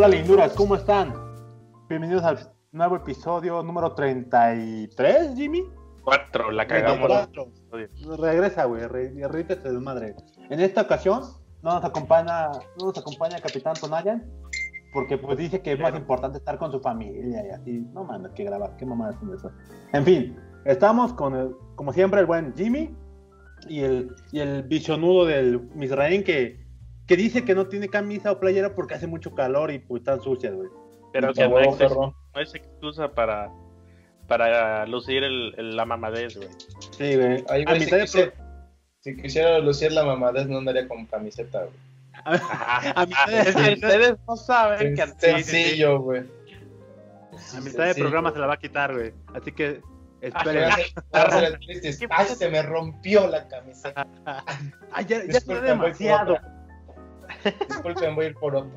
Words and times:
Hola 0.00 0.16
linduras, 0.16 0.54
¿cómo 0.54 0.76
están? 0.76 1.12
Bienvenidos 1.86 2.24
al 2.24 2.38
nuevo 2.72 2.96
episodio 2.96 3.62
número 3.62 3.92
33, 3.92 5.34
Jimmy. 5.36 5.62
Cuatro, 6.02 6.50
la 6.50 6.66
cagamos. 6.66 7.06
34. 7.06 8.16
Regresa, 8.16 8.64
güey, 8.64 8.86
re, 8.86 9.10
de 9.10 9.72
madre. 9.78 10.16
En 10.48 10.60
esta 10.60 10.80
ocasión 10.80 11.20
no 11.62 11.74
nos 11.74 11.84
acompaña, 11.84 12.48
no 12.78 12.86
nos 12.86 12.96
acompaña 12.96 13.40
Capitán 13.40 13.74
Tonayan, 13.78 14.24
porque 14.94 15.18
pues 15.18 15.36
dice 15.36 15.60
que 15.60 15.72
es 15.72 15.78
más 15.78 15.94
importante 15.94 16.38
estar 16.38 16.56
con 16.56 16.72
su 16.72 16.80
familia 16.80 17.44
y 17.46 17.50
así. 17.50 17.86
No 17.92 18.02
mames, 18.04 18.32
que 18.32 18.44
grabar, 18.44 18.76
qué 18.78 18.86
mamadas 18.86 19.16
son 19.20 19.34
eso. 19.34 19.50
En 19.92 20.06
fin, 20.06 20.34
estamos 20.64 21.12
con, 21.12 21.34
el, 21.34 21.54
como 21.74 21.92
siempre, 21.92 22.20
el 22.20 22.26
buen 22.26 22.54
Jimmy 22.56 22.96
y 23.68 23.80
el, 23.80 24.16
y 24.32 24.40
el 24.40 24.62
bichonudo 24.62 25.26
del 25.26 25.60
Misraín 25.74 26.24
que, 26.24 26.59
que 27.10 27.16
dice 27.16 27.44
que 27.44 27.56
no 27.56 27.66
tiene 27.66 27.88
camisa 27.88 28.30
o 28.30 28.38
playera 28.38 28.72
porque 28.72 28.94
hace 28.94 29.08
mucho 29.08 29.34
calor 29.34 29.72
y 29.72 29.80
pues 29.80 30.02
están 30.02 30.22
sucias, 30.22 30.54
güey. 30.54 30.68
Pero 31.12 31.34
que 31.34 31.48
no, 31.48 31.58
es, 31.58 31.76
no 31.80 32.14
es 32.40 32.54
excusa 32.54 33.10
para, 33.10 33.50
para 34.28 34.86
lucir 34.86 35.24
el, 35.24 35.74
la 35.74 35.84
mamadez, 35.84 36.36
güey. 36.36 36.48
Sí, 36.96 37.16
güey. 37.16 37.44
Ahí, 37.48 37.64
güey, 37.64 37.80
si, 37.80 37.90
quisiera, 37.90 38.32
si 39.00 39.16
quisiera 39.16 39.58
lucir 39.58 39.90
la 39.90 40.04
mamadez, 40.04 40.46
no 40.46 40.58
andaría 40.58 40.86
con 40.86 41.04
camiseta, 41.06 41.64
güey. 41.64 41.74
A, 42.94 43.06
mitad 43.06 43.26
de, 43.26 43.72
ustedes 43.72 44.14
no 44.28 44.36
saben 44.36 44.94
que 44.94 45.04
sencillo, 45.18 45.98
güey. 45.98 46.22
A 47.56 47.60
mitad 47.60 47.86
de 47.86 47.94
programa 47.96 48.30
se 48.30 48.38
la 48.38 48.46
va 48.46 48.54
a 48.54 48.58
quitar, 48.58 48.94
güey. 48.94 49.12
Así 49.34 49.50
que 49.50 49.80
esperen. 50.20 50.70
Ay, 52.10 52.26
se 52.36 52.48
me 52.48 52.62
rompió 52.62 53.26
la 53.26 53.48
camiseta. 53.48 54.06
Ay, 54.92 55.06
ya, 55.06 55.24
ya 55.24 55.38
está 55.38 55.60
demasiado. 55.60 56.38
Disculpen, 57.68 58.14
voy 58.14 58.26
a 58.26 58.28
ir 58.28 58.34
por 58.34 58.56
otro. 58.56 58.70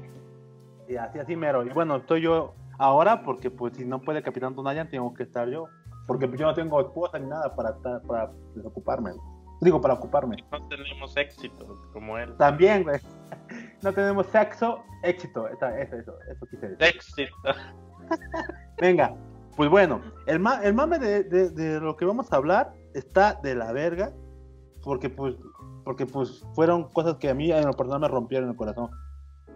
Y 0.87 0.95
así, 0.95 1.19
así 1.19 1.35
mero. 1.35 1.63
Y 1.63 1.69
bueno, 1.69 1.97
estoy 1.97 2.21
yo 2.21 2.55
ahora 2.77 3.23
porque 3.23 3.49
pues 3.49 3.75
si 3.77 3.85
no 3.85 4.01
puede 4.01 4.21
Capitán 4.21 4.55
Donayan, 4.55 4.89
tengo 4.89 5.13
que 5.13 5.23
estar 5.23 5.47
yo. 5.49 5.67
Porque 6.05 6.29
yo 6.37 6.45
no 6.45 6.53
tengo 6.53 6.81
esposa 6.81 7.17
ni 7.17 7.27
nada 7.27 7.55
para, 7.55 7.77
para 7.79 8.31
desocuparme. 8.55 9.11
Digo, 9.61 9.79
para 9.79 9.93
ocuparme. 9.93 10.35
No 10.51 10.67
tenemos 10.67 11.15
éxito 11.15 11.81
como 11.93 12.17
él. 12.17 12.35
También, 12.37 12.83
güey. 12.83 12.99
No 13.81 13.93
tenemos 13.93 14.27
sexo, 14.27 14.83
éxito. 15.03 15.47
Eso, 15.47 15.67
eso, 15.67 15.95
eso, 15.95 16.13
eso 16.29 16.45
quise 16.49 16.69
decir. 16.69 16.95
Éxito. 16.95 17.49
Venga, 18.81 19.15
pues 19.55 19.69
bueno, 19.69 20.01
el, 20.25 20.45
el 20.63 20.73
mame 20.73 20.99
de, 20.99 21.23
de, 21.23 21.49
de, 21.49 21.79
lo 21.79 21.95
que 21.95 22.05
vamos 22.05 22.31
a 22.33 22.35
hablar 22.35 22.73
está 22.93 23.35
de 23.35 23.55
la 23.55 23.71
verga. 23.71 24.11
Porque 24.83 25.09
pues, 25.09 25.35
porque 25.83 26.05
pues 26.05 26.45
fueron 26.53 26.89
cosas 26.89 27.15
que 27.17 27.29
a 27.29 27.33
mí 27.33 27.51
en 27.51 27.65
lo 27.65 27.73
personal 27.73 28.01
me 28.01 28.07
rompieron 28.07 28.49
el 28.49 28.55
corazón. 28.55 28.89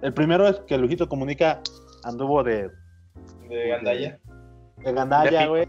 El 0.01 0.13
primero 0.13 0.47
es 0.47 0.59
que 0.61 0.77
Lujito 0.77 1.09
Comunica 1.09 1.61
anduvo 2.03 2.43
de. 2.43 2.69
De 3.49 3.67
Gandaya. 3.69 4.19
De 4.77 4.93
Gandaya, 4.93 5.47
güey. 5.47 5.67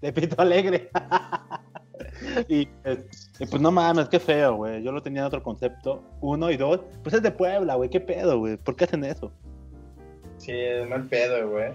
De 0.00 0.12
Pito 0.12 0.40
Alegre. 0.40 0.90
y, 2.48 2.66
pues 2.66 3.60
no 3.60 3.70
mames, 3.70 4.08
qué 4.08 4.20
feo, 4.20 4.56
güey. 4.56 4.82
Yo 4.82 4.92
lo 4.92 5.02
tenía 5.02 5.22
en 5.22 5.26
otro 5.26 5.42
concepto. 5.42 6.02
Uno 6.20 6.50
y 6.50 6.56
dos, 6.56 6.80
pues 7.02 7.14
es 7.14 7.22
de 7.22 7.30
Puebla, 7.30 7.76
güey. 7.76 7.88
¿Qué 7.88 8.00
pedo, 8.00 8.38
güey? 8.38 8.56
¿Por 8.56 8.76
qué 8.76 8.84
hacen 8.84 9.04
eso? 9.04 9.32
Sí, 10.38 10.52
es 10.52 10.88
mal 10.88 11.08
pedo, 11.08 11.50
güey. 11.50 11.72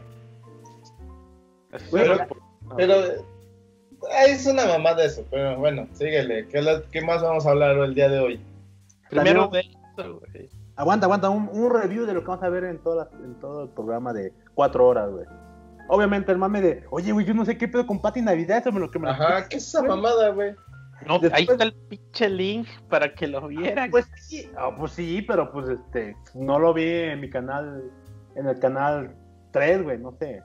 Pero, 1.92 2.18
pero 2.76 2.96
es 4.28 4.46
una 4.46 4.66
mamada 4.66 5.04
eso, 5.04 5.26
pero 5.30 5.58
bueno, 5.58 5.88
síguele. 5.94 6.48
¿Qué, 6.48 6.64
¿Qué, 6.92 7.02
más 7.02 7.22
vamos 7.22 7.46
a 7.46 7.52
hablar 7.52 7.78
el 7.78 7.96
día 7.96 8.10
de 8.10 8.20
hoy? 8.20 8.42
Primero 9.10 9.48
de 9.48 9.64
güey. 9.96 10.50
Aguanta, 10.76 11.08
aguanta, 11.08 11.30
un, 11.30 11.50
un, 11.52 11.74
review 11.74 12.06
de 12.06 12.14
lo 12.14 12.22
que 12.22 12.28
vamos 12.28 12.44
a 12.44 12.50
ver 12.50 12.64
en, 12.64 12.78
toda 12.80 13.10
en 13.22 13.36
todo 13.42 13.64
el 13.64 13.70
programa 13.70 14.14
de 14.14 14.32
cuatro 14.54 14.88
horas, 14.88 15.12
güey. 15.12 15.26
Obviamente 15.90 16.32
el 16.32 16.38
mame 16.38 16.62
de, 16.62 16.84
oye, 16.92 17.12
güey, 17.12 17.26
yo 17.26 17.34
no 17.34 17.44
sé 17.44 17.58
qué 17.58 17.68
pedo 17.68 17.86
con 17.86 18.02
Pati 18.02 18.22
Navidad, 18.22 18.60
eso 18.60 18.72
me 18.72 18.80
lo 18.80 18.90
que 18.90 19.00
me 19.00 19.10
Ajá, 19.10 19.48
¿qué 19.50 19.58
es 19.58 19.68
esa 19.68 19.82
mamada, 19.82 20.30
güey? 20.30 20.56
No, 21.06 21.20
ahí 21.32 21.48
está 21.50 21.64
el 21.64 21.74
pinche 21.74 22.30
link 22.30 22.68
para 22.90 23.14
que 23.14 23.28
lo 23.28 23.48
vieran. 23.48 23.90
Pues 23.90 24.08
sí, 24.22 24.50
oh, 24.62 24.76
pues 24.78 24.94
sí, 24.94 25.22
pero 25.22 25.52
pues 25.52 25.70
este, 25.70 26.16
no 26.34 26.60
lo 26.60 26.74
vi 26.74 26.90
en 26.90 27.22
mi 27.22 27.30
canal, 27.30 27.92
en 28.36 28.48
el 28.48 28.60
canal 28.60 29.16
3, 29.52 29.84
güey, 29.84 29.98
no 29.98 30.12
sé. 30.14 30.42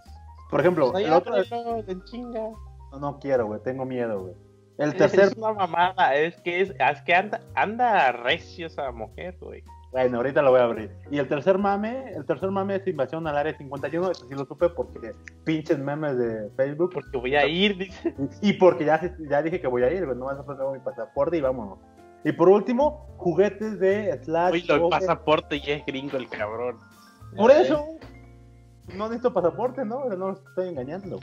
Por 0.50 0.60
ejemplo, 0.60 0.92
pues 0.92 1.04
el 1.04 1.12
otro... 1.12 1.34
De 1.34 2.04
chinga. 2.04 2.50
No, 2.98 3.18
quiero, 3.18 3.46
güey, 3.46 3.60
tengo 3.62 3.84
miedo, 3.84 4.20
güey. 4.20 4.34
El 4.78 4.96
tercer... 4.96 5.28
Es 5.28 5.36
una 5.36 5.52
mamada, 5.52 6.14
es 6.14 6.40
que, 6.40 6.60
es, 6.60 6.70
es 6.70 7.02
que 7.02 7.14
anda, 7.14 7.40
anda 7.54 8.12
recio 8.12 8.66
esa 8.66 8.90
mujer, 8.90 9.36
güey. 9.40 9.62
Bueno, 9.94 10.16
ahorita 10.16 10.42
lo 10.42 10.50
voy 10.50 10.58
a 10.58 10.64
abrir. 10.64 10.90
Y 11.08 11.18
el 11.18 11.28
tercer 11.28 11.56
mame, 11.56 12.10
el 12.16 12.26
tercer 12.26 12.50
mame 12.50 12.74
es 12.74 12.86
invasión 12.88 13.28
al 13.28 13.36
área 13.36 13.56
51, 13.56 14.10
eso 14.10 14.26
sí 14.26 14.34
lo 14.34 14.44
supe 14.44 14.68
porque 14.68 15.12
pinches 15.44 15.78
memes 15.78 16.18
de 16.18 16.50
Facebook. 16.56 16.90
Porque 16.94 17.16
voy 17.16 17.36
a 17.36 17.46
ir, 17.46 17.78
dice. 17.78 18.12
Y 18.42 18.54
porque 18.54 18.84
ya, 18.84 19.00
ya 19.30 19.40
dije 19.40 19.60
que 19.60 19.68
voy 19.68 19.84
a 19.84 19.92
ir, 19.92 20.04
no 20.04 20.24
vas 20.24 20.40
a 20.40 20.44
pasar 20.44 20.66
mi 20.72 20.80
pasaporte 20.80 21.36
y 21.36 21.40
vámonos. 21.40 21.78
Y 22.24 22.32
por 22.32 22.48
último, 22.48 23.06
juguetes 23.18 23.78
de 23.78 24.18
Slash. 24.24 24.52
Uy, 24.54 24.62
lo 24.62 24.88
pasaporte 24.88 25.58
y 25.64 25.70
es 25.70 25.86
gringo 25.86 26.16
el 26.16 26.28
cabrón. 26.28 26.80
Por 27.36 27.52
eso, 27.52 27.86
no 28.96 29.04
necesito 29.04 29.32
pasaporte, 29.32 29.84
¿no? 29.84 30.06
No 30.06 30.30
lo 30.30 30.32
estoy 30.32 30.70
engañando. 30.70 31.20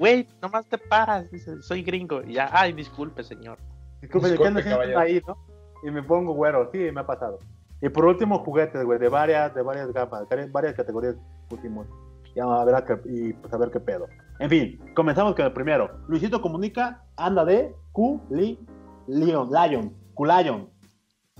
Güey, 0.00 0.26
nomás 0.40 0.66
te 0.66 0.78
paras, 0.78 1.30
dice, 1.30 1.60
soy 1.60 1.82
gringo. 1.82 2.22
Y 2.22 2.32
ya, 2.32 2.48
ay, 2.52 2.72
disculpe, 2.72 3.22
señor. 3.22 3.58
Disculpe, 4.00 4.30
disculpe 4.30 4.62
¿qué 4.62 4.96
ahí, 4.96 5.20
no? 5.28 5.36
Y 5.82 5.90
me 5.90 6.02
pongo 6.02 6.32
güero, 6.32 6.70
sí, 6.72 6.78
me 6.90 7.02
ha 7.02 7.06
pasado. 7.06 7.38
Y 7.82 7.90
por 7.90 8.06
último, 8.06 8.38
juguetes, 8.38 8.82
güey, 8.82 8.98
de 8.98 9.10
varias, 9.10 9.54
de 9.54 9.60
varias 9.60 9.92
gamas, 9.92 10.26
varias 10.52 10.74
categorías 10.74 11.16
pusimos. 11.50 11.86
Ya 12.34 12.44
a 12.44 12.64
ver 12.64 12.82
y 13.04 13.34
pues 13.34 13.52
a 13.52 13.58
ver 13.58 13.70
qué 13.70 13.78
pedo. 13.78 14.06
En 14.38 14.48
fin, 14.48 14.80
comenzamos 14.96 15.34
con 15.34 15.44
el 15.44 15.52
primero. 15.52 15.90
Luisito 16.08 16.40
Comunica 16.40 17.04
anda 17.16 17.44
de 17.44 17.74
Q 17.92 18.22
Li 18.30 18.58
Lion, 19.06 19.50
Lion, 19.50 19.94
Q 20.14 20.24
Lion. 20.24 20.70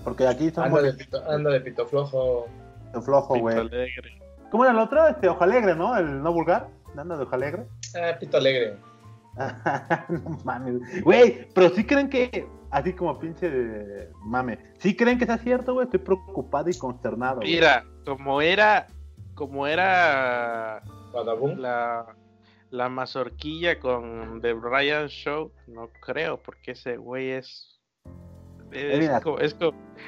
Porque 0.03 0.27
aquí 0.27 0.47
estamos. 0.47 0.77
Anda 0.77 0.91
de 0.91 0.93
pito, 0.93 1.31
anda 1.31 1.49
de 1.49 1.61
pito 1.61 1.87
flojo. 1.87 2.45
Pito 2.85 3.01
flojo, 3.01 3.39
güey. 3.39 3.57
¿Cómo 4.51 4.65
era 4.65 4.73
el 4.73 4.79
otro? 4.79 5.07
Este, 5.07 5.29
Ojo 5.29 5.43
Alegre, 5.43 5.75
¿no? 5.75 5.97
El 5.97 6.21
no 6.21 6.31
vulgar. 6.31 6.69
Anda 6.95 7.17
de 7.17 7.23
Ojo 7.23 7.33
Alegre. 7.33 7.65
Ah, 7.95 8.17
pito 8.19 8.37
alegre. 8.37 8.77
no 10.09 10.39
mames. 10.43 11.03
Güey, 11.03 11.47
pero 11.53 11.69
sí 11.69 11.85
creen 11.85 12.09
que 12.09 12.47
así 12.69 12.93
como 12.93 13.17
pinche 13.19 13.49
de 13.49 14.09
mame. 14.23 14.57
¿Sí 14.79 14.95
creen 14.95 15.17
que 15.17 15.25
sea 15.25 15.37
cierto, 15.37 15.73
güey? 15.73 15.85
Estoy 15.85 15.99
preocupado 15.99 16.69
y 16.69 16.77
consternado. 16.77 17.41
Mira, 17.41 17.85
como 18.05 18.41
era, 18.41 18.87
como 19.35 19.67
era 19.67 20.81
la, 21.57 22.05
la 22.69 22.89
mazorquilla 22.89 23.79
con 23.79 24.41
The 24.41 24.53
Brian 24.53 25.07
Show, 25.07 25.51
no 25.67 25.89
creo, 26.01 26.41
porque 26.41 26.71
ese 26.71 26.97
güey 26.97 27.31
es 27.31 27.71
es, 28.71 29.21
como, 29.21 29.39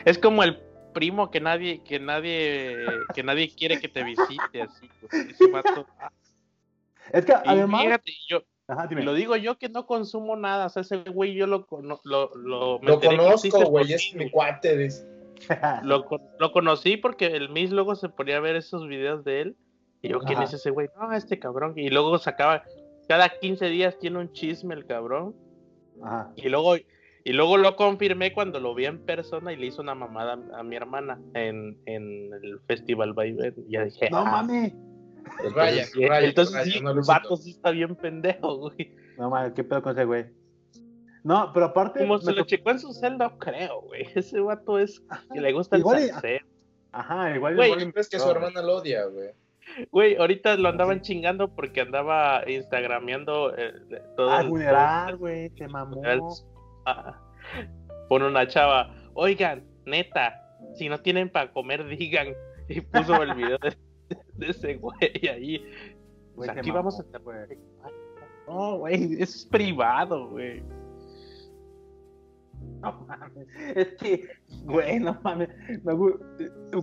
es, 0.05 0.17
como, 0.17 0.43
el 0.43 0.57
primo 0.93 1.29
que 1.31 1.41
nadie, 1.41 1.83
que 1.83 1.99
nadie, 1.99 2.77
que 3.13 3.23
nadie 3.23 3.53
quiere 3.53 3.79
que 3.79 3.89
te 3.89 4.03
visite 4.03 4.61
así, 4.61 4.89
ese 5.11 5.47
Es 7.11 7.25
que 7.25 7.33
además, 7.33 7.83
fíjate, 7.83 8.11
yo, 8.29 8.43
lo 8.91 9.13
digo 9.13 9.35
yo 9.35 9.57
que 9.57 9.69
no 9.69 9.85
consumo 9.85 10.35
nada. 10.35 10.67
O 10.67 10.69
sea, 10.69 10.81
ese 10.81 10.97
güey 10.97 11.33
yo 11.33 11.47
lo, 11.47 11.67
lo, 11.81 12.31
lo, 12.35 12.79
lo 12.81 12.99
conozco, 12.99 13.65
güey. 13.65 13.93
Es 13.93 14.13
mi 14.15 14.29
cuate. 14.29 14.77
Dice. 14.77 15.05
lo, 15.83 16.05
lo 16.39 16.51
conocí 16.51 16.97
porque 16.97 17.27
el 17.27 17.49
Miss 17.49 17.71
luego 17.71 17.95
se 17.95 18.09
ponía 18.09 18.37
a 18.37 18.41
ver 18.41 18.55
esos 18.55 18.87
videos 18.87 19.23
de 19.23 19.41
él. 19.41 19.57
Y 20.01 20.09
yo, 20.09 20.19
¿quién 20.19 20.41
es 20.41 20.53
ese 20.53 20.69
güey? 20.69 20.89
No, 20.99 21.13
este 21.13 21.39
cabrón. 21.39 21.73
Y 21.77 21.89
luego 21.89 22.17
sacaba, 22.17 22.63
cada 23.07 23.29
15 23.29 23.67
días 23.67 23.97
tiene 23.99 24.19
un 24.19 24.31
chisme 24.33 24.75
el 24.75 24.85
cabrón. 24.85 25.33
Ajá. 26.03 26.31
Y 26.35 26.49
luego, 26.49 26.75
y 26.75 27.31
luego 27.31 27.57
lo 27.57 27.77
confirmé 27.77 28.33
cuando 28.33 28.59
lo 28.59 28.75
vi 28.75 28.85
en 28.85 29.05
persona 29.05 29.53
y 29.53 29.55
le 29.55 29.67
hizo 29.67 29.81
una 29.81 29.95
mamada 29.95 30.37
a 30.57 30.63
mi 30.63 30.75
hermana 30.75 31.21
en, 31.33 31.77
en 31.85 32.33
el 32.33 32.59
Festival. 32.67 33.15
Y 33.25 33.71
ya 33.71 33.85
dije, 33.85 34.09
no 34.09 34.17
ah, 34.17 34.45
Pues 35.53 35.91
Entonces, 36.23 36.63
sí, 36.63 36.77
el 36.77 37.01
vato 37.07 37.37
sí 37.37 37.51
está 37.51 37.71
bien 37.71 37.95
pendejo, 37.95 38.57
güey. 38.57 38.95
No 39.17 39.29
mames, 39.29 39.53
qué 39.53 39.63
pedo 39.63 39.81
con 39.81 39.93
ese 39.93 40.05
güey. 40.05 40.25
No, 41.23 41.51
pero 41.53 41.67
aparte. 41.67 41.99
Como 42.01 42.19
se 42.19 42.33
lo 42.33 42.43
checó 42.43 42.71
en 42.71 42.79
su 42.79 42.93
celda, 42.93 43.33
creo, 43.39 43.81
güey. 43.81 44.07
Ese 44.15 44.39
vato 44.39 44.77
es 44.77 45.01
que 45.31 45.39
le 45.39 45.53
gusta 45.53 45.77
igual 45.77 46.03
el 46.03 46.09
salseo. 46.09 46.39
Ajá, 46.91 47.35
igual. 47.35 47.55
Güey, 47.55 47.71
igual 47.71 47.93
es 47.95 48.09
que 48.09 48.19
su 48.19 48.29
hermana 48.29 48.61
lo 48.61 48.77
odia, 48.77 49.05
güey. 49.05 49.29
Güey, 49.91 50.15
ahorita 50.17 50.57
lo 50.57 50.69
andaban 50.69 51.01
chingando 51.01 51.47
porque 51.55 51.81
andaba 51.81 52.43
instagrameando 52.47 53.55
eh, 53.57 53.73
todo. 54.17 54.31
Ah, 54.31 54.43
funeral, 54.43 55.17
güey, 55.17 55.49
te 55.51 55.67
mamó. 55.67 56.01
Ah, 56.85 57.17
pone 58.09 58.27
una 58.27 58.45
chava, 58.47 58.93
oigan, 59.13 59.65
neta, 59.85 60.43
si 60.75 60.89
no 60.89 60.99
tienen 60.99 61.29
para 61.29 61.51
comer, 61.51 61.85
digan. 61.97 62.33
Y 62.69 62.81
puso 62.81 63.21
el 63.21 63.33
video 63.33 63.57
de 63.57 63.75
de 64.37 64.49
ese 64.49 64.75
güey 64.75 65.27
ahí. 65.29 65.65
Pues 66.35 66.49
aquí 66.49 66.71
vamos 66.71 66.99
a 66.99 67.03
estar, 67.03 67.21
No, 68.47 68.77
güey, 68.79 69.21
es 69.21 69.45
privado, 69.45 70.29
güey. 70.29 70.63
No 72.81 73.05
mames. 73.07 73.47
Es 73.75 73.93
que, 73.95 74.27
güey, 74.63 74.99
no 74.99 75.17
mames. 75.23 75.49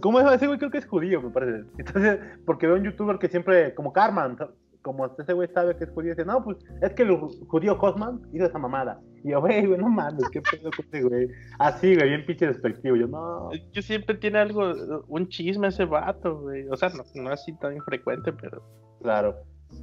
¿Cómo 0.01 0.21
es 0.21 0.35
ese 0.35 0.47
güey? 0.47 0.59
Creo 0.59 0.71
que 0.71 0.79
es 0.79 0.87
judío, 0.87 1.21
me 1.21 1.31
parece. 1.31 1.69
Entonces, 1.79 2.21
porque 2.47 2.67
veo 2.67 2.77
un 2.77 2.85
youtuber 2.85 3.19
que 3.19 3.29
siempre, 3.29 3.75
como 3.75 3.93
Carman, 3.93 4.37
como 4.83 5.07
ese 5.07 5.33
güey 5.33 5.49
sabe 5.49 5.77
que 5.77 5.85
es 5.85 5.91
judío, 5.91 6.11
dice, 6.11 6.25
no, 6.25 6.43
pues 6.43 6.59
es 6.81 6.93
que 6.95 7.03
el 7.03 7.17
judío 7.17 7.79
Cosman 7.79 8.23
hizo 8.33 8.47
esa 8.47 8.59
mamada. 8.59 9.01
Y 9.23 9.31
yo, 9.31 9.41
güey, 9.41 9.67
güey, 9.67 9.79
no 9.79 9.89
mames, 9.89 10.29
qué 10.31 10.41
pedo 10.41 10.71
con 10.75 10.87
ese 10.87 11.03
güey. 11.03 11.29
Así, 11.59 11.95
güey, 11.95 12.09
bien 12.09 12.25
pinche 12.27 12.47
despectivo. 12.47 12.97
Yo, 12.97 13.07
no. 13.07 13.51
Que 13.73 13.83
siempre 13.83 14.17
tiene 14.17 14.39
algo, 14.39 14.73
un 15.09 15.29
chisme 15.29 15.69
ese 15.69 15.85
vato, 15.85 16.41
güey. 16.41 16.67
O 16.69 16.77
sea, 16.77 16.89
no, 16.91 17.05
no 17.15 17.31
así 17.31 17.53
tan 17.59 17.77
infrecuente, 17.77 18.33
pero. 18.33 18.63
Claro. 19.03 19.37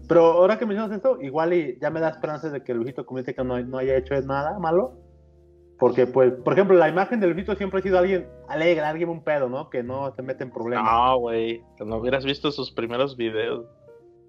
Pero 0.08 0.22
ahora 0.22 0.58
que 0.58 0.66
mencionas 0.66 0.96
esto, 0.96 1.22
igual 1.22 1.54
y 1.54 1.78
ya 1.80 1.90
me 1.90 2.00
da 2.00 2.10
esperanzas 2.10 2.52
de 2.52 2.64
que 2.64 2.74
Luisito 2.74 3.06
Comunica 3.06 3.44
no, 3.44 3.60
no 3.62 3.78
haya 3.78 3.96
hecho 3.96 4.20
nada 4.22 4.58
malo. 4.60 4.94
Porque, 5.80 6.08
pues, 6.08 6.34
por 6.34 6.54
ejemplo, 6.54 6.76
la 6.76 6.90
imagen 6.90 7.20
de 7.20 7.28
Luisito 7.28 7.56
siempre 7.56 7.80
ha 7.80 7.84
sido 7.84 8.00
alguien 8.00 8.28
alegre, 8.48 8.84
alguien 8.84 9.10
un 9.10 9.24
pedo, 9.24 9.48
¿no? 9.48 9.70
Que 9.70 9.84
no 9.84 10.12
se 10.16 10.24
mete 10.24 10.44
en 10.44 10.52
problemas. 10.52 10.92
No, 10.92 11.20
güey. 11.20 11.62
No 11.86 11.98
hubieras 11.98 12.26
visto 12.26 12.52
sus 12.52 12.72
primeros 12.72 13.16
videos. 13.16 13.68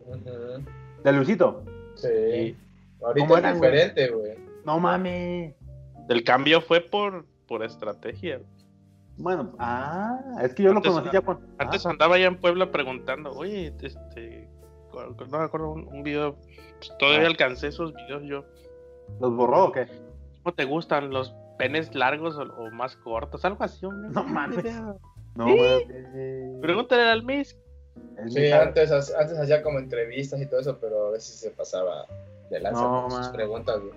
Ujú. 0.08 0.64
¿De 1.04 1.12
Luisito? 1.12 1.62
Sí. 1.94 2.56
¿Cómo 2.98 3.08
Ahorita 3.08 3.48
es 3.50 3.54
diferente, 3.54 4.08
güey. 4.10 4.32
No 4.64 4.78
mames. 4.80 5.54
El 6.08 6.24
cambio 6.24 6.60
fue 6.60 6.80
por, 6.80 7.26
por 7.46 7.62
estrategia. 7.62 8.40
Bueno, 9.16 9.52
ah, 9.58 10.18
es 10.42 10.54
que 10.54 10.62
yo 10.64 10.70
Antes 10.70 10.86
lo 10.86 10.92
conocí 11.00 11.12
ya 11.14 11.20
con. 11.22 11.40
Antes 11.58 11.84
ah, 11.86 11.90
andaba 11.90 12.14
allá 12.16 12.26
en 12.26 12.36
Puebla 12.40 12.70
preguntando, 12.70 13.32
oye, 13.32 13.72
este. 13.82 14.48
No 14.92 15.38
me 15.38 15.44
acuerdo 15.44 15.70
un, 15.72 15.86
un 15.88 16.02
video. 16.02 16.34
pues, 16.78 16.92
todavía 16.98 17.24
Ah. 17.24 17.30
alcancé 17.30 17.68
esos 17.68 17.94
videos 17.94 18.22
yo. 18.24 18.44
¿Los 19.20 19.34
borró 19.34 19.66
o 19.66 19.72
qué? 19.72 19.86
¿Cómo 20.42 20.54
te 20.54 20.64
gustan 20.64 21.10
los 21.10 21.34
penes 21.58 21.94
largos 21.94 22.36
o, 22.36 22.42
o 22.42 22.70
más 22.70 22.96
cortos? 22.96 23.44
Algo 23.44 23.62
así. 23.64 23.86
un- 23.86 24.10
No 24.12 24.24
mames. 24.24 24.64
No 25.34 25.46
Sí. 25.46 25.56
mames. 25.56 26.60
Pregúntale 26.60 27.02
al 27.10 27.22
Miss. 27.24 27.56
El 28.18 28.30
Sí, 28.30 28.50
antes, 28.50 28.90
antes 28.90 29.38
hacía 29.38 29.62
como 29.62 29.78
entrevistas 29.78 30.40
y 30.40 30.46
todo 30.46 30.60
eso, 30.60 30.78
pero 30.80 31.08
a 31.08 31.10
veces 31.12 31.36
se 31.36 31.50
pasaba 31.50 32.06
de 32.50 32.60
lanza 32.60 32.80
No, 32.82 33.02
con 33.08 33.12
sus 33.24 33.28
preguntas, 33.32 33.78
güey. 33.80 33.92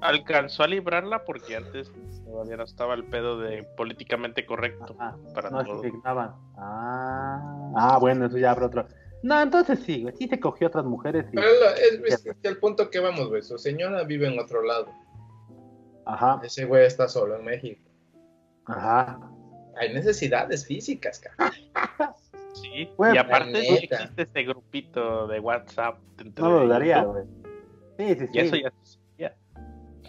Alcanzó 0.00 0.64
a 0.64 0.66
librarla 0.66 1.24
porque 1.24 1.56
antes 1.56 1.90
todavía 2.24 2.56
no 2.58 2.64
estaba 2.64 2.94
el 2.94 3.04
pedo 3.04 3.38
de 3.38 3.62
políticamente 3.76 4.44
correcto 4.44 4.94
Ajá. 4.98 5.16
para 5.34 5.48
No 5.50 5.60
se 5.60 5.66
todo. 5.66 5.80
dignaban. 5.82 6.34
Ah, 6.56 7.72
ah, 7.76 7.98
bueno, 8.00 8.26
eso 8.26 8.36
ya 8.36 8.50
abre 8.50 8.66
otro. 8.66 8.86
No, 9.22 9.40
entonces 9.40 9.78
sí, 9.80 10.02
güey, 10.02 10.14
sí 10.18 10.28
se 10.28 10.38
cogió 10.38 10.66
otras 10.66 10.84
mujeres 10.84 11.24
y... 11.32 11.36
Pero 11.36 11.48
es 12.04 12.26
el 12.42 12.58
punto 12.58 12.90
que 12.90 13.00
vamos, 13.00 13.28
güey. 13.30 13.40
Su 13.40 13.56
señora 13.56 14.02
vive 14.04 14.26
en 14.26 14.38
otro 14.38 14.62
lado. 14.62 14.88
Ajá, 16.04 16.38
Ese 16.44 16.66
güey 16.66 16.84
está 16.84 17.08
solo 17.08 17.36
en 17.36 17.44
México. 17.46 17.80
ajá. 18.66 19.18
Hay 19.76 19.92
necesidades 19.94 20.66
físicas, 20.66 21.18
cara. 21.20 21.50
Sí, 22.54 22.88
y 23.12 23.16
aparte 23.18 23.60
sí 23.62 23.88
existe 23.90 24.22
ese 24.22 24.42
grupito 24.44 25.26
de 25.26 25.40
WhatsApp. 25.40 25.98
No 26.38 26.50
lo 26.50 26.60
dudaría, 26.66 27.02
güey. 27.02 27.24
Sí, 27.98 28.08
sí, 28.14 28.26
sí. 28.26 28.28
Y 28.32 28.38
eso 28.38 28.56
ya 28.56 28.72
sabía. 28.82 29.36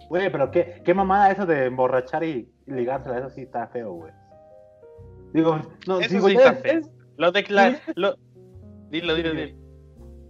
Güey, 0.08 0.30
pero 0.30 0.50
qué, 0.52 0.80
qué 0.84 0.94
mamada 0.94 1.32
eso 1.32 1.44
de 1.46 1.66
emborrachar 1.66 2.22
y, 2.22 2.48
ligársela, 2.66 3.18
eso 3.18 3.30
sí 3.30 3.42
está 3.42 3.66
feo, 3.68 3.92
güey. 3.94 4.12
Digo, 5.32 5.58
no, 5.88 5.98
Eso 6.00 6.14
digo, 6.14 6.28
sí 6.28 6.34
ya 6.36 6.50
está 6.52 6.52
es- 6.52 6.62
feo. 6.62 6.80
es- 6.80 6.90
Lo. 7.16 7.32
Sí. 7.32 7.92
Lo... 7.96 8.14
Dilo, 8.90 9.14
dilo, 9.16 9.30
dilo. 9.32 9.58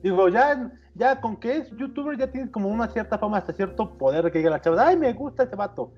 digo, 0.02 0.28
ya, 0.30 0.72
ya 0.94 1.20
con 1.20 1.36
que 1.36 1.56
es 1.58 1.70
youtuber 1.76 2.16
ya 2.16 2.30
tienes 2.30 2.50
como 2.50 2.68
una 2.70 2.88
cierta 2.88 3.18
fama, 3.18 3.36
hasta 3.38 3.52
cierto 3.52 3.98
poder 3.98 4.24
de 4.24 4.32
que 4.32 4.38
diga 4.38 4.50
la 4.50 4.60
chava, 4.62 4.86
ay, 4.88 4.96
me 4.96 5.12
gusta 5.12 5.42
ese 5.42 5.54
vato. 5.56 5.92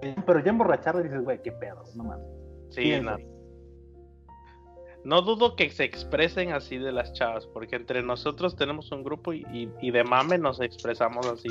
Pero 0.00 0.38
ya 0.40 0.50
emborracharle 0.50 1.02
dices, 1.02 1.22
güey, 1.24 1.42
qué 1.42 1.50
pedo, 1.52 1.82
no 1.96 2.04
mames. 2.04 2.26
Sí, 2.70 2.82
Pienso. 2.82 3.10
no. 3.10 3.16
No 5.04 5.22
dudo 5.22 5.56
que 5.56 5.68
se 5.70 5.84
expresen 5.84 6.52
así 6.52 6.78
de 6.78 6.92
las 6.92 7.12
chavas, 7.12 7.46
porque 7.46 7.76
entre 7.76 8.02
nosotros 8.02 8.54
tenemos 8.56 8.92
un 8.92 9.02
grupo 9.02 9.32
y, 9.32 9.44
y- 9.52 9.68
y 9.80 9.90
de 9.90 10.04
mame 10.04 10.38
nos 10.38 10.60
expresamos 10.60 11.26
así. 11.26 11.48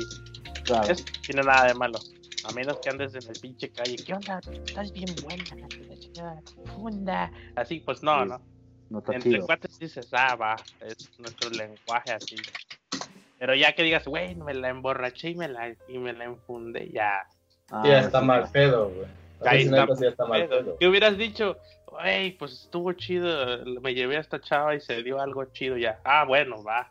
Claro. 0.64 0.88
Eso 0.90 1.04
no 1.04 1.20
tiene 1.26 1.42
nada 1.42 1.66
de 1.68 1.74
malo. 1.74 1.98
A 2.48 2.52
menos 2.54 2.78
que 2.78 2.88
andes 2.90 3.14
en 3.14 3.22
el 3.30 3.38
pinche 3.40 3.70
calle. 3.70 3.96
¿Qué 3.96 4.14
onda? 4.14 4.40
Estás 4.66 4.90
bien 4.92 5.06
buena, 5.22 5.44
funda. 6.74 7.30
Así, 7.56 7.80
pues 7.80 8.02
no, 8.02 8.22
Sí. 8.22 8.28
¿no? 8.30 8.40
No 8.90 9.02
Entre 9.12 9.40
cuates 9.40 9.78
dices, 9.78 10.08
ah, 10.12 10.34
va, 10.36 10.56
es 10.80 11.10
nuestro 11.18 11.48
lenguaje 11.50 12.12
así. 12.12 12.36
Pero 13.38 13.54
ya 13.54 13.74
que 13.74 13.82
digas, 13.82 14.04
güey, 14.06 14.34
me 14.34 14.54
la 14.54 14.68
emborraché 14.68 15.30
y 15.30 15.34
me 15.34 15.48
la, 15.48 15.74
y 15.88 15.98
me 15.98 16.12
la 16.12 16.24
enfundé, 16.24 16.90
ya. 16.92 17.26
Ah, 17.70 17.82
ya 17.86 18.00
está 18.00 18.20
sí. 18.20 18.26
mal 18.26 18.50
pedo, 18.52 18.90
güey. 18.90 19.06
Ahí 19.44 19.62
está 19.62 19.86
sí 19.96 20.06
está 20.06 20.26
mal 20.26 20.46
pedo. 20.46 20.58
pedo. 20.64 20.76
¿Qué 20.78 20.88
hubieras 20.88 21.16
dicho? 21.16 21.56
Güey, 21.92 22.38
pues 22.38 22.52
estuvo 22.52 22.90
chido, 22.94 23.64
me 23.82 23.92
llevé 23.94 24.16
a 24.16 24.20
esta 24.20 24.40
chava 24.40 24.74
y 24.74 24.80
se 24.80 25.02
dio 25.02 25.20
algo 25.20 25.44
chido 25.52 25.76
ya. 25.76 26.00
Ah, 26.04 26.24
bueno, 26.26 26.62
va. 26.64 26.88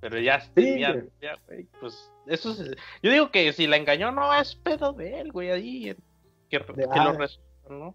Pero 0.00 0.18
ya, 0.18 0.40
Sí, 0.40 0.78
ya, 0.78 0.94
ya, 1.22 1.38
pues 1.80 2.12
eso 2.26 2.50
es... 2.52 2.76
Yo 3.02 3.10
digo 3.10 3.30
que 3.30 3.52
si 3.54 3.66
la 3.66 3.76
engañó 3.78 4.12
no 4.12 4.32
es 4.34 4.54
pedo 4.56 4.92
de 4.92 5.20
él, 5.20 5.32
güey, 5.32 5.50
ahí. 5.50 5.96
Que, 6.50 6.58
que 6.58 6.74
lo 7.00 7.12
resuelvan, 7.12 7.78
¿no? 7.80 7.94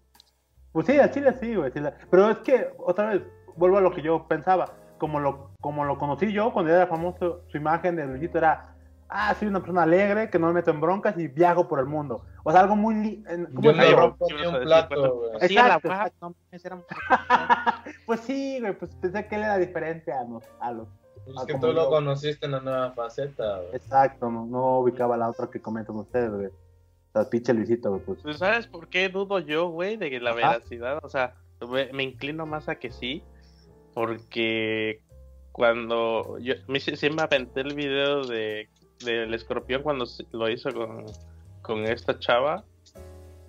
Pues 0.72 0.86
sí, 0.86 0.98
a 0.98 1.10
Chile 1.10 1.32
sí, 1.40 1.54
güey. 1.54 1.70
sí 1.72 1.80
la- 1.80 1.96
Pero 2.10 2.30
es 2.30 2.38
que, 2.38 2.68
otra 2.78 3.10
vez, 3.10 3.22
vuelvo 3.56 3.78
a 3.78 3.80
lo 3.80 3.92
que 3.92 4.02
yo 4.02 4.26
pensaba. 4.28 4.74
Como 4.98 5.20
lo, 5.20 5.50
como 5.60 5.84
lo 5.84 5.98
conocí 5.98 6.32
yo, 6.32 6.52
cuando 6.52 6.72
era 6.74 6.86
famoso, 6.86 7.42
su 7.48 7.56
imagen 7.56 7.96
de 7.96 8.06
Luisito 8.06 8.38
era, 8.38 8.75
ah, 9.08 9.34
soy 9.38 9.48
una 9.48 9.60
persona 9.60 9.82
alegre, 9.84 10.30
que 10.30 10.38
no 10.38 10.48
me 10.48 10.52
meto 10.54 10.70
en 10.70 10.80
broncas 10.80 11.16
y 11.18 11.28
viajo 11.28 11.68
por 11.68 11.78
el 11.80 11.86
mundo. 11.86 12.24
O 12.44 12.50
sea, 12.52 12.60
algo 12.60 12.76
muy... 12.76 12.94
li- 12.94 13.24
en- 13.28 13.46
¿cómo 13.46 13.62
Yo 13.62 13.70
ibas 13.72 13.92
a 13.92 14.04
un 14.06 14.16
plato, 14.62 15.14
güey. 15.16 15.30
Exacto, 15.40 16.34
exacto. 16.52 16.86
Pues 18.06 18.20
sí, 18.20 18.58
güey, 18.60 18.72
pues 18.78 18.94
pensé 18.96 19.26
que 19.26 19.34
él 19.36 19.42
era 19.42 19.58
diferente 19.58 20.12
a 20.12 20.24
los... 20.24 20.44
A 20.60 20.72
los 20.72 20.88
es 21.26 21.44
que 21.46 21.54
tú 21.54 21.66
lo 21.72 21.84
yo. 21.84 21.88
conociste 21.90 22.46
en 22.46 22.52
la 22.52 22.60
nueva 22.60 22.92
faceta, 22.92 23.56
güey. 23.58 23.74
exacto, 23.74 24.30
no, 24.30 24.46
no 24.46 24.78
ubicaba 24.78 25.16
la 25.16 25.28
otra 25.30 25.50
que 25.50 25.60
comentan 25.60 25.96
ustedes, 25.96 26.30
güey. 26.30 26.46
O 26.46 26.52
sea, 27.20 27.28
pinche 27.28 27.52
Luisito, 27.52 27.90
güey, 27.90 28.02
pues... 28.02 28.20
Pues, 28.22 28.36
¿Sabes 28.38 28.66
por 28.68 28.88
qué 28.88 29.08
dudo 29.08 29.40
yo, 29.40 29.68
güey, 29.70 29.96
de 29.96 30.20
la 30.20 30.30
Ajá. 30.30 30.36
veracidad? 30.36 30.98
O 31.02 31.08
sea, 31.08 31.34
me, 31.68 31.92
me 31.92 32.02
inclino 32.04 32.46
más 32.46 32.68
a 32.68 32.76
que 32.76 32.92
sí, 32.92 33.24
porque 33.94 35.00
cuando 35.52 36.38
yo 36.38 36.54
me, 36.68 36.78
sí 36.80 37.10
me 37.10 37.22
aventé 37.22 37.62
el 37.62 37.74
video 37.74 38.24
de 38.26 38.68
del 39.04 39.32
escorpión 39.34 39.82
cuando 39.82 40.06
lo 40.32 40.48
hizo 40.48 40.72
con, 40.72 41.04
con 41.62 41.84
esta 41.84 42.18
chava. 42.18 42.64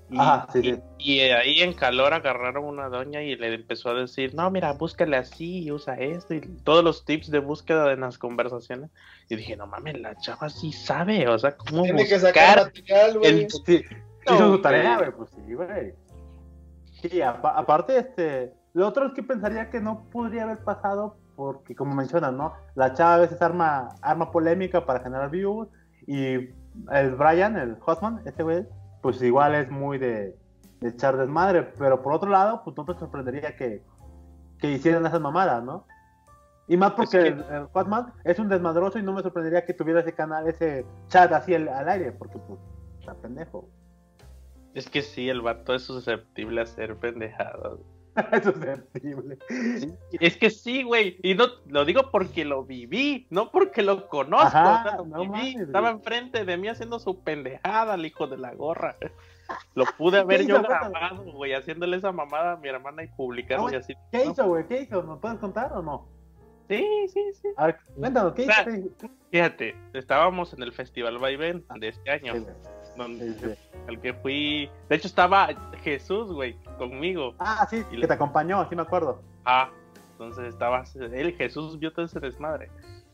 Y, 0.09 0.17
Ajá, 0.17 0.47
sí, 0.53 0.61
sí. 0.61 0.75
y- 0.99 1.13
y 1.15 1.19
ahí 1.31 1.59
en 1.61 1.73
calor 1.73 2.13
agarraron 2.13 2.63
una 2.63 2.87
doña 2.87 3.21
y 3.21 3.35
le 3.35 3.53
empezó 3.53 3.89
a 3.89 3.93
decir, 3.93 4.33
no, 4.33 4.49
mira, 4.49 4.71
búscale 4.71 5.17
así, 5.17 5.63
y 5.63 5.71
usa 5.71 5.95
esto, 5.95 6.33
y 6.33 6.39
todos 6.63 6.81
los 6.81 7.03
tips 7.03 7.29
de 7.29 7.39
búsqueda 7.39 7.91
en 7.91 7.99
las 8.01 8.17
conversaciones. 8.17 8.89
Y 9.27 9.35
dije, 9.35 9.57
no 9.57 9.67
mames, 9.67 9.99
la 9.99 10.15
chava 10.17 10.49
sí 10.49 10.71
sabe, 10.71 11.27
o 11.27 11.37
sea, 11.37 11.57
cómo 11.57 11.83
Tiene 11.83 12.07
que 12.07 12.19
sacar 12.19 12.63
material, 12.65 13.17
güey. 13.19 13.29
el- 13.41 13.49
Sí, 13.51 13.83
No, 14.27 14.35
hizo 14.35 14.51
su 14.55 14.61
tarea, 14.61 14.97
güey, 14.97 15.11
pues 15.11 15.29
sí, 15.31 15.53
güey. 15.53 15.93
Sí, 17.01 17.21
apa- 17.21 17.57
aparte, 17.57 17.97
este, 17.97 18.53
lo 18.73 18.87
otro 18.87 19.07
es 19.07 19.13
que 19.13 19.23
pensaría 19.23 19.69
que 19.69 19.79
no 19.81 20.05
podría 20.11 20.43
haber 20.43 20.59
pasado 20.63 21.17
porque, 21.37 21.75
como 21.75 21.93
mencionan, 21.95 22.35
¿no? 22.35 22.53
La 22.75 22.93
chava 22.93 23.13
a 23.13 23.19
veces 23.19 23.39
arma, 23.41 23.89
arma 24.01 24.31
polémica 24.31 24.85
para 24.87 24.99
generar 25.01 25.29
views 25.29 25.69
y 26.07 26.33
el 26.91 27.15
Brian, 27.15 27.55
el 27.57 27.75
Hotman, 27.79 28.21
ese 28.25 28.41
güey, 28.41 28.65
pues 29.03 29.21
igual 29.21 29.53
es 29.53 29.69
muy 29.69 29.99
de, 29.99 30.35
de 30.81 30.89
echar 30.89 31.15
desmadre, 31.15 31.61
pero 31.77 32.01
por 32.01 32.13
otro 32.13 32.29
lado, 32.31 32.63
pues 32.63 32.75
no 32.75 32.85
te 32.85 32.95
sorprendería 32.95 33.55
que, 33.55 33.83
que 34.57 34.71
hicieran 34.71 35.05
esas 35.05 35.21
mamadas, 35.21 35.63
¿no? 35.63 35.85
Y 36.67 36.75
más 36.75 36.93
porque 36.93 37.17
Es 37.19 37.23
que- 37.23 37.29
el, 37.29 37.39
el 37.53 37.67
Hotman 37.67 38.11
es 38.23 38.39
un 38.39 38.49
desmadroso 38.49 38.97
y 38.97 39.03
no 39.03 39.13
me 39.13 39.21
sorprendería 39.21 39.63
que 39.63 39.73
tuviera 39.75 39.99
ese 40.01 40.13
canal, 40.13 40.47
ese 40.47 40.85
chat 41.07 41.31
así 41.31 41.53
al, 41.53 41.69
al 41.69 41.87
aire, 41.87 42.11
porque 42.13 42.39
pues 42.39 42.59
está 42.99 43.13
pendejo. 43.13 43.69
Es 44.73 44.89
que 44.89 45.03
sí, 45.03 45.29
el 45.29 45.41
vato 45.41 45.75
es 45.75 45.83
susceptible 45.83 46.61
a 46.61 46.65
ser 46.65 46.95
pendejado. 46.97 47.79
es 48.31 48.43
susceptible. 48.43 49.37
Es 50.19 50.37
que 50.37 50.49
sí, 50.49 50.83
güey. 50.83 51.19
Y 51.23 51.35
no 51.35 51.45
lo 51.67 51.85
digo 51.85 52.09
porque 52.11 52.45
lo 52.45 52.63
viví, 52.65 53.27
no 53.29 53.51
porque 53.51 53.81
lo 53.83 54.07
conozco. 54.07 54.47
Ajá, 54.57 54.79
o 54.79 54.83
sea, 54.83 54.97
lo 54.97 55.05
no 55.05 55.19
viví. 55.21 55.29
mames, 55.55 55.55
Estaba 55.67 55.89
enfrente 55.91 56.45
de 56.45 56.57
mí 56.57 56.67
haciendo 56.67 56.99
su 56.99 57.21
pendejada, 57.23 57.95
el 57.95 58.05
hijo 58.05 58.27
de 58.27 58.37
la 58.37 58.53
gorra. 58.53 58.95
Lo 59.75 59.85
pude 59.97 60.19
haber 60.19 60.45
yo 60.45 60.61
grabado, 60.61 61.23
güey, 61.33 61.53
haciéndole 61.53 61.97
esa 61.97 62.11
mamada 62.11 62.53
a 62.53 62.57
mi 62.57 62.67
hermana 62.69 63.03
y 63.03 63.07
publicarlo 63.07 63.67
Ah, 63.67 63.73
y 63.73 63.75
así. 63.75 63.93
¿Qué 64.11 64.25
¿no? 64.25 64.31
hizo, 64.31 64.47
güey? 64.47 64.67
¿Qué 64.67 64.81
hizo? 64.81 65.03
¿Nos 65.03 65.19
puedes 65.19 65.37
contar 65.39 65.71
o 65.73 65.81
no? 65.81 66.07
Sí, 66.69 66.85
sí, 67.07 67.21
sí. 67.41 67.47
A 67.55 67.67
ver, 67.67 67.77
cuéntanos, 67.95 68.33
¿qué 68.33 68.41
hizo? 68.41 68.51
O 68.51 68.55
sea, 68.55 68.65
¿Qué 68.65 68.71
hizo? 68.79 69.09
Fíjate, 69.31 69.75
estábamos 69.93 70.53
en 70.53 70.63
el 70.63 70.73
Festival 70.73 71.17
Vaivén 71.17 71.63
de 71.79 71.87
este 71.87 72.11
año, 72.11 72.33
Sí. 72.35 72.45
Donde, 72.97 73.33
Sí, 73.33 73.39
sí. 73.41 73.79
al 73.87 74.01
que 74.01 74.13
fui. 74.13 74.69
De 74.89 74.95
hecho, 74.95 75.07
estaba 75.07 75.49
Jesús, 75.83 76.31
güey, 76.33 76.55
conmigo. 76.77 77.33
Ah, 77.39 77.65
sí, 77.69 77.77
Y 77.77 77.83
que 77.91 77.97
le- 77.97 78.07
te 78.07 78.13
acompañó, 78.13 78.67
sí 78.69 78.75
me 78.75 78.81
acuerdo. 78.81 79.21
Ah, 79.45 79.69
entonces 80.11 80.45
estaba 80.47 80.83
él, 81.13 81.33
Jesús 81.35 81.77
vio 81.79 81.93
todo 81.93 82.05
ese 82.05 82.19
desmadre. 82.19 82.69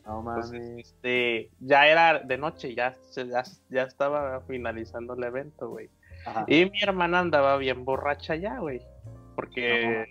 No 0.06 0.20
Entonces, 0.20 0.60
mames. 0.62 0.88
este, 0.88 1.50
ya 1.60 1.88
era 1.88 2.20
de 2.20 2.38
noche, 2.38 2.76
ya, 2.76 2.94
ya, 3.16 3.44
ya 3.70 3.84
estaba 3.84 4.42
finalizando 4.48 5.14
el 5.14 5.24
evento, 5.24 5.70
güey. 5.70 5.90
Y 6.48 6.66
mi 6.70 6.82
hermana 6.82 7.20
andaba 7.20 7.58
bien 7.58 7.84
borracha 7.86 8.36
ya, 8.36 8.60
güey. 8.60 8.82
Porque 9.36 10.06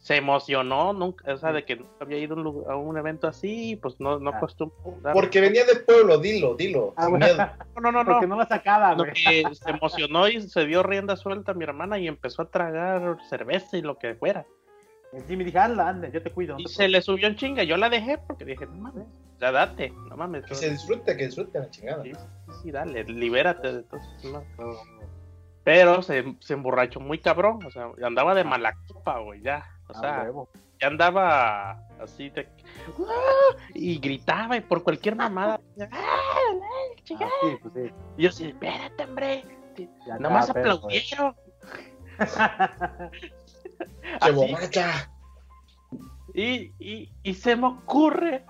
se 0.00 0.16
emocionó, 0.16 0.94
nunca, 0.94 1.30
o 1.32 1.36
sea, 1.36 1.52
de 1.52 1.64
que 1.66 1.76
nunca 1.76 1.92
había 2.00 2.16
ido 2.18 2.34
a 2.34 2.38
un, 2.38 2.42
lugar- 2.44 2.72
a 2.72 2.76
un 2.76 2.96
evento 2.96 3.28
así, 3.28 3.76
pues 3.80 4.00
no, 4.00 4.18
no 4.18 4.30
Ah. 4.30 5.12
Porque 5.12 5.40
venía 5.42 5.64
de 5.66 5.76
pueblo, 5.80 6.16
dilo, 6.18 6.54
dilo. 6.56 6.94
Ah, 6.96 7.08
bueno. 7.08 7.26
No, 7.76 7.80
no, 7.82 7.92
no, 7.92 8.04
Porque 8.04 8.26
no. 8.26 8.34
no 8.34 8.40
la 8.40 8.46
sacaba, 8.48 8.96
que 9.12 9.44
se 9.52 9.70
emocionó 9.70 10.26
y 10.26 10.40
se 10.40 10.64
dio 10.64 10.82
rienda 10.82 11.16
suelta 11.16 11.52
a 11.52 11.54
mi 11.54 11.64
hermana 11.64 11.98
y 11.98 12.08
empezó 12.08 12.42
a 12.42 12.50
tragar 12.50 13.18
cerveza 13.28 13.76
y 13.76 13.82
lo 13.82 13.98
que 13.98 14.14
fuera. 14.14 14.46
Y 15.12 15.20
sí 15.26 15.36
me 15.36 15.44
dije, 15.44 15.58
anda, 15.58 15.88
ande, 15.88 16.10
yo 16.12 16.22
te 16.22 16.30
cuido. 16.30 16.54
no 16.54 16.60
Y 16.60 16.64
te 16.64 16.70
se 16.72 16.88
le 16.88 17.02
subió 17.02 17.26
en 17.26 17.36
chinga. 17.36 17.62
Yo 17.64 17.76
la 17.76 17.90
dejé 17.90 18.16
porque 18.18 18.44
dije, 18.46 18.64
no 18.66 18.72
mames, 18.76 19.06
ya 19.38 19.52
date, 19.52 19.90
no 20.08 20.16
mames. 20.16 20.44
Que 20.46 20.54
se 20.54 20.70
disfrute, 20.70 21.14
que 21.16 21.26
disfrute 21.26 21.58
la 21.58 21.68
chingada. 21.68 22.02
Sí, 22.04 22.12
sí, 22.14 22.52
sí, 22.62 22.70
dale, 22.70 23.04
libérate 23.04 23.70
de 23.72 23.82
todo 23.82 24.00
eso, 24.00 24.30
no. 24.32 24.44
Pero 25.64 26.00
se, 26.02 26.36
se 26.40 26.54
emborrachó 26.54 27.00
muy 27.00 27.18
cabrón, 27.18 27.58
o 27.66 27.70
sea, 27.70 27.90
andaba 28.02 28.34
de 28.34 28.44
mala 28.44 28.74
copa, 28.88 29.18
güey, 29.18 29.42
ya. 29.42 29.64
O 29.90 29.96
Ah, 29.96 30.00
sea, 30.00 30.22
huevo. 30.24 30.48
ya 30.80 30.88
andaba 30.88 31.72
así 32.00 32.30
de. 32.30 32.48
¡Ah! 33.06 33.56
Y 33.74 33.98
gritaba 33.98 34.56
y 34.56 34.60
por 34.60 34.82
cualquier 34.82 35.16
mamada. 35.16 35.60
¡Ah! 35.80 35.86
Ah, 35.92 37.28
sí, 37.42 37.58
pues 37.62 37.74
sí. 37.74 37.92
Y 38.16 38.22
yo 38.22 38.28
así, 38.28 38.46
espérate, 38.48 39.04
hombre. 39.04 39.44
Ya 40.06 40.18
Nomás 40.18 40.50
aplaudieron. 40.50 41.34
¡Se 44.22 44.30
borracha! 44.32 45.10
y, 46.34 46.72
y, 46.78 47.12
y 47.22 47.34
se 47.34 47.56
me 47.56 47.66
ocurre. 47.68 48.44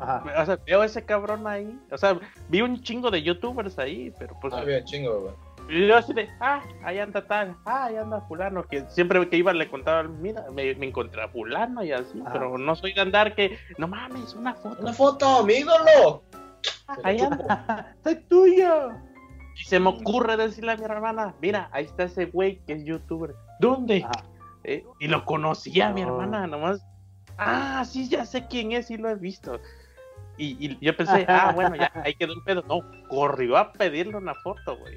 Ajá. 0.00 0.24
O 0.42 0.46
sea, 0.46 0.56
veo 0.66 0.80
a 0.80 0.86
ese 0.86 1.04
cabrón 1.04 1.46
ahí. 1.46 1.78
O 1.90 1.98
sea, 1.98 2.18
vi 2.48 2.62
un 2.62 2.80
chingo 2.82 3.10
de 3.10 3.22
youtubers 3.22 3.78
ahí, 3.78 4.12
pero 4.18 4.38
pues. 4.40 4.54
Ah, 4.54 4.64
bien, 4.64 4.84
chingo, 4.84 5.20
güey. 5.20 5.34
Y 5.70 5.86
yo 5.86 5.96
así 5.96 6.12
de, 6.12 6.28
ah, 6.40 6.62
ahí 6.82 6.98
anda 6.98 7.24
tal, 7.24 7.56
ah, 7.64 7.84
ahí 7.84 7.96
anda 7.96 8.20
fulano, 8.22 8.64
que 8.64 8.84
siempre 8.90 9.28
que 9.28 9.36
iba 9.36 9.52
le 9.52 9.70
contaba, 9.70 10.02
mira, 10.02 10.44
me, 10.52 10.74
me 10.74 10.86
encontré 10.86 11.22
a 11.22 11.28
fulano 11.28 11.84
y 11.84 11.92
así, 11.92 12.20
pero 12.32 12.58
no 12.58 12.74
soy 12.74 12.92
de 12.92 13.00
andar 13.00 13.34
que, 13.36 13.56
no 13.78 13.86
mames, 13.86 14.34
una 14.34 14.54
foto, 14.54 14.82
¡Una 14.82 14.92
foto, 14.92 15.44
mi 15.44 15.54
ídolo! 15.54 16.24
ah, 16.88 16.96
ahí 17.04 17.20
anda. 17.20 17.94
¡Soy 18.02 18.16
tuyo! 18.28 18.90
Y 19.60 19.64
se 19.64 19.78
me 19.78 19.90
ocurre 19.90 20.36
decirle 20.36 20.72
a 20.72 20.76
mi 20.76 20.84
hermana, 20.84 21.34
mira, 21.40 21.68
ahí 21.72 21.84
está 21.84 22.04
ese 22.04 22.26
güey 22.26 22.58
que 22.66 22.72
es 22.72 22.84
youtuber. 22.84 23.34
¿Dónde? 23.60 24.04
Eh, 24.64 24.84
y 24.98 25.06
lo 25.08 25.24
conocía 25.24 25.90
mi 25.90 26.00
No. 26.02 26.08
hermana, 26.08 26.46
nomás. 26.46 26.84
Ah, 27.38 27.84
sí, 27.86 28.08
ya 28.08 28.26
sé 28.26 28.46
quién 28.48 28.72
es 28.72 28.90
y 28.90 28.96
lo 28.96 29.08
he 29.08 29.14
visto. 29.14 29.60
Y, 30.36 30.56
y 30.66 30.78
yo 30.84 30.96
pensé, 30.96 31.26
ah, 31.28 31.52
bueno, 31.54 31.76
ya, 31.76 31.92
ahí 32.04 32.14
quedó 32.14 32.32
el 32.32 32.42
pedo. 32.42 32.64
No, 32.66 32.80
corrió 33.08 33.56
a 33.56 33.72
pedirle 33.72 34.16
una 34.16 34.34
foto, 34.34 34.76
güey. 34.78 34.96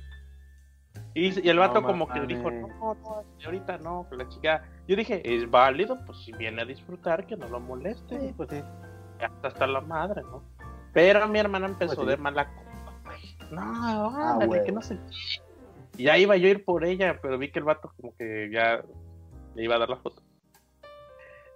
Y, 1.15 1.45
y 1.45 1.49
el 1.49 1.59
vato 1.59 1.81
No 1.81 1.87
como 1.87 2.07
que 2.07 2.21
dijo, 2.21 2.49
no, 2.49 2.67
no, 2.95 3.23
ahorita 3.45 3.77
no, 3.77 4.07
que 4.09 4.15
la 4.15 4.27
chica. 4.29 4.63
Yo 4.87 4.95
dije, 4.95 5.21
es 5.35 5.49
válido, 5.49 5.97
pues 6.05 6.17
si 6.23 6.31
viene 6.33 6.61
a 6.63 6.65
disfrutar, 6.65 7.25
que 7.27 7.37
no 7.37 7.47
lo 7.47 7.59
moleste. 7.59 8.19
Sí, 8.19 8.33
pues 8.35 8.49
sí. 8.49 8.61
Hasta, 9.21 9.47
hasta 9.47 9.67
la 9.67 9.81
madre, 9.81 10.21
¿no? 10.23 10.43
Pero 10.91 11.27
mi 11.27 11.39
hermana 11.39 11.67
empezó 11.67 11.95
Pues 11.95 12.05
sí. 12.07 12.11
de 12.11 12.17
mala 12.17 12.47
copa, 12.47 12.99
güey. 13.05 13.37
No, 13.51 13.61
Ah, 13.61 14.31
ándale, 14.33 14.63
que 14.63 14.71
no 14.71 14.81
sé 14.81 14.95
qué. 14.97 16.01
Y 16.01 16.03
ya 16.05 16.17
iba 16.17 16.35
yo 16.37 16.47
a 16.47 16.51
ir 16.51 16.65
por 16.65 16.83
ella, 16.85 17.19
pero 17.21 17.37
vi 17.37 17.51
que 17.51 17.59
el 17.59 17.65
vato 17.65 17.91
como 17.95 18.15
que 18.15 18.49
ya 18.51 18.83
le 19.55 19.63
iba 19.63 19.75
a 19.75 19.79
dar 19.79 19.89
la 19.89 19.97
foto. 19.97 20.21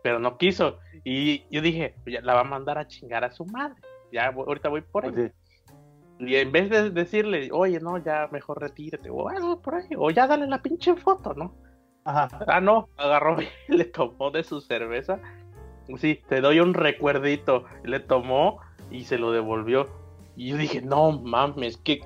Pero 0.04 0.20
no 0.20 0.38
quiso. 0.38 0.80
Y 1.04 1.46
yo 1.50 1.62
dije, 1.62 1.96
pues 2.04 2.14
ya 2.16 2.22
la 2.22 2.36
va 2.36 2.42
a 2.42 2.46
mandar 2.46 2.78
a 2.78 2.88
chingar 2.88 3.24
a 3.24 3.32
su 3.32 3.46
madre. 3.46 3.82
Ya 4.12 4.30
voy- 4.32 4.46
ahorita 4.48 4.70
voy 4.70 4.82
por 4.82 5.04
Pues 5.04 5.18
ella. 5.18 5.28
sí. 5.30 5.34
Y 6.20 6.36
en 6.36 6.52
vez 6.52 6.70
de 6.70 6.90
decirle, 6.90 7.50
oye, 7.52 7.80
no, 7.80 7.98
ya 7.98 8.28
mejor 8.32 8.60
retírate, 8.60 9.10
o 9.10 9.30
algo 9.30 9.62
por 9.62 9.76
ahí, 9.76 9.90
o 9.96 10.10
ya 10.10 10.28
dale 10.28 10.48
la 10.48 10.62
pinche 10.62 10.96
foto, 10.96 11.34
¿no? 11.34 11.54
Ajá. 12.06 12.30
Ah, 12.48 12.62
no, 12.62 12.90
agarró 12.98 13.38
y 13.68 13.76
le 13.76 13.86
tomó 13.86 14.32
de 14.32 14.44
su 14.44 14.62
cerveza. 14.62 15.20
Sí, 15.98 16.22
te 16.28 16.42
doy 16.42 16.60
un 16.60 16.74
recuerdito. 16.74 17.66
Le 17.84 18.00
tomó 18.00 18.60
y 18.92 19.04
se 19.04 19.18
lo 19.18 19.32
devolvió. 19.32 19.88
Y 20.36 20.50
yo 20.50 20.58
dije, 20.58 20.82
no 20.82 21.12
mames, 21.12 21.78
qué, 21.78 22.02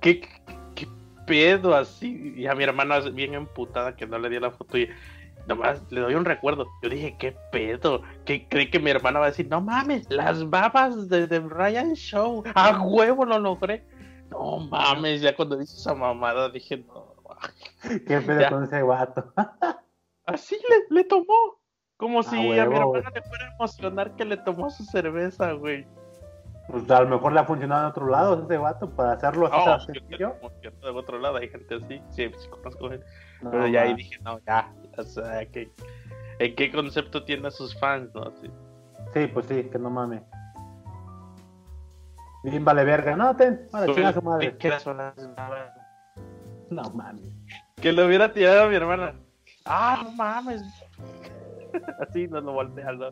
qué, 0.00 0.20
qué 0.74 0.88
pedo 1.26 1.74
así. 1.74 2.34
Y 2.36 2.46
a 2.46 2.54
mi 2.54 2.64
hermana 2.64 3.00
bien 3.00 3.34
emputada 3.34 3.96
que 3.96 4.06
no 4.06 4.18
le 4.18 4.30
dio 4.30 4.40
la 4.40 4.50
foto 4.50 4.78
y 4.78 4.88
nomás 5.46 5.82
le 5.90 6.00
doy 6.00 6.14
un 6.14 6.24
recuerdo. 6.24 6.66
Yo 6.82 6.88
dije, 6.88 7.16
qué 7.18 7.36
pedo. 7.52 8.02
Que 8.24 8.48
cree 8.48 8.70
que 8.70 8.78
mi 8.80 8.90
hermana 8.90 9.18
va 9.20 9.26
a 9.26 9.30
decir, 9.30 9.48
no 9.48 9.60
mames, 9.60 10.08
las 10.10 10.48
babas 10.48 11.08
de, 11.08 11.26
de 11.26 11.40
Ryan 11.40 11.94
Show. 11.94 12.42
A 12.54 12.80
huevo 12.82 13.24
lo 13.24 13.38
logré. 13.38 13.86
No 14.30 14.58
mames, 14.58 15.20
ya 15.20 15.34
cuando 15.34 15.56
dice 15.56 15.76
esa 15.76 15.94
mamada 15.94 16.48
dije, 16.50 16.78
no. 16.78 17.14
¿Qué 18.06 18.20
pedo 18.20 18.40
Ya. 18.40 18.50
con 18.50 18.64
ese 18.64 18.82
guato? 18.82 19.32
Así 20.26 20.56
le, 20.68 20.94
le 20.96 21.04
tomó. 21.04 21.58
Como 21.96 22.22
si 22.22 22.36
a 22.38 22.40
mi 22.40 22.52
hermana 22.58 23.10
le 23.14 23.22
fuera 23.22 23.46
a 23.46 23.54
emocionar 23.56 24.16
que 24.16 24.24
le 24.24 24.38
tomó 24.38 24.70
su 24.70 24.84
cerveza, 24.84 25.52
güey. 25.52 25.86
Pues 26.68 26.88
a 26.90 27.02
lo 27.02 27.08
mejor 27.08 27.32
le 27.32 27.40
ha 27.40 27.44
funcionado 27.44 27.82
en 27.82 27.90
otro 27.90 28.06
lado 28.08 28.42
ese 28.44 28.56
guato 28.56 28.88
para 28.94 29.12
hacerlo 29.12 29.46
así 29.48 29.56
Oh, 29.58 29.64
tan 29.86 29.94
yo 30.18 30.32
tengo 30.32 30.60
que 30.62 30.70
de 30.70 30.90
otro 30.90 31.18
lado 31.18 31.36
hay 31.36 31.48
gente 31.48 31.74
así. 31.74 32.00
Sí, 32.10 32.30
sí 32.38 32.48
conozco. 32.48 32.88
No, 33.42 33.50
Pero 33.50 33.66
ya 33.66 33.82
ahí 33.82 33.94
dije, 33.94 34.16
no, 34.22 34.38
ya. 34.46 34.72
O 35.00 35.04
sea, 35.04 35.44
¿qué, 35.46 35.70
¿en 36.38 36.54
qué 36.54 36.70
concepto 36.70 37.24
tiene 37.24 37.48
a 37.48 37.50
sus 37.50 37.78
fans, 37.78 38.10
no? 38.14 38.30
Sí. 38.40 38.50
Sí, 39.14 39.26
pues 39.26 39.46
sí, 39.46 39.64
que 39.64 39.78
no 39.78 39.90
mames. 39.90 40.22
Bien 42.44 42.64
vale 42.64 42.84
verga. 42.84 43.16
No, 43.16 43.36
ten. 43.36 43.66
No 46.70 46.90
mames. 46.90 47.24
Que 47.80 47.92
lo 47.92 48.06
hubiera 48.06 48.32
tirado 48.32 48.64
a 48.64 48.68
mi 48.68 48.76
hermana. 48.76 49.14
Ah, 49.64 50.00
no 50.02 50.10
mames. 50.12 50.62
Así 52.00 52.28
nos 52.28 52.42
lo 52.44 52.52
voltean, 52.52 52.98
¿no? 52.98 53.08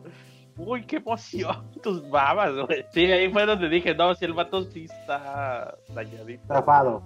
Uy, 0.57 0.85
qué 0.85 0.97
emoción, 0.97 1.71
tus 1.83 2.07
babas, 2.09 2.53
güey. 2.53 2.85
Sí, 2.91 3.05
ahí 3.05 3.31
fue 3.31 3.45
donde 3.45 3.69
dije, 3.69 3.95
no, 3.95 4.13
si 4.15 4.25
el 4.25 4.33
vato 4.33 4.63
sí 4.63 4.85
está 4.85 5.77
dañadito. 5.93 6.45
Trafado. 6.47 7.01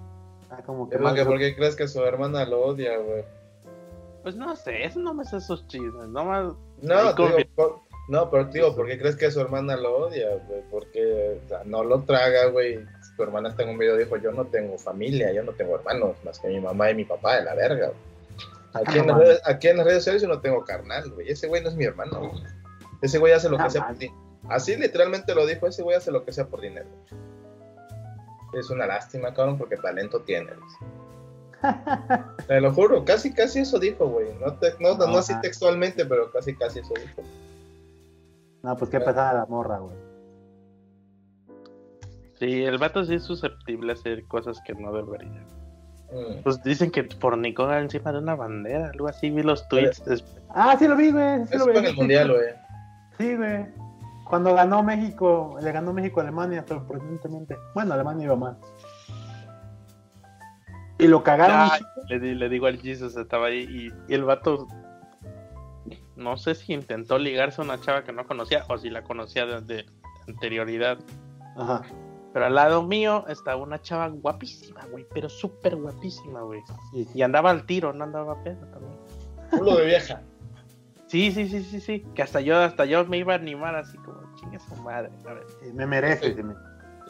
Ah, 0.50 0.62
como 0.66 0.90
que 0.90 0.96
Es 0.96 1.02
más, 1.02 1.12
no- 1.14 1.18
que 1.18 1.26
¿por 1.26 1.38
qué 1.38 1.56
crees 1.56 1.76
que 1.76 1.88
su 1.88 2.04
hermana 2.04 2.46
lo 2.46 2.62
odia, 2.66 2.98
güey? 2.98 3.24
Pues 4.24 4.36
no 4.36 4.56
sé, 4.56 4.86
eso 4.86 5.00
no 5.00 5.14
me 5.14 5.24
sé 5.26 5.38
esos 5.38 5.68
chismes, 5.68 6.08
no 6.08 6.26
más. 6.26 6.54
No, 6.82 7.16
confía. 7.16 7.46
por- 7.56 7.82
no, 8.10 8.30
pero 8.30 8.46
digo, 8.46 8.76
¿por 8.76 8.88
qué 8.88 8.98
crees 9.00 9.16
que 9.16 9.32
su 9.32 9.40
hermana 9.40 9.78
lo 9.78 9.96
odia, 10.08 10.30
güey? 10.48 10.62
Porque 10.72 11.40
o 11.46 11.48
sea, 11.48 11.62
no 11.66 11.84
lo 11.84 12.02
traga, 12.04 12.48
güey. 12.48 12.80
Tu 13.16 13.24
hermana 13.24 13.50
está 13.50 13.64
en 13.64 13.70
un 13.70 13.78
video 13.78 13.96
dijo, 13.96 14.18
yo 14.18 14.32
no 14.32 14.46
tengo 14.46 14.78
familia, 14.78 15.32
yo 15.32 15.44
no 15.44 15.52
tengo 15.54 15.76
hermanos, 15.76 16.16
más 16.26 16.40
que 16.40 16.48
mi 16.48 16.60
mamá 16.60 16.90
y 16.92 16.96
mi 16.96 17.06
papá 17.06 17.36
de 17.38 17.44
la 17.44 17.54
verga, 17.56 17.88
güey. 17.88 18.00
Aquí, 18.74 18.98
en 19.00 19.08
las 19.08 19.18
redes, 19.18 19.42
aquí 19.46 19.68
en 19.68 19.78
las 19.78 19.86
redes 19.86 20.00
sociales 20.00 20.22
yo 20.24 20.28
no 20.28 20.42
tengo 20.42 20.64
carnal, 20.66 21.12
güey. 21.12 21.30
Ese 21.30 21.48
güey 21.48 21.62
no 21.62 21.70
es 21.70 21.76
mi 21.76 21.86
hermano, 21.86 22.20
güey. 22.32 22.44
Ese 23.02 23.20
güey 23.20 23.32
hace 23.34 23.48
lo 23.50 23.58
que 23.58 23.64
Ah, 23.64 23.70
sea 23.70 23.88
por 23.88 23.98
ti. 23.98 24.12
Así 24.50 24.76
literalmente 24.76 25.34
lo 25.36 25.46
dijo, 25.46 25.68
ese 25.68 25.84
güey 25.84 25.96
hace 25.96 26.12
lo 26.12 26.26
que 26.26 26.34
sea 26.34 26.48
por 26.48 26.60
dinero. 26.60 26.88
Es 28.54 28.70
una 28.70 28.86
lástima, 28.86 29.34
cabrón, 29.34 29.58
porque 29.58 29.78
talento 29.78 30.22
tiene. 30.22 30.52
güey. 30.54 30.70
Te 32.48 32.62
lo 32.62 32.74
juro, 32.74 33.04
casi, 33.06 33.34
casi 33.34 33.60
eso 33.60 33.80
dijo, 33.80 34.08
güey. 34.08 34.28
No, 34.40 34.54
te- 34.54 34.74
no, 34.80 34.98
no 34.98 35.08
No, 35.08 35.18
así 35.18 35.34
textualmente, 35.42 36.06
pero 36.06 36.32
casi, 36.32 36.56
casi 36.56 36.80
eso 36.80 36.94
dijo. 36.96 37.22
No, 38.62 38.76
pues 38.78 38.90
qué 38.92 39.00
pesada 39.00 39.34
la 39.34 39.46
morra, 39.46 39.80
güey. 39.80 39.96
Sí, 42.40 42.64
el 42.64 42.78
vato 42.78 43.04
sí 43.06 43.16
es 43.16 43.24
susceptible 43.24 43.92
a 43.92 43.96
hacer 43.96 44.26
cosas 44.26 44.60
que 44.66 44.74
no 44.74 44.92
debería. 44.92 45.46
Mm. 46.12 46.44
Pues 46.44 46.62
dicen 46.64 46.92
que 46.92 47.04
fornicó 47.20 47.72
encima 47.74 48.12
de 48.12 48.20
una 48.20 48.36
bandera, 48.36 48.90
algo 48.94 49.08
así, 49.08 49.30
vi 49.30 49.44
los 49.44 49.68
tweets. 49.70 50.04
después. 50.06 50.42
Ah, 50.50 50.76
sí 50.78 50.88
lo 50.88 50.96
vi, 50.96 51.12
güey. 51.12 51.46
Sí 51.48 51.56
Eso 51.56 51.60
lo 51.60 51.64
fue 51.66 51.74
vi. 51.74 51.80
en 51.80 51.86
el 51.86 51.96
mundial, 51.96 52.32
güey. 52.32 52.50
Sí, 53.18 53.36
güey. 53.36 53.66
Cuando 54.26 54.54
ganó 54.54 54.84
México, 54.84 55.58
le 55.62 55.72
ganó 55.72 55.94
México 55.94 56.20
a 56.20 56.24
Alemania 56.24 56.66
sorprendentemente. 56.68 57.58
Bueno, 57.76 57.94
Alemania 57.94 58.26
iba 58.26 58.36
mal. 58.36 58.58
Y 61.04 61.08
lo 61.08 61.24
cagaron. 61.24 61.70
Ay, 61.72 61.82
le, 62.10 62.36
le 62.36 62.50
digo 62.50 62.66
al 62.68 62.78
Jesus, 62.80 63.16
estaba 63.18 63.48
ahí 63.48 63.92
y, 64.08 64.12
y 64.12 64.16
el 64.16 64.24
vato, 64.24 64.68
no 66.16 66.38
sé 66.38 66.56
si 66.56 66.74
intentó 66.74 67.18
ligarse 67.18 67.62
a 67.62 67.64
una 67.66 67.80
chava 67.80 68.04
que 68.04 68.12
no 68.12 68.26
conocía 68.26 68.64
o 68.70 68.78
si 68.78 68.90
la 68.90 69.04
conocía 69.04 69.46
desde 69.46 69.86
anterioridad. 70.28 70.98
Ajá. 71.58 71.82
Pero 72.34 72.46
al 72.48 72.56
lado 72.56 72.82
mío 72.84 73.26
estaba 73.28 73.62
una 73.62 73.80
chava 73.82 74.08
guapísima, 74.08 74.82
güey, 74.92 75.06
pero 75.14 75.30
súper 75.30 75.76
guapísima, 75.76 76.42
güey. 76.42 76.62
Sí. 76.92 77.08
Y 77.14 77.22
andaba 77.22 77.52
al 77.52 77.66
tiro, 77.66 77.94
no 77.94 78.04
andaba 78.06 78.34
a 78.34 78.44
pedo 78.44 78.66
también. 78.68 78.98
Culo 79.52 79.76
de 79.76 79.86
vieja. 79.86 80.22
Sí, 81.08 81.32
sí, 81.32 81.48
sí, 81.48 81.64
sí, 81.64 81.80
sí. 81.80 82.04
Que 82.16 82.24
hasta 82.24 82.42
yo, 82.42 82.58
hasta 82.58 82.86
yo 82.86 83.06
me 83.06 83.18
iba 83.18 83.34
a 83.34 83.38
animar 83.38 83.76
así 83.76 83.98
como, 84.00 84.20
chinga 84.36 84.58
su 84.60 84.76
madre. 84.78 85.12
A 85.30 85.34
ver, 85.34 85.44
Sí, 85.62 85.72
Me 85.74 85.86
merece, 85.86 86.34
sí, 86.36 86.42
me, 86.42 86.56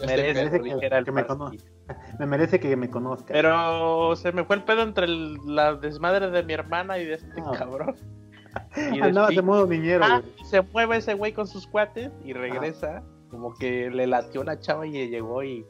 merece, 0.06 0.62
que- 0.62 1.04
que 1.06 1.12
me 1.14 1.24
pastillo. 1.24 1.64
me 2.20 2.26
merece 2.26 2.60
que 2.60 2.76
me 2.76 2.90
conozca. 2.90 3.34
Pero 3.34 4.16
se 4.16 4.32
me 4.32 4.44
fue 4.44 4.56
el 4.58 4.64
pedo 4.64 4.82
entre 4.84 5.06
el- 5.06 5.38
la 5.46 5.76
desmadre 5.76 6.30
de 6.30 6.44
mi 6.44 6.54
hermana 6.54 6.98
y 6.98 7.06
de 7.06 7.14
este 7.16 7.42
Ah. 7.46 7.52
cabrón. 7.58 7.96
Y 8.94 9.02
Andaba 9.02 9.30
de 9.30 9.42
modo 9.42 9.66
niñero, 9.66 10.04
Ah, 10.06 10.22
se 10.46 10.62
mueve 10.62 10.98
ese 10.98 11.16
güey 11.16 11.34
con 11.34 11.48
sus 11.48 11.66
cuates 11.66 12.12
y 12.24 12.34
regresa. 12.34 13.02
Como 13.32 13.52
que 13.56 13.90
le 13.90 14.06
latió 14.06 14.44
la 14.44 14.60
chava 14.60 14.86
y 14.86 14.92
llegó 15.10 15.42
y. 15.44 15.66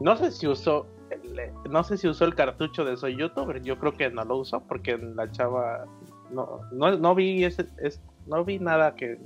No 0.00 0.16
sé 0.16 0.30
si 0.30 0.46
usó 0.46 0.86
el 1.10 1.34
le- 1.34 1.52
no 1.70 1.82
sé 1.82 1.96
si 1.96 2.08
usó 2.08 2.26
el 2.26 2.34
cartucho 2.34 2.84
de 2.84 2.96
Soy 2.98 3.16
YouTuber, 3.16 3.62
yo 3.62 3.78
creo 3.78 3.94
que 3.96 4.10
no 4.10 4.22
lo 4.24 4.36
usó 4.36 4.60
porque 4.60 4.98
la 4.98 5.30
chava 5.30 5.86
no, 6.30 6.60
no, 6.72 6.96
no 6.98 7.14
vi 7.14 7.42
ese, 7.44 7.64
es- 7.82 8.02
no 8.26 8.44
vi 8.44 8.58
nada 8.58 8.94
que, 8.94 9.18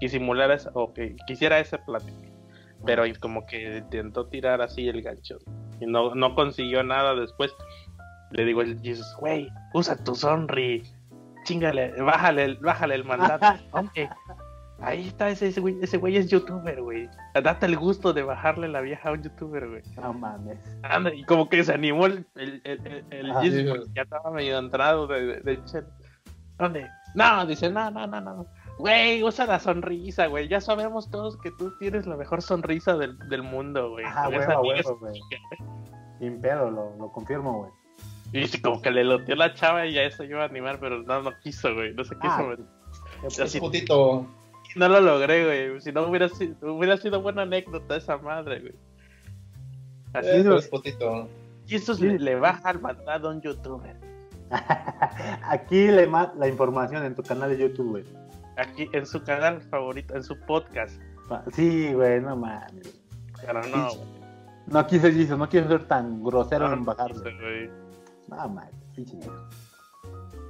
que 0.00 0.08
simulara 0.08 0.54
esa- 0.54 0.70
o 0.72 0.94
que 0.94 1.16
quisiera 1.26 1.60
ese 1.60 1.76
plática. 1.78 2.29
Pero 2.86 3.04
como 3.20 3.46
que 3.46 3.78
intentó 3.78 4.26
tirar 4.26 4.62
así 4.62 4.88
el 4.88 5.02
gancho 5.02 5.38
y 5.80 5.86
no, 5.86 6.14
no 6.14 6.34
consiguió 6.34 6.82
nada 6.82 7.14
después. 7.14 7.52
Le 8.32 8.44
digo 8.44 8.62
el 8.62 8.80
Jesus, 8.80 9.06
güey, 9.18 9.48
usa 9.74 9.96
tu 10.02 10.14
sonri, 10.14 10.82
chingale, 11.44 11.92
bájale, 12.00 12.54
bájale 12.60 12.94
el 12.94 13.04
mandato. 13.04 13.46
Hombre, 13.72 14.08
ahí 14.80 15.08
está 15.08 15.28
ese, 15.30 15.48
ese 15.48 15.60
güey, 15.60 15.76
ese 15.82 15.96
güey 15.98 16.16
es 16.16 16.30
youtuber, 16.30 16.80
güey. 16.80 17.08
Date 17.42 17.66
el 17.66 17.76
gusto 17.76 18.12
de 18.12 18.22
bajarle 18.22 18.68
la 18.68 18.80
vieja 18.82 19.08
a 19.08 19.12
un 19.12 19.22
youtuber, 19.22 19.68
güey. 19.68 19.82
No 19.96 20.12
mames. 20.12 20.58
Anda, 20.84 21.12
y 21.12 21.24
como 21.24 21.48
que 21.48 21.64
se 21.64 21.74
animó 21.74 22.06
el, 22.06 22.24
el, 22.36 22.60
el, 22.64 22.86
el- 22.86 23.04
el 23.10 23.30
Ah, 23.32 23.40
Jesus 23.42 23.84
sí, 23.86 23.92
ya 23.96 24.02
estaba 24.02 24.30
medio 24.30 24.58
entrado 24.58 25.06
de, 25.08 25.26
de, 25.26 25.40
de. 25.40 25.60
¿Dónde? 26.58 26.86
No, 27.14 27.44
dice, 27.46 27.68
no, 27.68 27.90
no, 27.90 28.06
no, 28.06 28.20
no. 28.20 28.46
Güey, 28.80 29.22
usa 29.22 29.46
la 29.46 29.60
sonrisa, 29.60 30.26
güey. 30.26 30.48
Ya 30.48 30.60
sabemos 30.60 31.10
todos 31.10 31.36
que 31.36 31.50
tú 31.50 31.72
tienes 31.78 32.06
la 32.06 32.16
mejor 32.16 32.42
sonrisa 32.42 32.96
del, 32.96 33.18
del 33.28 33.42
mundo, 33.42 33.90
güey. 33.90 34.04
Ajá, 34.04 34.24
Con 34.24 34.34
huevo, 34.34 34.62
huevo, 34.62 34.98
güey. 34.98 35.20
Sin 36.18 36.40
pedo, 36.40 36.70
lo, 36.70 36.96
lo 36.96 37.12
confirmo, 37.12 37.58
güey. 37.58 37.70
Y 38.32 38.46
sí, 38.46 38.60
como 38.60 38.80
que 38.80 38.90
le 38.90 39.04
loteó 39.04 39.34
la 39.36 39.54
chava 39.54 39.86
y 39.86 39.94
ya 39.94 40.02
eso 40.02 40.24
iba 40.24 40.42
a 40.42 40.46
animar, 40.46 40.78
pero 40.80 41.02
no, 41.02 41.22
no 41.22 41.32
quiso, 41.40 41.74
güey. 41.74 41.92
No 41.94 42.04
se 42.04 42.14
quiso. 42.16 42.32
Ah, 42.32 42.42
güey. 42.42 42.58
pues, 43.36 43.56
putito. 43.58 44.26
No 44.76 44.88
lo 44.88 45.00
logré, 45.00 45.44
güey. 45.44 45.80
Si 45.80 45.92
no 45.92 46.02
hubiera 46.04 46.28
sido, 46.28 46.74
hubiera 46.74 46.96
sido 46.96 47.20
buena 47.20 47.42
anécdota 47.42 47.96
esa 47.96 48.18
madre, 48.18 48.60
güey. 48.60 48.74
Así 50.12 50.28
Eh, 50.28 50.36
es, 50.38 50.42
pero 50.42 50.58
es 50.58 50.68
putito. 50.68 51.28
Y 51.66 51.74
eso 51.76 51.94
le, 51.94 52.18
le 52.18 52.36
baja 52.36 52.68
al 52.70 52.80
mandado 52.80 53.28
a 53.28 53.32
un 53.32 53.40
youtuber. 53.40 53.96
Aquí 55.48 55.86
le 55.88 56.06
la 56.06 56.48
información 56.48 57.04
en 57.04 57.14
tu 57.14 57.22
canal 57.22 57.50
de 57.50 57.58
YouTube, 57.58 57.90
güey. 57.90 58.04
Aquí 58.60 58.88
en 58.92 59.06
su 59.06 59.22
canal 59.22 59.60
favorito, 59.62 60.14
en 60.14 60.22
su 60.22 60.38
podcast. 60.40 61.00
Sí, 61.52 61.92
güey, 61.94 62.20
no 62.20 62.36
mames. 62.36 63.00
Pero 63.40 63.62
no, 63.68 63.94
güey. 63.94 64.20
No 64.66 64.86
quise, 64.86 65.12
Jesus, 65.12 65.38
no 65.38 65.48
quiero 65.48 65.68
ser 65.68 65.86
tan 65.88 66.22
grosero 66.22 66.68
No, 66.68 66.74
en 66.74 66.80
no 66.80 66.84
bajarle. 66.84 67.22
quise. 67.22 67.70
No 68.28 68.36
mames, 68.48 68.70
pinche. 68.94 69.18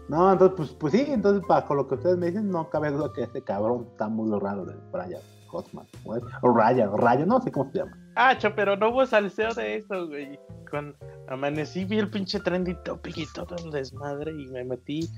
No, 0.08 0.32
entonces, 0.32 0.56
pues, 0.56 0.70
pues 0.72 0.92
sí, 0.92 1.04
entonces, 1.08 1.42
bajo 1.46 1.74
lo 1.74 1.86
que 1.86 1.94
ustedes 1.94 2.18
me 2.18 2.26
dicen, 2.26 2.50
no 2.50 2.68
cabe 2.68 2.90
duda 2.90 3.12
que 3.14 3.22
este 3.22 3.42
cabrón 3.42 3.86
está 3.92 4.08
muy 4.08 4.36
raro 4.40 4.64
de 4.64 4.74
Brian 4.90 5.20
Cosman, 5.46 5.86
güey. 6.02 6.20
O 6.42 6.52
Ryan, 6.52 6.90
Ryan, 6.98 7.28
no 7.28 7.40
sé 7.40 7.52
cómo 7.52 7.70
se 7.70 7.78
llama. 7.78 7.96
Ah, 8.16 8.36
pero 8.56 8.76
no 8.76 8.90
hubo 8.90 9.06
salseo 9.06 9.54
de 9.54 9.76
eso, 9.76 10.08
güey. 10.08 10.38
Cuando 10.68 10.96
amanecí, 11.28 11.84
vi 11.84 11.98
el 11.98 12.10
pinche 12.10 12.40
trending 12.40 12.82
topic 12.84 13.18
y 13.18 13.26
todo 13.32 13.54
el 13.64 13.70
desmadre 13.70 14.32
y 14.32 14.46
me 14.48 14.64
metí. 14.64 15.08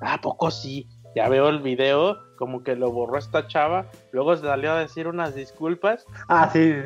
Ah, 0.00 0.14
¿a 0.14 0.20
poco 0.20 0.50
sí. 0.50 0.88
Ya 1.14 1.28
veo 1.28 1.48
el 1.48 1.60
video, 1.60 2.18
como 2.36 2.62
que 2.62 2.74
lo 2.74 2.90
borró 2.90 3.18
esta 3.18 3.46
chava. 3.46 3.90
Luego 4.12 4.36
salió 4.36 4.72
a 4.72 4.80
decir 4.80 5.06
unas 5.06 5.34
disculpas. 5.34 6.06
Ah, 6.28 6.48
sí, 6.50 6.72
sí, 6.72 6.80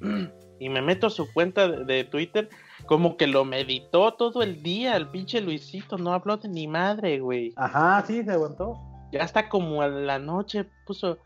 sí. 0.00 0.28
y 0.60 0.68
me 0.68 0.82
meto 0.82 1.08
a 1.08 1.10
su 1.10 1.32
cuenta 1.32 1.68
de, 1.68 1.84
de 1.84 2.04
Twitter, 2.04 2.48
como 2.86 3.16
que 3.16 3.26
lo 3.26 3.44
meditó 3.44 4.14
todo 4.14 4.42
el 4.42 4.62
día, 4.62 4.96
el 4.96 5.08
pinche 5.08 5.40
Luisito, 5.40 5.98
no 5.98 6.12
habló 6.12 6.36
de 6.36 6.48
ni 6.48 6.66
madre, 6.66 7.20
güey. 7.20 7.52
Ajá, 7.56 8.04
sí, 8.06 8.22
se 8.22 8.32
aguantó. 8.32 8.78
Ya 9.12 9.22
hasta 9.22 9.48
como 9.48 9.82
a 9.82 9.88
la 9.88 10.18
noche 10.18 10.66
puso, 10.86 11.18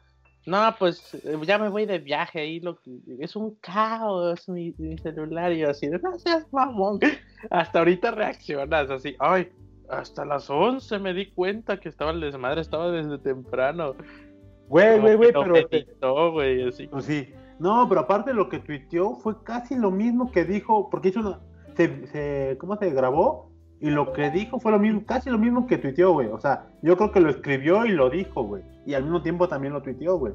no, 0.46 0.74
pues 0.78 1.14
eh, 1.14 1.38
ya 1.46 1.58
me 1.58 1.68
voy 1.68 1.86
de 1.86 1.98
viaje 1.98 2.40
ahí, 2.40 2.60
lo 2.60 2.78
es 3.18 3.36
un 3.36 3.54
caos 3.56 4.48
mi, 4.48 4.74
mi 4.78 4.98
celular, 4.98 5.52
y 5.52 5.58
yo 5.58 5.70
así, 5.70 5.88
no 5.88 6.18
seas 6.18 6.46
mamón. 6.52 7.00
Hasta 7.50 7.80
ahorita 7.80 8.12
reaccionas 8.12 8.90
así, 8.90 9.16
ay, 9.18 9.50
hasta 9.92 10.24
las 10.24 10.48
11 10.50 10.98
me 10.98 11.12
di 11.14 11.26
cuenta 11.30 11.78
que 11.78 11.88
estaba 11.88 12.10
el 12.10 12.20
desmadre, 12.20 12.60
estaba 12.60 12.90
desde 12.90 13.18
temprano. 13.18 13.94
Güey, 14.68 14.98
güey, 15.00 15.16
güey, 15.16 15.32
pero. 15.32 15.52
meditó, 15.52 16.32
güey, 16.32 16.68
así. 16.68 16.86
Pues 16.88 17.04
sí. 17.04 17.28
No, 17.58 17.86
pero 17.88 18.00
aparte 18.02 18.32
lo 18.32 18.48
que 18.48 18.58
tuiteó 18.58 19.14
fue 19.16 19.42
casi 19.44 19.76
lo 19.76 19.90
mismo 19.90 20.30
que 20.32 20.44
dijo, 20.44 20.88
porque 20.90 21.08
hizo 21.10 21.20
una. 21.20 21.40
Se, 21.76 22.06
se- 22.06 22.56
¿Cómo 22.58 22.76
se 22.76 22.90
grabó? 22.90 23.50
Y 23.80 23.90
lo 23.90 24.12
que 24.12 24.30
dijo 24.30 24.60
fue 24.60 24.72
lo 24.72 24.78
mismo, 24.78 25.02
casi 25.04 25.28
lo 25.28 25.38
mismo 25.38 25.66
que 25.66 25.76
tuiteó, 25.78 26.12
güey. 26.12 26.28
O 26.28 26.38
sea, 26.40 26.66
yo 26.82 26.96
creo 26.96 27.10
que 27.12 27.20
lo 27.20 27.30
escribió 27.30 27.84
y 27.84 27.90
lo 27.90 28.10
dijo, 28.10 28.44
güey. 28.44 28.62
Y 28.86 28.94
al 28.94 29.02
mismo 29.02 29.22
tiempo 29.22 29.48
también 29.48 29.72
lo 29.72 29.82
tuiteó, 29.82 30.18
güey. 30.18 30.34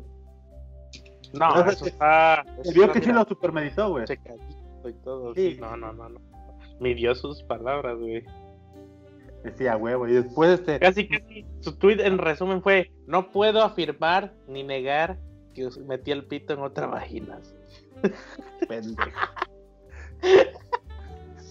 No, 1.33 1.59
eso 1.65 1.85
está... 1.85 2.45
Se 2.63 2.73
vio 2.73 2.91
que 2.91 3.01
sí 3.01 3.11
lo 3.11 3.23
supermeditó, 3.25 3.89
güey. 3.89 4.05
y 4.85 4.93
todo. 5.03 5.33
Sí. 5.35 5.53
sí, 5.55 5.59
No, 5.59 5.75
no, 5.77 5.91
no, 5.93 6.09
no. 6.09 6.19
Midió 6.79 7.15
sus 7.15 7.41
palabras, 7.43 7.97
güey. 7.97 8.23
Decía, 9.51 9.75
güey, 9.75 10.11
Y 10.11 10.15
después, 10.15 10.59
este. 10.59 10.79
Casi, 10.79 11.07
casi. 11.07 11.45
Su 11.61 11.77
tweet 11.77 11.99
en 12.05 12.17
resumen 12.17 12.61
fue: 12.61 12.91
No 13.05 13.31
puedo 13.31 13.63
afirmar 13.63 14.33
ni 14.47 14.63
negar 14.63 15.17
que 15.53 15.67
metí 15.85 16.11
el 16.11 16.25
pito 16.25 16.53
en 16.53 16.59
otra 16.59 16.87
vagina. 16.87 17.39
pendejo. 18.67 19.09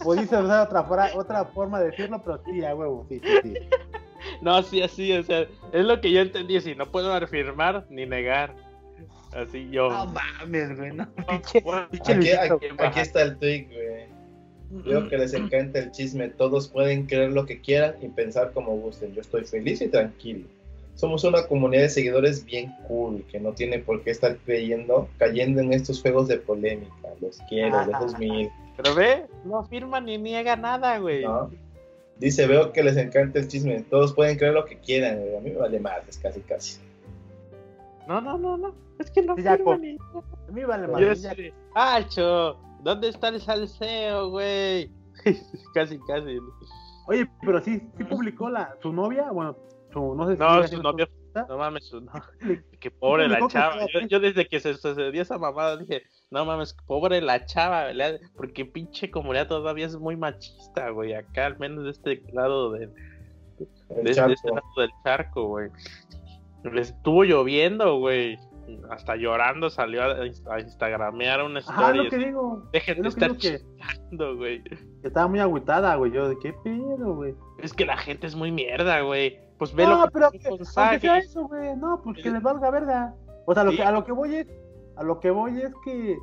Pudiste 0.02 0.36
usar 0.36 0.66
otra, 0.66 1.10
otra 1.14 1.44
forma 1.46 1.80
de 1.80 1.90
decirlo, 1.90 2.22
pero 2.22 2.40
sí, 2.44 2.64
a 2.64 2.74
huevo, 2.74 3.06
sí, 3.08 3.20
sí, 3.20 3.28
sí. 3.42 3.54
No, 4.42 4.62
sí, 4.62 4.82
así, 4.82 5.12
o 5.12 5.22
sea, 5.22 5.46
es 5.72 5.84
lo 5.84 6.00
que 6.00 6.12
yo 6.12 6.20
entendí. 6.20 6.56
Así, 6.56 6.74
no 6.74 6.86
puedo 6.86 7.12
afirmar 7.12 7.86
ni 7.90 8.06
negar. 8.06 8.54
Así 9.32 9.68
yo. 9.70 9.88
No 9.90 10.06
mames, 10.06 10.76
güey, 10.76 10.92
no. 10.92 11.08
aquí- 11.28 11.58
aquí 12.78 13.00
está 13.00 13.22
el 13.22 13.38
tweet, 13.38 13.66
güey. 13.66 14.15
Veo 14.70 15.08
que 15.08 15.16
les 15.18 15.32
encanta 15.34 15.78
el 15.78 15.90
chisme. 15.92 16.28
Todos 16.28 16.68
pueden 16.68 17.06
creer 17.06 17.30
lo 17.32 17.46
que 17.46 17.60
quieran 17.60 17.94
y 18.02 18.08
pensar 18.08 18.52
como 18.52 18.76
gusten. 18.76 19.12
Yo 19.14 19.20
estoy 19.20 19.44
feliz 19.44 19.80
y 19.80 19.88
tranquilo. 19.88 20.46
Somos 20.94 21.24
una 21.24 21.46
comunidad 21.46 21.82
de 21.82 21.88
seguidores 21.90 22.44
bien 22.44 22.74
cool 22.88 23.22
que 23.30 23.38
no 23.38 23.52
tiene 23.52 23.78
por 23.78 24.02
qué 24.02 24.10
estar 24.10 24.36
creyendo, 24.38 25.08
cayendo 25.18 25.60
en 25.60 25.72
estos 25.72 26.00
juegos 26.02 26.26
de 26.26 26.38
polémica. 26.38 26.90
Los 27.20 27.38
quiero, 27.48 27.76
Ah. 27.78 27.86
lejos 27.86 28.18
mil. 28.18 28.50
Pero 28.76 28.94
ve, 28.94 29.26
no 29.44 29.58
afirma 29.60 30.00
ni 30.00 30.18
niega 30.18 30.56
nada, 30.56 30.98
güey. 30.98 31.22
¿no? 31.24 31.50
Dice, 32.18 32.46
veo 32.46 32.72
que 32.72 32.82
les 32.82 32.96
encanta 32.96 33.38
el 33.38 33.46
chisme. 33.48 33.82
Todos 33.90 34.14
pueden 34.14 34.36
creer 34.38 34.54
lo 34.54 34.64
que 34.64 34.78
quieran. 34.78 35.20
güey. 35.20 35.36
A 35.36 35.40
mí 35.40 35.50
me 35.50 35.56
vale 35.58 35.78
madres, 35.80 36.18
casi, 36.18 36.40
casi. 36.40 36.78
No, 38.08 38.20
no, 38.20 38.38
no, 38.38 38.56
no. 38.56 38.74
Es 38.98 39.10
que 39.10 39.20
no 39.22 39.36
ya, 39.36 39.52
afirma 39.52 39.72
por- 39.72 39.80
ni 39.80 39.96
A 40.48 40.52
mí 40.52 40.64
vale 40.64 40.86
Yo 40.86 40.92
madre. 40.92 41.16
ya-. 41.16 41.34
¡Ah, 41.74 42.00
cho! 42.08 42.56
¿Dónde 42.86 43.08
está 43.08 43.28
el 43.28 43.40
salseo, 43.40 44.30
güey? 44.30 44.90
casi, 45.74 45.98
casi. 46.06 46.38
Oye, 47.08 47.28
pero 47.44 47.60
sí, 47.60 47.82
sí 47.96 48.04
publicó 48.04 48.48
la, 48.48 48.74
su 48.80 48.92
novia, 48.92 49.30
bueno, 49.32 49.56
su, 49.92 50.14
no 50.14 50.26
sé 50.28 50.34
si 50.34 50.38
No, 50.40 50.66
su 50.68 50.82
novia. 50.82 51.06
publicidad. 51.06 51.48
No 51.48 51.58
mames, 51.58 51.84
su- 51.86 52.00
no. 52.00 52.12
Que 52.80 52.90
pobre 52.92 53.26
la 53.28 53.46
chava. 53.48 53.76
Yo, 54.08 54.20
desde 54.20 54.46
que 54.46 54.60
se 54.60 54.74
sucedió 54.74 55.20
esa 55.20 55.36
mamada 55.36 55.76
dije, 55.76 56.04
no 56.30 56.44
mames, 56.44 56.74
pobre 56.86 57.20
la 57.20 57.44
chava, 57.44 57.84
¿verdad? 57.86 58.20
Porque 58.36 58.64
pinche 58.64 59.10
comunidad 59.10 59.48
todavía 59.48 59.86
es 59.86 59.96
muy 59.96 60.16
machista, 60.16 60.90
güey. 60.90 61.12
Acá, 61.14 61.46
al 61.46 61.58
menos 61.58 61.84
de 61.84 61.90
este 61.90 62.22
lado 62.32 62.70
del, 62.72 62.92
El 63.90 63.96
de, 63.96 64.02
de 64.04 64.10
este 64.32 64.48
lado 64.48 64.62
del 64.76 64.90
charco, 65.02 65.48
güey. 65.48 65.70
Les 66.72 66.90
estuvo 66.90 67.24
lloviendo, 67.24 67.98
güey. 67.98 68.38
Hasta 68.90 69.16
llorando 69.16 69.70
salió 69.70 70.02
a, 70.02 70.16
a 70.54 70.60
instagramear 70.60 71.42
una 71.42 71.60
es 71.60 71.68
story. 71.68 72.04
lo 72.04 72.10
que 72.10 72.18
digo. 72.18 72.68
De 72.72 72.80
que 72.80 72.92
estar 72.92 73.36
que- 73.36 73.58
chingando, 73.60 74.36
güey. 74.36 74.62
Que 74.62 74.78
estaba 75.08 75.28
muy 75.28 75.40
agüitada, 75.40 75.94
güey. 75.96 76.12
Yo, 76.12 76.28
¿de 76.28 76.38
qué 76.38 76.52
pedo, 76.64 77.14
güey? 77.14 77.34
Es 77.58 77.72
que 77.72 77.84
la 77.86 77.96
gente 77.96 78.26
es 78.26 78.34
muy 78.36 78.50
mierda, 78.52 79.00
güey. 79.02 79.38
Pues 79.58 79.74
ve 79.74 79.84
No, 79.84 79.96
lo 80.00 80.04
que 80.06 80.10
pero 80.12 80.30
que, 80.30 80.48
aunque 80.48 80.64
sea 80.64 81.18
eso, 81.18 81.46
güey. 81.48 81.76
No, 81.76 82.00
pues 82.02 82.22
que 82.22 82.30
les 82.30 82.42
valga 82.42 82.70
verga. 82.70 83.14
O 83.46 83.54
sea, 83.54 83.64
lo 83.64 83.70
Sí. 83.70 83.78
que, 83.78 83.82
a 83.84 83.92
lo 83.92 84.04
que 84.04 84.12
voy 84.12 84.34
es, 84.36 84.46
a 84.96 85.02
lo 85.02 85.20
que 85.20 85.30
voy 85.30 85.60
es 85.60 85.72
que 85.84 86.16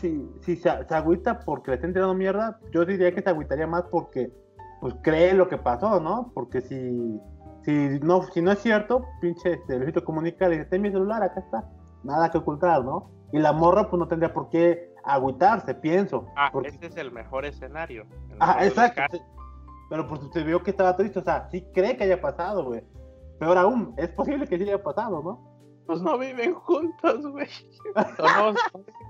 si, 0.00 0.22
si 0.42 0.56
se, 0.56 0.84
se 0.86 0.94
agüita 0.94 1.40
porque 1.40 1.70
le 1.70 1.76
estén 1.76 1.92
tirando 1.92 2.14
mierda, 2.14 2.60
yo 2.72 2.84
diría 2.84 3.12
que 3.14 3.22
se 3.22 3.30
agüitaría 3.30 3.66
más 3.66 3.84
porque 3.90 4.30
pues 4.80 4.94
cree 5.02 5.32
lo 5.32 5.48
que 5.48 5.56
pasó, 5.56 6.00
¿no? 6.00 6.30
Porque 6.34 6.60
si, 6.60 7.18
si 7.64 7.98
no, 8.02 8.22
si 8.24 8.42
no 8.42 8.52
es 8.52 8.58
cierto, 8.58 9.04
pinche 9.22 9.54
este, 9.54 9.76
Luisito 9.78 10.04
comunica, 10.04 10.48
le 10.48 10.58
dice, 10.58 10.68
ten 10.68 10.82
mi 10.82 10.90
celular, 10.90 11.22
acá 11.22 11.40
está. 11.40 11.64
Nada 12.06 12.30
que 12.30 12.38
ocultar, 12.38 12.84
¿no? 12.84 13.10
Y 13.32 13.38
la 13.38 13.52
morra 13.52 13.90
pues 13.90 13.98
no 13.98 14.06
tendría 14.08 14.32
por 14.32 14.48
qué 14.48 14.94
agüitarse, 15.04 15.74
pienso. 15.74 16.26
Ah, 16.36 16.50
porque 16.52 16.68
ese 16.68 16.86
es 16.86 16.96
el 16.96 17.10
mejor 17.12 17.44
escenario. 17.44 18.06
El 18.30 18.38
los 18.38 18.66
exacto. 18.68 19.18
Pero 19.90 20.08
pues 20.08 20.22
usted 20.22 20.44
vio 20.44 20.62
que 20.62 20.70
estaba 20.70 20.96
triste, 20.96 21.18
o 21.18 21.24
sea, 21.24 21.48
sí 21.50 21.64
cree 21.74 21.96
que 21.96 22.04
haya 22.04 22.20
pasado, 22.20 22.64
güey. 22.64 22.82
Peor 23.38 23.58
aún, 23.58 23.94
es 23.96 24.08
posible 24.10 24.46
que 24.46 24.56
sí 24.56 24.64
haya 24.64 24.82
pasado, 24.82 25.22
¿no? 25.22 25.82
Pues 25.86 26.00
no 26.00 26.18
viven 26.18 26.54
juntos, 26.54 27.26
güey. 27.26 27.48
No, 28.18 28.48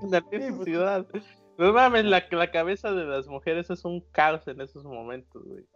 en 0.02 0.10
la 0.10 0.20
misma 0.20 0.56
pues. 0.56 0.64
ciudad. 0.64 1.06
No 1.58 1.72
mames, 1.72 2.04
la, 2.04 2.24
la 2.30 2.50
cabeza 2.50 2.92
de 2.92 3.04
las 3.04 3.26
mujeres 3.28 3.70
es 3.70 3.84
un 3.84 4.02
caos 4.12 4.46
en 4.48 4.60
esos 4.60 4.84
momentos, 4.84 5.42
güey. 5.44 5.66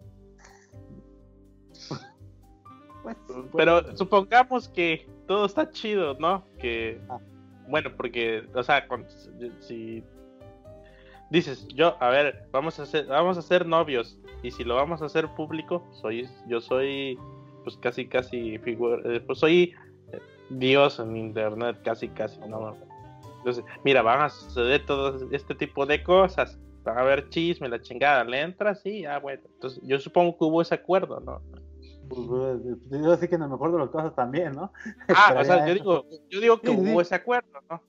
Pues, 3.03 3.17
Pero 3.57 3.97
supongamos 3.97 4.69
que 4.69 5.09
todo 5.31 5.47
está 5.47 5.71
chido, 5.71 6.15
¿no? 6.19 6.45
Que. 6.59 7.01
Ah. 7.09 7.21
Bueno, 7.69 7.93
porque, 7.97 8.49
o 8.53 8.65
sea, 8.65 8.89
con- 8.89 9.07
si. 9.61 10.03
dices, 11.31 11.69
yo, 11.69 11.97
a 12.01 12.09
ver, 12.09 12.49
vamos 12.51 12.81
a 12.81 12.85
ser, 12.85 13.07
vamos 13.07 13.39
a 13.39 13.43
ser 13.43 13.65
novios. 13.65 14.19
Y 14.43 14.51
si 14.51 14.65
lo 14.65 14.75
vamos 14.75 15.03
a 15.03 15.05
hacer 15.05 15.29
público, 15.37 15.87
soy, 15.93 16.29
yo 16.49 16.61
soy, 16.61 17.17
pues 17.63 17.77
casi, 17.77 18.09
casi, 18.09 18.59
figura, 18.59 19.01
eh, 19.05 19.21
pues 19.21 19.39
soy 19.39 19.73
eh, 20.13 20.19
Dios 20.49 20.99
en 20.99 21.17
internet, 21.17 21.77
casi, 21.85 22.09
casi, 22.09 22.41
no. 22.49 22.77
Entonces, 23.39 23.65
mira, 23.85 24.03
van 24.03 24.23
a 24.23 24.31
suceder 24.31 24.85
todo 24.85 25.29
este 25.31 25.55
tipo 25.55 25.87
de 25.87 26.03
cosas. 26.03 26.59
Va 26.85 26.95
a 26.95 27.01
haber 27.03 27.29
chisme, 27.29 27.69
la 27.69 27.81
chingada, 27.81 28.25
le 28.25 28.41
entra, 28.41 28.75
sí, 28.75 29.05
ah, 29.05 29.21
bueno. 29.21 29.43
Entonces, 29.55 29.81
yo 29.85 29.97
supongo 30.01 30.37
que 30.37 30.45
hubo 30.45 30.61
ese 30.61 30.75
acuerdo, 30.75 31.21
¿no? 31.21 31.41
Pues, 32.11 33.03
yo 33.03 33.17
sí 33.17 33.29
que 33.29 33.37
en 33.37 33.43
el 33.43 33.49
mejor 33.49 33.73
de 33.73 33.79
los 33.79 33.91
casos 33.91 34.15
también, 34.15 34.53
¿no? 34.53 34.73
Ah, 35.09 35.37
o 35.39 35.45
sea, 35.45 35.67
yo 35.67 35.75
digo, 35.75 36.07
yo 36.29 36.41
digo 36.41 36.61
que 36.61 36.71
hubo 36.71 37.01
ese 37.01 37.15
acuerdo, 37.15 37.61
¿no? 37.71 37.83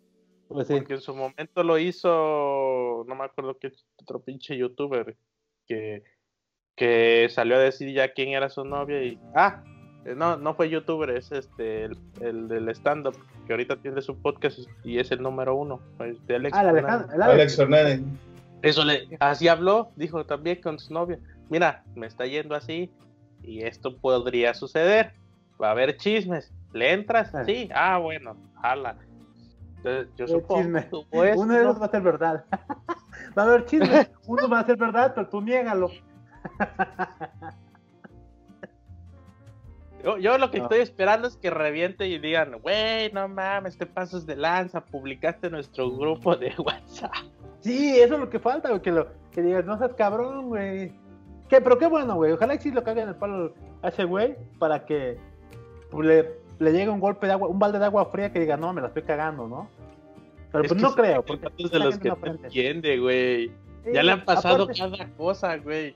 Pues 0.48 0.68
sí. 0.68 0.76
Porque 0.76 0.96
en 0.96 1.02
su 1.02 1.16
momento 1.16 1.64
lo 1.64 1.78
hizo, 1.78 3.04
no 3.08 3.16
me 3.16 3.24
acuerdo 3.24 3.58
qué 3.58 3.72
otro 4.02 4.22
pinche 4.22 4.58
youtuber 4.58 5.18
que, 5.66 6.04
que 6.76 7.28
salió 7.32 7.56
a 7.56 7.60
decir 7.60 7.94
ya 7.94 8.14
quién 8.14 8.30
era 8.30 8.50
su 8.50 8.64
novia 8.64 9.02
y. 9.04 9.20
Ah, 9.34 9.64
no, 10.04 10.36
no 10.36 10.54
fue 10.56 10.70
youtuber, 10.70 11.12
es 11.12 11.32
este, 11.32 11.86
el, 11.86 12.48
del 12.48 12.70
stand-up, 12.70 13.16
que 13.46 13.54
ahorita 13.54 13.78
tiene 13.78 14.02
su 14.02 14.20
podcast 14.20 14.60
y 14.84 15.00
es 15.00 15.12
el 15.12 15.22
número 15.22 15.56
uno. 15.56 15.80
Pues, 15.98 16.26
de 16.28 16.36
Alex, 16.36 16.58
ah, 16.58 17.08
el 17.14 17.22
Alex 17.22 17.56
Fernández. 17.56 18.02
Eso 18.62 18.84
le, 18.84 19.08
así 19.20 19.48
habló, 19.48 19.92
dijo 19.96 20.26
también 20.26 20.62
con 20.62 20.78
su 20.80 20.94
novia. 20.94 21.18
Mira, 21.50 21.84
me 21.96 22.08
está 22.08 22.26
yendo 22.26 22.56
así 22.56 22.92
y 23.44 23.64
esto 23.64 23.98
podría 23.98 24.54
suceder. 24.54 25.14
Va 25.62 25.70
a 25.70 25.72
haber 25.72 25.98
chismes. 25.98 26.52
¿Le 26.74 26.94
entras? 26.94 27.32
Sí. 27.46 27.70
Ah, 27.74 27.98
bueno, 27.98 28.36
hala 28.62 28.96
yo 30.16 30.28
supongo 30.28 30.80
Uno 31.36 31.54
de 31.54 31.62
ellos 31.62 31.82
va 31.82 31.86
a 31.86 31.90
ser 31.90 32.02
verdad. 32.02 32.46
va 33.38 33.44
a 33.44 33.46
haber 33.46 33.66
chisme. 33.66 34.08
Uno 34.28 34.50
va 34.50 34.60
a 34.60 34.66
ser 34.66 34.78
verdad, 34.78 35.14
pero 35.16 35.28
tú 35.28 35.42
niégalo. 35.42 35.90
Yo, 40.20 40.40
lo 40.40 40.50
que 40.50 40.58
estoy 40.58 40.80
esperando 40.80 41.28
es 41.28 41.38
que 41.38 41.52
reviente 41.52 42.08
y 42.08 42.18
digan, 42.18 42.60
güey, 42.60 43.12
no 43.14 43.28
mames, 43.28 43.78
te 43.78 43.86
pasas 43.86 44.26
de 44.26 44.36
lanza, 44.36 44.84
publicaste 44.84 45.48
nuestro 45.52 45.96
grupo 45.96 46.36
de 46.36 46.52
WhatsApp. 46.58 47.12
Sí, 47.60 48.00
eso 48.00 48.16
es 48.16 48.20
lo 48.20 48.28
que 48.28 48.40
falta, 48.40 48.82
que, 48.82 48.92
lo, 48.92 49.10
que 49.30 49.44
digas, 49.44 49.64
no 49.64 49.78
seas 49.78 49.94
cabrón, 49.94 50.48
güey. 50.48 50.92
¿Qué? 51.52 51.62
Pero 51.62 51.78
qué 51.78 51.86
bueno, 51.86 52.16
güey. 52.16 52.32
Ojalá 52.32 52.58
que 52.58 52.64
sí 52.64 52.72
lo 52.72 52.84
caguen 52.84 53.10
el 53.10 53.16
palo 53.16 53.54
a 53.84 53.90
ese 53.90 54.06
güey 54.06 54.36
para 54.58 54.86
que 54.86 55.20
le 56.02 56.42
le 56.62 56.72
llega 56.72 56.92
un 56.92 57.00
golpe 57.00 57.26
de 57.26 57.34
agua, 57.34 57.48
un 57.48 57.58
balde 57.58 57.80
de 57.80 57.86
agua 57.86 58.06
fría 58.06 58.32
que 58.32 58.40
diga, 58.40 58.56
no, 58.56 58.72
me 58.72 58.82
la 58.82 58.88
estoy 58.88 59.02
cagando, 59.02 59.48
¿no? 59.48 59.68
Pero 60.52 60.66
pues 60.66 60.80
no 60.80 60.94
creo, 60.94 61.26
porque 61.26 61.48
es 61.58 61.72
de 61.72 61.80
los 61.80 61.98
que 61.98 62.10
no 62.10 62.18
entiende, 62.24 63.00
güey. 63.00 63.52
ya 63.92 64.04
le 64.04 64.12
han 64.12 64.24
pasado 64.24 64.68
cada 64.68 65.10
cosa, 65.18 65.58
güey. 65.58 65.96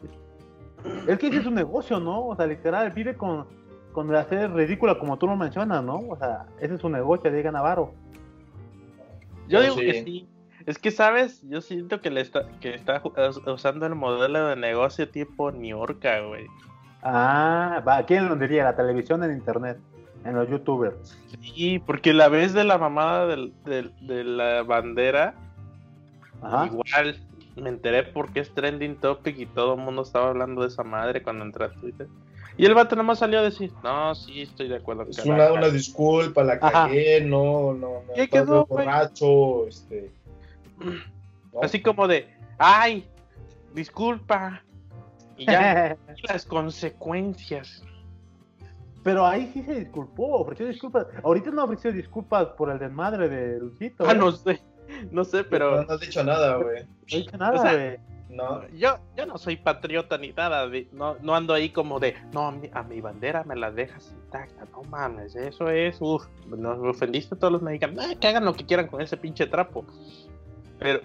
Es 1.08 1.20
que 1.20 1.28
ese 1.28 1.38
es 1.38 1.44
su 1.44 1.52
negocio, 1.52 2.00
¿no? 2.00 2.28
O 2.28 2.36
sea, 2.36 2.48
literal, 2.48 2.91
vive 2.91 3.15
con, 3.15 3.46
con 3.91 4.12
la 4.12 4.24
serie 4.24 4.48
ridícula 4.48 4.98
como 4.98 5.18
tú 5.18 5.28
lo 5.28 5.36
mencionas, 5.36 5.84
¿no? 5.84 6.00
O 6.10 6.18
sea, 6.18 6.48
ese 6.60 6.76
es 6.76 6.82
su 6.82 6.89
negocio, 6.89 7.32
diga 7.32 7.52
Navarro. 7.52 7.94
Yo 9.48 9.62
digo 9.62 9.76
que 9.76 10.04
sí. 10.04 10.28
Es 10.65 10.80
que, 10.80 10.91
¿sabes? 10.91 11.41
Yo 11.43 11.62
siento 11.62 12.01
que 12.01 12.10
le 12.10 12.21
está, 12.21 12.47
que 12.60 12.73
está 12.73 13.01
usando 13.45 13.86
el 13.86 13.95
modelo 13.95 14.47
de 14.47 14.56
negocio 14.56 15.08
tipo 15.10 15.51
New 15.51 15.78
York, 15.78 16.06
güey. 16.28 16.47
Ah, 17.04 17.84
va, 17.88 18.04
¿quién 18.04 18.28
lo 18.28 18.36
diría? 18.36 18.63
La 18.63 18.75
televisión 18.75 19.23
en 19.23 19.32
internet 19.32 19.78
en 20.25 20.36
los 20.36 20.49
youtubers. 20.49 21.17
Sí, 21.41 21.80
porque 21.86 22.13
la 22.13 22.30
vez 22.30 22.54
de 22.54 22.63
la 22.63 22.80
mamada 22.80 23.28
de 23.28 24.23
la 24.23 24.63
bandera, 24.63 25.36
igual 26.65 27.21
me 27.56 27.69
enteré 27.69 28.04
porque 28.04 28.39
es 28.39 28.54
trending 28.54 28.95
topic 28.95 29.38
y 29.38 29.45
todo 29.45 29.75
el 29.75 29.82
mundo 29.82 30.01
estaba 30.01 30.30
hablando 30.30 30.62
de 30.62 30.69
esa 30.69 30.84
madre 30.84 31.21
cuando 31.21 31.45
entré 31.45 31.65
a 31.65 31.69
Twitter. 31.69 32.08
Y 32.58 32.65
el 32.65 32.73
vato 32.73 32.95
nomás 32.95 33.19
salió 33.19 33.39
a 33.39 33.43
decir, 33.43 33.71
no, 33.84 34.15
sí, 34.15 34.41
estoy 34.41 34.69
de 34.69 34.78
acuerdo. 34.78 35.06
Es 35.10 35.23
una, 35.25 35.51
una, 35.51 35.69
disculpa, 35.69 36.43
la 36.43 36.58
cagué, 36.58 37.21
no, 37.21 37.73
no, 37.73 38.01
no. 38.08 38.13
¿Qué 38.15 38.28
quedó, 38.30 38.65
borracho, 38.65 39.67
este... 39.67 40.12
Así 41.62 41.82
como 41.82 42.08
de, 42.08 42.28
ay, 42.58 43.08
disculpa. 43.74 44.62
Y 45.38 45.46
ya, 45.46 45.98
las 46.28 46.46
consecuencias. 46.46 47.84
Pero 49.04 49.26
ahí 49.26 49.52
sí 49.54 49.62
se 49.62 49.76
disculpó, 49.76 50.40
ofreció 50.40 50.66
disculpas. 50.68 51.06
Ahorita 51.24 51.52
no 51.52 51.64
ofreció 51.64 51.92
disculpas 51.92 52.48
por 52.58 52.72
el 52.72 52.80
desmadre 52.80 53.30
de 53.30 53.60
Luisito. 53.60 54.04
Ah, 54.08 54.14
¿eh? 54.14 54.16
no 54.16 54.32
sé, 54.32 54.60
no 55.12 55.24
sé, 55.24 55.44
pero. 55.44 55.84
No, 55.84 55.94
has 55.94 56.00
dicho 56.00 56.24
nada, 56.24 56.56
güey. 56.56 56.84
No 56.84 56.90
he 57.12 57.18
dicho 57.18 57.38
nada, 57.38 57.72
güey. 57.72 58.00
no. 58.30 58.68
Yo, 58.70 58.98
yo 59.16 59.28
no 59.28 59.38
soy 59.38 59.58
patriota 59.58 60.18
ni 60.18 60.30
nada, 60.30 60.68
no, 60.92 61.18
no 61.22 61.36
ando 61.36 61.54
ahí 61.54 61.70
como 61.70 62.00
de, 62.00 62.16
no, 62.34 62.48
a 62.74 62.84
mi, 62.84 63.00
bandera 63.00 63.44
me 63.44 63.56
la 63.56 63.72
dejas 63.72 64.12
intacta, 64.12 64.66
no 64.72 64.82
mames, 64.84 65.36
eso 65.36 65.70
es, 65.70 65.98
uff, 66.00 66.26
nos 66.48 66.80
ofendiste 66.80 67.36
a 67.36 67.38
todos 67.38 67.54
los 67.54 67.62
mexicanos, 67.62 68.04
ah, 68.04 68.16
que 68.20 68.28
hagan 68.28 68.44
lo 68.44 68.56
que 68.56 68.66
quieran 68.66 68.88
con 68.88 69.02
ese 69.02 69.18
pinche 69.18 69.46
trapo. 69.46 69.86
Pero, 70.80 71.00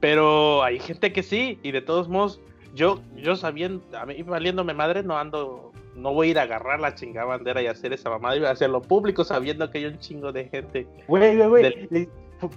pero 0.00 0.62
hay 0.62 0.78
gente 0.78 1.12
que 1.12 1.22
sí, 1.22 1.58
y 1.62 1.72
de 1.72 1.80
todos 1.80 2.08
modos, 2.08 2.40
yo, 2.74 3.00
yo 3.16 3.36
sabiendo, 3.36 3.82
a 3.96 4.06
mí 4.06 4.22
valiéndome 4.22 4.74
madre, 4.74 5.02
no 5.02 5.18
ando 5.18 5.72
no 5.96 6.12
voy 6.12 6.28
a 6.28 6.30
ir 6.30 6.38
a 6.38 6.42
agarrar 6.42 6.78
la 6.78 6.94
chingada 6.94 7.26
bandera 7.26 7.62
y 7.62 7.66
hacer 7.66 7.92
esa 7.92 8.10
mamada, 8.10 8.48
a 8.48 8.52
hacerlo 8.52 8.82
público 8.82 9.24
sabiendo 9.24 9.70
que 9.70 9.78
hay 9.78 9.86
un 9.86 9.98
chingo 9.98 10.30
de 10.30 10.44
gente. 10.48 10.86
Güey, 11.08 11.36
güey, 11.36 11.48
güey. 11.48 12.08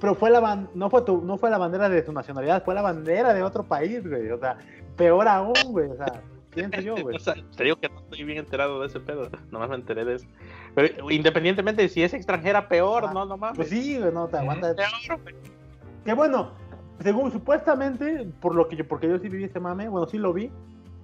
Pero 0.01 0.13
fue 0.13 0.29
la 0.29 0.67
no 0.75 0.89
fue 0.89 1.03
tu, 1.03 1.21
no 1.21 1.38
fue 1.38 1.49
la 1.49 1.58
bandera 1.58 1.88
de 1.88 2.01
tu 2.01 2.12
nacionalidad, 2.12 2.63
fue 2.65 2.75
la 2.75 2.82
bandera 2.82 3.34
de 3.34 3.43
otro 3.43 3.63
país, 3.63 4.05
güey. 4.05 4.29
O 4.29 4.38
sea, 4.38 4.58
peor 4.97 5.25
aún, 5.27 5.53
güey. 5.69 5.89
O 5.89 5.95
sea, 5.95 6.21
pienso 6.53 6.82
yo, 6.82 6.97
güey. 6.97 7.17
te 7.55 7.63
digo 7.63 7.77
que 7.77 7.88
no 7.88 7.99
estoy 7.99 8.25
bien 8.25 8.39
enterado 8.39 8.82
de 8.82 8.88
ese 8.88 8.99
pedo, 8.99 9.29
nomás 9.51 9.69
me 9.69 9.75
enteré 9.75 10.03
de 10.03 10.15
eso. 10.15 10.27
Pero 10.75 11.10
independientemente 11.10 11.82
de 11.82 11.89
si 11.89 12.03
es 12.03 12.13
extranjera, 12.13 12.67
peor, 12.67 13.05
ah, 13.08 13.13
no, 13.13 13.25
no 13.25 13.38
mames. 13.38 13.55
Pues 13.55 13.69
sí, 13.69 13.97
güey, 13.97 14.12
no 14.12 14.27
te 14.27 14.38
aguantas. 14.38 14.75
Qué 16.09 16.15
bueno, 16.15 16.53
según 17.03 17.31
supuestamente, 17.31 18.27
por 18.41 18.55
lo 18.55 18.67
que 18.67 18.75
yo, 18.75 18.87
porque 18.87 19.07
yo 19.07 19.19
sí 19.19 19.29
viví 19.29 19.43
ese 19.43 19.59
mame, 19.59 19.87
bueno, 19.89 20.07
sí 20.07 20.17
lo 20.17 20.33
vi, 20.33 20.49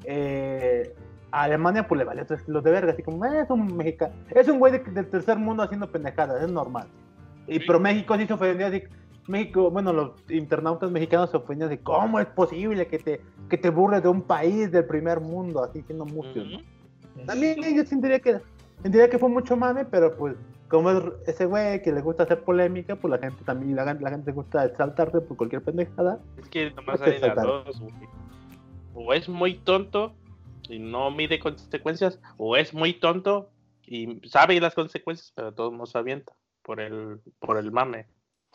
eh, 0.04 0.96
a 1.30 1.44
Alemania 1.44 1.88
pues 1.88 2.00
le 2.00 2.06
valió 2.06 2.26
tres 2.26 2.42
kilos 2.42 2.64
de 2.64 2.72
verga, 2.72 2.92
así 2.92 3.04
como, 3.04 3.24
eh, 3.24 3.42
es 3.42 3.50
un 3.52 3.78
mexicano, 3.78 4.16
es 4.32 4.48
un 4.48 4.58
güey 4.58 4.82
del 4.82 5.08
tercer 5.08 5.38
mundo 5.38 5.62
haciendo 5.62 5.92
pendejadas, 5.92 6.42
es 6.42 6.50
normal. 6.50 6.88
Y 7.46 7.60
pero 7.60 7.80
México 7.80 8.18
sí 8.18 8.26
se 8.26 8.34
ofendió 8.34 8.66
así, 8.66 8.82
México, 9.28 9.70
bueno, 9.70 9.94
los 9.94 10.14
internautas 10.28 10.90
mexicanos 10.90 11.30
se 11.30 11.38
ofendían 11.38 11.70
de 11.70 11.78
cómo 11.78 12.20
es 12.20 12.26
posible 12.26 12.88
que 12.88 12.98
te, 12.98 13.22
que 13.48 13.60
te 13.60 13.70
burles 13.70 14.02
de 14.02 14.10
un 14.10 14.24
país 14.24 14.72
del 14.72 14.86
primer 14.86 15.20
mundo, 15.20 15.64
así 15.64 15.84
siendo 15.84 16.06
mucho, 16.06 16.42
También 17.28 17.62
yo 17.62 17.86
sentiría 17.86 18.20
que, 18.20 18.40
sentiría 18.82 19.08
que 19.08 19.20
fue 19.20 19.30
mucho 19.30 19.56
mame, 19.56 19.86
pero 19.86 20.18
pues 20.18 20.36
como 20.76 20.92
es 20.92 21.04
ese 21.28 21.46
güey 21.46 21.82
que 21.82 21.92
le 21.92 22.02
gusta 22.02 22.24
hacer 22.24 22.44
polémica, 22.44 22.96
pues 22.96 23.12
la 23.12 23.18
gente 23.18 23.44
también, 23.46 23.76
la, 23.76 23.86
la 23.86 24.10
gente 24.10 24.32
le 24.32 24.34
gusta 24.34 24.66
exaltarse 24.66 25.22
por 25.22 25.38
cualquier 25.38 25.62
pendejada. 25.62 26.20
Es 26.38 26.50
que 26.50 26.72
nomás 26.72 27.02
hay 27.02 27.20
las 27.20 27.36
dos, 27.36 27.82
O 28.94 29.14
es 29.14 29.30
muy 29.30 29.56
tonto 29.56 30.14
y 30.68 30.80
no 30.80 31.12
mide 31.12 31.40
consecuencias, 31.40 32.20
o 32.38 32.58
es 32.58 32.74
muy 32.74 32.94
tonto 32.94 33.50
y 33.84 34.20
sabe 34.28 34.60
las 34.60 34.74
consecuencias, 34.74 35.32
pero 35.36 35.54
todos 35.54 35.74
no 35.74 35.86
se 35.86 35.98
avienta 35.98 36.34
por 36.62 36.82
el, 36.82 37.20
por 37.40 37.58
el 37.58 37.72
mame. 37.72 38.08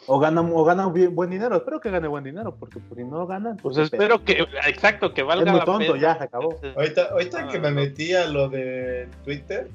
O 0.07 0.19
gana, 0.19 0.41
o 0.41 0.65
gana 0.65 0.87
buen 0.87 1.31
dinero, 1.31 1.57
espero 1.57 1.81
que 1.81 1.91
gane 1.91 2.09
buen 2.09 2.25
dinero, 2.25 2.57
porque 2.59 2.81
si 2.95 3.05
no 3.05 3.27
gana. 3.27 3.57
Pues, 3.63 3.77
pues 3.77 3.79
espero 3.79 4.25
que, 4.25 4.47
exacto, 4.67 5.13
que 5.13 5.23
valga 5.23 5.51
es 5.51 5.57
muy 5.57 5.65
tonto, 5.65 5.97
ya 5.97 6.17
se 6.17 6.25
acabó. 6.25 6.57
Ahorita, 6.77 7.09
ahorita 7.13 7.49
que 7.49 7.59
me 7.59 7.71
metí 7.71 8.15
a 8.15 8.27
lo 8.27 8.49
de 8.49 9.09
Twitter. 9.25 9.71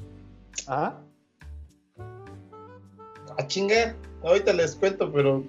Ajá. 0.67 0.99
Ah, 3.38 3.48
chingue, 3.48 3.95
ahorita 4.24 4.54
les 4.54 4.76
cuento, 4.76 5.12
pero. 5.12 5.43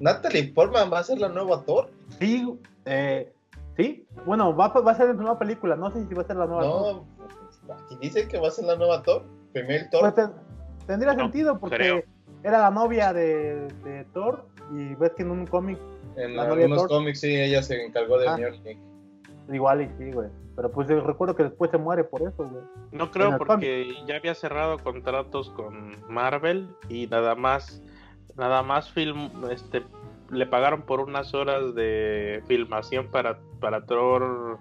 Natalie 0.00 0.52
Portman 0.52 0.92
va 0.92 0.98
a 0.98 1.04
ser 1.04 1.18
la 1.18 1.28
nueva 1.28 1.62
Thor. 1.62 1.88
Sí, 2.18 2.58
eh, 2.84 3.32
Sí, 3.76 4.06
bueno, 4.24 4.54
va, 4.54 4.68
va 4.68 4.92
a 4.92 4.94
ser 4.94 5.08
la 5.08 5.14
nueva 5.14 5.38
película, 5.38 5.74
no 5.74 5.90
sé 5.90 6.06
si 6.06 6.14
va 6.14 6.22
a 6.22 6.26
ser 6.26 6.36
la 6.36 6.46
nueva 6.46 6.62
No, 6.62 7.06
aquí 7.74 7.96
dice 8.00 8.28
que 8.28 8.38
va 8.38 8.48
a 8.48 8.50
ser 8.50 8.66
la 8.66 8.76
nueva 8.76 9.02
Thor, 9.02 9.24
primer 9.52 9.90
Thor. 9.90 10.14
Pues 10.14 10.30
tendría 10.86 11.14
sentido 11.14 11.58
porque 11.58 12.04
era 12.44 12.58
la 12.60 12.70
novia 12.70 13.12
de, 13.12 13.66
de, 13.84 14.04
Thor 14.12 14.46
y 14.72 14.94
ves 14.94 15.12
que 15.16 15.22
en 15.22 15.32
un 15.32 15.46
cómic. 15.46 15.78
En 16.16 16.38
algunos 16.38 16.86
cómics 16.86 17.20
sí, 17.20 17.34
ella 17.34 17.62
se 17.62 17.84
encargó 17.84 18.18
de 18.18 18.28
ah, 18.28 18.38
Igual 19.52 19.82
y 19.82 19.88
sí, 19.98 20.12
güey. 20.12 20.28
Pero 20.56 20.70
pues 20.70 20.88
recuerdo 20.88 21.34
que 21.34 21.44
después 21.44 21.70
se 21.70 21.78
muere 21.78 22.04
por 22.04 22.22
eso, 22.22 22.48
güey. 22.48 22.62
No 22.92 23.10
creo 23.10 23.36
porque 23.38 23.92
ya 24.06 24.16
había 24.16 24.34
cerrado 24.34 24.78
contratos 24.78 25.50
con 25.50 25.96
Marvel 26.08 26.68
y 26.88 27.08
nada 27.08 27.34
más, 27.34 27.82
nada 28.36 28.62
más 28.62 28.90
film, 28.90 29.30
este, 29.50 29.82
le 30.30 30.46
pagaron 30.46 30.82
por 30.82 31.00
unas 31.00 31.34
horas 31.34 31.74
de 31.74 32.42
filmación 32.46 33.08
para, 33.10 33.40
para 33.60 33.84
Thor. 33.84 34.58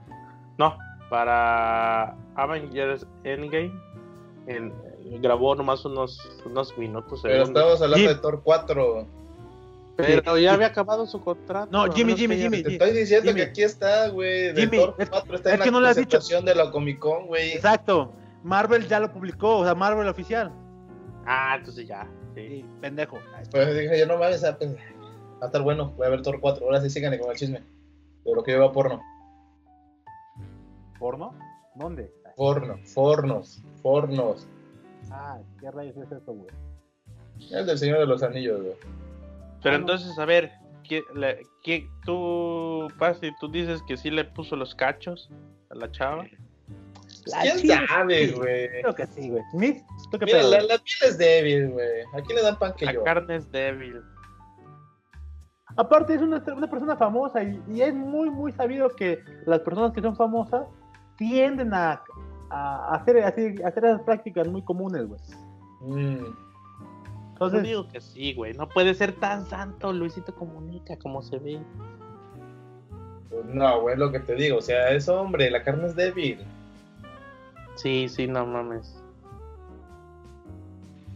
No, 0.58 0.78
para 1.10 2.16
Avengers 2.36 3.06
Endgame. 3.24 3.72
En, 4.48 4.74
grabó 5.22 5.56
nomás 5.56 5.86
unos, 5.86 6.20
unos 6.46 6.76
minutos. 6.78 7.22
Pero 7.22 7.44
estamos 7.44 7.82
hablando 7.82 8.10
de 8.10 8.16
Thor 8.16 8.42
4. 8.44 9.23
Pero 9.96 10.38
ya 10.40 10.54
había 10.54 10.68
acabado 10.68 11.06
su 11.06 11.22
contrato. 11.22 11.70
No, 11.72 11.84
a 11.84 11.94
Jimmy, 11.94 12.16
Jimmy, 12.16 12.36
Jimmy. 12.38 12.64
Te 12.64 12.74
estoy 12.74 12.92
diciendo 12.92 13.28
Jimmy. 13.30 13.42
que 13.42 13.48
aquí 13.50 13.64
está, 13.64 14.08
güey. 14.10 14.54
De 14.54 14.62
Jimmy, 14.62 14.78
Thor 14.78 14.96
es- 14.98 15.10
4 15.10 15.36
está 15.36 15.50
es 15.50 15.54
en 15.54 15.60
la 15.60 15.66
que 15.66 15.72
no 15.72 15.80
lo 15.82 15.88
has 15.88 15.96
dicho. 15.98 16.20
de 16.42 16.56
la 16.56 16.72
Comic 16.72 17.00
Con, 17.00 17.28
güey. 17.28 17.52
Exacto. 17.52 18.12
Marvel 18.44 18.88
ya 18.88 19.00
lo 19.00 19.12
publicó, 19.14 19.60
o 19.60 19.64
sea, 19.64 19.76
Marvel 19.76 20.08
oficial. 20.08 20.52
Ah, 21.26 21.56
entonces 21.58 21.88
ya. 21.88 22.08
Sí. 22.36 22.48
Sí, 22.48 22.66
pendejo. 22.82 23.20
Pues 23.52 23.78
dije, 23.78 24.00
yo 24.00 24.08
no 24.08 24.18
mames, 24.18 24.44
ah, 24.44 24.58
pues, 24.58 24.72
va 24.76 24.80
a 25.44 25.46
estar 25.46 25.62
bueno. 25.62 25.92
Voy 25.92 26.08
a 26.08 26.10
ver 26.10 26.22
Thor 26.24 26.40
4. 26.42 26.66
Ahora 26.66 26.82
sí 26.82 26.90
síganle 26.90 27.20
con 27.20 27.30
el 27.30 27.38
chisme. 27.38 27.64
De 28.26 28.34
lo 28.34 28.44
que 28.44 28.52
lleva 28.52 28.72
porno. 28.72 29.00
¿Porno? 31.00 31.34
¿Dónde? 31.76 32.12
Porno, 32.36 32.78
fornos, 32.86 33.62
fornos. 33.82 34.48
Ah, 35.12 35.38
¿qué 35.60 35.70
rayos 35.70 35.96
es 35.98 36.12
eso, 36.12 36.34
güey? 36.34 36.50
El 37.52 37.66
del 37.66 37.78
Señor 37.78 38.00
de 38.00 38.06
los 38.08 38.24
Anillos, 38.24 38.62
güey. 38.62 38.74
Pero 39.64 39.76
entonces, 39.78 40.18
a 40.20 40.26
ver, 40.26 40.52
¿qué, 40.84 41.04
la- 41.16 41.36
qué- 41.64 41.90
tú, 42.06 42.88
Pasi, 43.00 43.32
tú 43.40 43.48
dices 43.50 43.82
que 43.88 43.98
sí 43.98 44.12
le 44.12 44.26
puso 44.26 44.56
los 44.56 44.76
cachos 44.76 45.30
a 45.70 45.76
la 45.76 45.90
chava? 45.92 46.26
¿Quién 47.42 47.58
chile, 47.58 47.76
sabe, 47.88 48.28
sí. 48.28 48.34
güey? 48.34 48.70
Creo 48.82 48.96
que 48.96 49.08
sí, 49.08 49.30
güey. 49.30 49.44
¿Mis? 49.54 49.82
¿Tú 50.12 50.20
qué 50.20 50.26
Mira, 50.26 50.40
pedo? 50.40 50.52
la, 50.52 50.58
la 50.62 50.78
piel 50.78 50.98
es 51.10 51.18
débil, 51.18 51.70
güey. 51.70 52.02
Aquí 52.18 52.34
le 52.34 52.42
dan 52.42 52.60
pan 52.60 52.74
que 52.76 52.86
La 52.86 52.94
yo. 52.94 53.04
carne 53.04 53.38
es 53.38 53.50
débil. 53.52 54.02
Aparte 55.76 56.14
es 56.16 56.22
una, 56.22 56.44
una 56.56 56.70
persona 56.70 56.96
famosa 56.98 57.42
y, 57.44 57.60
y 57.72 57.82
es 57.82 57.94
muy, 57.96 58.30
muy 58.30 58.52
sabido 58.52 58.90
que 58.90 59.24
las 59.46 59.60
personas 59.62 59.92
que 59.94 60.02
son 60.02 60.16
famosas 60.16 60.68
tienden 61.18 61.74
a, 61.74 62.04
a 62.52 62.90
hacer, 62.96 63.18
así- 63.24 63.56
a 63.64 63.70
hacer 63.70 63.86
esas 63.86 64.02
prácticas 64.02 64.48
muy 64.48 64.62
comunes, 64.64 65.08
güey. 65.08 65.20
Mm. 65.82 66.26
Yo 67.52 67.58
Entonces, 67.58 67.70
digo 67.70 67.88
que 67.88 68.02
sí, 68.02 68.34
güey. 68.34 68.54
No 68.54 68.70
puede 68.70 68.94
ser 68.94 69.14
tan 69.14 69.46
santo 69.48 69.92
Luisito 69.94 70.34
Comunica 70.36 70.98
como 70.98 71.22
se 71.22 71.38
ve. 71.40 71.60
Pues 73.30 73.46
no, 73.46 73.82
güey, 73.82 73.94
es 73.94 74.00
lo 74.00 74.12
que 74.12 74.20
te 74.20 74.36
digo. 74.36 74.58
O 74.58 74.62
sea, 74.62 74.92
es 74.92 75.10
hombre, 75.10 75.50
la 75.50 75.64
carne 75.64 75.88
es 75.88 75.96
débil. 75.96 76.40
Sí, 77.76 78.08
sí, 78.08 78.28
no 78.28 78.46
mames. 78.46 79.02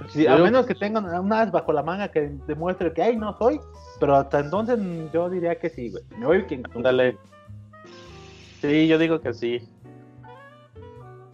sí, 0.09 0.25
a 0.25 0.37
menos 0.37 0.65
que 0.65 0.75
tengan 0.75 1.05
una 1.05 1.41
as 1.41 1.51
bajo 1.51 1.71
la 1.71 1.83
manga 1.83 2.09
que 2.09 2.31
demuestre 2.47 2.93
que, 2.93 3.01
ay, 3.01 3.15
no 3.15 3.37
soy, 3.37 3.59
pero 3.99 4.15
hasta 4.15 4.39
entonces 4.39 4.79
yo 5.13 5.29
diría 5.29 5.59
que 5.59 5.69
sí, 5.69 5.91
güey. 5.91 6.03
Me 6.17 6.25
voy 6.25 6.43
quien 6.43 6.63
Dale. 6.75 7.17
Sí, 8.61 8.87
yo 8.87 8.97
digo 8.97 9.21
que 9.21 9.33
sí. 9.33 9.67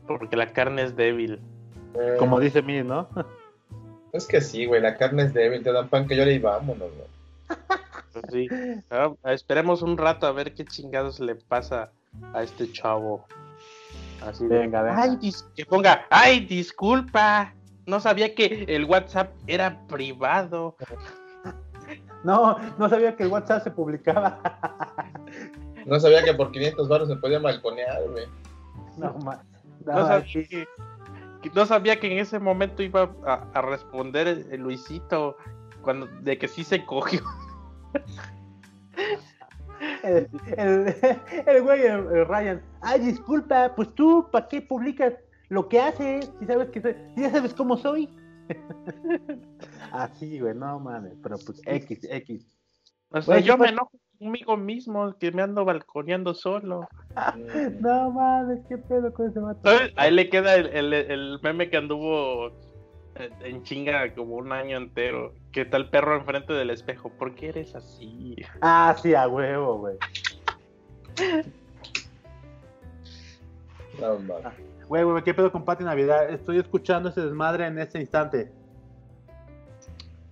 Porque 0.08 0.36
la 0.36 0.51
carne 0.51 0.84
es 0.84 0.95
débil. 0.95 1.39
Eh, 1.95 2.15
Como 2.19 2.39
dice 2.39 2.62
Mir, 2.62 2.86
¿no? 2.86 3.08
Es 4.13 4.28
que 4.28 4.39
sí, 4.41 4.65
güey, 4.65 4.80
la 4.82 4.95
carne 4.95 5.23
es 5.23 5.34
débil. 5.34 5.63
Te 5.63 5.71
dan 5.73 5.89
pan 5.89 6.08
que 6.08 6.15
yo 6.15 6.23
y 6.23 6.39
vámonos, 6.39 6.89
güey. 6.95 7.58
Pues 8.13 8.26
sí. 8.32 8.47
Ah, 8.91 9.12
esperemos 9.26 9.82
un 9.82 9.97
rato 9.97 10.28
a 10.28 10.32
ver 10.32 10.54
qué 10.54 10.63
chingados 10.65 11.19
le 11.19 11.36
pasa 11.36 11.91
a 12.34 12.43
este 12.43 12.71
chavo. 12.71 13.26
Así 14.26 14.45
Venga, 14.47 14.84
venga. 14.84 15.02
Ay, 15.02 15.10
dis- 15.19 15.43
que 15.56 15.65
ponga, 15.65 16.06
ay, 16.12 16.41
disculpa. 16.45 17.54
No 17.88 17.99
sabía 17.99 18.34
que 18.36 18.65
el 18.69 18.86
WhatsApp 18.86 19.32
era 19.47 19.86
privado. 19.88 20.78
No, 22.23 22.58
no 22.78 22.88
sabía 22.88 23.15
que 23.17 23.23
el 23.23 23.30
WhatsApp 23.30 23.63
se 23.63 23.71
publicaba. 23.71 24.39
No 25.86 25.99
sabía 25.99 26.23
que 26.23 26.34
por 26.34 26.52
500 26.54 26.88
baros 26.88 27.10
se 27.10 27.17
podía 27.17 27.39
balconear, 27.39 28.02
güey. 28.10 28.26
No, 28.95 29.13
ma- 29.26 29.43
No, 29.86 29.93
no, 29.93 30.08
sabía 30.08 30.47
que 30.47 30.65
no 31.53 31.65
sabía 31.65 31.99
que 31.99 32.12
en 32.12 32.19
ese 32.19 32.39
momento 32.39 32.84
iba 32.84 33.15
a, 33.25 33.47
a 33.53 33.62
responder 33.62 34.27
el, 34.27 34.47
el 34.51 34.62
Luisito 34.62 35.38
cuando 35.82 36.08
de 36.21 36.38
que 36.38 36.47
sí 36.47 36.63
se 36.63 36.84
cogió. 36.86 37.21
El, 40.03 40.29
el, 40.58 40.95
el 41.47 41.62
güey, 41.62 41.82
el, 41.84 42.25
Ryan. 42.25 42.62
Ay, 42.82 43.01
disculpa, 43.01 43.73
pues 43.75 43.93
tú, 43.95 44.27
¿para 44.32 44.47
qué 44.47 44.62
publicas 44.62 45.13
lo 45.49 45.67
que 45.67 45.79
haces? 45.79 46.32
Si 46.39 46.45
sabes 46.45 46.69
que 46.69 46.82
soy, 46.82 46.95
si 47.15 47.21
ya 47.21 47.32
sabes 47.32 47.53
cómo 47.53 47.77
soy. 47.77 48.10
Así, 49.91 50.39
güey, 50.39 50.56
no 50.56 50.79
mames, 50.79 51.13
pero 51.21 51.38
pues 51.38 51.62
X, 51.65 52.08
X. 52.10 52.45
O 53.10 53.21
sea, 53.21 53.36
Güey, 53.36 53.43
yo 53.43 53.56
¿qué 53.58 53.63
me 53.63 53.69
enojo 53.69 53.91
conmigo 54.19 54.58
mismo 54.58 55.15
que 55.17 55.32
me 55.32 55.41
ando 55.41 55.65
balconeando 55.65 56.34
solo. 56.34 56.88
No 57.82 58.12
mames, 58.12 58.60
qué 58.67 58.78
pedo 58.78 59.13
con 59.13 59.30
ese 59.30 59.39
vato. 59.39 59.60
¿Sabes? 59.63 59.91
Ahí 59.95 60.12
le 60.12 60.30
queda 60.30 60.56
el, 60.56 60.67
el- 60.67 60.93
el 60.93 61.39
meme 61.43 61.69
que 61.69 61.78
anduvo 61.78 62.52
en- 63.15 63.34
en 63.45 63.63
chinga 63.63 64.13
como 64.15 64.36
un 64.36 64.52
año 64.52 64.78
entero. 64.78 65.34
Que 65.52 65.62
está 65.62 65.78
el 65.78 65.89
perro 65.89 66.15
enfrente 66.17 66.54
del 66.54 66.69
espejo. 66.71 67.10
¿Por 67.10 67.36
qué 67.36 67.49
eres 67.49 67.76
así? 67.76 68.36
Ah, 68.62 68.95
sí, 69.02 69.13
a 69.13 69.28
huevo, 69.28 69.78
güey. 69.80 69.97
No, 73.99 74.17
mames. 74.19 74.54
Güey, 74.88 75.04
güey, 75.04 75.23
¿qué 75.23 75.34
pedo 75.34 75.52
con 75.52 75.63
Pati 75.65 75.84
Navidad? 75.84 76.30
Estoy 76.30 76.58
escuchando 76.58 77.10
ese 77.10 77.21
desmadre 77.21 77.67
en 77.67 77.78
este 77.80 77.99
instante. 77.99 78.52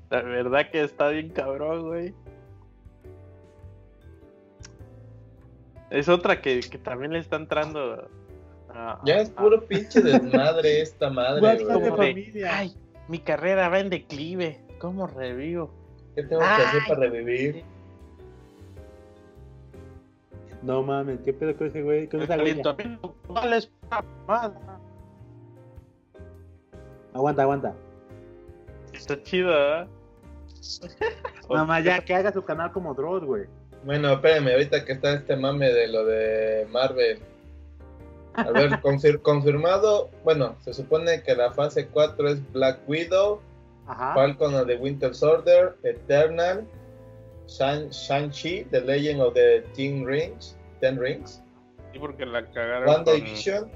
La 0.09 0.21
verdad 0.23 0.69
que 0.71 0.81
está 0.83 1.09
bien 1.09 1.29
cabrón, 1.29 1.87
güey. 1.87 2.13
Es 5.91 6.09
otra 6.09 6.41
que, 6.41 6.61
que 6.61 6.77
también 6.77 7.11
le 7.13 7.19
está 7.19 7.35
entrando. 7.35 8.07
a- 8.73 8.99
Ya 9.05 9.17
es 9.19 9.29
a- 9.31 9.35
puro 9.35 9.61
pinche 9.67 10.01
desmadre 10.01 10.81
esta 10.81 11.09
madre, 11.09 11.41
güey. 11.41 11.57
de 11.57 11.63
como 11.65 11.79
de, 11.85 11.91
familia. 11.91 12.57
Ay, 12.57 12.73
mi 13.07 13.19
carrera 13.19 13.69
va 13.69 13.79
en 13.79 13.89
declive. 13.89 14.59
¿Cómo 14.79 15.05
revivo? 15.05 15.69
¿Qué 16.15 16.23
tengo 16.23 16.39
que 16.41 16.47
hacer 16.47 16.81
Ay. 16.83 16.87
para 16.87 16.99
revivir? 17.01 17.63
No 20.63 20.83
mames, 20.83 21.19
¿qué 21.25 21.33
pedo 21.33 21.55
con 21.57 21.67
ese 21.67 21.81
güey? 21.81 22.07
Con 22.07 22.21
esa 22.21 22.37
calentamiento 22.37 23.15
global 23.25 23.53
es. 23.53 23.71
Aguanta, 27.13 27.41
aguanta. 27.43 27.73
Está 28.93 29.21
chido, 29.23 29.51
¿eh? 29.53 29.87
Mamá, 31.49 31.79
ya 31.81 31.99
que 32.05 32.13
haga 32.13 32.31
su 32.31 32.43
canal 32.43 32.71
como 32.71 32.93
Dross, 32.93 33.23
güey. 33.23 33.45
Bueno, 33.83 34.13
espérenme, 34.13 34.53
ahorita 34.53 34.85
que 34.85 34.93
está 34.93 35.13
este 35.13 35.35
mame 35.35 35.71
de 35.71 35.87
lo 35.87 36.05
de 36.05 36.67
Marvel. 36.69 37.19
A 38.33 38.51
ver, 38.51 38.69
confir- 38.81 39.21
confirmado. 39.21 40.09
Bueno, 40.23 40.55
se 40.63 40.73
supone 40.73 41.23
que 41.23 41.35
la 41.35 41.51
fase 41.51 41.87
4 41.87 42.29
es 42.29 42.51
Black 42.53 42.79
Widow, 42.87 43.41
Ajá. 43.87 44.13
Falcon 44.13 44.53
of 44.55 44.67
the 44.67 44.75
Winter 44.75 45.13
Soldier, 45.15 45.75
Eternal, 45.83 46.65
Shang- 47.47 47.89
Shang-Chi, 47.89 48.65
The 48.71 48.81
Legend 48.81 49.21
of 49.21 49.33
the 49.33 49.61
Ten 49.75 50.05
Rings, 50.05 50.55
Ten 50.79 50.99
Rings, 50.99 51.41
Sí, 51.91 51.99
porque 51.99 52.25
la 52.25 52.45
cagaron. 52.51 52.87
WandaVision. 52.87 53.69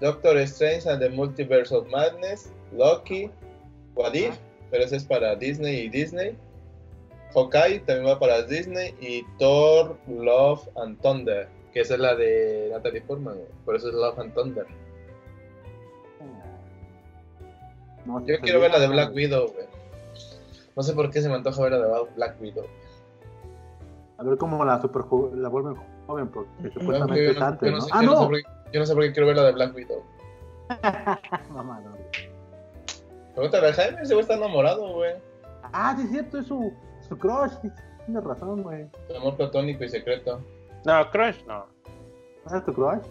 Doctor 0.00 0.36
Strange 0.38 0.86
and 0.88 1.00
the 1.00 1.08
Multiverse 1.10 1.70
of 1.70 1.86
Madness, 1.88 2.50
Loki, 2.72 3.30
What 3.94 4.14
If, 4.14 4.36
pero 4.70 4.82
ese 4.82 4.96
es 4.96 5.04
para 5.04 5.36
Disney 5.36 5.82
y 5.82 5.88
Disney. 5.88 6.36
Hawkeye 7.34 7.80
también 7.80 8.06
va 8.06 8.18
para 8.18 8.42
Disney 8.42 8.94
y 9.00 9.24
Thor, 9.38 9.96
Love 10.06 10.68
and 10.76 11.00
Thunder, 11.00 11.48
que 11.72 11.80
esa 11.80 11.94
es 11.94 12.00
la 12.00 12.14
de 12.14 12.68
Natalie 12.72 13.02
Portman, 13.02 13.36
por 13.64 13.74
eso 13.74 13.88
es 13.88 13.94
Love 13.94 14.18
and 14.20 14.34
Thunder. 14.34 14.66
No, 18.06 18.24
Yo 18.26 18.38
quiero 18.40 18.60
ver 18.60 18.70
la 18.70 18.78
de 18.78 18.88
Black 18.88 19.14
Widow, 19.14 19.48
güey. 19.48 19.66
No 20.76 20.82
sé 20.82 20.92
por 20.92 21.10
qué 21.10 21.22
se 21.22 21.28
me 21.28 21.36
antoja 21.36 21.62
ver 21.62 21.72
la 21.72 21.78
de 21.78 22.04
Black 22.16 22.40
Widow. 22.40 22.66
A 24.18 24.22
ver 24.22 24.38
cómo 24.38 24.64
la 24.64 24.80
super 24.80 25.02
la 25.34 25.48
vuelven 25.48 25.76
joven, 26.06 26.28
porque 26.28 26.70
supuestamente 26.72 27.30
es 27.30 27.40
antes, 27.40 27.70
yo 27.70 27.76
no 27.78 27.86
Ah, 27.90 28.02
no 28.02 28.30
yo 28.30 28.80
no 28.80 28.86
sé 28.86 28.94
por 28.94 29.02
qué 29.04 29.12
quiero 29.12 29.26
ver 29.26 29.36
la 29.36 29.44
de 29.44 29.52
Black 29.52 29.74
Widow. 29.74 30.02
Mamá, 31.50 31.80
no. 31.84 31.96
Pregúntale 33.34 33.68
a 33.68 33.72
Jaime, 33.72 34.02
ese 34.02 34.14
güey 34.14 34.22
está 34.22 34.34
enamorado, 34.34 34.92
güey. 34.94 35.14
Ah, 35.72 35.94
sí 35.96 36.04
es 36.04 36.10
cierto, 36.10 36.38
es 36.38 36.46
su, 36.46 36.72
su 37.08 37.16
crush. 37.18 37.50
sí, 37.62 37.70
Tienes 38.06 38.24
razón, 38.24 38.62
güey. 38.62 38.86
Su 39.08 39.16
amor 39.16 39.36
platónico 39.36 39.82
y 39.84 39.88
secreto. 39.88 40.40
No, 40.84 41.10
Crush 41.10 41.42
no. 41.46 41.66
¿No 42.50 42.56
es 42.58 42.64
tu 42.66 42.72
crush? 42.74 43.02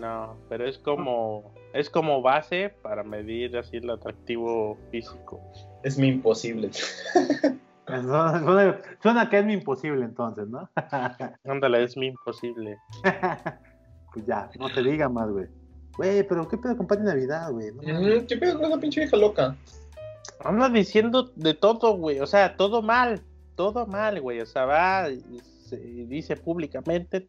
No, 0.00 0.36
pero 0.48 0.66
es 0.68 0.76
como. 0.78 1.52
Es 1.72 1.88
como 1.90 2.20
base 2.22 2.74
para 2.82 3.02
medir 3.02 3.56
así 3.56 3.78
el 3.78 3.88
atractivo 3.90 4.76
físico. 4.90 5.40
Es 5.82 5.98
mi 5.98 6.08
imposible. 6.08 6.70
Suena, 7.86 8.38
suena- 8.40 8.80
suena 9.02 9.30
que 9.30 9.38
es 9.38 9.44
mi 9.46 9.54
imposible 9.54 10.04
entonces, 10.04 10.46
¿no? 10.48 10.68
Ándale, 11.44 11.84
es 11.84 11.96
mi 11.96 12.08
imposible. 12.08 12.76
pues 14.12 14.26
ya, 14.26 14.50
no 14.58 14.68
te 14.68 14.82
diga 14.82 15.08
más, 15.08 15.30
güey. 15.30 15.46
Güey, 15.96 16.22
pero 16.28 16.46
¿qué 16.46 16.58
pedo 16.58 16.76
con 16.76 16.86
Pati 16.86 17.02
Navidad, 17.02 17.50
güey? 17.50 17.72
No 17.72 18.26
¿Qué 18.26 18.36
pedo 18.36 18.58
con 18.58 18.66
esa 18.70 18.78
pinche 18.78 19.00
vieja 19.00 19.16
loca? 19.16 19.56
Anda 20.40 20.68
diciendo 20.68 21.32
de 21.36 21.54
todo, 21.54 21.96
güey. 21.96 22.20
O 22.20 22.26
sea, 22.26 22.56
todo 22.56 22.82
mal. 22.82 23.22
Todo 23.56 23.86
mal, 23.86 24.20
güey. 24.20 24.40
O 24.40 24.46
sea, 24.46 24.64
va 24.66 25.08
y 25.10 25.20
se- 25.68 25.80
y 25.82 26.04
dice 26.06 26.36
públicamente 26.36 27.26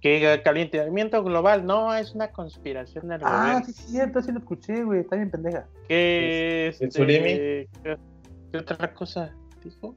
que 0.00 0.32
el 0.32 0.42
calentamiento 0.42 1.22
global 1.24 1.64
no 1.66 1.94
es 1.94 2.14
una 2.14 2.30
conspiración 2.32 3.08
del 3.08 3.20
Ah, 3.24 3.40
gobierno. 3.60 3.66
sí 3.66 3.72
cierto, 3.72 4.22
sí 4.22 4.32
lo 4.32 4.38
escuché, 4.40 4.82
güey. 4.84 5.00
Está 5.00 5.16
bien 5.16 5.30
pendeja. 5.30 5.66
Que 5.88 6.68
¿El 6.68 6.74
este? 6.88 7.68
¿qué, 7.82 7.96
qué 8.52 8.58
otra 8.58 8.92
cosa? 8.94 9.34
dijo. 9.64 9.94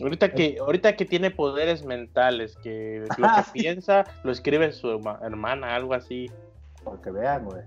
Ahorita 0.00 0.32
que, 0.32 0.56
ahorita 0.58 0.96
que 0.96 1.04
tiene 1.04 1.30
poderes 1.30 1.84
mentales, 1.84 2.56
que 2.56 3.04
lo 3.18 3.28
que 3.28 3.42
piensa 3.52 4.04
lo 4.24 4.32
escribe 4.32 4.72
su 4.72 4.88
herma- 4.88 5.20
hermana, 5.22 5.74
algo 5.76 5.94
así. 5.94 6.30
Porque 6.82 7.10
vean, 7.10 7.44
güey. 7.44 7.62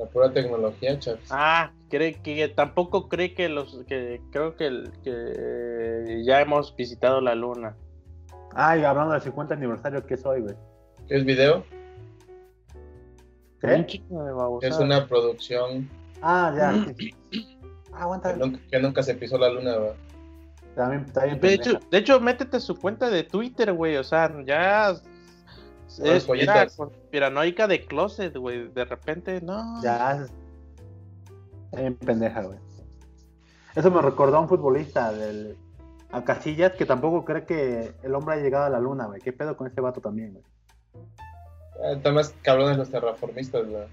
La 0.00 0.06
pura 0.06 0.32
tecnología, 0.32 0.98
chaps. 0.98 1.28
Ah, 1.30 1.72
cree 1.90 2.14
que 2.14 2.48
tampoco 2.48 3.10
cree 3.10 3.34
que 3.34 3.50
los 3.50 3.84
que 3.86 4.22
creo 4.32 4.56
que, 4.56 4.66
el- 4.66 4.90
que 5.04 6.22
ya 6.24 6.40
hemos 6.40 6.74
visitado 6.74 7.20
la 7.20 7.34
luna. 7.34 7.76
Ay, 8.54 8.82
hablando 8.82 9.12
del 9.12 9.20
50 9.20 9.54
aniversario, 9.54 10.06
¿qué 10.06 10.16
soy, 10.16 10.40
güey? 10.40 10.54
¿Qué 11.06 11.16
es 11.16 11.24
video? 11.26 11.64
¿Qué? 13.60 13.86
Es 14.62 14.78
una 14.78 15.06
producción 15.06 15.86
Ah, 16.22 16.54
ya. 16.56 16.84
sí, 16.96 17.14
sí. 17.30 17.46
Ah, 17.92 18.04
aguanta. 18.04 18.32
que 18.32 18.38
nunca, 18.38 18.60
que 18.70 18.78
nunca 18.78 19.02
se 19.02 19.14
pisó 19.16 19.36
la 19.36 19.50
luna, 19.50 19.76
bien. 19.76 21.40
De 21.40 21.54
hecho, 21.54 21.80
de 21.90 21.98
hecho, 21.98 22.20
métete 22.20 22.56
a 22.56 22.60
su 22.60 22.76
cuenta 22.76 23.10
de 23.10 23.24
Twitter, 23.24 23.72
güey. 23.72 23.96
O 23.96 24.04
sea, 24.04 24.32
ya 24.46 24.94
es, 25.98 26.26
conspiranoica 26.76 27.66
de 27.66 27.84
closet, 27.86 28.36
güey. 28.36 28.68
De 28.68 28.84
repente, 28.84 29.40
no. 29.40 29.82
Ya. 29.82 30.26
Está 31.66 31.80
bien 31.80 31.96
pendeja, 31.96 32.42
güey. 32.42 32.58
Eso 33.74 33.90
me 33.90 34.02
recordó 34.02 34.36
a 34.36 34.40
un 34.40 34.48
futbolista 34.48 35.12
del. 35.12 35.56
A 36.12 36.24
Casillas 36.24 36.72
que 36.72 36.86
tampoco 36.86 37.24
cree 37.24 37.44
que 37.44 37.92
el 38.02 38.14
hombre 38.16 38.34
haya 38.34 38.42
llegado 38.42 38.64
a 38.64 38.70
la 38.70 38.80
luna, 38.80 39.06
güey. 39.06 39.20
¿Qué 39.20 39.32
pedo 39.32 39.56
con 39.56 39.68
ese 39.68 39.80
vato 39.80 40.00
también, 40.00 40.32
güey? 40.32 40.44
Ah, 41.84 41.92
Están 41.92 42.14
más 42.14 42.34
cabrones 42.42 42.76
los 42.78 42.90
terraformistas, 42.90 43.70
¿verdad? 43.70 43.86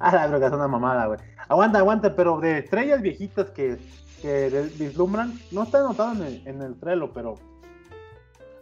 Ah, 0.00 0.12
la 0.12 0.26
droga 0.26 0.48
es 0.48 0.52
una 0.52 0.66
mamada, 0.66 1.06
güey. 1.06 1.20
Aguanta, 1.48 1.78
aguanta, 1.78 2.16
pero 2.16 2.40
de 2.40 2.58
estrellas 2.58 3.00
viejitas 3.00 3.50
que, 3.50 3.78
que 4.20 4.28
de- 4.50 4.68
vislumbran, 4.76 5.34
no 5.52 5.62
está 5.62 5.78
anotado 5.78 6.12
en 6.14 6.22
el, 6.22 6.48
en 6.48 6.62
el 6.62 6.74
Trello, 6.80 7.12
pero 7.12 7.34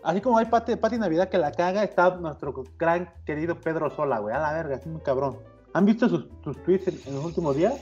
así 0.02 0.20
como 0.20 0.38
hay 0.38 0.46
Pati, 0.46 0.76
Pati 0.76 0.98
Navidad 0.98 1.28
que 1.28 1.38
la 1.38 1.52
caga, 1.52 1.82
está 1.82 2.16
nuestro 2.16 2.64
gran 2.78 3.12
querido 3.24 3.54
Pedro 3.56 3.90
Sola, 3.90 4.18
güey. 4.18 4.34
A 4.34 4.38
la 4.38 4.52
verga, 4.52 4.76
es 4.76 4.86
muy 4.86 5.00
cabrón. 5.00 5.38
¿Han 5.72 5.86
visto 5.86 6.08
sus, 6.08 6.26
sus 6.42 6.62
tweets 6.64 6.88
en, 6.88 7.00
en 7.06 7.14
los 7.16 7.24
últimos 7.24 7.56
días? 7.56 7.74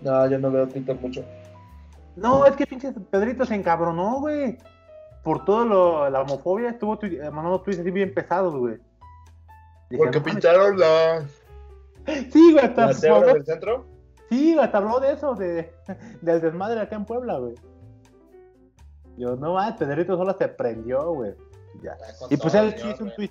No, 0.00 0.28
yo 0.28 0.38
no 0.38 0.50
veo 0.50 0.66
Twitter 0.68 0.98
mucho. 1.00 1.24
No, 2.16 2.46
es 2.46 2.56
que 2.56 2.66
pinche 2.66 2.92
Pedrito 2.92 3.44
se 3.44 3.54
encabronó, 3.54 4.20
güey. 4.20 4.58
Por 5.22 5.44
todo 5.44 5.64
lo, 5.64 6.10
la 6.10 6.22
homofobia, 6.22 6.70
estuvo 6.70 6.98
eh, 7.02 7.30
mandando 7.30 7.60
tweets 7.60 7.80
así 7.80 7.90
bien 7.90 8.14
pesados, 8.14 8.54
güey. 8.54 8.78
Dije, 9.90 10.02
Porque 10.02 10.20
pintaron 10.20 10.78
la, 10.78 11.24
Sí, 12.06 12.52
güey, 12.52 12.64
hasta, 12.64 12.92
la 12.92 13.32
del 13.32 13.44
centro. 13.44 13.86
Sí, 14.28 14.56
hasta 14.58 14.78
habló 14.78 15.00
de 15.00 15.12
eso, 15.12 15.34
de, 15.34 15.72
del 16.22 16.40
desmadre 16.40 16.80
acá 16.80 16.96
en 16.96 17.04
Puebla, 17.04 17.38
güey. 17.38 17.54
Yo, 19.16 19.36
no 19.36 19.54
mames, 19.54 19.76
Pedrito 19.76 20.16
solo 20.16 20.36
se 20.38 20.48
prendió, 20.48 21.12
güey. 21.12 21.34
Ya. 21.82 21.96
Y 22.30 22.36
pues 22.36 22.54
él 22.54 22.74
sí 22.76 22.88
hizo 22.88 23.04
un 23.04 23.14
tweet. 23.14 23.30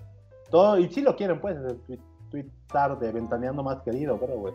Todo, 0.50 0.78
y 0.78 0.88
sí 0.90 1.02
lo 1.02 1.16
quieren, 1.16 1.40
pues, 1.40 1.58
es 1.58 1.72
el 1.72 1.78
tweet, 1.82 2.00
tweet 2.30 2.46
tarde, 2.68 3.12
ventaneando 3.12 3.64
más 3.64 3.82
querido, 3.82 4.18
pero, 4.20 4.38
güey. 4.38 4.54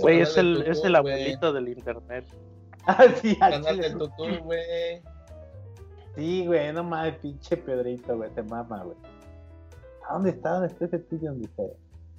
Güey, 0.00 0.20
es 0.20 0.36
el, 0.36 0.62
es 0.62 0.84
el 0.84 0.94
abuelito 0.94 1.52
del 1.52 1.68
internet. 1.68 2.26
Ah, 2.84 3.04
sí, 3.14 3.38
al 3.40 3.52
Canal 3.52 3.76
chile. 3.76 3.88
del 3.90 3.98
tutú, 3.98 4.24
güey. 4.42 5.00
Sí, 6.16 6.44
güey, 6.48 6.72
no 6.72 6.82
mames, 6.82 7.14
pinche 7.18 7.56
Pedrito, 7.56 8.16
güey, 8.16 8.28
se 8.34 8.42
mama, 8.42 8.82
güey. 8.82 8.96
¿A 10.08 10.14
dónde 10.14 10.30
está? 10.30 10.54
¿Dónde 10.54 10.66
está 10.66 10.86
ese 10.86 10.98
tweet 10.98 11.20
donde 11.20 11.46
se, 11.46 11.76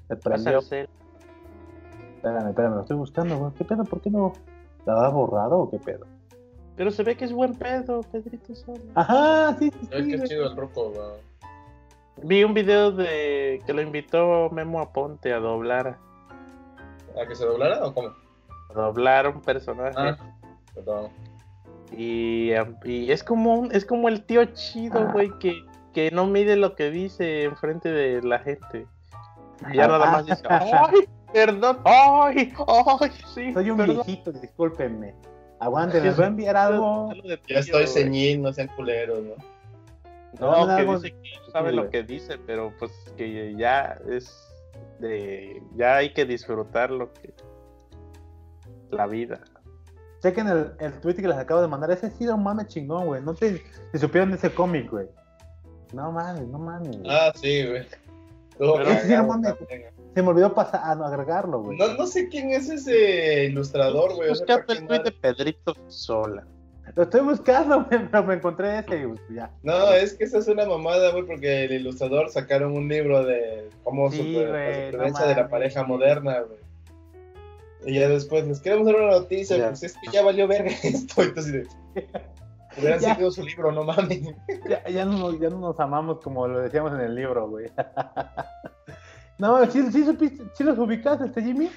se 0.08 0.16
Pasa 0.16 0.30
prendió? 0.30 0.60
Espérame, 0.60 2.48
espérame, 2.48 2.76
lo 2.76 2.82
estoy 2.82 2.96
buscando, 2.96 3.38
güey. 3.38 3.52
¿Qué 3.56 3.66
pedo? 3.66 3.84
¿Por 3.84 4.00
qué 4.00 4.10
no? 4.10 4.32
¿La 4.86 4.94
habrá 4.94 5.10
borrado 5.10 5.60
o 5.60 5.70
qué 5.70 5.80
pedo? 5.80 6.06
Pero 6.76 6.90
se 6.92 7.04
ve 7.04 7.16
que 7.16 7.26
es 7.26 7.32
buen 7.32 7.54
pedo, 7.56 8.02
Pedrito 8.12 8.56
Sola. 8.56 8.80
Ajá, 8.96 9.56
sí, 9.60 9.72
sí, 9.72 9.88
es 9.92 10.06
güey. 10.18 10.24
chido 10.28 10.48
el 10.48 10.56
roco. 10.58 10.92
Vi 12.24 12.44
un 12.44 12.54
video 12.54 12.92
de 12.92 13.62
que 13.66 13.74
lo 13.74 13.82
invitó 13.82 14.50
Memo 14.52 14.80
Aponte 14.80 15.34
a 15.34 15.40
doblar, 15.40 15.98
¿A 17.22 17.28
que 17.28 17.36
se 17.36 17.46
doblara 17.46 17.86
o 17.86 17.94
cómo? 17.94 18.10
a 18.70 18.74
doblar 18.74 19.28
un 19.28 19.42
personaje. 19.42 19.94
Ah, 19.98 20.18
perdón. 20.74 21.10
Y, 21.96 22.50
y 22.86 23.12
es 23.12 23.24
como 23.24 23.54
un- 23.56 23.72
es 23.72 23.86
como 23.86 24.08
el 24.10 24.24
tío 24.26 24.44
chido, 24.46 25.00
Ah. 25.00 25.12
güey, 25.12 25.30
que, 25.40 25.54
que 25.94 26.10
no 26.10 26.26
mide 26.26 26.56
lo 26.56 26.76
que 26.76 26.90
dice 26.90 27.44
enfrente 27.44 27.92
de 27.92 28.24
la 28.24 28.40
gente. 28.40 28.88
Y 29.72 29.78
ya 29.78 29.88
nada 29.88 30.10
más 30.12 30.26
dice, 30.26 30.42
¡ay! 30.50 31.08
Perdón, 31.32 31.80
¡ay! 31.86 32.52
¡ay! 32.68 33.12
Sí, 33.34 33.54
Soy 33.54 33.70
un 33.70 33.78
perdón". 33.78 33.96
viejito, 33.98 34.32
discúlpenme. 34.32 35.14
Aguanten, 35.64 36.02
Sí, 36.02 36.08
les 36.08 36.16
voy 36.16 36.26
a 36.26 36.28
enviar 36.28 36.58
algo. 36.58 37.14
Ya 37.48 37.60
estoy 37.60 37.88
ceñín, 37.88 38.42
no 38.42 38.52
sean 38.54 38.68
culeros, 38.76 39.20
¿no? 39.24 39.36
No, 40.40 40.66
que 40.66 40.72
algo- 40.74 41.00
dice 41.00 41.12
que 41.22 41.52
sabe 41.52 41.72
lo 41.72 41.90
que 41.90 42.04
dice, 42.04 42.38
pero 42.46 42.74
pues 42.80 42.92
que 43.18 43.54
ya 43.56 44.00
es 44.10 44.50
de. 45.00 45.62
Ya 45.76 45.98
hay 45.98 46.12
que 46.14 46.26
disfrutar 46.26 46.90
lo 46.92 47.14
que. 47.14 47.34
La 48.90 49.08
vida. 49.08 49.40
Chequen 50.22 50.48
el, 50.48 50.72
el 50.80 50.94
tweet 51.02 51.16
que 51.16 51.28
les 51.28 51.38
acabo 51.38 51.62
de 51.62 51.68
mandar. 51.68 51.92
Ese 51.92 52.10
sí 52.12 52.24
era 52.24 52.36
un 52.36 52.44
mame 52.44 52.66
chingón, 52.66 53.06
güey. 53.08 53.22
No 53.22 53.34
te 53.36 53.62
si 53.92 53.98
supieron 54.00 54.30
de 54.32 54.38
ese 54.38 54.54
cómic, 54.54 54.90
güey. 54.90 55.08
No 55.94 56.12
mames, 56.12 56.48
no 56.48 56.58
mames. 56.60 56.98
Ah, 57.08 57.32
sí, 57.36 57.66
güey. 57.68 57.86
Cagado 58.58 59.00
Sí, 59.02 59.14
no 59.14 59.28
mames. 59.28 59.58
también. 59.58 59.93
Se 60.14 60.22
me 60.22 60.30
olvidó 60.30 60.54
pasar, 60.54 60.82
ah, 60.84 60.96
no, 60.96 61.06
agregarlo, 61.06 61.62
güey. 61.62 61.78
No, 61.78 61.94
no 61.96 62.06
sé 62.06 62.30
quién 62.30 62.52
es 62.52 62.70
ese 62.70 63.46
ilustrador, 63.46 64.14
güey. 64.16 64.30
o 64.30 64.36
sea, 64.36 64.46
Busca 64.58 64.66
¿para 64.68 64.80
el 64.80 64.88
tweet 64.88 65.04
de? 65.04 65.12
Pedrito 65.12 65.74
Sola. 65.88 66.46
Lo 66.96 67.04
estoy 67.04 67.22
buscando, 67.22 67.84
güey, 67.90 68.08
pero 68.12 68.24
me 68.24 68.36
encontré 68.36 68.80
ese 68.80 69.02
y 69.02 69.08
pues, 69.08 69.22
ya. 69.34 69.50
No, 69.64 69.92
es 69.94 70.14
que 70.14 70.26
esa 70.26 70.38
es 70.38 70.48
una 70.48 70.66
mamada, 70.66 71.12
güey, 71.12 71.26
porque 71.26 71.64
el 71.66 71.72
ilustrador 71.72 72.30
sacaron 72.30 72.74
un 72.74 72.88
libro 72.88 73.26
de 73.26 73.70
cómo 73.84 74.12
Sí, 74.12 74.18
super- 74.18 74.50
güey, 74.50 74.62
la 74.70 74.86
supervivencia 74.92 75.22
no 75.24 75.28
de 75.30 75.36
la 75.36 75.48
pareja 75.50 75.84
moderna, 75.84 76.40
güey. 76.42 76.60
Y 77.86 78.00
ya 78.00 78.08
después, 78.08 78.46
les 78.48 78.62
queremos 78.62 78.86
dar 78.86 78.96
una 78.96 79.12
noticia, 79.12 79.58
Ya. 79.58 79.70
pues 79.70 79.84
es 79.84 79.94
que 79.94 80.12
ya 80.12 80.24
valió 80.24 80.48
verga 80.48 80.70
esto. 80.84 81.24
Entonces, 81.24 81.68
hubieran 82.78 83.00
Ya. 83.00 83.10
seguido 83.16 83.32
su 83.32 83.44
libro, 83.44 83.72
no 83.72 83.84
mames. 83.84 84.22
Ya, 84.70 84.88
ya, 84.88 85.06
no, 85.06 85.18
nos- 85.18 85.40
ya 85.40 85.50
no 85.50 85.58
nos 85.60 85.80
amamos 85.80 86.20
como 86.22 86.48
lo 86.48 86.60
decíamos 86.60 86.94
en 86.94 87.00
el 87.02 87.16
libro, 87.16 87.50
güey. 87.50 87.66
No, 89.40 89.66
¿sí, 89.70 89.92
sí, 89.92 90.06
supiste, 90.06 90.44
sí 90.54 90.64
los 90.64 90.78
ubicaste, 90.78 91.26
este 91.26 91.42
Jimmy? 91.44 91.72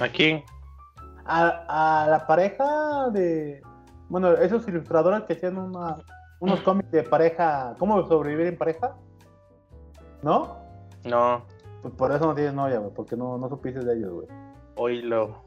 ¿A 0.00 0.08
quién? 0.08 0.42
a, 1.26 2.02
a 2.04 2.08
la 2.08 2.26
pareja 2.26 3.08
de. 3.10 3.62
Bueno, 4.08 4.32
esos 4.32 4.66
ilustradores 4.68 5.22
que 5.22 5.32
hacían 5.34 5.56
una, 5.58 5.96
unos 6.40 6.60
cómics 6.60 6.90
de 6.90 7.02
pareja. 7.02 7.74
¿Cómo 7.78 8.06
sobrevivir 8.06 8.46
en 8.46 8.58
pareja? 8.58 8.94
¿No? 10.22 10.58
No, 11.04 11.44
Pues 11.82 11.94
por 11.94 12.12
eso 12.12 12.26
no 12.26 12.34
tienes 12.34 12.54
novia, 12.54 12.78
güey, 12.78 12.92
porque 12.94 13.16
no, 13.16 13.36
no 13.38 13.48
supiste 13.48 13.80
de 13.80 13.94
ellos, 13.96 14.12
güey. 14.12 14.28
oílo. 14.76 15.42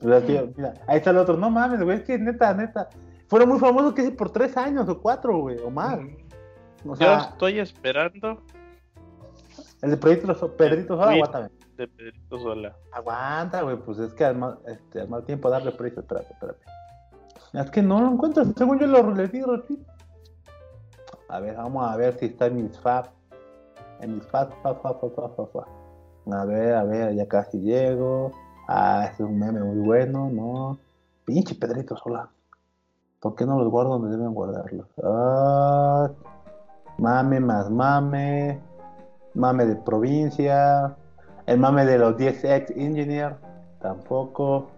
Sea, 0.00 0.24
tío, 0.24 0.52
mira, 0.56 0.74
ahí 0.86 0.98
está 0.98 1.10
el 1.10 1.18
otro. 1.18 1.36
No 1.36 1.50
mames, 1.50 1.82
güey, 1.82 1.98
es 1.98 2.04
que 2.04 2.18
neta, 2.18 2.52
neta. 2.54 2.88
Fueron 3.28 3.48
muy 3.48 3.58
famosos 3.58 3.94
que 3.94 4.10
por 4.10 4.30
tres 4.30 4.56
años 4.56 4.88
o 4.88 5.00
cuatro, 5.00 5.38
güey, 5.38 5.58
o 5.58 5.70
más. 5.70 5.98
O 6.86 6.94
Yo 6.96 7.14
estoy 7.14 7.58
esperando 7.60 8.40
el 9.84 9.90
de 9.90 9.96
Pedrito, 9.98 10.56
Pedrito 10.56 10.96
Sola, 10.96 11.12
aguántame. 11.12 11.50
de 11.76 11.88
Pedrito 11.88 12.38
Sola. 12.38 12.74
Aguanta, 12.92 13.62
güey, 13.62 13.76
pues 13.76 13.98
es 13.98 14.14
que 14.14 14.24
al 14.24 14.36
mal, 14.36 14.58
este, 14.66 15.02
al 15.02 15.08
mal 15.08 15.24
tiempo 15.24 15.50
darle 15.50 15.72
prisa, 15.72 16.00
espérate, 16.00 16.32
espérate. 16.32 16.64
Es 17.52 17.70
que 17.70 17.82
no 17.82 18.00
lo 18.00 18.12
encuentro, 18.12 18.44
según 18.56 18.78
yo 18.78 18.86
lo 18.86 19.14
le 19.14 19.28
di 19.28 19.42
retweet. 19.42 19.80
A 21.28 21.40
ver, 21.40 21.56
vamos 21.56 21.86
a 21.86 21.96
ver 21.96 22.18
si 22.18 22.26
está 22.26 22.46
en 22.46 22.56
mis 22.64 22.78
fab. 22.80 23.10
En 24.00 24.14
mis 24.14 24.26
fab, 24.26 24.54
fab, 24.62 24.80
fab, 24.80 25.00
fab, 25.00 25.36
fab, 25.36 25.52
fab. 25.52 25.66
A 26.32 26.44
ver, 26.46 26.74
a 26.74 26.84
ver, 26.84 27.14
ya 27.14 27.28
casi 27.28 27.60
llego. 27.60 28.32
Ah, 28.66 29.10
es 29.12 29.20
un 29.20 29.38
meme 29.38 29.60
muy 29.60 29.84
bueno, 29.84 30.30
¿no? 30.30 30.78
Pinche 31.26 31.54
Pedrito 31.54 31.96
Sola. 31.96 32.28
¿Por 33.20 33.34
qué 33.34 33.44
no 33.44 33.58
los 33.58 33.70
guardo 33.70 33.98
donde 33.98 34.16
deben 34.16 34.32
guardarlos? 34.32 34.86
Ah, 35.02 36.10
mame 36.98 37.40
más 37.40 37.70
mame. 37.70 38.60
Mame 39.34 39.66
de 39.66 39.76
provincia. 39.76 40.94
El 41.46 41.58
mame 41.58 41.84
de 41.84 41.98
los 41.98 42.16
10 42.16 42.44
ex 42.44 42.70
engineer. 42.70 43.36
Tampoco. 43.80 44.68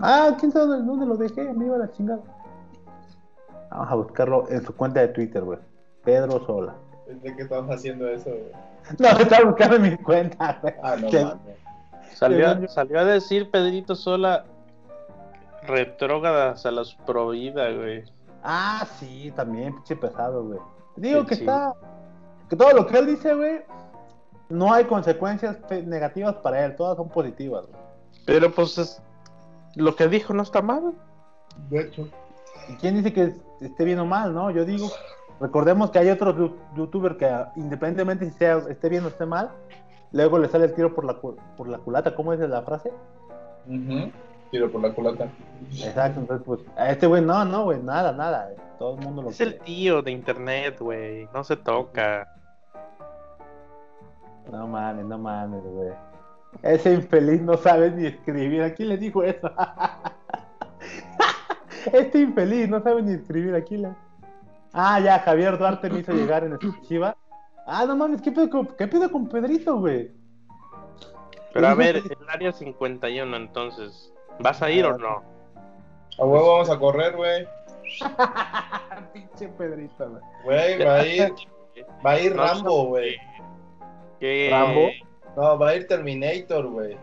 Ah, 0.00 0.36
quién 0.38 0.52
sabe 0.52 0.66
dónde, 0.66 0.86
dónde 0.86 1.06
lo 1.06 1.16
dejé. 1.16 1.52
Me 1.52 1.66
iba 1.66 1.76
a 1.76 1.80
la 1.80 1.90
chingada. 1.90 2.22
Vamos 3.70 3.90
a 3.90 3.94
buscarlo 3.96 4.48
en 4.50 4.64
su 4.64 4.74
cuenta 4.74 5.00
de 5.00 5.08
Twitter, 5.08 5.42
güey. 5.42 5.58
Pedro 6.04 6.44
Sola. 6.46 6.74
Pensé 7.06 7.34
que 7.36 7.42
estabas 7.42 7.76
haciendo 7.76 8.08
eso, 8.08 8.30
güey. 8.30 8.52
No, 8.98 9.08
estaba 9.08 9.44
buscando 9.46 9.76
en 9.76 9.82
mi 9.82 9.96
cuenta, 9.96 10.58
güey. 10.60 10.74
Ah, 10.82 10.96
no 11.00 11.08
¿Qué? 11.08 11.24
mames. 11.24 11.64
Salió, 12.14 12.68
salió 12.68 13.00
a 13.00 13.04
decir 13.04 13.50
Pedrito 13.50 13.96
Sola 13.96 14.44
retrógradas 15.66 16.64
a 16.66 16.70
las 16.70 16.94
pro 16.94 17.30
vida, 17.30 17.70
güey. 17.72 18.04
Ah, 18.42 18.86
sí, 18.98 19.32
también, 19.34 19.74
pinche 19.74 19.96
pesado, 19.96 20.44
güey. 20.44 20.60
Digo 20.96 21.24
que 21.26 21.34
está. 21.34 21.72
Que 22.48 22.56
todo 22.56 22.72
lo 22.72 22.86
que 22.86 22.98
él 22.98 23.06
dice, 23.06 23.34
güey, 23.34 23.62
no 24.48 24.72
hay 24.72 24.84
consecuencias 24.84 25.58
negativas 25.86 26.34
para 26.36 26.64
él, 26.64 26.76
todas 26.76 26.96
son 26.96 27.08
positivas, 27.08 27.66
güey. 27.66 27.80
Pero 28.26 28.50
pues 28.52 28.78
es- 28.78 29.02
lo 29.76 29.96
que 29.96 30.06
dijo 30.08 30.32
no 30.34 30.42
está 30.42 30.62
mal. 30.62 30.94
De 31.70 31.80
hecho. 31.82 32.08
¿Y 32.68 32.74
quién 32.76 32.94
dice 32.96 33.12
que 33.12 33.34
esté 33.60 33.84
bien 33.84 33.98
o 33.98 34.06
mal, 34.06 34.32
no? 34.34 34.50
Yo 34.50 34.64
digo, 34.64 34.88
recordemos 35.40 35.90
que 35.90 35.98
hay 35.98 36.10
otros 36.10 36.52
youtubers 36.76 37.16
que 37.16 37.30
independientemente 37.56 38.24
si 38.30 38.36
sea, 38.38 38.58
esté 38.68 38.88
bien 38.88 39.04
o 39.04 39.08
esté 39.08 39.26
mal, 39.26 39.50
luego 40.12 40.38
le 40.38 40.48
sale 40.48 40.66
el 40.66 40.74
tiro 40.74 40.94
por 40.94 41.04
la, 41.04 41.14
cu- 41.14 41.36
por 41.56 41.68
la 41.68 41.78
culata, 41.78 42.14
¿cómo 42.14 42.32
es 42.32 42.40
la 42.40 42.62
frase? 42.62 42.90
Ujú. 43.66 44.10
Tiro 44.54 44.70
por 44.70 44.82
la 44.82 44.92
culata. 44.92 45.28
Exacto, 45.72 46.20
entonces 46.20 46.46
pues, 46.46 46.60
a 46.76 46.92
este 46.92 47.08
güey 47.08 47.20
no, 47.20 47.44
no, 47.44 47.64
güey, 47.64 47.82
nada, 47.82 48.12
nada, 48.12 48.50
todo 48.78 48.96
el 48.96 49.04
mundo 49.04 49.22
lo 49.22 49.30
Es 49.30 49.40
el 49.40 49.58
tío 49.58 50.00
de 50.00 50.12
internet, 50.12 50.78
güey. 50.78 51.28
No 51.34 51.42
se 51.42 51.56
toca. 51.56 52.32
No 54.52 54.68
mames, 54.68 55.06
no 55.06 55.18
mames, 55.18 55.60
güey. 55.60 55.90
Ese 56.62 56.94
infeliz 56.94 57.42
no 57.42 57.56
sabe 57.56 57.90
ni 57.90 58.06
escribir, 58.06 58.62
¿a 58.62 58.72
quién 58.72 58.90
le 58.90 58.96
dijo 58.96 59.24
eso? 59.24 59.50
este 61.92 62.20
infeliz 62.20 62.68
no 62.68 62.80
sabe 62.80 63.02
ni 63.02 63.14
escribir, 63.14 63.56
¿a 63.56 63.60
quién 63.60 63.82
le... 63.82 63.88
Ah, 64.72 65.00
ya, 65.00 65.18
Javier 65.18 65.58
Duarte 65.58 65.90
me 65.90 65.98
hizo 65.98 66.12
llegar 66.12 66.44
en 66.44 66.52
exclusiva. 66.52 67.16
Ah, 67.66 67.86
no 67.86 67.96
mames, 67.96 68.22
¿qué 68.22 68.30
pedo 68.30 68.48
con, 68.48 68.68
qué 68.68 68.86
pedo 68.86 69.10
con 69.10 69.28
Pedrito, 69.28 69.80
güey? 69.80 70.12
Pero 71.52 71.66
a 71.66 71.74
ver, 71.74 71.96
el 71.96 72.28
área 72.28 72.52
51, 72.52 73.36
entonces. 73.36 74.13
¿Vas 74.38 74.62
a 74.62 74.70
ir 74.70 74.84
o 74.84 74.96
no? 74.98 75.22
A 76.18 76.24
huevo 76.24 76.52
vamos 76.52 76.70
a 76.70 76.78
correr, 76.78 77.16
güey. 77.16 77.46
Pinche 79.12 79.48
Pedrito, 79.48 80.10
güey. 80.10 80.22
Güey, 80.44 80.84
va 80.84 80.94
a 80.94 81.06
ir. 81.06 81.32
Va 82.04 82.10
a 82.12 82.20
ir 82.20 82.34
No, 82.34 82.46
Rambo, 82.46 82.86
güey. 82.86 83.16
¿Qué? 84.20 84.48
¿Rambo? 84.50 84.88
No, 85.36 85.58
va 85.58 85.70
a 85.70 85.76
ir 85.76 85.86
Terminator, 85.88 86.66
güey. 86.66 86.96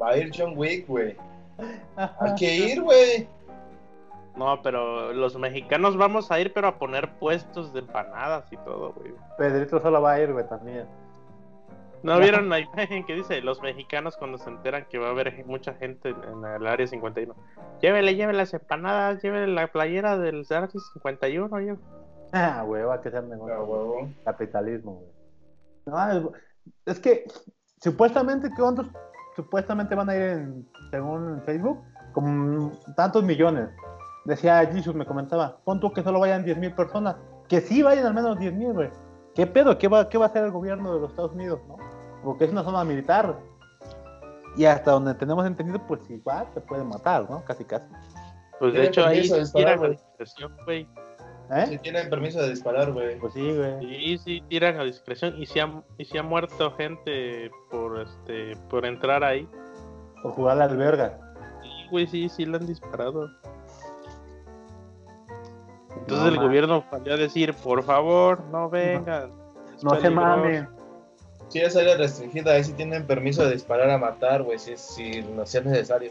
Va 0.00 0.10
a 0.10 0.16
ir 0.18 0.30
John 0.36 0.54
Wick, 0.56 0.86
güey. 0.86 1.16
Hay 1.96 2.34
que 2.36 2.54
ir, 2.54 2.82
güey. 2.82 3.28
No, 4.36 4.62
pero 4.62 5.12
los 5.12 5.36
mexicanos 5.36 5.96
vamos 5.96 6.30
a 6.30 6.38
ir, 6.38 6.52
pero 6.52 6.68
a 6.68 6.78
poner 6.78 7.10
puestos 7.18 7.72
de 7.72 7.80
empanadas 7.80 8.44
y 8.52 8.56
todo, 8.58 8.92
güey. 8.92 9.12
Pedrito 9.36 9.80
solo 9.80 10.00
va 10.00 10.12
a 10.12 10.20
ir, 10.20 10.32
güey, 10.32 10.46
también. 10.46 10.86
¿No 12.02 12.18
vieron 12.18 12.48
la 12.48 12.60
imagen 12.60 13.04
que 13.04 13.14
dice? 13.14 13.40
Los 13.40 13.60
mexicanos 13.60 14.16
cuando 14.16 14.38
se 14.38 14.48
enteran 14.50 14.86
que 14.88 14.98
va 14.98 15.08
a 15.08 15.10
haber 15.10 15.44
mucha 15.46 15.74
gente 15.74 16.10
en, 16.10 16.44
el 16.44 16.66
área 16.66 16.86
51. 16.86 17.34
Llévele, 17.80 18.14
llévele 18.14 18.38
las 18.38 18.54
empanadas, 18.54 19.22
llévele 19.22 19.48
la 19.48 19.66
playera 19.68 20.16
del 20.16 20.46
área 20.50 20.68
51. 20.68 21.58
llévele. 21.58 21.78
Ah, 22.32 22.62
güey, 22.64 22.82
va 22.82 22.94
a 22.94 23.00
que 23.00 23.10
sea 23.10 23.20
A 23.20 23.22
negocio. 23.22 23.64
huevo. 23.64 24.10
Capitalismo, 24.24 24.94
güey. 24.94 25.10
No, 25.86 26.10
es, 26.10 26.22
es 26.86 27.00
que 27.00 27.24
supuestamente, 27.80 28.50
¿cuántos 28.56 28.86
supuestamente 29.34 29.94
van 29.94 30.10
a 30.10 30.16
ir 30.16 30.22
en, 30.22 30.68
según 30.90 31.42
Facebook? 31.44 31.82
Como 32.12 32.72
tantos 32.96 33.24
millones. 33.24 33.70
Decía 34.24 34.66
Jesus, 34.66 34.94
me 34.94 35.06
comentaba, 35.06 35.58
pon 35.64 35.80
tú 35.80 35.92
que 35.92 36.02
solo 36.02 36.20
vayan 36.20 36.44
10 36.44 36.58
mil 36.58 36.74
personas. 36.74 37.16
Que 37.48 37.60
sí 37.60 37.82
vayan 37.82 38.06
al 38.06 38.14
menos 38.14 38.38
10 38.38 38.52
mil, 38.54 38.72
güey. 38.74 38.90
¿Qué 39.38 39.46
pedo? 39.46 39.78
¿Qué 39.78 39.86
va, 39.86 40.08
¿Qué 40.08 40.18
va 40.18 40.24
a 40.24 40.28
hacer 40.30 40.42
el 40.42 40.50
gobierno 40.50 40.92
de 40.92 41.00
los 41.00 41.10
Estados 41.10 41.30
Unidos, 41.30 41.60
no? 41.68 41.76
Porque 42.24 42.46
es 42.46 42.50
una 42.50 42.64
zona 42.64 42.82
militar. 42.82 43.38
Y 44.56 44.64
hasta 44.64 44.90
donde 44.90 45.14
tenemos 45.14 45.46
entendido, 45.46 45.80
pues 45.86 46.00
igual 46.10 46.48
se 46.54 46.60
puede 46.60 46.82
matar, 46.82 47.30
¿no? 47.30 47.44
Casi, 47.44 47.64
casi. 47.64 47.86
Pues 48.58 48.74
de 48.74 48.86
hecho 48.86 49.06
ahí 49.06 49.30
tiran 49.54 49.84
a 49.84 49.88
discreción, 49.90 50.56
güey. 50.64 50.88
¿Eh? 51.52 51.66
Si 51.68 51.78
tienen 51.78 52.10
permiso 52.10 52.42
de 52.42 52.50
disparar, 52.50 52.92
güey. 52.92 53.16
Pues 53.20 53.32
sí, 53.32 53.56
güey. 53.56 53.78
Sí, 53.78 54.18
sí 54.18 54.42
tiran 54.48 54.80
a 54.80 54.82
discreción 54.82 55.40
y 55.40 55.46
si 55.46 55.60
ha, 55.60 55.84
y 55.98 56.04
sí 56.04 56.18
ha 56.18 56.24
muerto 56.24 56.72
gente 56.72 57.48
por 57.70 58.00
este 58.00 58.56
por 58.68 58.84
entrar 58.86 59.22
ahí. 59.22 59.48
Por 60.20 60.32
jugar 60.32 60.56
a 60.56 60.58
la 60.58 60.64
alberga. 60.64 61.16
Sí, 61.62 61.88
güey, 61.92 62.08
sí, 62.08 62.28
sí 62.28 62.44
le 62.44 62.56
han 62.56 62.66
disparado. 62.66 63.28
Entonces 66.08 66.24
No, 66.24 66.28
el 66.32 66.36
man. 66.36 66.46
gobierno 66.46 66.84
salió 66.90 67.14
a 67.14 67.16
decir, 67.18 67.54
por 67.54 67.82
favor, 67.82 68.40
no 68.50 68.70
vengan. 68.70 69.30
es 69.76 69.84
No 69.84 69.90
se 69.90 69.96
peligroso". 70.02 70.26
mamen. 70.26 70.68
Si 71.48 71.60
es 71.60 71.76
área 71.76 71.96
restringida, 71.96 72.52
ahí 72.52 72.64
sí 72.64 72.72
tienen 72.72 73.06
permiso 73.06 73.44
de 73.44 73.52
disparar 73.52 73.88
a 73.90 73.98
matar, 73.98 74.42
güey, 74.42 74.58
si, 74.58 74.76
si 74.76 75.22
no 75.22 75.44
sea 75.46 75.60
necesario. 75.62 76.10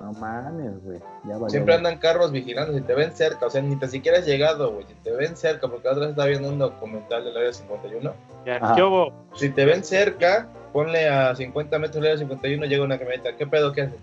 No 0.00 0.12
mames, 0.14 0.82
güey. 0.84 0.98
Ya 1.24 1.34
valió, 1.34 1.48
Siempre 1.48 1.74
andan 1.74 1.98
carros 1.98 2.32
vigilando, 2.32 2.72
si 2.74 2.80
te 2.82 2.94
ven 2.94 3.12
cerca, 3.12 3.46
o 3.46 3.50
sea, 3.50 3.62
ni 3.62 3.76
tan 3.76 3.88
siquiera 3.90 4.18
has 4.18 4.26
llegado, 4.26 4.72
güey, 4.72 4.84
si 4.86 4.94
te 4.94 5.10
ven 5.12 5.36
cerca, 5.36 5.68
porque 5.68 5.84
la 5.86 5.92
otra 5.92 6.00
vez 6.02 6.10
estaba 6.10 6.28
viendo 6.28 6.48
un 6.48 6.58
documental 6.58 7.24
del 7.24 7.36
área 7.36 7.52
51, 7.52 8.12
Ya. 8.44 8.74
¿qué 8.74 8.82
hubo? 8.82 9.12
si 9.34 9.50
te 9.50 9.64
ven 9.64 9.84
cerca, 9.84 10.48
ponle 10.72 11.08
a 11.08 11.34
50 11.36 11.78
metros 11.78 12.02
del 12.02 12.12
área 12.12 12.18
51, 12.18 12.66
llega 12.66 12.84
una 12.84 12.98
camioneta, 12.98 13.36
¿qué 13.36 13.46
pedo, 13.46 13.72
qué 13.72 13.82
haces? 13.82 14.00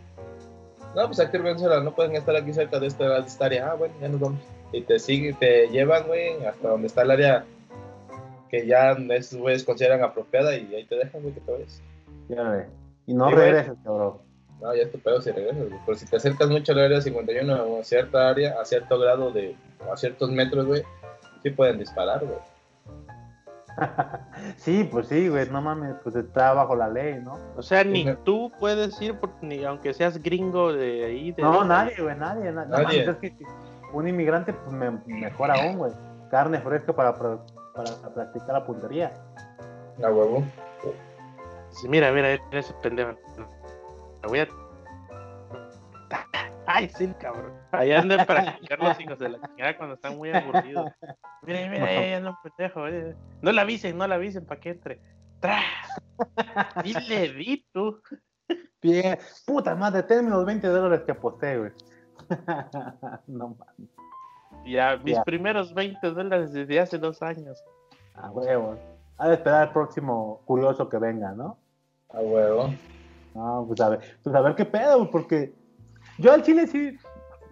No, 0.95 1.05
pues 1.07 1.19
aquí 1.19 1.37
no 1.37 1.91
pueden 1.91 2.15
estar 2.15 2.35
aquí 2.35 2.53
cerca 2.53 2.79
de 2.79 2.87
esta, 2.87 3.03
de 3.21 3.27
esta 3.27 3.45
área, 3.45 3.71
ah, 3.71 3.75
bueno, 3.75 3.93
ya 4.01 4.07
nos 4.09 4.19
vamos. 4.19 4.39
Y 4.71 4.81
te 4.81 4.99
siguen, 4.99 5.35
te 5.35 5.67
llevan, 5.67 6.05
güey, 6.07 6.43
hasta 6.45 6.69
donde 6.69 6.87
está 6.87 7.01
el 7.01 7.11
área 7.11 7.45
que 8.49 8.65
ya 8.65 8.91
esos 9.11 9.39
güeyes 9.39 9.63
consideran 9.63 10.03
apropiada 10.03 10.55
y 10.55 10.73
ahí 10.75 10.85
te 10.85 10.95
dejan, 10.95 11.21
güey, 11.21 11.33
que 11.33 11.41
te 11.41 11.51
vayas. 11.51 11.81
Ya, 12.29 12.43
güey. 12.43 12.65
Y 13.07 13.13
no 13.13 13.29
Sí, 13.29 13.33
güey. 13.35 13.45
regreses, 13.45 13.77
cabrón. 13.83 14.17
No, 14.61 14.75
ya 14.75 14.83
es 14.83 14.91
tu 14.91 14.99
pedo 14.99 15.21
si 15.21 15.31
regresas, 15.31 15.67
güey. 15.69 15.79
Pero 15.85 15.97
si 15.97 16.05
te 16.05 16.17
acercas 16.17 16.49
mucho 16.49 16.71
al 16.73 16.79
área 16.79 17.01
51 17.01 17.63
o 17.63 17.79
a 17.79 17.83
cierta 17.83 18.29
área, 18.29 18.59
a 18.59 18.65
cierto 18.65 18.99
grado 18.99 19.31
de, 19.31 19.55
a 19.91 19.95
ciertos 19.97 20.29
metros, 20.31 20.65
güey, 20.65 20.83
sí 21.43 21.49
pueden 21.51 21.79
disparar, 21.79 22.23
güey. 22.25 22.37
sí, 24.57 24.87
pues 24.91 25.07
sí, 25.07 25.29
güey. 25.29 25.47
No 25.49 25.61
mames, 25.61 25.95
pues 26.03 26.15
está 26.15 26.53
bajo 26.53 26.75
la 26.75 26.89
ley, 26.89 27.19
¿no? 27.23 27.37
O 27.55 27.61
sea, 27.61 27.83
ni 27.83 28.09
Ujú. 28.09 28.19
tú 28.23 28.51
puedes 28.59 29.01
ir, 29.01 29.15
por- 29.17 29.31
ni 29.41 29.63
aunque 29.63 29.93
seas 29.93 30.21
gringo 30.21 30.73
de 30.73 31.05
ahí. 31.05 31.31
De 31.31 31.41
No, 31.41 31.63
nadie, 31.63 31.95
güey, 32.01 32.15
nadie. 32.17 32.51
na- 32.51 32.65
no 32.65 32.77
Nadie. 32.77 33.05
mames, 33.05 33.07
es 33.07 33.15
que 33.17 33.33
un 33.93 34.07
inmigrante, 34.07 34.53
pues 34.53 34.73
me, 34.73 34.91
mejor 35.07 35.51
aún, 35.51 35.77
güey. 35.77 35.91
Carne 36.29 36.59
fresca 36.59 36.93
para, 36.93 37.17
para, 37.17 37.37
practicar 38.13 38.49
la 38.49 38.65
puntería. 38.65 39.13
A 40.03 40.09
huevo. 40.11 40.43
Sí, 41.71 41.87
Mira, 41.87 42.11
mira, 42.11 42.33
ese 42.51 42.73
pendejo. 42.81 43.11
Me 44.21 44.27
voy 44.27 44.39
a. 44.39 44.47
Ay, 46.65 46.87
sí, 46.89 47.11
cabrón. 47.19 47.51
Ahí 47.71 47.91
andan 47.91 48.25
para 48.27 48.43
practicar 48.43 48.79
los 48.79 48.99
hijos 48.99 49.17
de 49.19 49.29
la 49.29 49.41
chingada 49.41 49.75
cuando 49.77 49.95
están 49.95 50.17
muy 50.17 50.31
aburridos. 50.31 50.91
Mira, 51.41 51.67
mira, 51.67 51.85
ahí 51.85 52.13
un 52.21 52.35
pendejo. 52.43 52.87
eh. 52.87 53.15
No 53.41 53.51
la 53.51 53.61
avisen, 53.63 53.97
no 53.97 54.05
la 54.05 54.15
avisen 54.15 54.45
para 54.45 54.59
que 54.61 54.69
entre. 54.71 55.01
¡Tras! 55.39 55.63
Dile, 56.83 57.33
di 57.33 57.65
tú. 57.73 58.01
Bien. 58.81 59.17
Puta 59.45 59.75
madre, 59.75 60.03
tenme 60.03 60.29
los 60.29 60.45
20 60.45 60.67
dólares 60.67 61.01
que 61.05 61.11
aposté, 61.11 61.57
güey. 61.57 61.71
no 63.27 63.49
mames. 63.57 63.89
Ya, 64.65 64.97
mis 65.03 65.15
Ya. 65.15 65.23
primeros 65.23 65.73
20 65.73 66.11
dólares 66.11 66.53
desde 66.53 66.79
hace 66.79 66.97
dos 66.97 67.21
años. 67.21 67.63
A 68.15 68.29
huevo. 68.31 68.75
Ha 69.17 69.27
de 69.29 69.33
esperar 69.35 69.63
al 69.63 69.73
próximo 69.73 70.41
curioso 70.45 70.87
que 70.89 70.97
venga, 70.97 71.31
¿no? 71.33 71.57
A 72.09 72.19
huevo. 72.19 72.69
No, 73.35 73.65
pues 73.67 73.79
a 73.81 73.89
ver, 73.89 73.99
pues 74.23 74.35
a 74.35 74.41
ver 74.41 74.55
qué 74.55 74.65
pedo, 74.65 74.97
güey, 74.99 75.11
porque 75.11 75.53
yo 76.17 76.31
al 76.33 76.41
chile 76.41 76.67
sí, 76.67 76.97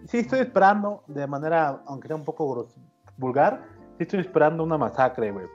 sí 0.06 0.20
estoy 0.20 0.40
esperando, 0.40 1.04
de 1.08 1.28
manera, 1.28 1.82
aunque 1.86 2.08
sea 2.08 2.16
un 2.18 2.26
poco 2.26 2.48
gros- 2.54 2.76
vulgar, 3.18 3.62
sí 3.98 4.04
estoy 4.04 4.20
esperando 4.22 4.64
una 4.64 4.78
masacre, 4.78 5.32
güey. 5.32 5.46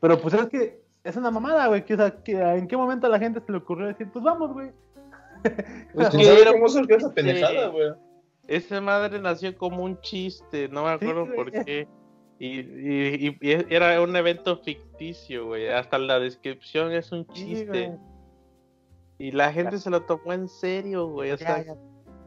Pero 0.00 0.20
pues 0.20 0.34
es 0.34 0.46
que 0.48 0.82
es 1.02 1.16
una 1.16 1.30
mamada, 1.30 1.66
güey, 1.66 1.84
que, 1.84 1.94
o 1.94 1.96
sea, 1.96 2.10
que 2.22 2.32
en 2.40 2.68
qué 2.68 2.76
momento 2.76 3.06
a 3.06 3.10
la 3.10 3.18
gente 3.18 3.40
se 3.40 3.50
le 3.50 3.58
ocurrió 3.58 3.88
decir, 3.88 4.08
pues 4.12 4.24
vamos, 4.24 4.52
güey. 4.52 4.70
Pues, 5.94 6.08
que 6.10 6.16
¿quién 6.16 6.26
sabe 6.28 6.42
era- 6.42 6.52
cómo 6.52 6.68
surgió 6.68 6.96
esa 6.96 7.10
pendejada, 7.12 7.68
güey? 7.68 7.88
Esa 8.48 8.80
madre 8.80 9.20
nació 9.20 9.56
como 9.56 9.84
un 9.84 10.00
chiste, 10.00 10.68
no 10.68 10.82
me 10.84 10.90
acuerdo 10.90 11.26
por 11.34 11.52
qué. 11.52 11.86
Y, 12.40 12.60
y- 12.60 13.28
y- 13.28 13.38
y 13.40 13.74
era 13.74 14.00
un 14.00 14.14
evento 14.16 14.56
ficticio, 14.58 15.46
güey. 15.46 15.68
Hasta 15.68 15.98
la 15.98 16.18
descripción 16.18 16.92
es 16.92 17.12
un 17.12 17.26
chiste. 17.28 17.96
y 19.18 19.32
la 19.32 19.52
gente 19.52 19.78
se 19.78 19.90
lo 19.90 20.02
tomó 20.02 20.32
en 20.32 20.46
serio, 20.48 21.08
güey. 21.08 21.32
O 21.32 21.36
sea, 21.36 21.58
Ya, 21.58 21.74
ya. 21.74 21.80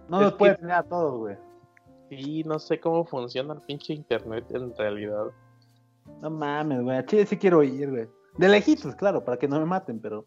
No 0.09 0.19
nos 0.19 0.34
puede 0.34 0.55
tener 0.55 0.74
a 0.74 0.84
todos, 0.84 1.17
güey. 1.19 1.38
sí, 2.09 2.43
no 2.43 2.59
sé 2.59 2.80
cómo 2.82 3.05
funciona 3.05 3.53
el 3.53 3.61
pinche 3.61 3.93
internet 3.93 4.43
en 4.51 4.76
realidad. 4.76 5.28
No 6.22 6.30
mames, 6.30 6.82
güey, 6.84 7.05
chile 7.05 7.26
sí 7.26 7.38
quiero 7.38 7.63
ir, 7.63 7.89
güey. 7.89 8.07
De 8.38 8.49
lejitos, 8.49 8.93
claro, 8.95 9.24
para 9.24 9.38
que 9.38 9.47
no 9.47 9.57
me 9.59 9.65
maten, 9.65 9.99
pero... 10.01 10.26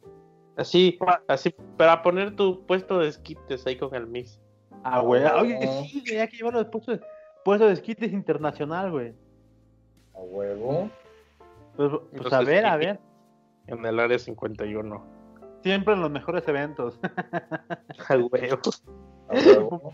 Así, 0.56 0.98
así, 1.28 1.54
para 1.76 2.02
poner 2.02 2.34
tu 2.36 2.64
puesto 2.64 2.98
de 3.00 3.08
esquites 3.08 3.66
ahí 3.66 3.76
con 3.76 3.94
el 3.94 4.06
mix. 4.06 4.40
Ah, 4.84 5.00
güey, 5.00 5.22
No. 5.22 5.36
oye, 5.36 5.58
sí, 5.88 6.02
güey, 6.06 6.20
hay 6.20 6.28
que 6.28 6.36
llevarlo 6.36 6.60
al 6.60 6.70
puesto 6.70 6.92
de, 6.92 7.00
puesto 7.44 7.66
de 7.66 7.72
esquites 7.72 8.12
internacional, 8.12 8.90
güey. 8.90 9.14
A 10.14 10.20
huevo. 10.20 10.90
Pues, 11.76 11.90
pues 11.90 12.02
Entonces, 12.12 12.32
a 12.32 12.42
ver, 12.42 12.66
a 12.66 12.76
ver. 12.76 13.00
En 13.66 13.84
el 13.84 13.98
área 13.98 14.18
51. 14.18 15.04
Siempre 15.62 15.94
en 15.94 16.02
los 16.02 16.10
mejores 16.10 16.46
eventos. 16.46 17.00
A 18.08 18.16
huevo. 18.16 18.60
A 19.28 19.34
huevo. 19.34 19.92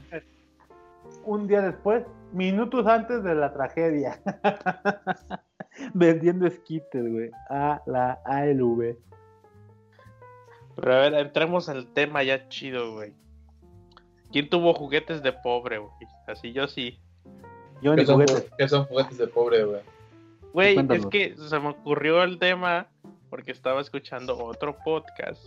Un 1.25 1.47
día 1.47 1.63
después, 1.63 2.05
minutos 2.33 2.87
antes 2.87 3.23
de 3.23 3.35
la 3.35 3.53
tragedia. 3.53 4.21
Vendiendo 5.95 6.47
esquites, 6.47 7.09
güey. 7.11 7.31
A 7.49 7.81
la 7.87 8.21
ALV. 8.25 8.97
Pero 10.77 10.93
a 10.93 10.97
ver, 10.99 11.15
entremos 11.15 11.69
al 11.69 11.87
tema 11.93 12.23
ya 12.23 12.49
chido, 12.49 12.95
güey. 12.95 13.15
¿Quién 14.33 14.49
tuvo 14.49 14.75
juguetes 14.75 15.23
de 15.23 15.33
pobre, 15.33 15.79
güey? 15.79 15.93
Así 16.27 16.53
yo 16.53 16.69
sí. 16.69 16.99
Yo 17.83 17.95
¿Qué 17.95 18.03
ni 18.03 18.07
son, 18.07 18.15
juguetes. 18.15 18.51
qué 18.59 18.69
son 18.69 18.85
juguetes 18.85 19.19
de 19.19 19.27
pobre, 19.27 19.65
güey? 19.65 19.81
Güey, 20.53 20.79
es 20.91 21.07
que 21.07 21.37
se 21.37 21.59
me 21.59 21.71
ocurrió 21.71 22.23
el 22.23 22.39
tema 22.39 22.87
porque 23.29 23.53
estaba 23.53 23.81
escuchando 23.81 24.37
otro 24.39 24.77
podcast. 24.85 25.47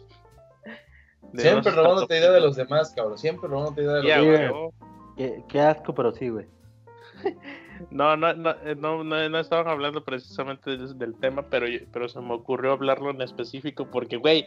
Siempre 1.36 1.72
robándote 1.72 2.18
idea 2.18 2.32
de 2.32 2.42
los 2.42 2.56
demás, 2.56 2.94
cabrón. 2.96 3.18
Siempre 3.18 3.50
robándote 3.50 3.84
idea 3.84 3.94
de 3.96 4.04
los 4.04 4.40
demás. 4.40 4.74
Qué, 5.18 5.44
qué 5.48 5.62
asco, 5.62 5.94
pero 5.94 6.12
sí, 6.12 6.30
güey. 6.30 6.46
No, 7.90 8.16
no, 8.16 8.34
no, 8.34 8.52
eh, 8.64 8.76
no, 8.78 9.04
no, 9.04 9.30
no 9.30 9.40
estaban 9.40 9.68
hablando 9.68 10.04
precisamente 10.04 10.78
del, 10.78 10.98
del 10.98 11.16
tema, 11.16 11.44
pero, 11.50 11.66
pero 11.92 12.08
se 12.08 12.22
me 12.22 12.34
ocurrió 12.34 12.72
hablarlo 12.72 13.10
en 13.10 13.22
específico 13.22 13.88
porque, 13.90 14.18
güey, 14.18 14.46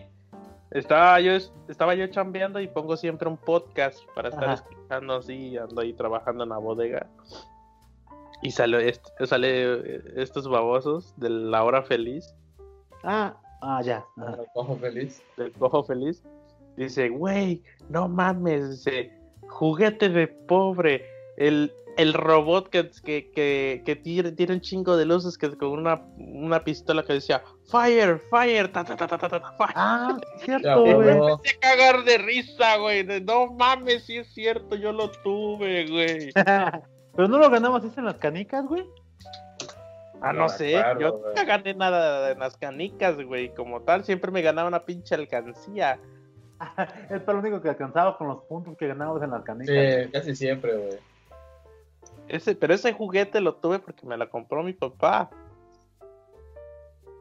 estaba 0.70 1.20
yo, 1.20 1.32
estaba 1.68 1.94
yo 1.94 2.06
chambeando 2.08 2.60
y 2.60 2.66
pongo 2.68 2.96
siempre 2.96 3.28
un 3.28 3.36
podcast 3.36 4.00
para 4.14 4.28
estar 4.30 4.44
Ajá. 4.44 4.54
escuchando 4.54 5.14
así, 5.16 5.56
ando 5.56 5.80
ahí 5.80 5.92
trabajando 5.92 6.44
en 6.44 6.50
la 6.50 6.58
bodega. 6.58 7.06
Y 8.42 8.50
sale, 8.50 8.90
eh, 8.90 10.02
estos 10.16 10.48
babosos 10.48 11.14
de 11.18 11.30
la 11.30 11.64
hora 11.64 11.82
feliz, 11.82 12.34
Ah, 13.02 13.36
ah, 13.62 13.80
ya. 13.82 14.04
ajá. 14.16 14.36
Me 14.36 14.46
cojo 14.52 14.76
feliz. 14.76 15.22
del 15.36 15.52
cojo 15.52 15.84
feliz. 15.84 16.22
Dice, 16.76 17.08
güey, 17.08 17.62
no 17.88 18.08
mames, 18.08 18.70
dice, 18.84 19.12
juguete 19.48 20.08
de 20.10 20.26
pobre. 20.28 21.06
El, 21.36 21.72
el 21.96 22.12
robot 22.14 22.68
que, 22.68 22.90
que, 23.04 23.30
que, 23.30 23.82
que 23.84 23.96
tiene, 23.96 24.32
tiene 24.32 24.54
un 24.54 24.60
chingo 24.60 24.96
de 24.96 25.06
luces 25.06 25.38
que 25.38 25.56
con 25.56 25.70
una, 25.70 26.02
una 26.16 26.62
pistola 26.62 27.02
que 27.02 27.14
decía, 27.14 27.42
fire, 27.70 28.20
fire, 28.30 28.70
ta, 28.72 28.84
ta, 28.84 28.96
ta, 28.96 29.06
ta, 29.06 29.18
ta, 29.18 29.28
ta, 29.28 29.52
fire. 29.52 29.72
Ah, 29.74 30.18
cierto, 30.38 30.80
güey. 30.82 30.94
huevo. 30.94 31.28
empecé 31.36 31.56
a 31.56 31.60
cagar 31.60 32.04
de 32.04 32.18
risa, 32.18 32.76
güey. 32.76 33.02
de, 33.02 33.20
No 33.20 33.46
mames, 33.52 34.04
sí 34.04 34.18
es 34.18 34.32
cierto, 34.32 34.76
yo 34.76 34.92
lo 34.92 35.10
tuve, 35.10 35.86
güey. 35.88 36.32
Pero 37.16 37.28
no 37.28 37.38
lo 37.38 37.48
ganamos 37.50 37.82
así 37.84 37.94
en 37.98 38.04
las 38.04 38.16
canicas, 38.16 38.66
güey. 38.66 38.84
Ah, 40.20 40.32
No 40.32 40.40
no 40.40 40.42
me 40.44 40.48
sé, 40.50 40.76
acuerdo, 40.78 41.00
yo 41.00 41.22
nunca 41.26 41.44
gané 41.44 41.74
nada 41.74 42.30
en 42.30 42.38
las 42.38 42.56
canicas, 42.56 43.16
güey. 43.22 43.54
Como 43.54 43.82
tal, 43.82 44.04
siempre 44.04 44.30
me 44.30 44.42
ganaba 44.42 44.68
una 44.68 44.84
pinche 44.84 45.14
alcancía. 45.14 45.98
Es 47.10 47.20
para 47.20 47.34
lo 47.34 47.40
único 47.40 47.60
que 47.60 47.68
alcanzaba 47.68 48.16
con 48.16 48.28
los 48.28 48.42
puntos 48.44 48.76
que 48.78 48.86
ganábamos 48.86 49.22
en 49.22 49.30
las 49.30 49.42
canicas. 49.44 50.04
Sí, 50.04 50.10
casi 50.10 50.36
siempre, 50.36 50.74
güey. 50.76 50.98
Ese, 52.28 52.54
pero 52.56 52.74
ese 52.74 52.92
juguete 52.92 53.40
lo 53.40 53.54
tuve 53.56 53.78
porque 53.78 54.06
me 54.06 54.16
lo 54.16 54.28
compró 54.30 54.62
mi 54.62 54.72
papá. 54.72 55.30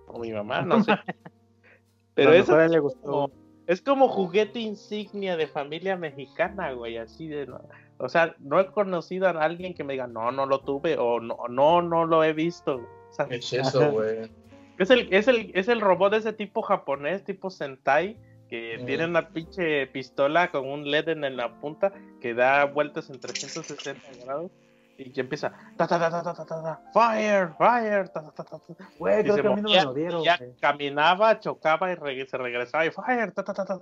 O 0.08 0.20
mi 0.20 0.32
mamá, 0.32 0.62
no 0.62 0.84
sé. 0.84 0.92
Pero 2.14 2.32
eso 2.34 2.54
mejor 2.54 2.60
a 2.62 2.66
él 2.66 2.72
le 2.72 2.78
es 2.78 2.84
gustó. 2.84 3.02
como, 3.02 3.32
es 3.68 3.82
como 3.82 4.08
juguete 4.08 4.60
insignia 4.60 5.36
de 5.36 5.48
familia 5.48 5.98
mexicana, 5.98 6.72
güey, 6.72 6.98
así 6.98 7.28
de... 7.28 7.46
no- 7.48 7.60
O 7.98 8.08
sea, 8.08 8.36
no 8.40 8.60
he 8.60 8.68
conocido 8.68 9.28
a 9.28 9.32
alguien 9.32 9.74
que 9.74 9.84
me 9.84 9.94
diga, 9.94 10.08
no, 10.08 10.32
no 10.32 10.46
lo 10.46 10.60
tuve, 10.62 10.98
o 10.98 11.20
no, 11.20 11.38
no, 11.50 11.82
no 11.82 12.06
lo 12.06 12.24
he 12.24 12.32
visto. 12.32 12.76
O 13.10 13.14
sea, 13.14 13.28
Es 13.30 13.52
eso, 13.52 13.92
güey. 13.92 14.32
es 14.78 14.90
el, 14.92 15.14
es 15.14 15.28
el, 15.28 15.52
es 15.54 15.68
el 15.68 15.82
robot 15.82 16.14
de 16.14 16.20
ese 16.20 16.32
tipo 16.34 16.62
japonés, 16.62 17.24
tipo 17.26 17.50
Sentai, 17.50 18.18
que 18.48 18.82
tiene 18.86 19.06
una 19.06 19.30
pinche 19.30 19.88
pistola 19.88 20.52
con 20.52 20.68
un 20.68 20.90
LED 20.90 21.10
en 21.10 21.36
la 21.36 21.60
punta 21.60 21.92
que 22.22 22.34
da 22.34 22.64
vueltas 22.66 23.10
en 23.10 23.20
360 23.20 24.02
grados 24.24 24.52
y 24.98 25.12
que 25.12 25.22
empieza 25.22 25.52
ta 25.78 25.86
ta 25.88 26.00
ta 26.00 26.10
ta 26.10 26.24
ta 26.24 26.34
ta 26.34 26.46
ta, 26.46 26.64
ta, 26.64 26.82
fire, 26.94 27.50
fire, 27.58 28.10
ta 28.10 28.22
ta 28.32 28.44
ta 28.44 28.60
ta. 28.60 28.90
Güey, 28.98 29.24
creo 29.24 29.36
se 29.36 29.42
que 29.42 29.48
a 29.48 29.56
mí 29.56 29.62
no 29.62 29.70
me 29.70 29.84
lo 29.84 29.94
dieron, 29.94 30.24
ya 30.24 30.40
caminaba, 30.62 31.40
chocaba 31.40 31.92
y 31.92 31.96
reg- 31.96 32.28
se 32.28 32.38
regresaba 32.38 32.86
y 32.86 32.92
fire, 32.92 33.32
ta 33.32 33.44
ta 33.44 33.54
ta 33.54 33.66
ta. 33.66 33.80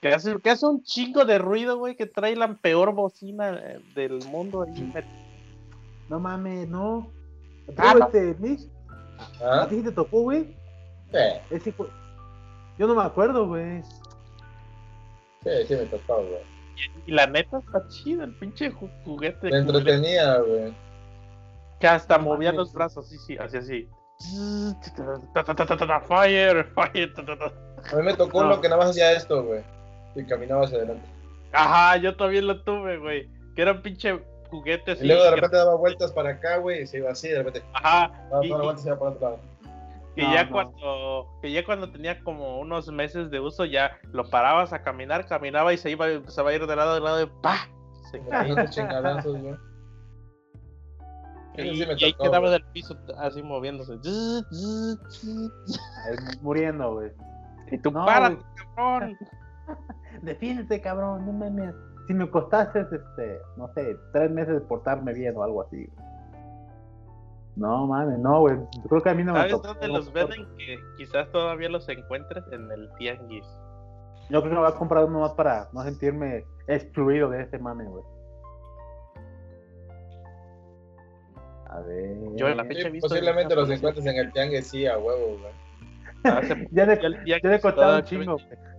Que 0.00 0.08
hace, 0.12 0.36
que 0.40 0.50
hace 0.50 0.66
un 0.66 0.82
chingo 0.82 1.24
de 1.24 1.38
ruido, 1.38 1.78
güey, 1.78 1.94
que 1.96 2.06
trae 2.06 2.34
la 2.34 2.52
peor 2.54 2.92
bocina 2.92 3.50
eh, 3.50 3.80
del 3.94 4.18
mundo. 4.26 4.62
ahí 4.62 4.92
No 6.08 6.18
mames, 6.18 6.68
no. 6.68 7.10
Ah, 7.78 7.92
Tú, 7.92 7.98
no. 8.00 8.06
este, 8.06 8.34
Mitch, 8.40 8.68
¿a 9.40 9.62
¿Ah? 9.62 9.68
ti 9.68 9.80
te 9.82 9.92
tocó, 9.92 10.22
güey? 10.22 10.56
Sí, 11.12 11.18
Ese 11.50 11.72
Yo 12.78 12.86
no 12.88 12.94
me 12.96 13.02
acuerdo, 13.02 13.46
güey. 13.46 13.82
sí, 15.44 15.50
sí 15.68 15.74
me 15.76 15.86
tocó, 15.86 16.16
güey. 16.16 16.51
Y 17.06 17.12
la 17.12 17.26
neta 17.26 17.58
está 17.58 17.86
chido 17.88 18.24
el 18.24 18.34
pinche 18.36 18.72
ju- 18.72 18.90
juguete. 19.04 19.50
Me 19.50 19.58
entretenía, 19.58 20.38
güey. 20.38 20.74
Que 21.80 21.88
hasta 21.88 22.16
No 22.18 22.24
movía 22.24 22.52
los 22.52 22.72
brazos, 22.72 23.08
sí, 23.08 23.16
sí, 23.18 23.36
así, 23.38 23.56
así. 23.56 23.88
Fire, 26.08 26.64
fire. 26.74 27.12
A 27.92 27.96
mí 27.96 28.02
me 28.02 28.14
tocó 28.14 28.42
No. 28.42 28.50
lo 28.50 28.60
que 28.60 28.68
nada 28.68 28.80
más 28.80 28.90
hacía 28.90 29.12
esto, 29.12 29.42
güey. 29.44 29.62
Y 30.14 30.24
caminaba 30.24 30.64
hacia 30.64 30.78
adelante. 30.78 31.08
Ajá, 31.52 31.96
yo 31.96 32.16
también 32.16 32.46
lo 32.46 32.62
tuve, 32.62 32.98
güey. 32.98 33.28
Que 33.54 33.62
era 33.62 33.72
un 33.72 33.82
pinche 33.82 34.18
juguete 34.50 34.92
y 35.00 35.06
luego 35.06 35.24
de 35.24 35.30
repente 35.30 35.56
daba 35.56 35.74
vueltas 35.76 36.12
para 36.12 36.30
acá, 36.30 36.58
güey, 36.58 36.82
y 36.82 36.86
se 36.86 36.98
iba 36.98 37.10
así, 37.10 37.28
de 37.28 37.38
repente 37.38 37.62
Ajá, 37.72 38.12
daba 38.30 38.44
la 38.44 38.74
y- 38.74 38.78
se 38.78 38.88
iba 38.88 38.98
para 38.98 39.10
otro 39.12 39.30
lado. 39.30 39.40
Que 40.14 40.22
No, 40.22 40.34
ya 40.34 40.44
no. 40.44 40.50
cuando 40.50 41.38
que 41.40 41.52
ya 41.52 41.64
cuando 41.64 41.90
tenía 41.90 42.22
como 42.22 42.58
unos 42.60 42.88
meses 42.92 43.30
de 43.30 43.40
uso 43.40 43.64
ya 43.64 43.98
lo 44.12 44.28
parabas 44.28 44.72
a 44.72 44.82
caminar, 44.82 45.26
caminaba 45.26 45.72
y 45.72 45.78
se 45.78 45.90
iba 45.90 46.06
se 46.28 46.42
va 46.42 46.50
a 46.50 46.54
ir 46.54 46.66
de 46.66 46.76
lado 46.76 46.94
a 46.96 47.00
lado 47.00 47.22
y 47.22 47.30
pa. 47.42 47.68
Se 48.10 48.20
caía. 48.28 48.66
chingadazos, 48.68 49.40
güey. 49.40 49.54
Y, 51.58 51.76
sí 51.76 51.86
me 51.86 51.94
y 51.98 52.04
ahí 52.04 52.12
quedaba 52.14 52.50
del 52.50 52.64
piso 52.72 52.96
así 53.18 53.42
moviéndose. 53.42 53.98
Muriendo, 56.40 56.94
güey. 56.94 57.12
Y 57.70 57.78
tú 57.78 57.90
No, 57.90 58.06
párate, 58.06 58.42
cabrón. 58.74 59.16
Defiéndete, 60.22 60.80
cabrón, 60.80 61.26
no 61.26 61.32
mames. 61.32 61.74
Si 62.06 62.14
me 62.14 62.28
costaste, 62.28 62.80
este, 62.80 63.38
no 63.56 63.68
sé, 63.74 63.96
tres 64.12 64.30
meses 64.30 64.54
de 64.54 64.60
portarme 64.62 65.12
bien 65.12 65.36
o 65.36 65.42
algo 65.42 65.62
así. 65.62 65.88
No 67.56 67.86
mames, 67.86 68.18
no, 68.18 68.40
güey. 68.40 68.56
Creo 68.88 69.02
que 69.02 69.10
a 69.10 69.14
mí 69.14 69.22
no 69.24 69.32
me 69.34 69.40
¿Sabes 69.40 69.62
dónde 69.62 69.88
los 69.88 70.12
venden? 70.12 70.46
Que 70.56 70.78
quizás 70.96 71.30
todavía 71.30 71.68
los 71.68 71.88
encuentres 71.88 72.44
en 72.50 72.70
el 72.72 72.88
tianguis. 72.98 73.44
Yo 74.30 74.40
creo 74.40 74.42
que 74.44 74.48
me 74.50 74.58
voy 74.60 74.68
a 74.70 74.74
comprar 74.74 75.04
uno 75.04 75.20
más 75.20 75.32
para 75.32 75.68
no 75.72 75.82
sentirme 75.82 76.44
excluido 76.66 77.28
de 77.28 77.42
ese 77.42 77.58
mame, 77.58 77.84
güey. 77.84 78.02
A 81.68 81.80
ver. 81.80 82.16
Yo 82.36 82.48
en 82.48 82.56
la 82.56 82.64
fecha 82.64 82.80
he 82.80 82.84
Sí, 82.84 82.90
visto 82.90 83.08
posiblemente 83.08 83.54
los 83.54 83.70
encuentres 83.70 84.06
en 84.06 84.16
el 84.16 84.32
tianguis, 84.32 84.66
sí, 84.68 84.86
a 84.86 84.98
huevo, 84.98 85.38
güey. 85.38 85.52
Hace- 86.24 86.68
Ya 86.70 86.86
le, 86.86 87.00
y 87.24 87.60
costaba 87.60 87.96
un 87.96 88.02
chingo, 88.04 88.34
güey. 88.34 88.72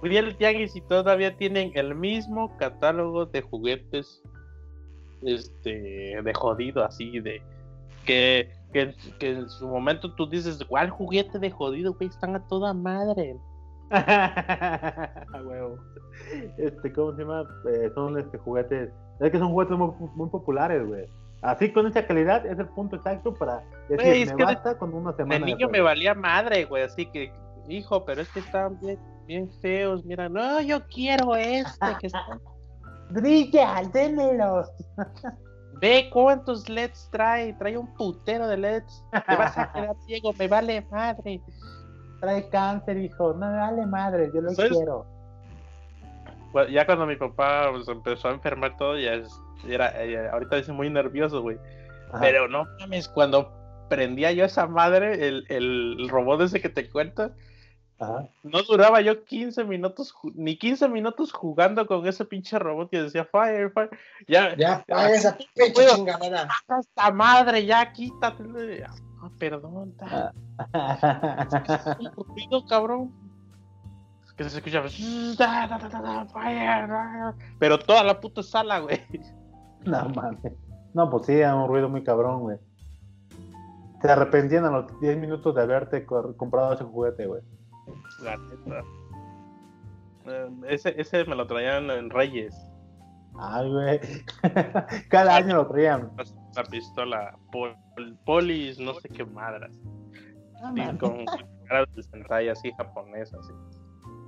Fui 0.00 0.16
al 0.18 0.36
tianguis 0.36 0.76
y 0.76 0.80
todavía 0.82 1.36
tienen 1.36 1.72
el 1.74 1.94
mismo 1.94 2.56
catálogo 2.58 3.26
de 3.26 3.40
juguetes 3.42 4.22
este 5.22 6.20
de 6.22 6.34
jodido 6.34 6.84
así 6.84 7.20
de 7.20 7.42
que, 8.04 8.50
que, 8.72 8.94
que 9.18 9.30
en 9.32 9.48
su 9.48 9.66
momento 9.68 10.14
tú 10.14 10.28
dices 10.28 10.62
¿cuál 10.68 10.90
juguete 10.90 11.38
de 11.38 11.50
jodido 11.50 11.94
güey? 11.94 12.08
están 12.08 12.36
a 12.36 12.46
toda 12.48 12.72
madre 12.74 13.36
A 13.90 15.42
huevo. 15.44 15.78
Este, 16.58 16.92
¿cómo 16.92 17.12
se 17.14 17.22
llama? 17.22 17.44
Eh, 17.72 17.90
son 17.94 18.18
este 18.18 18.36
juguetes. 18.38 18.90
Es 19.20 19.30
que 19.30 19.38
son 19.38 19.50
juguetes 19.50 19.76
muy, 19.78 19.90
muy 20.16 20.28
populares, 20.28 20.84
güey. 20.86 21.06
Así 21.42 21.70
con 21.72 21.86
esa 21.86 22.04
calidad 22.06 22.44
es 22.46 22.58
el 22.58 22.66
punto 22.68 22.96
exacto 22.96 23.32
para 23.34 23.62
decir, 23.88 24.04
Güey, 24.06 24.22
es 24.22 24.30
me 24.32 24.36
que 24.38 24.42
de- 24.46 24.54
basta 24.54 24.78
con 24.78 24.92
una 24.94 25.12
de 25.12 25.16
semana. 25.18 25.46
niño 25.46 25.66
me 25.68 25.78
juego". 25.78 25.84
valía 25.84 26.14
madre 26.14 26.64
güey 26.64 26.82
así 26.82 27.06
que 27.06 27.30
hijo 27.68 28.04
pero 28.04 28.22
es 28.22 28.28
que 28.30 28.40
están 28.40 28.80
bien, 28.80 28.98
bien 29.26 29.50
feos 29.60 30.04
mira 30.04 30.28
no 30.28 30.60
yo 30.62 30.84
quiero 30.88 31.36
este 31.36 31.86
que 32.00 32.06
está 32.08 32.40
Brilla, 33.10 33.82
démelos. 33.92 34.68
ve 35.80 36.08
cuántos 36.12 36.68
LEDs 36.68 37.08
trae 37.12 37.52
trae 37.54 37.76
un 37.76 37.92
putero 37.94 38.48
de 38.48 38.56
LEDs 38.56 39.04
te 39.12 39.36
vas 39.36 39.58
a 39.58 39.70
quedar 39.72 39.94
ciego 40.06 40.32
me 40.38 40.48
vale 40.48 40.86
madre 40.90 41.42
Trae 42.20 42.48
cáncer, 42.48 42.96
hijo. 42.96 43.34
No 43.34 43.50
me 43.50 43.58
vale 43.58 43.86
madre, 43.86 44.30
yo 44.34 44.40
lo 44.40 44.50
¿Sabes? 44.50 44.72
quiero. 44.72 45.06
Bueno, 46.52 46.70
ya 46.70 46.86
cuando 46.86 47.06
mi 47.06 47.16
papá 47.16 47.68
pues, 47.70 47.86
empezó 47.88 48.28
a 48.28 48.32
enfermar 48.32 48.76
todo, 48.76 48.98
ya 48.98 49.14
es, 49.14 49.28
era, 49.68 50.02
eh, 50.02 50.28
ahorita 50.30 50.56
dice 50.56 50.72
muy 50.72 50.88
nervioso, 50.88 51.42
güey. 51.42 51.58
Ajá. 52.08 52.20
Pero 52.20 52.48
no 52.48 52.66
mames, 52.80 53.08
cuando 53.08 53.52
prendía 53.90 54.32
yo 54.32 54.44
esa 54.44 54.66
madre, 54.66 55.28
el, 55.28 55.44
el 55.48 56.08
robot 56.08 56.40
ese 56.40 56.60
que 56.60 56.68
te 56.68 56.88
cuento, 56.88 57.30
Ajá. 57.98 58.28
no 58.42 58.62
duraba 58.62 59.00
yo 59.00 59.24
15 59.24 59.64
minutos, 59.64 60.14
ni 60.34 60.58
15 60.58 60.86
minutos 60.88 61.32
jugando 61.32 61.86
con 61.86 62.06
ese 62.06 62.24
pinche 62.26 62.58
robot 62.58 62.90
que 62.90 63.02
decía 63.02 63.24
fire, 63.24 63.70
fire. 63.72 63.88
Ya, 64.28 64.54
Ya, 64.56 64.84
paga 64.86 65.10
esa 65.10 65.36
pinche 65.36 65.72
puedo. 65.74 65.94
chingadera. 65.96 66.46
esta 66.78 67.10
madre, 67.10 67.64
ya 67.64 67.90
quítate. 67.92 68.44
Ah, 69.22 69.30
perdón, 69.38 69.92
ta- 69.98 70.32
un 71.98 72.26
ruido, 72.26 72.66
cabrón. 72.66 73.12
Que 74.36 74.44
se 74.50 74.58
escuchaba. 74.58 74.86
"Da, 75.38 75.66
da, 75.66 75.78
da, 75.78 75.88
da, 75.88 76.00
da, 76.02 76.26
fire, 76.26 76.86
da". 76.88 77.34
Pero 77.58 77.78
toda 77.78 78.04
la 78.04 78.20
puta 78.20 78.42
sala, 78.42 78.80
güey. 78.80 79.00
No 79.86 80.10
mames. 80.10 80.52
No, 80.92 81.08
pues 81.08 81.24
sí, 81.26 81.32
era 81.32 81.54
un 81.56 81.66
ruido 81.68 81.88
muy 81.88 82.02
cabrón, 82.04 82.40
güey. 82.42 82.58
Se 84.02 84.10
arrepentían 84.10 84.66
a 84.66 84.70
los 84.70 85.00
10 85.00 85.16
minutos 85.16 85.54
de 85.54 85.62
haberte 85.62 86.04
comprado 86.04 86.74
ese 86.74 86.84
juguete, 86.84 87.26
güey. 87.26 87.40
La 88.22 88.36
neta. 88.36 88.84
Eh, 90.26 90.50
ese, 90.68 91.00
ese 91.00 91.24
me 91.24 91.36
lo 91.36 91.46
traían 91.46 91.90
en 91.90 92.10
Reyes. 92.10 92.54
Ay, 93.38 93.70
güey. 93.70 94.00
Cada 95.08 95.36
año 95.36 95.56
lo 95.56 95.66
traían. 95.68 96.10
La 96.56 96.64
pistola 96.64 97.36
pol, 97.52 97.76
Polis, 98.24 98.78
no 98.78 98.94
sé 98.94 99.08
qué 99.08 99.24
madras. 99.24 99.72
Ah, 100.62 100.72
Sí, 100.74 100.98
con 100.98 101.24
cara 101.68 101.84
de 101.94 102.02
Sentai 102.02 102.48
así 102.48 102.72
japonesa, 102.72 103.36
así. 103.38 103.52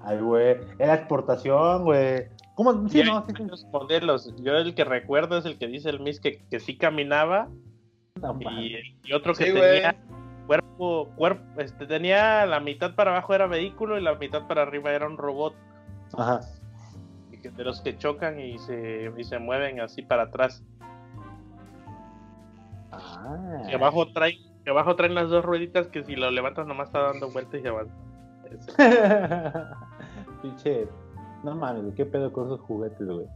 Ay, 0.04 0.18
güey. 0.20 0.56
Era 0.78 0.94
exportación, 0.94 1.84
güey. 1.84 2.26
¿Cómo? 2.54 2.88
Sí, 2.88 3.02
no, 3.02 3.24
sí, 3.26 3.32
sí. 3.36 3.66
modelos. 3.72 4.34
Yo 4.42 4.56
el 4.56 4.74
que 4.74 4.84
recuerdo 4.84 5.38
es 5.38 5.44
el 5.46 5.58
que 5.58 5.66
dice 5.68 5.90
el 5.90 6.00
Miss 6.00 6.20
que, 6.20 6.44
que 6.50 6.60
sí 6.60 6.76
caminaba 6.76 7.48
No, 8.20 8.38
y, 8.40 8.76
y 9.04 9.12
otro 9.12 9.32
que 9.34 9.46
Sí, 9.46 9.50
güey. 9.52 9.82
Cuerpo, 10.78 11.10
cuerpo, 11.16 11.60
este, 11.60 11.86
tenía 11.86 12.46
la 12.46 12.60
mitad 12.60 12.94
para 12.94 13.10
abajo 13.10 13.34
era 13.34 13.46
vehículo 13.46 13.98
y 13.98 14.02
la 14.02 14.14
mitad 14.14 14.46
para 14.46 14.62
arriba 14.62 14.92
era 14.92 15.06
un 15.06 15.16
robot. 15.18 15.54
Ajá. 16.16 16.40
y 17.32 17.36
que- 17.38 17.50
De 17.50 17.64
los 17.64 17.80
que 17.82 17.98
chocan 17.98 18.40
y 18.40 18.58
se, 18.58 19.12
y 19.16 19.24
se 19.24 19.38
mueven 19.38 19.80
así 19.80 20.02
para 20.02 20.24
atrás. 20.24 20.62
Ah. 22.92 23.62
Que 23.68 23.74
abajo 23.74 24.10
traen, 24.12 24.36
abajo 24.66 24.96
traen 24.96 25.14
las 25.14 25.28
dos 25.28 25.44
rueditas 25.44 25.88
que 25.88 26.02
si 26.04 26.16
lo 26.16 26.30
levantas 26.30 26.66
nomás 26.66 26.88
está 26.88 27.00
dando 27.02 27.30
vueltas 27.30 27.60
y 27.60 27.66
se. 27.66 27.88
Pinche. 30.42 30.88
No 31.44 31.54
mames, 31.54 31.94
qué 31.94 32.04
pedo 32.06 32.32
con 32.32 32.46
esos 32.46 32.60
juguetes, 32.60 33.06
güey. 33.06 33.26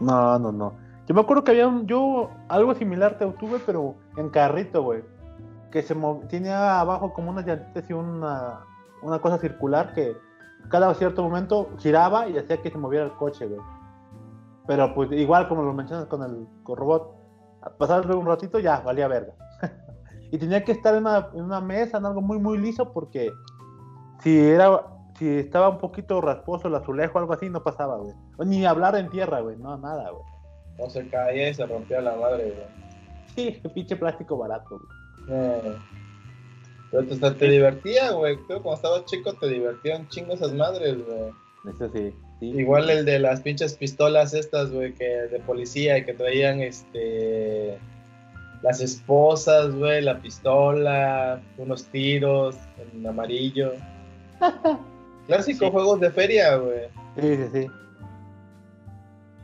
No, 0.00 0.38
no, 0.38 0.50
no. 0.50 0.74
Yo 1.06 1.14
me 1.14 1.20
acuerdo 1.20 1.44
que 1.44 1.52
había 1.52 1.68
un, 1.68 1.86
yo 1.86 2.30
algo 2.48 2.74
similar 2.74 3.16
te 3.18 3.26
tuve, 3.32 3.58
pero 3.64 3.94
en 4.16 4.30
carrito, 4.30 4.82
güey. 4.82 5.02
Que 5.74 5.82
se 5.82 5.94
tenía 6.30 6.80
abajo 6.80 7.12
como 7.12 7.30
unas 7.30 7.44
llantitas 7.44 7.90
y 7.90 7.92
una, 7.92 8.60
una 9.02 9.18
cosa 9.18 9.38
circular 9.38 9.92
que 9.92 10.16
cada 10.70 10.94
cierto 10.94 11.22
momento 11.22 11.68
giraba 11.78 12.28
y 12.28 12.38
hacía 12.38 12.62
que 12.62 12.70
se 12.70 12.78
moviera 12.78 13.04
el 13.04 13.12
coche, 13.12 13.46
güey. 13.46 13.60
Pero 14.66 14.94
pues 14.94 15.12
igual 15.12 15.48
como 15.48 15.62
lo 15.62 15.74
mencionas 15.74 16.06
con 16.06 16.22
el 16.22 16.46
con 16.62 16.76
robot, 16.76 17.14
a 17.60 17.70
pasar 17.70 18.10
un 18.16 18.24
ratito 18.24 18.60
ya 18.60 18.80
valía 18.80 19.08
verga. 19.08 19.34
y 20.30 20.38
tenía 20.38 20.64
que 20.64 20.72
estar 20.72 20.94
en 20.94 21.00
una, 21.00 21.28
en 21.34 21.42
una 21.42 21.60
mesa, 21.60 21.98
en 21.98 22.06
algo 22.06 22.22
muy, 22.22 22.38
muy 22.38 22.56
liso, 22.56 22.92
porque 22.92 23.30
si 24.20 24.38
era 24.38 24.94
si 25.18 25.38
estaba 25.38 25.68
un 25.68 25.78
poquito 25.78 26.20
rasposo 26.20 26.68
el 26.68 26.74
azulejo 26.74 27.18
o 27.18 27.20
algo 27.20 27.32
así, 27.32 27.48
no 27.48 27.62
pasaba, 27.62 27.96
güey. 27.98 28.14
Ni 28.44 28.64
hablar 28.64 28.96
en 28.96 29.10
tierra, 29.10 29.40
güey, 29.40 29.56
no, 29.56 29.76
nada, 29.76 30.10
güey. 30.10 30.24
No 30.78 30.90
se 30.90 31.08
caía 31.08 31.50
y 31.50 31.54
se 31.54 31.66
rompía 31.66 32.00
la 32.00 32.16
madre, 32.16 32.50
güey. 32.50 32.66
Sí, 33.34 33.62
pinche 33.74 33.96
plástico 33.96 34.36
barato, 34.36 34.70
güey. 34.70 35.03
Eh, 35.28 35.76
Pero 36.90 37.06
te, 37.06 37.30
te 37.32 37.48
divertía, 37.50 38.10
güey. 38.12 38.36
Tú 38.48 38.60
cuando 38.62 38.74
estabas 38.74 39.04
chico 39.06 39.32
te 39.34 39.48
divertían 39.48 40.08
chingo 40.08 40.34
esas 40.34 40.52
madres, 40.52 40.96
güey. 41.06 41.30
Eso 41.74 41.88
sí, 41.92 42.12
sí. 42.40 42.46
Igual 42.50 42.90
el 42.90 43.04
de 43.04 43.18
las 43.18 43.40
pinches 43.40 43.74
pistolas 43.74 44.34
estas, 44.34 44.70
güey, 44.70 44.92
que 44.94 45.04
de 45.04 45.40
policía 45.40 45.98
y 45.98 46.04
que 46.04 46.12
traían 46.14 46.60
este 46.60 47.78
las 48.62 48.80
esposas, 48.80 49.74
güey, 49.74 50.00
la 50.02 50.20
pistola, 50.20 51.40
unos 51.58 51.84
tiros 51.86 52.56
en 52.92 53.06
amarillo. 53.06 53.72
Clásico 55.26 55.66
Sí. 55.66 55.70
juegos 55.72 56.00
de 56.00 56.10
feria, 56.10 56.56
güey. 56.56 56.80
Sí, 57.18 57.36
sí, 57.36 57.48
sí. 57.52 57.66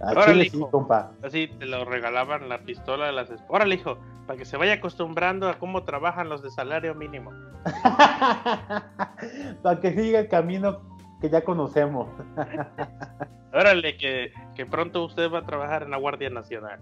A 0.03 0.11
Órale, 0.13 0.33
Chile 0.33 0.51
sí, 0.51 0.57
hijo. 0.57 0.71
compa. 0.71 1.13
Así 1.23 1.49
te 1.59 1.67
lo 1.67 1.85
regalaban 1.85 2.49
la 2.49 2.59
pistola 2.61 3.07
de 3.07 3.13
las 3.13 3.31
esp- 3.31 3.45
Órale, 3.49 3.75
hijo, 3.75 3.99
para 4.31 4.39
que 4.39 4.45
se 4.45 4.57
vaya 4.57 4.75
acostumbrando 4.75 5.49
a 5.49 5.59
cómo 5.59 5.83
trabajan 5.83 6.29
los 6.29 6.41
de 6.41 6.51
salario 6.51 6.95
mínimo. 6.95 7.33
Para 9.61 9.81
que 9.81 9.93
siga 9.93 10.21
el 10.21 10.29
camino 10.29 10.83
que 11.21 11.29
ya 11.29 11.43
conocemos. 11.43 12.07
Órale, 13.53 13.97
que, 13.97 14.33
que 14.55 14.67
pronto 14.67 15.05
usted 15.05 15.29
va 15.33 15.41
a 15.41 15.45
trabajar 15.45 15.83
en 15.83 15.91
la 15.91 15.97
Guardia 15.97 16.31
Nacional. 16.31 16.79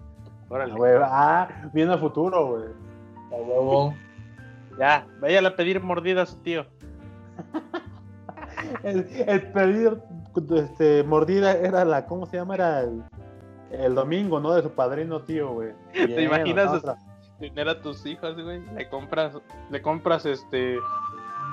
Órale, 0.50 0.74
Güey, 0.74 0.98
ah, 1.02 1.48
viene 1.72 1.94
el 1.94 1.98
futuro, 1.98 2.48
güey. 2.48 2.68
A 3.32 3.36
huevo. 3.36 3.94
ya, 4.78 5.06
váyale 5.18 5.48
a 5.48 5.56
pedir 5.56 5.80
mordida 5.80 6.24
a 6.24 6.26
su 6.26 6.36
tío. 6.42 6.66
El, 8.82 9.08
el 9.26 9.52
pedir 9.52 9.96
este, 10.54 11.02
mordida 11.02 11.52
era 11.52 11.86
la, 11.86 12.04
¿cómo 12.04 12.26
se 12.26 12.36
llama? 12.36 12.56
Era 12.56 12.80
el, 12.80 13.02
el 13.70 13.94
domingo, 13.94 14.38
¿no? 14.38 14.52
De 14.52 14.62
su 14.62 14.70
padrino 14.70 15.22
tío, 15.22 15.54
güey. 15.54 15.72
Bien, 15.94 16.20
imaginas 16.20 16.74
otra. 16.74 16.98
Tener 17.38 17.68
a 17.68 17.80
tus 17.80 18.04
hijos, 18.04 18.34
güey, 18.42 18.60
le 18.74 18.88
compras, 18.88 19.36
le 19.70 19.80
compras 19.80 20.26
este, 20.26 20.78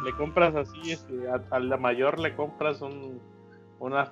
le 0.03 0.11
compras 0.17 0.55
así, 0.55 0.91
este, 0.91 1.29
a, 1.29 1.41
a 1.55 1.59
la 1.59 1.77
mayor 1.77 2.19
le 2.19 2.36
compras 2.36 2.81
un, 2.81 3.21
una 3.79 4.11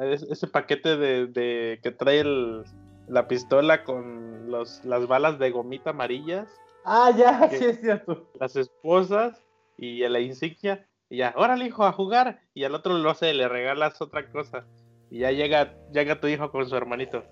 es- 0.00 0.22
ese 0.24 0.46
paquete 0.48 0.96
de, 0.96 1.26
de 1.28 1.78
que 1.82 1.92
trae 1.92 2.20
el, 2.20 2.64
la 3.06 3.28
pistola 3.28 3.84
con 3.84 4.50
los, 4.50 4.84
las 4.84 5.06
balas 5.06 5.38
de 5.38 5.50
gomita 5.50 5.90
amarillas, 5.90 6.48
Ah, 6.84 7.12
ya, 7.16 7.48
¿Qué? 7.50 7.56
sí 7.58 7.64
es 7.66 7.80
cierto. 7.80 8.26
las 8.40 8.56
esposas 8.56 9.44
y 9.78 10.00
la 10.08 10.18
insignia, 10.18 10.86
y 11.08 11.18
ya, 11.18 11.32
órale 11.36 11.66
hijo, 11.66 11.84
a 11.84 11.92
jugar, 11.92 12.40
y 12.54 12.64
al 12.64 12.74
otro 12.74 12.94
lo 12.98 13.10
hace, 13.10 13.32
le 13.34 13.48
regalas 13.48 14.00
otra 14.02 14.28
cosa, 14.30 14.64
y 15.10 15.20
ya 15.20 15.30
llega, 15.30 15.74
llega 15.92 16.20
tu 16.20 16.26
hijo 16.26 16.50
con 16.50 16.68
su 16.68 16.74
hermanito. 16.76 17.22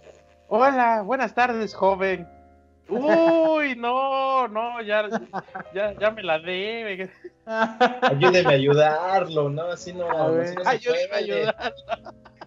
Hola, 0.48 1.02
buenas 1.02 1.34
tardes, 1.34 1.74
joven. 1.74 2.26
Uy, 2.88 3.76
no, 3.76 4.48
no, 4.48 4.80
ya, 4.82 5.08
ya, 5.74 5.92
ya 5.98 6.10
me 6.10 6.22
la 6.22 6.38
debe. 6.38 7.10
Ayúdeme 8.02 8.48
a 8.50 8.54
ayudarlo, 8.56 9.50
¿no? 9.50 9.62
Así 9.64 9.92
no. 9.92 10.08
A 10.10 10.30
ver. 10.30 10.46
así 10.46 10.54
no 10.56 10.62
se 10.64 10.68
Ayúdeme 10.70 11.04
a 11.04 11.08
puede. 11.08 11.22
ayudar. 11.24 11.74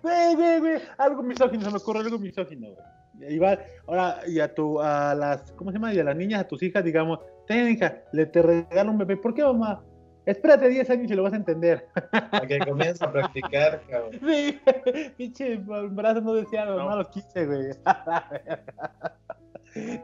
Güey, 0.02 0.36
güey, 0.36 0.60
güey. 0.60 0.82
Algo 0.98 1.22
misógino, 1.24 1.64
se 1.64 1.72
me 1.72 1.78
ocurre 1.78 2.00
algo 2.00 2.18
misógino, 2.18 2.70
güey. 2.70 3.34
Igual, 3.36 3.60
ahora, 3.88 4.20
y 4.28 4.39
a 4.39 4.52
tu, 4.54 4.82
a 4.82 5.14
las, 5.14 5.52
¿cómo 5.52 5.70
se 5.72 5.78
llama? 5.78 5.94
Y 5.94 6.00
a 6.00 6.04
las 6.04 6.16
niñas, 6.16 6.42
a 6.42 6.48
tus 6.48 6.64
hijas, 6.64 6.84
digamos, 6.84 7.20
ten 7.46 7.70
hija, 7.70 8.00
le 8.14 8.26
te 8.26 8.42
regalo 8.42 8.89
un 8.92 8.98
bebé. 8.98 9.16
¿Por 9.18 9.36
qué, 9.36 9.44
mamá? 9.44 9.84
Espérate 10.26 10.68
10 10.70 10.89
años 10.89 11.12
y 11.12 11.14
lo 11.16 11.22
vas 11.24 11.34
a 11.34 11.38
entender. 11.38 11.88
Para 12.32 12.48
que 12.48 12.58
comiences 12.60 13.02
a 13.04 13.12
practicar, 13.12 13.82
cabrón. 13.89 14.12
Sí, 14.26 14.60
pinche 15.18 15.58
brazo 15.58 16.22
no 16.22 16.34
decía 16.34 16.66
lo 16.66 16.78
No. 16.78 16.86
malo 16.86 17.10
quise, 17.12 17.46
güey. 17.46 17.68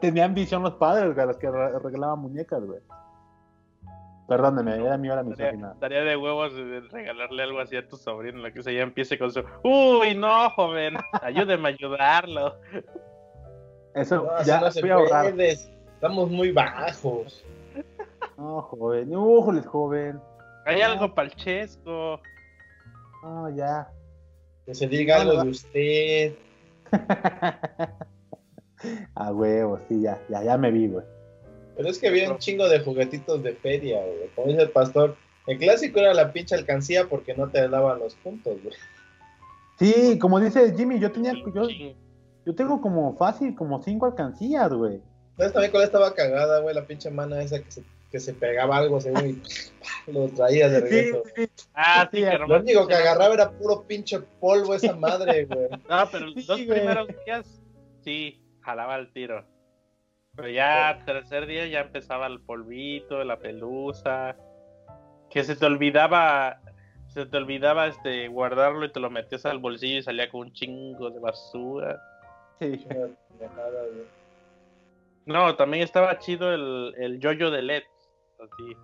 Tenían 0.00 0.34
visión 0.34 0.62
los 0.62 0.74
padres, 0.74 1.14
güey, 1.14 1.26
los 1.26 1.36
que 1.36 1.50
re- 1.50 1.78
regalaban 1.78 2.20
muñecas, 2.20 2.64
güey. 2.64 2.80
Perdóneme, 4.28 4.74
era 4.76 4.98
mi 4.98 5.08
hora 5.08 5.22
misógina. 5.22 5.74
daría 5.80 6.02
de 6.02 6.14
huevos 6.16 6.54
de 6.54 6.80
regalarle 6.90 7.42
algo 7.42 7.60
así 7.60 7.76
a 7.76 7.88
tu 7.88 7.96
sobrino, 7.96 8.38
lo 8.38 8.52
que 8.52 8.62
se 8.62 8.74
ya 8.74 8.82
empiece 8.82 9.18
con 9.18 9.32
su. 9.32 9.42
Uy, 9.62 10.14
no, 10.14 10.50
joven, 10.50 10.96
ayúdeme 11.22 11.68
a 11.68 11.72
ayudarlo. 11.72 12.56
Eso, 13.94 14.24
No, 14.24 14.42
ya 14.44 14.60
no 14.60 14.70
se 14.70 14.80
fui 14.80 14.90
a 14.90 14.94
ahorrar. 14.94 15.32
puede. 15.32 15.52
Estamos 15.52 16.30
muy 16.30 16.52
bajos. 16.52 17.42
No, 18.36 18.60
joven, 18.62 19.16
újoles, 19.16 19.66
joven. 19.66 20.20
Hay 20.66 20.82
algo 20.82 21.14
palchesco. 21.14 22.20
No, 23.22 23.48
ya. 23.50 23.88
Que 24.66 24.74
se 24.74 24.86
diga 24.86 25.16
No, 25.16 25.20
algo 25.22 25.34
no. 25.38 25.44
de 25.44 25.50
usted. 25.50 26.34
A 29.14 29.32
huevo, 29.32 29.80
sí, 29.88 30.00
ya, 30.02 30.20
ya, 30.28 30.42
ya 30.42 30.56
me 30.56 30.70
vi, 30.70 30.88
güey. 30.88 31.04
Pero 31.76 31.88
es 31.90 31.98
que 31.98 32.08
había 32.08 32.30
un 32.30 32.38
chingo 32.38 32.68
de 32.68 32.80
juguetitos 32.80 33.42
de 33.42 33.54
feria, 33.54 34.00
güey. 34.00 34.28
Como 34.34 34.48
dice 34.48 34.62
el 34.62 34.70
pastor, 34.70 35.16
el 35.46 35.58
clásico 35.58 36.00
era 36.00 36.12
la 36.12 36.32
pinche 36.32 36.54
alcancía 36.56 37.08
porque 37.08 37.34
no 37.34 37.48
te 37.50 37.68
daban 37.68 38.00
los 38.00 38.14
puntos, 38.16 38.60
güey. 38.62 38.74
Sí, 39.78 40.18
como 40.18 40.40
dice 40.40 40.74
Jimmy, 40.76 40.98
yo 40.98 41.12
tenía, 41.12 41.34
yo, 41.54 41.68
yo 42.44 42.54
tengo 42.54 42.80
como 42.80 43.16
fácil, 43.16 43.54
como 43.54 43.80
cinco 43.82 44.06
alcancías, 44.06 44.72
güey. 44.72 45.00
¿Sabes 45.36 45.52
también 45.52 45.70
cuál 45.70 45.84
estaba 45.84 46.12
cagada, 46.14 46.58
güey? 46.60 46.74
La 46.74 46.84
pinche 46.84 47.10
mana 47.12 47.40
esa 47.42 47.62
que 47.62 47.70
se, 47.70 47.84
que 48.10 48.18
se 48.18 48.34
pegaba 48.34 48.76
algo, 48.76 49.00
según, 49.00 49.40
y 50.08 50.10
lo 50.12 50.28
traía 50.30 50.68
de 50.68 50.80
regreso. 50.80 51.22
sí, 51.36 51.48
Ah, 51.74 52.08
sí, 52.10 52.18
Sí, 52.18 52.24
que 52.24 52.38
Lo 52.38 52.58
único 52.58 52.88
que 52.88 52.94
agarraba 52.94 53.34
era 53.34 53.52
puro 53.52 53.84
pinche 53.86 54.18
polvo 54.40 54.74
esa 54.74 54.96
madre, 54.96 55.44
güey. 55.44 55.68
No, 55.88 56.08
pero 56.10 56.26
los 56.26 56.34
Sí, 56.34 56.42
dos 56.44 56.56
güey. 56.66 56.78
primeros 56.80 57.08
días 57.24 57.60
sí, 58.02 58.40
jalaba 58.68 58.96
el 58.96 59.10
tiro. 59.14 59.46
Pero 60.36 60.50
ya 60.50 61.02
tercer 61.06 61.46
día 61.46 61.66
ya 61.66 61.80
empezaba 61.80 62.26
el 62.26 62.38
polvito, 62.40 63.24
la 63.24 63.38
pelusa. 63.38 64.36
Que 65.30 65.42
se 65.42 65.56
te 65.56 65.64
olvidaba, 65.64 66.60
se 67.06 67.24
te 67.24 67.38
olvidaba 67.38 67.86
este 67.86 68.28
guardarlo 68.28 68.84
y 68.84 68.92
te 68.92 69.00
lo 69.00 69.08
metías 69.08 69.46
al 69.46 69.58
bolsillo 69.58 69.98
y 69.98 70.02
salía 70.02 70.30
con 70.30 70.42
un 70.42 70.52
chingo 70.52 71.10
de 71.10 71.18
basura. 71.18 72.00
sí. 72.60 72.86
No, 75.24 75.56
también 75.56 75.82
estaba 75.82 76.18
chido 76.20 76.54
el, 76.54 76.94
el 76.96 77.20
yoyo 77.20 77.50
de 77.50 77.60
LED. 77.60 77.82
Así. 78.40 78.76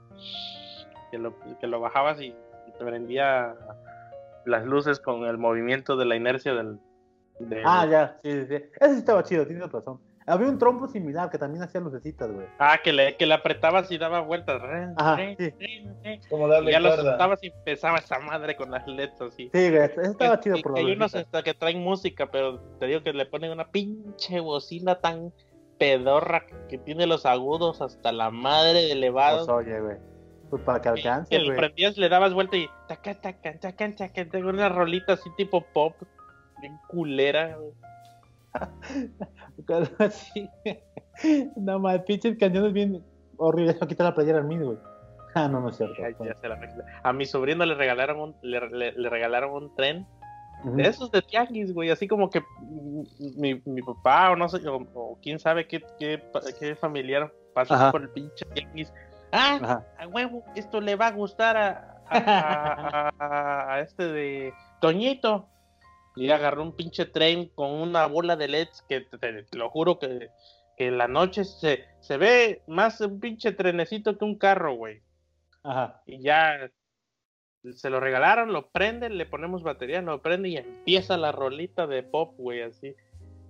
Que 1.11 1.17
lo, 1.17 1.35
que 1.59 1.67
lo 1.67 1.81
bajabas 1.81 2.21
y, 2.21 2.27
y 2.27 2.73
te 2.79 2.85
prendía 2.85 3.55
las 4.45 4.67
luces 4.67 5.01
con 5.01 5.25
el 5.25 5.39
movimiento 5.39 5.97
de 5.97 6.05
la 6.05 6.17
inercia 6.17 6.53
del, 6.53 6.79
De- 7.39 7.63
Ah, 7.65 7.87
ya, 7.91 8.17
sí, 8.23 8.31
sí, 8.33 8.47
sí. 8.49 8.55
Ese 8.81 8.93
sí 8.93 8.99
estaba 8.99 9.23
chido, 9.25 9.47
tienes 9.47 9.71
razón. 9.71 10.01
Había 10.27 10.49
un 10.49 10.59
trompo 10.59 10.89
similar 10.89 11.29
que 11.31 11.37
también 11.37 11.63
hacía 11.65 11.83
lucecitas, 11.83 12.33
güey. 12.33 12.47
Ah, 12.59 12.79
que 12.83 12.95
le, 12.95 13.15
que 13.17 13.27
le 13.27 13.35
apretabas 13.35 13.91
y 13.91 13.99
daba 13.99 14.21
vueltas. 14.21 14.63
Ajá, 14.97 15.17
sí. 15.39 15.53
Como 16.31 16.47
Y 16.47 16.51
darle 16.51 16.73
ya 16.73 16.81
lo 16.81 16.89
cuerda. 16.89 17.11
soltabas 17.11 17.43
y 17.43 17.49
empezaba 17.49 17.99
esa 17.99 18.19
madre 18.21 18.57
con 18.57 18.71
las 18.71 18.87
letras. 18.87 19.35
Sí. 19.35 19.51
Sí, 19.53 19.71
güey, 19.71 19.83
ese 19.83 20.01
estaba 20.03 20.37
Que- 20.39 20.45
chido 20.45 20.57
que- 20.57 20.63
por 20.63 20.75
que 20.75 20.81
hay 20.81 20.93
unos 20.93 21.15
hasta 21.15 21.43
que 21.43 21.53
traen 21.53 21.83
música, 21.83 22.31
pero 22.31 22.59
te 22.81 22.87
digo 22.87 23.03
que 23.03 23.13
le 23.13 23.27
ponen 23.27 23.51
una 23.53 23.71
pinche 23.71 24.41
bocina 24.41 24.95
tan 25.01 25.31
pedorra 25.79 26.47
que 26.69 26.79
tiene 26.79 27.07
los 27.07 27.27
agudos 27.27 27.83
hasta 27.83 28.13
la 28.13 28.31
madre 28.31 28.75
de 28.75 28.83
Pues, 28.87 28.93
elevados. 28.93 29.49
oye, 29.49 29.79
güey. 29.81 29.97
Pues 30.51 30.63
para 30.63 30.79
que 30.81 30.85
que 30.85 30.89
alcance, 31.09 31.39
le 31.39 31.45
güey. 31.47 31.57
prendías, 31.59 31.97
le 31.99 32.09
dabas 32.09 32.33
vuelta 32.33 32.57
y 32.57 32.69
taca, 32.87 33.15
taca, 33.21 33.59
taca, 33.59 33.95
taca, 33.97 34.25
tengo 34.31 34.51
una 34.51 34.69
rolita 34.69 35.15
así 35.15 35.29
tipo 35.37 35.63
pop, 35.73 35.95
bien 36.65 36.79
culera. 36.89 37.57
güey. 37.59 37.73
Sí. 40.11 40.51
No 41.57 41.79
más, 41.79 42.01
pinches 42.01 42.37
canciones 42.39 42.73
bien 42.73 43.05
horribles. 43.37 43.79
Voy 43.79 43.87
a 43.87 43.89
quitar 43.89 44.07
la 44.07 44.15
playera 44.15 44.39
al 44.39 44.45
mí, 44.45 44.59
güey. 44.59 44.79
Ah, 45.35 45.47
no, 45.49 45.61
no 45.61 45.69
es 45.69 45.77
cierto. 45.77 45.95
Ya- 46.01 46.11
ya 46.25 46.35
se 46.41 46.49
la. 46.49 46.59
A 47.03 47.13
mi 47.13 47.25
sobrino 47.27 47.65
le 47.67 47.75
regalaron 47.75 48.21
un, 48.21 48.37
le, 48.43 48.61
le- 48.71 48.93
le 48.93 49.09
regalaron 49.11 49.53
un 49.65 49.75
tren 49.77 50.07
de 50.65 50.83
esos 50.85 51.11
de 51.13 51.21
tianguis, 51.23 51.75
güey, 51.75 51.91
así 51.91 52.09
como 52.09 52.31
que 52.31 52.43
mi, 53.37 53.61
mi 53.67 53.83
papá 53.83 54.31
o 54.31 54.37
no 54.37 54.49
sé, 54.49 54.67
o, 54.67 54.77
o 54.95 55.19
quién 55.23 55.39
sabe 55.39 55.67
qué, 55.69 55.85
qué, 55.99 56.23
qué 56.59 56.75
familiar 56.75 57.31
pasó 57.53 57.75
Ajá. 57.75 57.93
por 57.93 58.03
el 58.03 58.09
pinche 58.09 58.45
tianguis. 58.55 58.93
Ah, 59.31 59.59
Ajá. 59.63 59.85
a 59.99 60.07
huevo, 60.09 60.43
esto 60.57 60.81
le 60.81 60.97
va 60.97 61.09
a 61.09 61.13
gustar 61.13 61.57
a- 61.57 62.01
a- 62.09 63.75
a 63.75 63.81
este 63.81 64.05
de 64.11 64.53
Toñito. 64.81 65.47
Y 66.17 66.31
agarró 66.31 66.63
un 66.63 66.77
pinche 66.77 67.07
tren 67.07 67.49
con 67.49 67.71
una 67.71 68.07
bola 68.07 68.37
de 68.37 68.49
LEDs 68.49 68.83
que 68.89 69.01
te, 69.01 69.19
te- 69.19 69.43
te 69.45 69.59
lo 69.59 69.69
juro 69.71 69.99
que, 69.99 70.29
que 70.77 70.87
en 70.89 70.99
la 70.99 71.09
noche 71.09 71.45
se, 71.45 71.85
se 72.01 72.17
ve 72.17 72.63
más 72.69 73.01
un 73.01 73.19
pinche 73.21 73.53
trenecito 73.53 74.17
que 74.17 74.25
un 74.25 74.39
carro, 74.39 74.75
güey. 74.75 75.03
Ajá. 75.65 76.03
Y 76.07 76.23
ya 76.23 76.71
se 77.73 77.89
lo 77.91 77.99
regalaron, 77.99 78.53
lo 78.53 78.69
prenden, 78.71 79.17
le 79.19 79.27
ponemos 79.27 79.63
batería, 79.63 80.03
lo 80.03 80.21
prende 80.23 80.51
y 80.51 80.57
empieza 80.59 81.17
la 81.17 81.33
rolita 81.33 81.87
de 81.87 82.03
pop, 82.03 82.35
güey, 82.37 82.61
así, 82.63 82.95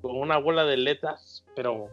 con 0.00 0.16
una 0.16 0.38
bola 0.38 0.64
de 0.64 0.76
letras, 0.76 1.44
pero 1.56 1.88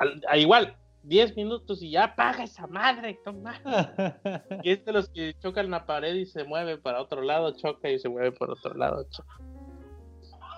al- 0.00 0.20
a 0.28 0.36
igual, 0.36 0.76
10 1.04 1.36
minutos 1.36 1.82
y 1.82 1.92
ya 1.92 2.04
apaga 2.04 2.42
esa 2.44 2.66
madre, 2.66 3.18
mames. 3.24 3.62
Y 4.64 4.72
es 4.72 4.84
de 4.84 4.92
los 4.92 5.08
que 5.08 5.34
chocan 5.38 5.70
la 5.70 5.86
pared 5.86 6.14
y 6.14 6.26
se 6.26 6.44
mueve 6.44 6.76
para 6.78 7.00
otro 7.00 7.22
lado, 7.22 7.56
choca 7.56 7.88
y 7.88 7.98
se 7.98 8.08
mueve 8.08 8.32
por 8.32 8.50
otro 8.50 8.74
lado. 8.74 9.06
choca. 9.10 9.32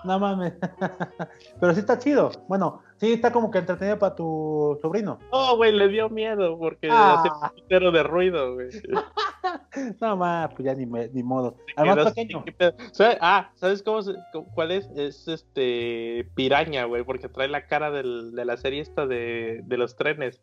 No 0.03 0.19
mames. 0.19 0.53
Pero 1.59 1.73
sí 1.73 1.79
está 1.79 1.97
chido. 1.97 2.31
Bueno, 2.47 2.81
sí 2.97 3.13
está 3.13 3.31
como 3.31 3.49
que 3.49 3.59
entretenido 3.59 3.97
para 3.99 4.15
tu 4.15 4.77
sobrino. 4.81 5.19
No, 5.31 5.55
güey, 5.55 5.71
le 5.71 5.87
dio 5.87 6.09
miedo 6.09 6.57
porque 6.57 6.89
Ah. 6.91 7.19
hace 7.19 7.29
un 7.29 7.61
putero 7.61 7.91
de 7.91 8.03
ruido, 8.03 8.55
güey. 8.55 8.69
No 9.99 10.15
más, 10.15 10.49
pues 10.53 10.65
ya 10.65 10.73
ni, 10.75 10.85
me- 10.85 11.09
ni 11.09 11.23
modo. 11.23 11.57
Al 11.75 11.85
más 11.87 11.95
Quedó 11.95 12.07
así, 12.07 12.15
pequeño. 12.21 12.45
¿qué 12.45 12.51
pedo? 12.51 12.73
¿Sabe- 12.91 13.17
Ah, 13.21 13.51
¿sabes 13.55 13.81
cómo 13.83 14.01
se- 14.01 14.15
cuál 14.53 14.71
es? 14.71 14.89
Es 14.95 15.27
este 15.27 16.29
piraña, 16.35 16.85
güey, 16.85 17.03
porque 17.03 17.27
trae 17.27 17.47
la 17.47 17.65
cara 17.67 17.89
del- 17.91 18.33
de 18.33 18.45
la 18.45 18.55
serie 18.57 18.81
esta 18.81 19.05
de, 19.07 19.61
de 19.65 19.77
los 19.77 19.95
trenes. 19.95 20.41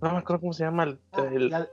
No 0.00 0.10
me 0.12 0.18
acuerdo 0.18 0.40
cómo 0.40 0.52
se 0.52 0.64
llama 0.64 0.84
el- 0.84 1.00
Ah, 1.12 1.26
el- 1.32 1.48
la, 1.50 1.68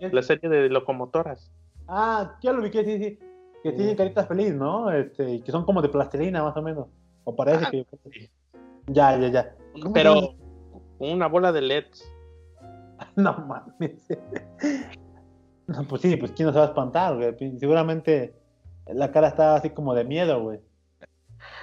la 0.00 0.22
serie 0.22 0.48
de 0.50 0.68
locomotoras. 0.68 1.50
ah, 1.88 2.36
ya 2.42 2.52
lo 2.52 2.60
vi 2.62 2.70
que 2.70 2.84
sí, 2.84 2.98
sí. 3.02 3.18
Que 3.62 3.70
Sí. 3.70 3.76
tiene 3.76 3.96
carita 3.96 4.26
feliz, 4.26 4.54
¿no? 4.54 4.90
Este, 4.90 5.30
y 5.34 5.40
que 5.42 5.52
son 5.52 5.64
como 5.64 5.80
de 5.82 5.88
plastilina, 5.88 6.42
más 6.42 6.56
o 6.56 6.62
menos. 6.62 6.88
O 7.24 7.34
parece 7.36 7.64
Ah, 7.66 7.70
que. 7.70 7.86
sí. 8.12 8.30
Ya, 8.88 9.16
ya, 9.16 9.28
ya. 9.28 9.54
¿Cómo 9.74 9.86
se 9.86 9.92
Pero 9.92 10.34
una 10.98 11.26
bola 11.28 11.52
de 11.52 11.62
LEDs. 11.62 12.04
No 13.16 13.32
mames. 13.46 14.00
No, 15.66 15.84
pues 15.84 16.02
sí, 16.02 16.16
pues 16.16 16.32
quién 16.32 16.46
no 16.46 16.52
se 16.52 16.58
va 16.58 16.66
a 16.66 16.68
espantar, 16.68 17.16
güey. 17.16 17.58
Seguramente 17.58 18.34
la 18.86 19.10
cara 19.12 19.28
está 19.28 19.54
así 19.56 19.70
como 19.70 19.94
de 19.94 20.04
miedo, 20.04 20.40
güey. 20.42 20.60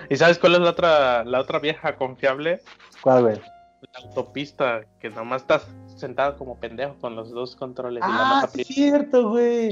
¿Y 0.10 0.16
sabes 0.18 0.38
cuál 0.39 0.54
es 0.56 0.60
la 0.62 0.70
otra, 0.72 1.24
la 1.26 1.39
otra 1.39 1.60
vieja 1.60 1.95
confiable? 1.97 2.62
¿Cuál, 3.02 3.24
güey? 3.24 3.36
La 3.38 4.08
autopista, 4.08 4.82
que 5.00 5.10
nomás 5.10 5.41
estás 5.43 5.68
sentado 5.95 6.38
como 6.38 6.58
pendejo 6.60 6.95
con 7.00 7.16
los 7.16 7.30
dos 7.32 7.56
controles 7.56 8.04
y 8.06 8.12
la 8.12 8.39
Ah, 8.41 8.47
sí, 8.54 8.64
cierto, 8.66 9.30
güey. 9.30 9.72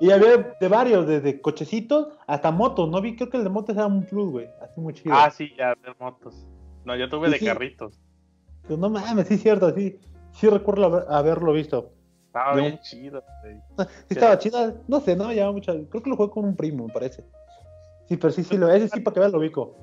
Y 0.00 0.10
había 0.10 0.54
de 0.60 0.68
varios, 0.68 1.06
desde 1.06 1.40
cochecitos 1.40 2.08
hasta 2.26 2.50
motos. 2.50 2.88
No 2.90 3.00
vi, 3.00 3.16
creo 3.16 3.30
que 3.30 3.36
el 3.36 3.44
de 3.44 3.50
motos 3.50 3.76
era 3.76 3.86
un 3.86 4.04
plus, 4.04 4.30
güey. 4.30 4.48
Así 4.60 4.80
muy 4.80 4.94
chido. 4.94 5.14
Ah, 5.14 5.30
sí, 5.30 5.52
ya, 5.56 5.70
de 5.74 5.94
motos. 5.98 6.46
No, 6.84 6.96
yo 6.96 7.08
tuve 7.08 7.28
Sí, 7.28 7.32
de 7.34 7.38
sí. 7.38 7.44
carritos. 7.46 8.00
Pero 8.62 8.76
no 8.76 8.90
mames, 8.90 9.28
sí 9.28 9.38
cierto, 9.38 9.72
sí. 9.74 9.98
Sí 10.32 10.48
recuerdo 10.48 10.86
haber- 10.86 11.06
haberlo 11.08 11.52
visto. 11.52 11.92
Estaba 12.26 12.56
bien 12.56 12.78
chido, 12.80 13.22
güey. 13.42 13.56
Sí 14.08 14.14
estaba 14.14 14.38
chida, 14.38 14.74
no 14.88 14.98
sé, 15.00 15.14
no 15.14 15.28
me 15.28 15.34
llamaba 15.36 15.52
mucho. 15.52 15.72
Creo 15.88 16.02
que 16.02 16.10
lo 16.10 16.16
jugué 16.16 16.30
con 16.30 16.44
un 16.44 16.56
primo, 16.56 16.86
me 16.88 16.92
parece. 16.92 17.24
Sí, 18.08 18.16
pero 18.16 18.32
sí, 18.32 18.42
sí, 18.42 18.58
lo, 18.58 18.68
ese 18.68 18.88
sí 18.88 19.00
para 19.00 19.14
que 19.14 19.20
veas 19.20 19.32
lo 19.32 19.38
ubico. 19.38 19.76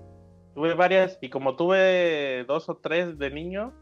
Tuve 0.53 0.73
varias, 0.73 1.17
y 1.21 1.29
como 1.29 1.55
tuve 1.55 2.43
dos 2.45 2.67
o 2.67 2.75
tres 2.75 3.17
de 3.17 3.31
niño, 3.31 3.73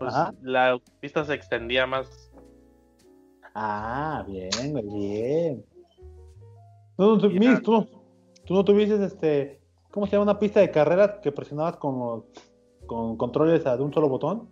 pues 0.00 0.12
Ajá. 0.12 0.34
la 0.42 0.70
autopista 0.70 1.24
se 1.24 1.34
extendía 1.34 1.86
más. 1.86 2.29
Ah, 3.54 4.24
bien, 4.28 4.50
güey, 4.72 4.84
bien. 4.84 5.64
Tú, 6.96 7.18
Ya. 7.30 7.38
Miss, 7.40 7.62
tú, 7.62 7.86
tú 8.44 8.54
no 8.54 8.64
tuviste 8.64 9.02
este, 9.04 9.58
¿cómo 9.90 10.06
se 10.06 10.12
llama? 10.12 10.24
Una 10.24 10.38
pista 10.38 10.60
de 10.60 10.70
carreras 10.70 11.18
que 11.22 11.32
presionabas 11.32 11.76
con, 11.76 11.98
los- 11.98 12.24
con 12.86 13.16
controles 13.16 13.64
a 13.66 13.76
de 13.76 13.82
un 13.82 13.92
solo 13.92 14.08
botón. 14.08 14.48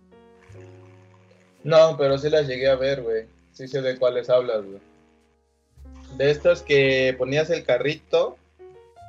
No, 1.63 1.95
pero 1.97 2.17
sí 2.17 2.29
las 2.29 2.47
llegué 2.47 2.69
a 2.69 2.75
ver, 2.75 3.03
güey. 3.03 3.25
Sí 3.51 3.67
sé 3.67 3.81
de 3.81 3.97
cuáles 3.97 4.29
hablas, 4.29 4.63
güey. 4.65 4.79
De 6.17 6.31
estas 6.31 6.61
que 6.63 7.13
ponías 7.17 7.49
el 7.49 7.63
carrito 7.63 8.37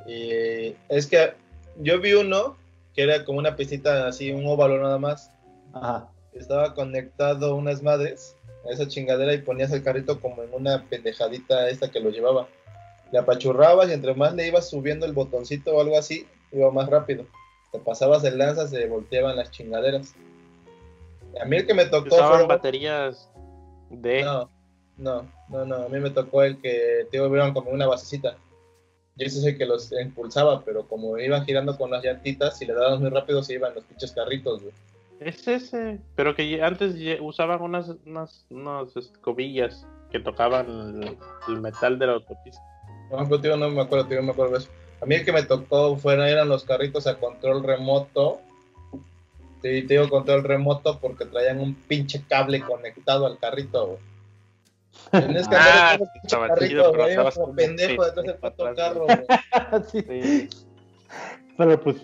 y 0.06 0.74
es 0.88 1.06
que 1.06 1.32
yo 1.80 2.00
vi 2.00 2.12
uno 2.12 2.56
que 2.94 3.02
era 3.04 3.24
como 3.24 3.38
una 3.38 3.56
pistita 3.56 4.06
así, 4.08 4.32
un 4.32 4.46
óvalo 4.46 4.82
nada 4.82 4.98
más. 4.98 5.30
Ajá. 5.72 6.08
Estaba 6.34 6.74
conectado 6.74 7.54
unas 7.54 7.82
madres 7.82 8.36
a 8.64 8.72
esa 8.72 8.86
chingadera 8.88 9.32
y 9.34 9.38
ponías 9.38 9.72
el 9.72 9.82
carrito 9.82 10.20
como 10.20 10.42
en 10.42 10.52
una 10.52 10.84
pendejadita 10.88 11.68
esta 11.68 11.90
que 11.90 12.00
lo 12.00 12.10
llevaba. 12.10 12.48
Le 13.12 13.18
apachurrabas 13.18 13.88
y 13.88 13.92
entre 13.92 14.14
más 14.14 14.34
le 14.34 14.46
ibas 14.46 14.68
subiendo 14.70 15.06
el 15.06 15.12
botoncito 15.12 15.74
o 15.76 15.80
algo 15.80 15.98
así, 15.98 16.26
iba 16.52 16.70
más 16.70 16.88
rápido. 16.88 17.26
Te 17.72 17.78
pasabas 17.78 18.22
el 18.24 18.38
lanza, 18.38 18.66
se 18.68 18.86
volteaban 18.86 19.36
las 19.36 19.50
chingaderas. 19.50 20.14
A 21.40 21.44
mí 21.44 21.56
el 21.56 21.66
que 21.66 21.74
me 21.74 21.86
tocó 21.86 22.14
Usaban 22.14 22.38
fue- 22.40 22.46
baterías 22.48 23.28
de. 23.88 24.22
no, 24.22 24.50
no, 24.96 25.28
no, 25.48 25.64
no. 25.64 25.76
A 25.76 25.88
mí 25.88 25.98
me 25.98 26.10
tocó 26.10 26.42
el 26.42 26.60
que 26.60 27.06
te 27.10 27.16
iban 27.16 27.52
como 27.54 27.70
una 27.70 27.86
basecita. 27.86 28.36
Yo 29.16 29.26
ese 29.26 29.38
es 29.38 29.44
el 29.44 29.58
que 29.58 29.66
los 29.66 29.90
impulsaba, 29.92 30.62
pero 30.64 30.86
como 30.86 31.18
iban 31.18 31.44
girando 31.44 31.76
con 31.76 31.90
las 31.90 32.02
llantitas 32.04 32.60
y 32.62 32.66
le 32.66 32.74
dabas 32.74 33.00
muy 33.00 33.10
rápido, 33.10 33.42
se 33.42 33.54
iban 33.54 33.74
los 33.74 33.84
pinches 33.84 34.12
carritos, 34.12 34.62
güey. 34.62 34.72
Es 35.20 35.46
ese, 35.46 36.00
pero 36.16 36.34
que 36.34 36.62
antes 36.62 36.94
usaban 37.20 37.60
unas, 37.60 37.90
unas, 38.06 38.46
unas 38.48 38.96
escobillas 38.96 39.86
que 40.10 40.18
tocaban 40.18 40.66
el, 40.66 41.18
el 41.48 41.60
metal 41.60 41.98
de 41.98 42.06
la 42.06 42.14
autopista. 42.14 42.62
No, 43.10 43.18
pero, 43.24 43.40
tío, 43.40 43.56
no 43.58 43.68
me 43.68 43.82
acuerdo, 43.82 44.06
tío, 44.06 44.16
no 44.16 44.28
me 44.28 44.32
acuerdo 44.32 44.52
de 44.52 44.58
eso. 44.60 44.70
A 45.02 45.06
mí 45.06 45.14
el 45.16 45.24
que 45.24 45.32
me 45.32 45.42
tocó 45.42 45.94
fueron, 45.96 46.26
eran 46.26 46.48
los 46.48 46.64
carritos 46.64 47.06
a 47.06 47.18
control 47.18 47.62
remoto. 47.62 48.40
Sí, 49.62 49.82
te 49.82 49.94
digo 49.94 50.08
control 50.08 50.42
remoto 50.42 50.98
porque 50.98 51.26
traían 51.26 51.60
un 51.60 51.74
pinche 51.74 52.24
cable 52.26 52.62
conectado 52.62 53.26
al 53.26 53.38
carrito, 53.38 53.86
güey. 53.86 53.98
Tienes 55.10 55.48
que 55.48 55.56
Ah, 55.58 55.98
estaba 56.22 56.48
carrito, 56.48 56.92
pero 56.92 57.30
como 57.32 57.54
pendejo 57.54 58.04
detrás 58.04 58.26
del 58.26 58.36
puto 58.36 58.74
carro, 58.74 59.04
güey. 59.04 59.18
güey. 59.18 59.82
sí. 59.90 60.02
Sí. 60.08 60.66
Pero 61.58 61.78
pues, 61.78 61.96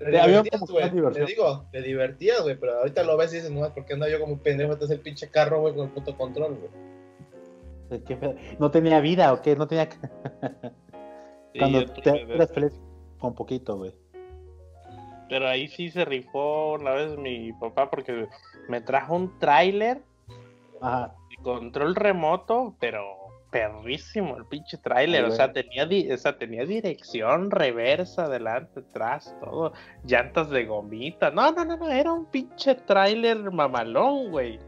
Te 0.00 0.06
divertías, 0.06 0.60
güey. 0.62 1.12
Te 1.12 1.24
digo, 1.26 1.66
te 1.70 1.82
divertías, 1.82 2.42
güey, 2.42 2.58
pero 2.58 2.78
ahorita 2.78 3.02
lo 3.04 3.18
ves 3.18 3.34
y 3.34 3.36
dices, 3.36 3.50
no, 3.50 3.72
¿por 3.74 3.84
qué 3.84 3.92
ando 3.92 4.08
yo 4.08 4.18
como 4.18 4.32
un 4.32 4.38
pendejo 4.38 4.70
detrás 4.70 4.88
del 4.88 5.00
pinche 5.00 5.28
carro, 5.30 5.60
güey, 5.60 5.74
con 5.74 5.88
el 5.88 5.92
puto 5.92 6.16
control, 6.16 6.56
güey? 6.56 6.90
no 8.58 8.70
tenía 8.70 9.00
vida 9.00 9.32
o 9.32 9.42
qué, 9.42 9.56
no 9.56 9.66
tenía. 9.66 9.88
Sí, 11.52 11.58
Cuando 11.58 11.84
te 11.84 12.22
eras 12.22 12.52
feliz 12.52 12.80
con 13.18 13.34
poquito, 13.34 13.76
güey. 13.76 13.92
Pero 15.28 15.48
ahí 15.48 15.68
sí 15.68 15.90
se 15.90 16.04
rifó 16.04 16.74
una 16.74 16.92
vez 16.92 17.18
mi 17.18 17.52
papá 17.54 17.90
porque 17.90 18.28
me 18.68 18.80
trajo 18.80 19.16
un 19.16 19.38
tráiler 19.38 20.00
Ajá. 20.80 21.14
control 21.42 21.94
remoto, 21.94 22.74
pero 22.80 23.19
perrísimo 23.50 24.36
el 24.36 24.44
pinche 24.46 24.78
tráiler, 24.78 25.24
o 25.24 25.30
sea, 25.32 25.52
tenía 25.52 25.86
di- 25.86 26.10
o 26.10 26.16
sea, 26.16 26.38
tenía 26.38 26.64
dirección, 26.64 27.50
reversa, 27.50 28.24
adelante, 28.24 28.80
atrás, 28.80 29.34
todo, 29.40 29.72
llantas 30.04 30.50
de 30.50 30.64
gomita. 30.66 31.30
No, 31.30 31.50
no, 31.52 31.64
no, 31.64 31.76
no, 31.76 31.88
era 31.90 32.12
un 32.12 32.26
pinche 32.26 32.74
tráiler 32.74 33.50
mamalón, 33.50 34.30
güey. 34.30 34.58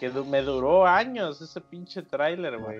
Que 0.00 0.08
du- 0.10 0.24
me 0.24 0.42
duró 0.42 0.86
años 0.86 1.40
ese 1.40 1.60
pinche 1.60 2.02
tráiler, 2.02 2.58
güey. 2.58 2.78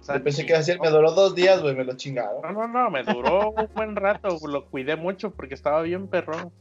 O 0.00 0.02
sea, 0.02 0.18
pensé 0.22 0.44
que 0.44 0.54
así 0.54 0.78
me 0.80 0.90
duró 0.90 1.12
dos 1.12 1.34
días, 1.34 1.62
güey, 1.62 1.74
me 1.74 1.84
lo 1.84 1.94
chingaron. 1.96 2.42
No, 2.42 2.52
no, 2.52 2.68
no, 2.68 2.90
me 2.90 3.02
duró 3.02 3.50
un 3.50 3.68
buen 3.74 3.96
rato, 3.96 4.36
lo 4.46 4.66
cuidé 4.66 4.96
mucho 4.96 5.30
porque 5.30 5.54
estaba 5.54 5.82
bien 5.82 6.08
perrón. 6.08 6.52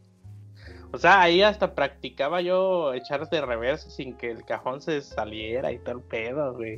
O 0.93 0.97
sea, 0.99 1.21
ahí 1.21 1.41
hasta 1.41 1.73
practicaba 1.73 2.41
yo 2.41 2.93
echar 2.93 3.27
de 3.27 3.41
reversa 3.41 3.89
sin 3.89 4.15
que 4.15 4.29
el 4.29 4.45
cajón 4.45 4.79
se 4.79 5.01
saliera 5.01 5.71
y 5.71 5.79
todo 5.79 5.95
el 5.95 6.01
pedo, 6.01 6.53
güey. 6.53 6.77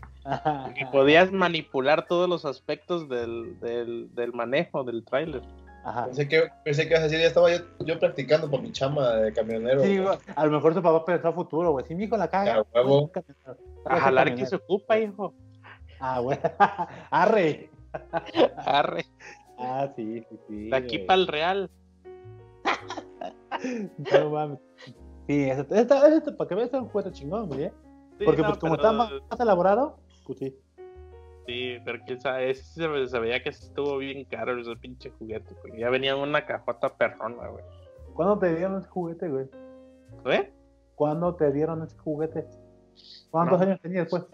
Y 0.78 0.86
podías 0.86 1.34
manipular 1.34 2.08
todos 2.08 2.30
los 2.30 2.46
aspectos 2.46 3.10
del, 3.10 3.60
del, 3.60 4.16
del 4.16 4.32
manejo 4.32 4.86
del 4.86 5.04
tráiler. 5.04 5.42
Ajá. 5.84 6.06
Pensé 6.06 6.30
que, 6.30 6.48
pensé 6.64 6.88
que 6.88 6.96
así 6.96 7.18
ya 7.18 7.28
estaba 7.28 7.52
yo, 7.52 7.58
yo 7.86 8.00
practicando 8.00 8.50
por 8.50 8.62
mi 8.62 8.72
chama 8.72 9.16
de 9.18 9.34
camionero. 9.34 9.84
Sí, 9.84 9.98
güey. 10.00 10.18
a 10.34 10.46
lo 10.46 10.52
mejor 10.52 10.74
su 10.74 10.82
papá 10.82 11.04
pensó 11.04 11.28
a 11.28 11.34
futuro, 11.34 11.72
güey. 11.74 11.86
Si 11.86 11.94
mi 11.94 12.06
hijo 12.06 12.16
la 12.16 12.30
caga. 12.30 12.56
A 12.56 12.62
huevo. 12.74 13.12
A 13.86 14.00
jalar 14.00 14.34
que 14.34 14.46
se 14.46 14.56
ocupa, 14.56 14.98
hijo. 14.98 15.34
Ah, 16.00 16.20
güey. 16.22 16.40
Arre. 17.12 17.70
Arre, 18.66 19.06
Ah, 19.58 19.90
sí, 19.96 20.24
sí, 20.30 20.40
sí. 20.48 20.70
de 20.70 20.76
aquí 20.76 21.00
para 21.00 21.20
el 21.20 21.28
real. 21.28 21.70
No 24.14 24.30
mames. 24.30 24.60
Sí, 25.28 25.50
eso, 25.50 25.66
para 25.68 26.48
que 26.48 26.56
veas, 26.56 26.68
es 26.68 26.80
un 26.80 26.90
juguete 26.90 27.12
chingón, 27.12 27.48
güey. 27.48 27.64
¿eh? 27.66 27.74
Sí, 28.20 28.26
Porque 28.26 28.42
no, 28.42 28.50
pues 28.50 28.60
como 28.60 28.76
pero- 28.78 28.84
está 28.84 28.92
más, 28.98 29.12
más 29.30 29.40
elaborado, 29.40 29.98
pues 30.26 30.40
sí. 30.40 30.56
Sí, 31.48 31.78
pero 31.86 32.00
quién 32.06 32.20
sabe, 32.20 32.50
ese 32.50 32.64
se, 32.64 33.08
se 33.08 33.20
veía 33.20 33.42
que 33.44 33.50
estuvo 33.50 33.98
bien 33.98 34.26
caro 34.26 34.60
ese 34.60 34.76
pinche 34.78 35.12
juguete, 35.12 35.54
porque 35.62 35.80
ya 35.80 35.90
venía 35.90 36.14
en 36.14 36.20
una 36.20 36.46
cajota 36.46 36.96
perrona, 36.98 37.48
güey. 37.50 37.64
¿Cuándo 38.16 38.40
te 38.40 38.56
dieron 38.56 38.80
ese 38.80 38.88
juguete, 38.88 39.30
güey? 39.30 39.46
¿Eh? 40.26 40.52
¿Cuándo 40.96 41.36
te 41.36 41.52
dieron 41.52 41.84
ese 41.84 41.98
juguete? 41.98 42.46
¿Cuántos 43.30 43.60
No. 43.60 43.66
años 43.66 43.82
tenías, 43.82 44.08
pues? 44.10 44.26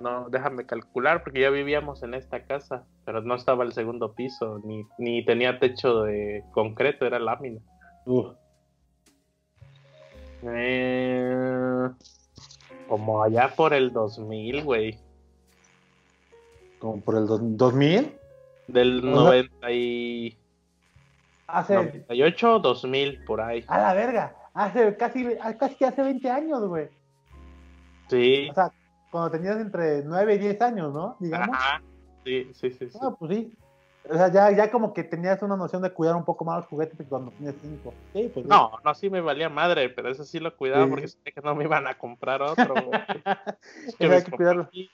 No, 0.00 0.28
déjame 0.28 0.66
calcular, 0.66 1.22
porque 1.22 1.40
ya 1.40 1.50
vivíamos 1.50 2.02
en 2.02 2.14
esta 2.14 2.44
casa, 2.44 2.84
pero 3.04 3.22
no 3.22 3.34
estaba 3.34 3.62
el 3.64 3.72
segundo 3.72 4.14
piso, 4.14 4.60
ni, 4.64 4.84
ni 4.98 5.24
tenía 5.24 5.58
techo 5.58 6.02
de 6.02 6.44
concreto, 6.52 7.06
era 7.06 7.18
lámina. 7.18 7.60
Uf. 8.06 8.28
Eh, 10.42 11.88
como 12.88 13.22
allá 13.22 13.52
por 13.54 13.74
el 13.74 13.92
2000, 13.92 14.64
güey. 14.64 14.98
Como 16.78 17.00
por 17.00 17.16
el 17.16 17.26
dos- 17.26 17.40
2000. 17.42 18.14
Del 18.68 18.98
Ajá. 18.98 19.10
90 19.10 19.70
y... 19.72 20.36
Hace. 21.46 21.74
98 21.74 22.58
2000, 22.58 23.24
por 23.24 23.40
ahí. 23.40 23.64
A 23.68 23.78
la 23.78 23.94
verga. 23.94 24.34
Hace 24.54 24.96
casi, 24.96 25.24
casi 25.58 25.74
que 25.76 25.86
hace 25.86 26.02
20 26.02 26.28
años, 26.30 26.66
güey. 26.66 26.88
Sí. 28.08 28.48
O 28.50 28.54
sea, 28.54 28.72
cuando 29.10 29.30
tenías 29.30 29.56
entre 29.58 30.02
9 30.02 30.34
y 30.34 30.38
10 30.38 30.60
años, 30.62 30.92
¿no? 30.92 31.16
Digamos. 31.20 31.56
Ajá. 31.56 31.82
Sí, 32.24 32.50
sí, 32.54 32.70
sí. 32.72 32.88
sí. 32.90 32.98
Ah, 33.00 33.14
pues 33.16 33.32
sí. 33.36 33.52
O 34.10 34.14
sea, 34.14 34.30
ya, 34.32 34.50
ya 34.52 34.70
como 34.70 34.92
que 34.94 35.04
tenías 35.04 35.42
una 35.42 35.56
noción 35.56 35.82
de 35.82 35.90
cuidar 35.90 36.14
un 36.16 36.24
poco 36.24 36.44
más 36.44 36.58
los 36.58 36.66
juguetes 36.66 36.96
que 36.96 37.04
cuando 37.04 37.30
tenías 37.32 37.54
5. 37.60 37.94
Sí, 38.12 38.30
pues 38.32 38.44
sí. 38.44 38.50
No, 38.50 38.72
no, 38.84 38.94
sí 38.94 39.10
me 39.10 39.20
valía 39.20 39.48
madre, 39.48 39.88
pero 39.90 40.08
eso 40.10 40.24
sí 40.24 40.38
lo 40.38 40.56
cuidaba 40.56 40.84
Sí. 40.84 40.90
porque 40.90 41.08
sabía 41.08 41.32
que 41.32 41.40
no 41.42 41.54
me 41.54 41.64
iban 41.64 41.86
a 41.86 41.98
comprar 41.98 42.42
otro. 42.42 42.74
güey. 42.74 43.00
Es 43.86 43.94
que 44.24 44.30
que 44.30 44.36
cuidarlo. 44.36 44.68
eh, 44.72 44.88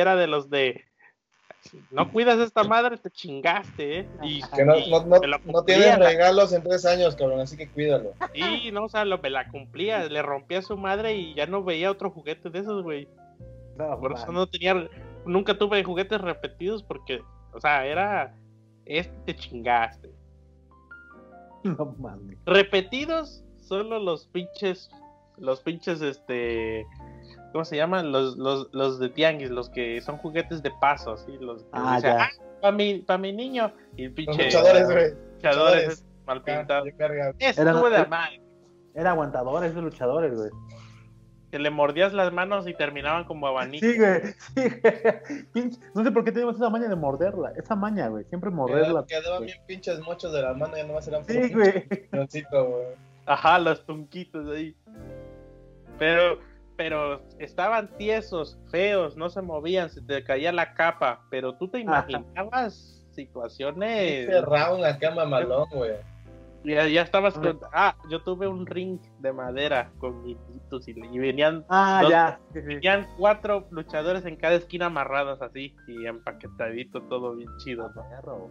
Era 0.00 0.16
de 0.16 0.26
los 0.26 0.50
de. 0.50 0.84
No 1.90 2.12
cuidas 2.12 2.38
esta 2.38 2.62
madre, 2.62 2.96
te 2.96 3.10
chingaste, 3.10 4.00
¿eh? 4.00 4.08
Y, 4.22 4.40
Que 4.54 4.64
no, 4.64 4.76
y 4.76 4.88
no, 4.88 5.00
no, 5.04 5.16
lo 5.18 5.38
no 5.44 5.64
la- 5.66 5.96
regalos 5.96 6.52
en 6.52 6.62
tres 6.62 6.84
años, 6.86 7.16
cabrón, 7.16 7.40
así 7.40 7.56
que 7.56 7.68
cuídalo. 7.68 8.12
Sí, 8.34 8.70
no, 8.70 8.84
o 8.84 8.88
sea, 8.88 9.04
lo, 9.04 9.18
me 9.18 9.30
la 9.30 9.48
cumplía, 9.48 10.04
le 10.04 10.22
rompía 10.22 10.58
a 10.60 10.62
su 10.62 10.76
madre 10.76 11.14
y 11.16 11.34
ya 11.34 11.46
no 11.46 11.64
veía 11.64 11.90
otro 11.90 12.10
juguete 12.10 12.50
de 12.50 12.60
esos, 12.60 12.84
güey. 12.84 13.08
No, 13.76 13.98
Por 13.98 14.12
eso 14.12 14.30
no 14.30 14.46
tenía, 14.46 14.88
nunca 15.24 15.58
tuve 15.58 15.82
juguetes 15.82 16.20
repetidos 16.20 16.84
porque, 16.84 17.20
o 17.56 17.60
sea, 17.60 17.84
era, 17.86 18.34
este 18.84 19.16
te 19.24 19.34
chingaste. 19.36 20.10
No 21.64 21.94
mames. 21.98 22.38
Repetidos, 22.46 23.42
solo 23.56 23.98
los 23.98 24.26
pinches, 24.28 24.88
los 25.38 25.60
pinches, 25.60 26.00
este, 26.00 26.86
¿cómo 27.52 27.64
se 27.64 27.76
llaman? 27.76 28.12
Los, 28.12 28.36
los, 28.36 28.68
los 28.72 28.98
de 29.00 29.08
tianguis, 29.08 29.50
los 29.50 29.68
que 29.70 30.00
son 30.00 30.16
juguetes 30.18 30.62
de 30.62 30.70
paso, 30.80 31.12
así, 31.12 31.36
los 31.40 31.62
que 31.64 31.68
Ah, 31.72 31.96
dicen, 31.96 32.16
ya. 32.16 32.24
"Ah, 32.24 32.28
pa' 32.62 32.72
mi, 32.72 32.98
pa' 33.00 33.18
mi 33.18 33.32
niño, 33.32 33.72
y 33.96 34.04
el 34.04 34.08
Los 34.10 34.14
pinche 34.16 34.44
luchadores, 34.44 34.84
güey. 34.84 35.10
luchadores 35.34 35.34
luchadores. 35.34 36.06
mal 36.26 36.38
Acá, 36.38 36.58
pintados. 36.58 36.88
estuvo 37.38 37.90
de 37.90 38.06
madre. 38.06 38.42
Era 38.94 39.10
aguantadores 39.10 39.70
esos 39.72 39.82
luchadores, 39.84 40.34
güey. 40.34 40.50
Que 41.56 41.62
le 41.62 41.70
mordías 41.70 42.12
las 42.12 42.30
manos 42.34 42.68
y 42.68 42.74
terminaban 42.74 43.24
como 43.24 43.46
abanico. 43.46 43.86
Sí, 43.86 43.96
güey. 43.96 44.20
Sí, 44.54 44.78
güey. 44.82 45.46
Pinche- 45.54 45.80
No 45.94 46.04
sé 46.04 46.10
por 46.10 46.22
qué 46.22 46.30
tenemos 46.30 46.56
esa 46.56 46.68
maña 46.68 46.86
de 46.86 46.96
morderla. 46.96 47.54
Esa 47.56 47.74
maña, 47.74 48.08
güey. 48.08 48.24
Siempre 48.24 48.50
morderla. 48.50 49.06
Quedaban 49.06 49.06
quedaban 49.06 49.44
bien 49.46 49.58
pinches 49.66 49.98
mochos 50.00 50.34
de 50.34 50.42
la 50.42 50.52
mano, 50.52 50.76
ya 50.76 50.84
nomás 50.84 51.08
eran 51.08 51.24
Sí, 51.24 51.48
güey. 51.54 51.84
Ajá, 53.24 53.58
los 53.58 53.86
tunquitos 53.86 54.46
ahí. 54.54 54.76
Pero, 55.98 56.40
pero 56.76 57.22
estaban 57.38 57.88
tiesos, 57.96 58.58
feos, 58.70 59.16
no 59.16 59.30
se 59.30 59.40
movían, 59.40 59.88
se 59.88 60.02
te 60.02 60.22
caía 60.24 60.52
la 60.52 60.74
capa. 60.74 61.22
Pero 61.30 61.54
tú 61.56 61.68
te 61.68 61.78
Ajá. 61.78 62.04
imaginabas 62.10 63.02
situaciones. 63.12 64.26
Cerrado 64.26 64.76
una 64.76 64.98
cama 64.98 65.24
malón, 65.24 65.66
güey. 65.72 65.92
Ya, 66.66 66.88
ya 66.88 67.02
estabas 67.02 67.34
con. 67.34 67.60
Ah, 67.72 67.94
yo 68.10 68.20
tuve 68.22 68.48
un 68.48 68.66
ring 68.66 68.98
de 69.20 69.32
madera 69.32 69.92
con 69.98 70.24
guijitos 70.24 70.88
y, 70.88 70.92
y 71.12 71.18
venían, 71.18 71.64
Ah, 71.68 72.00
Dos- 72.02 72.10
ya. 72.10 72.40
Venían 72.52 73.06
cuatro 73.16 73.68
luchadores 73.70 74.24
en 74.26 74.34
cada 74.36 74.56
esquina 74.56 74.86
amarrados 74.86 75.40
así 75.42 75.76
y 75.86 76.06
empaquetadito, 76.06 77.02
todo 77.02 77.36
bien 77.36 77.48
chido, 77.58 77.88
¿no? 77.94 78.50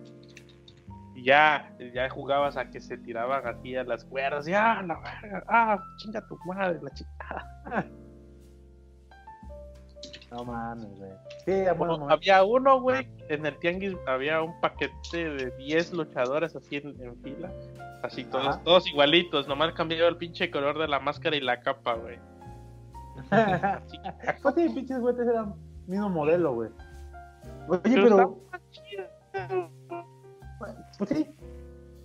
Ya, 1.17 1.75
ya 1.93 2.09
jugabas 2.09 2.55
a 2.57 2.69
que 2.69 2.79
se 2.79 2.97
tiraban 2.97 3.45
así 3.47 3.75
a 3.75 3.83
las 3.83 4.05
cuerdas, 4.05 4.47
y 4.47 4.53
ah, 4.53 4.81
la 4.85 4.99
verga, 5.21 5.43
ah, 5.49 5.77
chinga 5.97 6.21
tu 6.27 6.37
madre, 6.45 6.79
la 6.81 6.91
chica. 6.91 7.45
No 10.35 10.43
mames, 10.43 10.97
güey. 10.97 11.11
Sí, 11.45 11.65
a 11.65 11.73
buenos 11.73 11.99
momentos. 11.99 12.21
Había 12.21 12.43
uno, 12.43 12.81
güey, 12.81 13.07
en 13.29 13.45
el 13.45 13.57
tianguis 13.59 13.95
había 14.05 14.41
un 14.41 14.59
paquete 14.59 15.29
de 15.29 15.51
10 15.57 15.93
luchadores 15.93 16.53
así 16.55 16.77
en, 16.77 17.01
en 17.01 17.15
fila, 17.21 17.49
así 18.03 18.25
todos, 18.25 18.47
Ajá. 18.47 18.61
todos 18.63 18.85
igualitos, 18.87 19.47
nomás 19.47 19.73
cambiaba 19.73 20.09
el 20.09 20.17
pinche 20.17 20.51
color 20.51 20.77
de 20.77 20.89
la 20.89 20.99
máscara 20.99 21.37
y 21.37 21.41
la 21.41 21.61
capa, 21.61 21.93
güey. 21.93 22.19
Pues 24.41 24.55
sí, 24.55 24.69
pinches 24.69 24.99
güeyes 24.99 25.25
eran 25.25 25.55
mismo 25.87 26.09
modelo, 26.09 26.53
güey. 26.53 26.69
Oye, 27.69 27.79
pero 27.83 28.39
pero. 29.31 29.65
Pues 30.97 31.09
sí. 31.09 31.35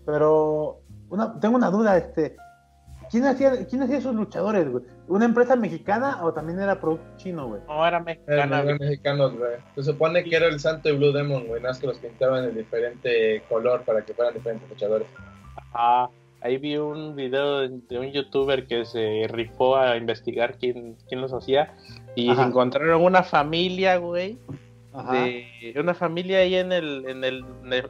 Pero. 0.06 0.80
Una, 1.08 1.38
tengo 1.40 1.56
una 1.56 1.70
duda, 1.70 1.96
este. 1.96 2.36
¿Quién 3.11 3.24
hacía, 3.26 3.66
¿Quién 3.66 3.82
hacía 3.82 3.98
esos 3.98 4.14
luchadores, 4.14 4.68
güey? 4.70 4.84
¿Una 5.08 5.24
empresa 5.24 5.56
mexicana 5.56 6.22
o 6.24 6.32
también 6.32 6.61
era 6.61 6.80
producto 6.80 7.04
chino, 7.16 7.48
güey? 7.48 7.61
No, 7.66 7.84
era 7.86 7.98
mexicana, 8.00 8.62
güey. 8.62 8.78
mexicanos, 8.78 9.36
güey. 9.36 9.56
Se 9.74 9.82
supone 9.82 10.22
que 10.22 10.36
era 10.36 10.46
el 10.46 10.61
Santo 10.61 10.88
y 10.88 10.96
Blue 10.96 11.11
Demon, 11.12 11.46
güey. 11.48 11.61
Nada 11.61 11.72
más 11.72 11.80
que 11.80 11.88
los 11.88 11.98
pintaban 11.98 12.44
en 12.44 12.54
diferente 12.54 13.42
color 13.48 13.82
para 13.82 14.02
que 14.04 14.14
fueran 14.14 14.34
diferentes 14.34 14.68
luchadores. 14.68 15.08
Ah, 15.74 16.08
ahí 16.40 16.58
vi 16.58 16.76
un 16.76 17.16
video 17.16 17.61
de, 17.61 17.80
de 17.88 17.98
un 17.98 18.12
youtuber 18.12 18.66
que 18.68 18.84
se 18.84 19.26
rifó 19.28 19.76
a 19.76 19.96
investigar 19.96 20.56
quién, 20.58 20.96
quién 21.08 21.20
los 21.20 21.32
hacía 21.32 21.74
y 22.14 22.30
Ajá. 22.30 22.46
encontraron 22.46 23.02
una 23.02 23.24
familia, 23.24 23.96
güey, 23.96 24.38
Ajá. 24.92 25.12
de 25.14 25.74
una 25.76 25.94
familia 25.94 26.38
ahí 26.38 26.54
en 26.54 26.70
el, 26.72 27.04
en 27.08 27.24
el, 27.24 27.44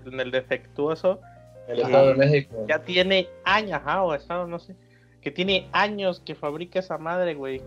en 0.07 0.19
el 0.21 0.31
defectuoso, 0.31 1.21
El 1.69 1.81
Ajá. 1.81 1.89
Estado 1.89 2.07
de 2.09 2.15
México. 2.15 2.67
ya 2.69 2.79
tiene 2.81 3.29
años, 3.45 3.73
ajá, 3.75 4.03
o 4.03 4.15
estado, 4.15 4.47
no 4.47 4.59
sé, 4.59 4.75
que 5.21 5.31
tiene 5.31 5.69
años 5.73 6.21
que 6.21 6.35
fabrica 6.35 6.79
esa 6.79 6.99
madre, 6.99 7.35
güey, 7.35 7.61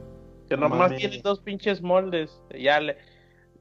que 0.49 0.55
No 0.55 0.69
nomás 0.69 0.91
mames. 0.91 0.99
tiene 0.99 1.21
dos 1.23 1.39
pinches 1.39 1.81
moldes, 1.81 2.41
ya 2.57 2.79
le, 2.79 2.97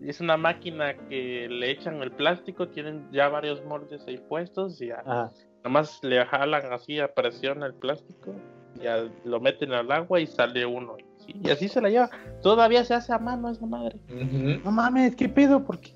es 0.00 0.20
una 0.20 0.36
máquina 0.36 0.94
que 1.08 1.48
le 1.48 1.70
echan 1.70 2.02
el 2.02 2.10
plástico, 2.12 2.68
tienen 2.68 3.08
ya 3.12 3.28
varios 3.28 3.64
moldes 3.64 4.02
ahí 4.08 4.18
puestos 4.28 4.80
y 4.80 4.88
ya 4.88 5.02
Ajá. 5.06 5.30
Nomás 5.64 6.00
le 6.02 6.24
jalan 6.26 6.72
así 6.72 6.98
a 6.98 7.14
presión 7.14 7.62
el 7.62 7.72
plástico, 7.74 8.34
ya 8.82 9.04
lo 9.24 9.38
meten 9.38 9.72
al 9.72 9.92
agua 9.92 10.18
y 10.18 10.26
sale 10.26 10.66
uno. 10.66 10.96
Sí, 11.24 11.34
y 11.40 11.50
así 11.50 11.68
se 11.68 11.80
la 11.80 11.88
lleva. 11.88 12.10
Todavía 12.42 12.84
se 12.84 12.94
hace 12.94 13.12
a 13.12 13.18
mano 13.18 13.48
esa 13.48 13.64
madre. 13.64 13.96
No 14.08 14.72
mames, 14.72 15.14
¿qué 15.14 15.28
pedo? 15.28 15.62
¿Por 15.64 15.78
qué? 15.78 15.92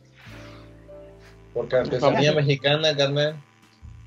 Porque 1.52 1.74
artesanía 1.74 2.32
mexicana, 2.32 2.96
carnal. 2.96 3.34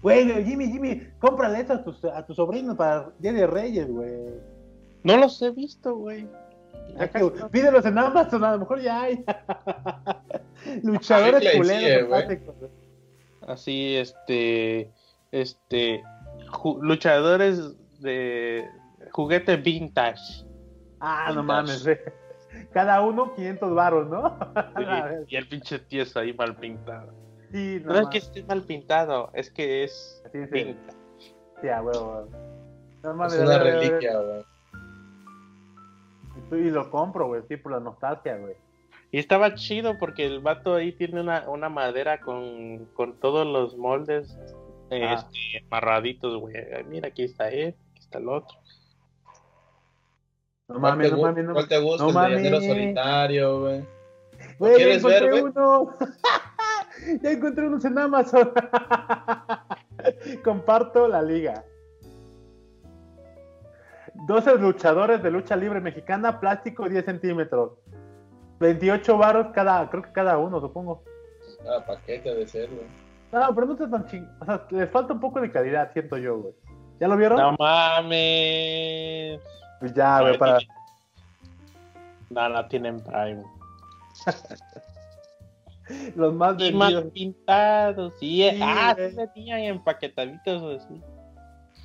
Güey, 0.01 0.45
Jimmy, 0.45 0.71
Jimmy, 0.71 1.07
cómprale 1.19 1.59
eso 1.61 1.73
a 1.73 1.83
tus, 1.83 2.03
a 2.05 2.25
tus 2.25 2.35
sobrinos 2.37 2.75
para 2.77 3.09
Día 3.19 3.33
de 3.33 3.47
Reyes, 3.47 3.87
güey. 3.89 4.11
No 5.03 5.17
los 5.17 5.41
he 5.41 5.51
visto, 5.51 5.95
güey. 5.95 6.27
Pídelos 7.51 7.85
en 7.85 7.97
Amazon, 7.97 8.43
a 8.43 8.53
lo 8.53 8.59
mejor 8.59 8.81
ya 8.81 9.01
hay. 9.03 9.23
Luchadores 10.83 11.55
culeros. 11.57 12.23
Así, 13.47 13.95
este, 13.95 14.91
este, 15.31 16.03
ju- 16.51 16.79
luchadores 16.81 17.75
de 17.99 18.65
juguete 19.11 19.57
vintage. 19.57 20.45
Ah, 20.99 21.31
no 21.33 21.43
mames, 21.43 21.83
güey. 21.83 21.97
Cada 22.73 23.01
uno 23.01 23.33
500 23.35 23.73
baros, 23.75 24.09
¿no? 24.09 24.37
Sí, 24.77 24.83
y 25.29 25.35
el 25.35 25.47
pinche 25.47 25.79
tieso 25.79 26.19
ahí 26.19 26.33
mal 26.33 26.55
pintado. 26.55 27.13
Sí, 27.51 27.81
No, 27.83 27.99
es 27.99 28.07
que 28.09 28.17
esté 28.19 28.43
mal 28.43 28.61
pintado, 28.63 29.29
es 29.33 29.49
que 29.49 29.83
es 29.83 30.21
Sí, 30.31 30.39
sí. 30.45 30.47
pinta. 30.51 30.93
Sí, 31.61 31.67
a 31.69 31.81
huevo. 31.81 32.27
No 33.03 33.09
Es 33.11 33.15
mames, 33.15 33.39
una 33.39 33.57
reliquia, 33.59 34.19
güey. 34.19 34.43
Y 36.51 36.69
lo 36.71 36.89
compro, 36.89 37.27
güey, 37.27 37.41
sí, 37.47 37.57
por 37.57 37.71
la 37.73 37.79
nostalgia, 37.79 38.37
güey. 38.37 38.55
Y 39.11 39.19
estaba 39.19 39.55
chido 39.55 39.97
porque 39.97 40.25
el 40.25 40.39
vato 40.39 40.75
ahí 40.75 40.91
tiene 40.91 41.19
una, 41.21 41.49
una 41.49 41.69
madera 41.69 42.21
con, 42.21 42.85
con 42.93 43.19
todos 43.19 43.45
los 43.47 43.75
moldes 43.77 44.37
eh, 44.91 45.03
Ah. 45.07 45.13
este, 45.15 45.65
amarraditos, 45.67 46.39
güey. 46.39 46.55
Mira, 46.87 47.07
aquí 47.09 47.23
está 47.23 47.49
él, 47.49 47.75
aquí 47.91 47.99
está 48.01 48.17
el 48.19 48.29
otro. 48.29 48.57
No 50.67 50.79
¿Cuál 50.79 50.81
mames, 50.81 51.11
no 51.11 51.17
mames, 51.21 51.45
no 51.45 51.53
¿Cuál 51.53 51.67
te 51.67 51.79
gusta? 51.79 52.03
no 52.03 52.09
el 52.09 52.15
mames. 52.15 52.65
solitario, 52.67 53.59
güey. 53.61 53.79
Ya 54.59 54.75
quieres 54.75 55.03
ver, 55.03 55.29
güey? 55.29 55.53
ya 57.21 57.31
encontré 57.31 57.67
unos 57.67 57.85
en 57.85 57.97
Amazon. 57.97 58.51
Comparto 60.43 61.07
la 61.07 61.21
liga. 61.21 61.63
12 64.27 64.57
luchadores 64.57 65.23
de 65.23 65.31
lucha 65.31 65.55
libre 65.55 65.79
mexicana, 65.79 66.39
plástico 66.39 66.89
10 66.89 67.05
centímetros. 67.05 67.73
28 68.59 69.17
varos 69.17 69.47
cada, 69.53 69.89
creo 69.89 70.03
que 70.03 70.11
cada 70.11 70.37
uno, 70.37 70.59
supongo. 70.59 71.03
Ah, 71.61 71.83
paquete 71.85 72.35
de 72.35 72.45
ser, 72.47 72.69
güey. 72.69 72.85
No, 73.31 73.53
pero 73.53 73.67
no 73.67 73.73
está 73.73 73.89
tan 73.89 74.05
ching... 74.07 74.27
O 74.41 74.45
sea, 74.45 74.65
les 74.71 74.89
falta 74.89 75.13
un 75.13 75.19
poco 75.19 75.39
de 75.39 75.51
calidad, 75.51 75.91
siento 75.93 76.17
yo, 76.17 76.39
güey. 76.39 76.53
¿Ya 76.99 77.07
lo 77.07 77.15
vieron? 77.15 77.39
No 77.39 77.55
mames. 77.57 79.39
Pues 79.79 79.93
ya, 79.93 80.19
güey, 80.21 80.37
para... 80.37 80.59
No, 82.29 82.49
no 82.49 82.67
tienen 82.67 82.99
Prime. 82.99 83.43
Los 86.15 86.33
más 86.33 86.55
Y 86.59 86.71
vendidos. 86.71 87.05
pintados. 87.13 88.13
Sí, 88.19 88.47
Sí, 88.49 88.59
ah, 88.61 88.95
sí 88.97 89.15
venían 89.15 89.59
empaquetaditos 89.61 90.83
así. 90.83 91.01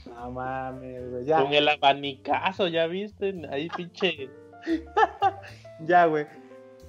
No 0.06 0.30
mames, 0.32 1.10
güey. 1.10 1.24
Ya, 1.24 1.42
Con 1.42 1.52
el 1.54 1.68
abanicazo, 1.68 2.68
¿ya 2.68 2.86
viste? 2.86 3.34
Ahí 3.50 3.68
pinche. 3.76 4.28
ya, 5.86 6.06
güey. 6.06 6.26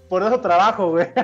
Por 0.09 0.21
eso 0.23 0.39
trabajo, 0.41 0.91
güey. 0.91 1.07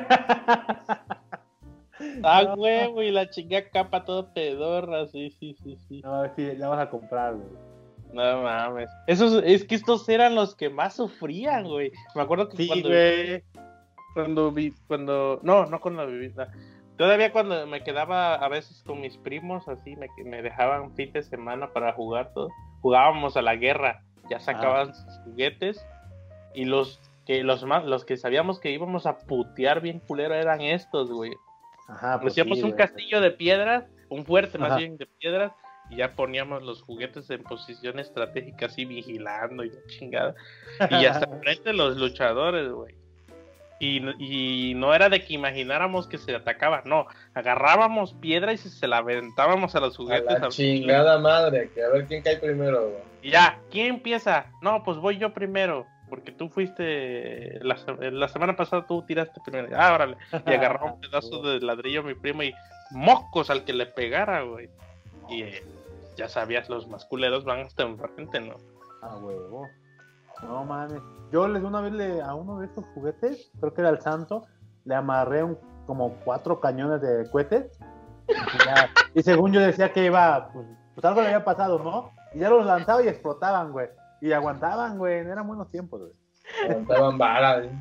Ah, 2.24 2.44
No. 2.44 2.54
huevo, 2.56 3.04
y 3.04 3.12
la 3.12 3.30
chingada 3.30 3.70
capa 3.70 4.04
todo 4.06 4.34
pedorra, 4.34 5.06
sí, 5.08 5.30
sí, 5.40 5.56
sí, 5.64 5.78
sí. 5.88 6.02
No, 6.04 6.24
sí, 6.36 6.50
ya 6.58 6.68
vas 6.68 6.80
a 6.80 6.90
comprar, 6.90 7.36
güey. 7.36 7.48
No 8.12 8.42
mames. 8.42 8.90
Esos, 9.08 9.42
es 9.46 9.64
que 9.64 9.76
estos 9.76 10.10
eran 10.10 10.34
los 10.34 10.56
que 10.56 10.70
más 10.70 10.96
sufrían, 10.96 11.64
güey. 11.66 11.92
Me 12.16 12.24
acuerdo 12.24 12.50
que 12.50 12.58
Sí, 12.58 12.68
cuando, 12.68 12.90
güey. 12.90 13.44
Cuando 14.14 14.52
vi, 14.52 14.74
cuando, 14.88 15.40
no, 15.44 15.66
no 15.66 15.80
cuando 15.80 16.06
viví, 16.08 16.34
no. 16.36 16.46
Todavía 16.98 17.32
cuando 17.32 17.66
me 17.66 17.84
quedaba 17.84 18.36
a 18.36 18.48
veces 18.48 18.84
con 18.86 19.02
mis 19.02 19.18
primos, 19.18 19.68
así, 19.68 19.96
me, 19.96 20.08
me 20.24 20.42
dejaban 20.42 20.94
fin 20.96 21.12
de 21.14 21.24
semana 21.24 21.74
para 21.74 21.94
jugar 21.94 22.32
todo. 22.34 22.50
Jugábamos 22.82 23.38
a 23.38 23.42
la 23.42 23.56
guerra, 23.56 24.04
ya 24.30 24.40
sacaban 24.40 24.94
sus 24.94 25.18
juguetes 25.26 25.86
y 26.54 26.66
los 26.66 27.00
que 27.26 27.44
los 27.44 27.64
más, 27.64 27.86
los 27.86 28.06
que 28.06 28.18
sabíamos 28.18 28.60
que 28.60 28.72
íbamos 28.72 29.06
a 29.06 29.18
putear 29.18 29.82
bien 29.82 30.00
culero 30.00 30.36
eran 30.36 30.62
estos, 30.62 31.12
güey. 31.12 31.32
Ajá, 31.88 32.20
pues 32.20 32.34
hacíamos 32.34 32.60
sí, 32.60 32.64
un 32.64 32.72
güey. 32.72 32.78
castillo 32.78 33.22
de 33.22 33.32
piedras, 33.32 33.86
un 34.10 34.26
fuerte 34.26 34.58
más 34.58 34.78
bien 34.78 34.98
de 34.98 35.06
piedras, 35.06 35.52
y 35.90 35.98
ya 35.98 36.16
poníamos 36.16 36.64
los 36.64 36.82
juguetes 36.82 37.30
en 37.30 37.44
posición 37.44 38.00
estratégica, 38.00 38.68
así 38.68 38.86
vigilando 38.86 39.64
y 39.64 39.70
la 39.70 39.86
chingada. 39.88 40.36
Y 40.90 41.06
hasta 41.06 41.26
enfrente 41.34 41.74
los 41.74 41.98
luchadores, 41.98 42.72
güey. 42.72 42.96
Y, 43.84 44.00
no- 44.00 44.14
y 44.20 44.74
no 44.76 44.94
era 44.94 45.10
de 45.10 45.24
que 45.24 45.34
imagináramos 45.34 46.08
que 46.08 46.18
se 46.20 46.36
atacaban, 46.36 46.84
no. 46.86 47.08
Agarrábamos 47.34 48.14
piedra 48.14 48.54
y 48.54 48.58
se, 48.58 48.70
se 48.70 48.88
la 48.88 48.98
aventábamos 48.98 49.76
a 49.76 49.80
los 49.80 49.96
A 49.96 49.98
juguetes. 49.98 50.40
la 50.40 50.46
al- 50.46 50.52
chingada 50.52 51.18
madre, 51.20 51.70
que 51.74 51.84
a 51.84 51.90
ver 51.90 52.06
quién 52.06 52.22
cae 52.22 52.38
primero, 52.38 52.90
güey. 52.90 53.02
Y 53.24 53.32
ya, 53.32 53.60
¿quién 53.72 53.88
empieza? 53.88 54.46
No, 54.62 54.84
pues 54.84 54.98
voy 54.98 55.18
yo 55.18 55.34
primero. 55.34 55.86
Porque 56.10 56.32
tú 56.32 56.50
fuiste. 56.50 57.58
La, 57.64 57.78
se- 57.78 58.12
la 58.12 58.28
semana 58.28 58.56
pasada 58.56 58.86
tú 58.86 59.02
tiraste 59.06 59.40
primero. 59.44 59.70
Ah, 59.76 59.94
órale. 59.94 60.18
Y 60.46 60.54
agarraba 60.54 60.94
un 60.94 61.00
pedazo 61.02 61.42
de 61.42 61.60
ladrillo 61.62 62.02
a 62.02 62.04
mi 62.04 62.14
primo 62.16 62.44
y 62.44 62.54
mocos 62.92 63.50
al 63.50 63.64
que 63.64 63.74
le 63.74 63.86
pegara, 63.86 64.42
güey. 64.42 64.70
Y 65.30 65.44
eh, 65.44 65.64
ya 66.18 66.28
sabías, 66.30 66.70
los 66.70 66.88
masculeros 66.88 67.46
van 67.46 67.62
hasta 67.62 67.84
enfrente, 67.84 68.42
¿no? 68.42 68.58
Ah, 69.02 69.16
huevo. 69.18 69.68
No 70.44 70.64
mames. 70.66 71.02
Yo 71.32 71.48
les 71.48 71.64
una 71.64 71.82
vez 71.82 71.94
le, 71.94 72.22
a 72.22 72.34
uno 72.36 72.60
de 72.60 72.66
estos 72.66 72.86
juguetes, 72.94 73.52
creo 73.60 73.74
que 73.74 73.82
era 73.82 73.90
el 73.90 74.02
santo, 74.02 74.46
le 74.86 74.96
amarré 74.96 75.44
un, 75.44 75.58
como 75.86 76.16
cuatro 76.26 76.60
cañones 76.60 77.02
de 77.02 77.30
cohetes. 77.32 77.80
Y, 78.28 78.34
ya- 78.66 78.90
y 79.14 79.22
según 79.24 79.52
yo 79.54 79.60
decía 79.62 79.92
que 79.94 80.06
iba, 80.06 80.50
pues, 80.54 80.66
pues 80.96 81.06
algo 81.06 81.22
le 81.22 81.28
había 81.28 81.46
pasado, 81.46 81.80
¿no? 81.80 82.12
Y 82.34 82.40
ya 82.40 82.50
los 82.50 82.66
lanzaba 82.66 83.02
y 83.04 83.08
explotaban, 83.08 83.72
güey. 83.72 83.88
Y 84.22 84.32
aguantaban, 84.34 84.98
güey. 84.98 85.20
Eran 85.20 85.48
buenos 85.48 85.70
tiempos, 85.72 86.02
güey. 86.02 86.86
Vara, 87.18 87.64
¿eh? 87.64 87.72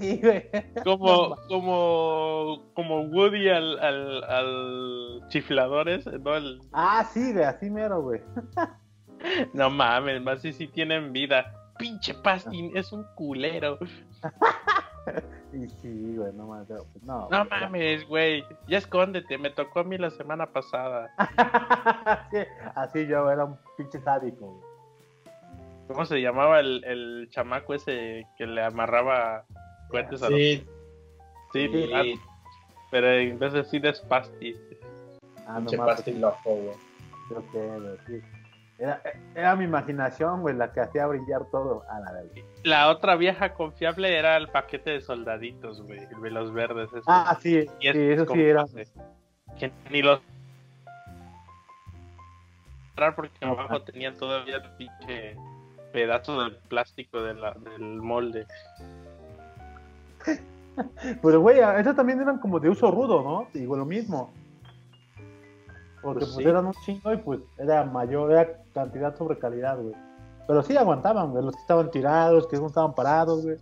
Sí, 0.00 0.20
güey. 0.22 0.48
Como, 0.84 1.36
como, 1.48 2.62
como 2.74 3.02
Woody 3.08 3.48
al, 3.50 3.78
al, 3.78 4.24
al 4.24 5.22
chifladores, 5.28 6.06
¿no? 6.06 6.34
El- 6.36 6.60
Ah, 6.72 7.04
sí, 7.12 7.32
güey, 7.32 7.44
así 7.44 7.70
mero, 7.70 8.02
güey. 8.02 8.20
no 9.52 9.70
mames, 9.70 10.22
más 10.22 10.40
si 10.40 10.52
sí 10.52 10.66
tienen 10.68 11.12
vida. 11.12 11.52
Pinche 11.78 12.14
Pastin 12.14 12.76
es 12.76 12.92
un 12.92 13.04
culero. 13.14 13.78
Y 15.52 15.68
sí, 15.68 16.16
güey, 16.16 16.32
no 16.32 16.48
mames. 16.48 16.66
pues, 16.66 17.04
no, 17.04 17.28
mames, 17.30 18.06
güey. 18.08 18.44
Ya 18.66 18.78
escóndete, 18.78 19.38
me 19.38 19.50
tocó 19.50 19.80
a 19.80 19.84
mí 19.84 19.96
la 19.96 20.10
semana 20.10 20.46
pasada. 20.46 21.14
Sí, 22.32 22.38
así 22.74 23.06
yo 23.06 23.30
era 23.30 23.44
un 23.44 23.56
pinche 23.76 24.00
sádico, 24.00 24.46
güey. 24.46 24.60
¿Cómo 25.86 26.04
se 26.04 26.20
llamaba 26.20 26.58
el, 26.58 26.82
el 26.84 27.28
chamaco 27.30 27.72
ese 27.74 28.26
que 28.36 28.46
le 28.46 28.62
amarraba 28.64 29.44
cohetes 29.88 30.22
a 30.22 30.28
los... 30.30 30.38
Sí, 30.38 30.66
Sí, 31.52 31.68
sí. 31.68 31.90
ah, 31.94 32.02
pero 32.90 33.12
en 33.12 33.38
vez 33.38 33.52
de 33.52 33.64
sí 33.64 33.78
de 33.78 33.94
Spasti. 33.94 34.56
Ah, 35.46 35.52
no 35.54 35.58
pinche 35.60 35.76
mames. 35.76 35.94
pastiloco, 35.96 36.50
güey. 36.50 36.76
Yo 37.30 37.42
qué, 37.52 37.66
güey, 37.66 37.96
sí. 38.08 38.26
Era, 38.78 39.00
era 39.34 39.56
mi 39.56 39.64
imaginación, 39.64 40.42
güey, 40.42 40.54
la 40.54 40.70
que 40.72 40.80
hacía 40.80 41.06
brillar 41.06 41.46
todo 41.50 41.82
a 41.88 42.00
la 42.00 42.12
vez. 42.12 42.44
La 42.62 42.90
otra 42.90 43.16
vieja 43.16 43.54
confiable 43.54 44.18
era 44.18 44.36
el 44.36 44.48
paquete 44.48 44.90
de 44.90 45.00
soldaditos, 45.00 45.80
güey, 45.82 46.00
el 46.00 46.20
de 46.20 46.30
los 46.30 46.52
verdes. 46.52 46.88
esos. 46.88 47.04
Ah, 47.06 47.38
sí, 47.40 47.66
sí, 47.80 47.88
eso 47.88 48.26
sí 48.26 48.42
era. 48.42 48.66
Que 49.58 49.72
ni 49.90 50.02
los... 50.02 50.20
Porque 53.14 53.44
abajo 53.44 53.76
ah. 53.76 53.84
tenían 53.84 54.16
todavía 54.16 54.56
el 54.56 54.70
pinche 54.76 55.36
pedazo 55.92 56.44
de 56.44 56.50
plástico 56.68 57.22
de 57.22 57.34
la- 57.34 57.52
del 57.52 58.02
molde. 58.02 58.46
Pero, 61.22 61.40
güey, 61.40 61.58
esas 61.58 61.96
también 61.96 62.20
eran 62.20 62.38
como 62.38 62.60
de 62.60 62.68
uso 62.68 62.90
rudo, 62.90 63.22
¿no? 63.22 63.48
Digo, 63.52 63.76
lo 63.76 63.86
mismo. 63.86 64.32
Porque 66.02 66.20
Pues 66.20 66.32
pues, 66.34 66.44
sí. 66.44 66.50
eran 66.50 66.66
un 66.66 66.74
chingo 66.84 67.12
y 67.12 67.16
pues 67.18 67.40
era 67.58 67.84
mayor, 67.84 68.32
era 68.32 68.48
cantidad 68.74 69.16
sobre 69.16 69.38
calidad, 69.38 69.78
güey. 69.78 69.94
Pero 70.46 70.62
sí 70.62 70.76
aguantaban, 70.76 71.30
güey, 71.32 71.44
los 71.44 71.54
que 71.54 71.60
estaban 71.62 71.90
tirados, 71.90 72.46
que 72.46 72.56
no 72.58 72.66
estaban 72.68 72.94
parados, 72.94 73.42
güey. 73.44 73.56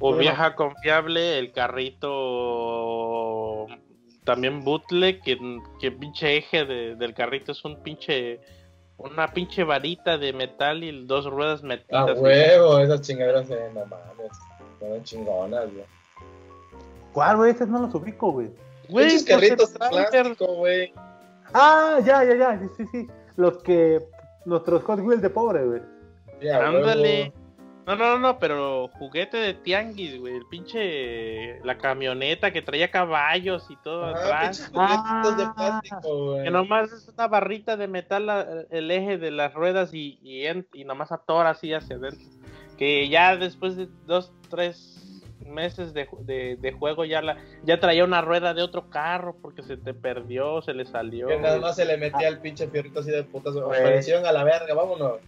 O 0.00 0.08
Bueno. 0.10 0.18
vieja 0.18 0.54
confiable, 0.54 1.38
el 1.38 1.52
carrito 1.52 3.66
también 4.24 4.62
bootleg, 4.64 5.22
que, 5.22 5.38
que 5.80 5.90
pinche 5.90 6.36
eje 6.36 6.64
de- 6.64 6.94
del 6.96 7.14
carrito 7.14 7.52
es 7.52 7.64
un 7.64 7.82
pinche 7.82 8.40
una 8.98 9.28
pinche 9.28 9.62
varita 9.62 10.18
de 10.18 10.32
metal 10.32 10.82
y 10.82 11.06
dos 11.06 11.24
ruedas 11.26 11.62
A 11.62 11.66
metidas. 11.66 12.18
huevo, 12.18 12.80
esas 12.80 13.00
chingaderas 13.02 13.48
de 13.48 13.72
no 13.72 13.86
mames. 13.86 14.32
Eran 14.80 15.04
chingonas, 15.04 15.72
güey. 15.72 15.84
¿Cuál, 17.12 17.36
güey? 17.36 17.52
Esos 17.52 17.68
no 17.68 17.78
los 17.80 17.94
ubico, 17.94 18.32
güey. 18.32 18.50
Güey, 18.88 19.08
pues, 19.10 19.24
carritos 19.24 19.72
de 19.72 19.78
plástico, 19.78 20.46
güey. 20.54 20.92
Ah, 21.54 21.98
ya, 22.04 22.24
ya, 22.24 22.34
ya, 22.36 22.58
sí, 22.58 22.66
sí, 22.76 22.84
sí. 22.92 23.06
Los 23.36 23.58
que, 23.62 24.00
nuestros 24.44 24.82
Hot 24.84 25.00
Wheels 25.00 25.22
de 25.22 25.30
pobre, 25.30 25.64
güey. 25.64 25.82
Ándale. 26.52 27.32
No, 27.86 27.96
no, 27.96 28.18
no, 28.18 28.38
pero 28.38 28.88
juguete 28.98 29.38
de 29.38 29.54
tianguis, 29.54 30.20
güey. 30.20 30.36
El 30.36 30.44
pinche. 30.46 31.58
La 31.64 31.78
camioneta 31.78 32.52
que 32.52 32.60
traía 32.60 32.90
caballos 32.90 33.64
y 33.70 33.76
todo 33.76 34.04
Ajá, 34.04 34.24
atrás. 34.24 34.70
juguetitos 34.70 35.36
de 35.38 35.42
Ah. 35.44 35.54
plástico, 35.56 36.26
güey. 36.26 36.44
Que 36.44 36.50
nomás 36.50 36.92
es 36.92 37.08
una 37.08 37.28
barrita 37.28 37.78
de 37.78 37.88
metal 37.88 38.26
la- 38.26 38.46
el 38.70 38.90
eje 38.90 39.16
de 39.16 39.30
las 39.30 39.54
ruedas 39.54 39.94
y, 39.94 40.18
y, 40.22 40.44
en- 40.44 40.66
y 40.74 40.84
nomás 40.84 41.12
atora 41.12 41.50
así 41.50 41.72
hacia 41.72 41.96
adentro. 41.96 42.26
Que 42.76 43.08
ya 43.08 43.36
después 43.36 43.76
de 43.76 43.88
dos, 44.06 44.32
tres 44.50 44.97
meses 45.48 45.92
de, 45.94 46.06
ju- 46.08 46.18
de, 46.24 46.56
de 46.56 46.72
juego 46.72 47.04
ya 47.04 47.20
la 47.22 47.36
ya 47.64 47.80
traía 47.80 48.04
una 48.04 48.20
rueda 48.20 48.54
de 48.54 48.62
otro 48.62 48.90
carro 48.90 49.36
porque 49.40 49.62
se 49.62 49.76
te 49.76 49.94
perdió, 49.94 50.62
se 50.62 50.74
le 50.74 50.84
salió. 50.84 51.28
Que 51.28 51.38
nada 51.38 51.58
más 51.58 51.76
se 51.76 51.84
le 51.84 51.96
metía 51.96 52.28
el 52.28 52.38
pinche 52.38 52.68
fierrito 52.68 53.00
así 53.00 53.10
de 53.10 53.24
putas. 53.24 53.54
Aparecieron 53.56 54.24
a 54.26 54.32
la 54.32 54.44
verga, 54.44 54.74
vámonos. 54.74 55.18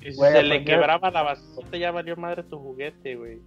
Y 0.00 0.12
si 0.12 0.20
se 0.20 0.42
le 0.42 0.64
quebraba 0.64 1.10
la 1.10 1.22
vasija, 1.22 1.76
ya 1.76 1.90
valió 1.90 2.16
madre 2.16 2.42
tu 2.42 2.58
juguete, 2.58 3.16
güey. 3.16 3.40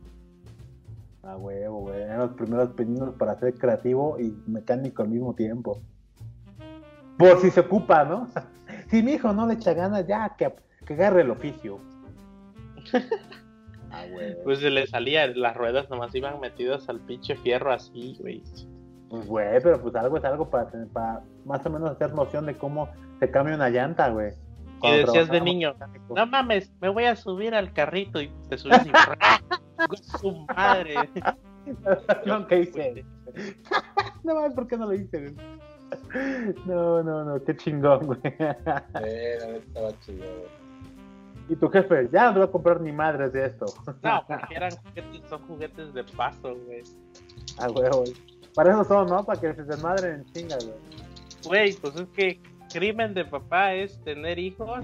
A 1.23 1.35
huevo, 1.37 1.79
güey. 1.81 2.01
Eran 2.01 2.19
los 2.19 2.31
primeros 2.31 2.69
pininos 2.69 3.13
para 3.15 3.37
ser 3.39 3.53
creativo 3.55 4.17
y 4.19 4.33
mecánico 4.49 5.03
al 5.03 5.09
mismo 5.09 5.33
tiempo. 5.35 5.79
Por 7.17 7.41
si 7.41 7.51
se 7.51 7.59
ocupa, 7.61 8.03
¿no? 8.03 8.27
Si 8.89 9.03
mi 9.03 9.13
hijo 9.13 9.33
no 9.33 9.45
le 9.45 9.55
echa 9.55 9.73
ganas, 9.73 10.07
ya 10.07 10.33
que, 10.37 10.49
que 10.85 10.93
agarre 10.93 11.21
el 11.21 11.31
oficio. 11.31 11.79
A 14.01 14.05
huevo. 14.05 14.41
Pues 14.43 14.59
se 14.59 14.69
le 14.69 14.85
salía, 14.87 15.27
las 15.27 15.55
ruedas 15.55 15.89
nomás 15.89 16.13
iban 16.15 16.39
metidas 16.39 16.87
al 16.89 16.99
pinche 17.01 17.35
fierro 17.37 17.71
así, 17.71 18.15
güey. 18.19 18.43
Pues, 19.09 19.25
güey, 19.27 19.61
pero 19.63 19.81
pues 19.81 19.95
algo 19.95 20.17
es 20.17 20.23
algo 20.25 20.49
para, 20.49 20.69
tener- 20.69 20.87
para 20.89 21.21
más 21.45 21.65
o 21.65 21.69
menos 21.69 21.91
hacer 21.91 22.13
noción 22.13 22.45
de 22.45 22.55
cómo 22.57 22.89
se 23.19 23.31
cambia 23.31 23.55
una 23.55 23.69
llanta, 23.69 24.09
güey. 24.09 24.33
Y 24.83 24.91
decías 24.97 25.29
de 25.29 25.41
niño, 25.41 25.75
no 26.15 26.27
mames, 26.27 26.71
me 26.81 26.89
voy 26.89 27.05
a 27.05 27.15
subir 27.15 27.55
al 27.55 27.73
carrito 27.73 28.21
y 28.21 28.29
te 28.49 28.57
subes 28.57 28.85
y 28.85 28.91
¡ah! 28.93 29.39
su 30.19 30.45
madre. 30.55 30.95
No, 32.25 32.47
¿qué 32.47 32.59
hice? 32.61 33.03
no 34.23 34.35
mames, 34.35 34.53
¿por 34.53 34.67
qué 34.67 34.77
no 34.77 34.85
lo 34.85 34.93
hice? 34.93 35.33
No, 36.65 37.03
no, 37.03 37.25
no, 37.25 37.43
qué 37.43 37.57
chingón, 37.57 38.05
güey. 38.05 38.19
Neta 38.23 38.85
estaba 38.93 39.91
chido, 40.05 40.25
güey. 40.25 40.66
Y 41.49 41.55
tu 41.55 41.69
jefe, 41.69 42.09
ya 42.11 42.25
no 42.27 42.33
te 42.33 42.39
voy 42.39 42.47
a 42.47 42.51
comprar 42.51 42.81
ni 42.81 42.91
madres 42.91 43.31
de 43.33 43.45
esto. 43.45 43.65
No, 44.03 44.23
porque 44.27 44.55
eran 44.55 44.71
juguetes, 44.71 45.29
son 45.29 45.41
juguetes 45.47 45.93
de 45.93 46.03
paso, 46.03 46.55
güey. 46.65 46.83
Ah, 47.59 47.67
huevo. 47.69 48.03
Para 48.53 48.71
eso 48.71 48.83
son, 48.83 49.07
¿no? 49.07 49.23
Para 49.23 49.39
que 49.39 49.53
se 49.53 49.63
desmadren 49.63 50.15
en 50.21 50.25
chinga, 50.33 50.57
güey. 50.57 50.75
Güey, 51.45 51.73
pues 51.75 51.95
es 51.95 52.07
que 52.09 52.41
crimen 52.73 53.13
de 53.13 53.23
papá 53.25 53.73
es 53.73 53.99
tener 54.03 54.37
hijos 54.39 54.83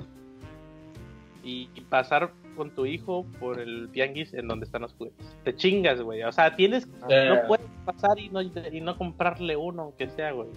y, 1.43 1.69
y 1.75 1.81
pasar 1.81 2.31
con 2.55 2.69
tu 2.71 2.85
hijo 2.85 3.25
por 3.39 3.59
el 3.59 3.89
tianguis 3.91 4.33
en 4.33 4.47
donde 4.47 4.65
están 4.65 4.83
los 4.83 4.93
juguetes. 4.93 5.35
Te 5.43 5.55
chingas, 5.55 5.99
güey. 6.01 6.23
O 6.23 6.31
sea, 6.31 6.55
tienes, 6.55 6.87
Eh. 7.09 7.29
no 7.29 7.47
puedes 7.47 7.65
pasar 7.83 8.17
y 8.19 8.29
no, 8.29 8.41
y 8.41 8.79
no 8.81 8.95
comprarle 8.97 9.57
uno, 9.57 9.81
aunque 9.83 10.07
sea, 10.09 10.31
güey. 10.31 10.49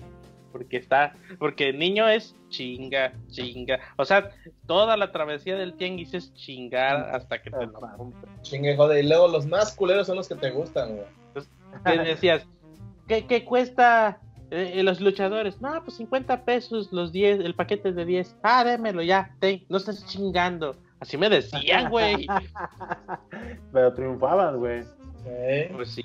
Porque 0.56 0.76
está, 0.78 1.14
porque 1.38 1.68
el 1.70 1.78
niño 1.78 2.08
es 2.08 2.34
chinga, 2.48 3.12
chinga. 3.28 3.78
O 3.96 4.04
sea, 4.04 4.30
toda 4.66 4.96
la 4.96 5.12
travesía 5.12 5.56
del 5.56 5.74
tianguis 5.74 6.14
es 6.14 6.32
chingar 6.34 7.10
hasta 7.14 7.42
que 7.42 7.50
te 7.50 7.66
lo. 7.66 8.12
Chingue, 8.42 8.76
joder. 8.76 9.04
Y 9.04 9.08
luego 9.08 9.28
los 9.28 9.46
más 9.46 9.74
culeros 9.74 10.06
son 10.06 10.16
los 10.16 10.28
que 10.28 10.34
te 10.36 10.50
gustan, 10.50 10.94
güey. 10.96 11.06
¿Qué 11.84 11.98
decías? 11.98 12.46
¿Qué, 13.06 13.26
qué 13.26 13.44
cuesta 13.44 14.18
eh, 14.50 14.82
los 14.82 15.00
luchadores? 15.00 15.60
No, 15.60 15.82
pues 15.84 15.96
50 15.98 16.44
pesos 16.44 16.90
los 16.92 17.12
10, 17.12 17.40
el 17.40 17.54
paquete 17.54 17.92
de 17.92 18.04
10. 18.04 18.36
Ah, 18.42 18.64
démelo 18.64 19.02
ya, 19.02 19.34
ten, 19.40 19.62
no 19.68 19.76
estás 19.76 20.06
chingando. 20.06 20.74
Así 21.00 21.18
me 21.18 21.28
decían, 21.28 21.90
güey. 21.90 22.26
Pero 23.72 23.92
triunfaban, 23.92 24.56
güey. 24.58 24.84
¿Eh? 25.26 25.70
Pues 25.74 25.90
sí. 25.90 26.04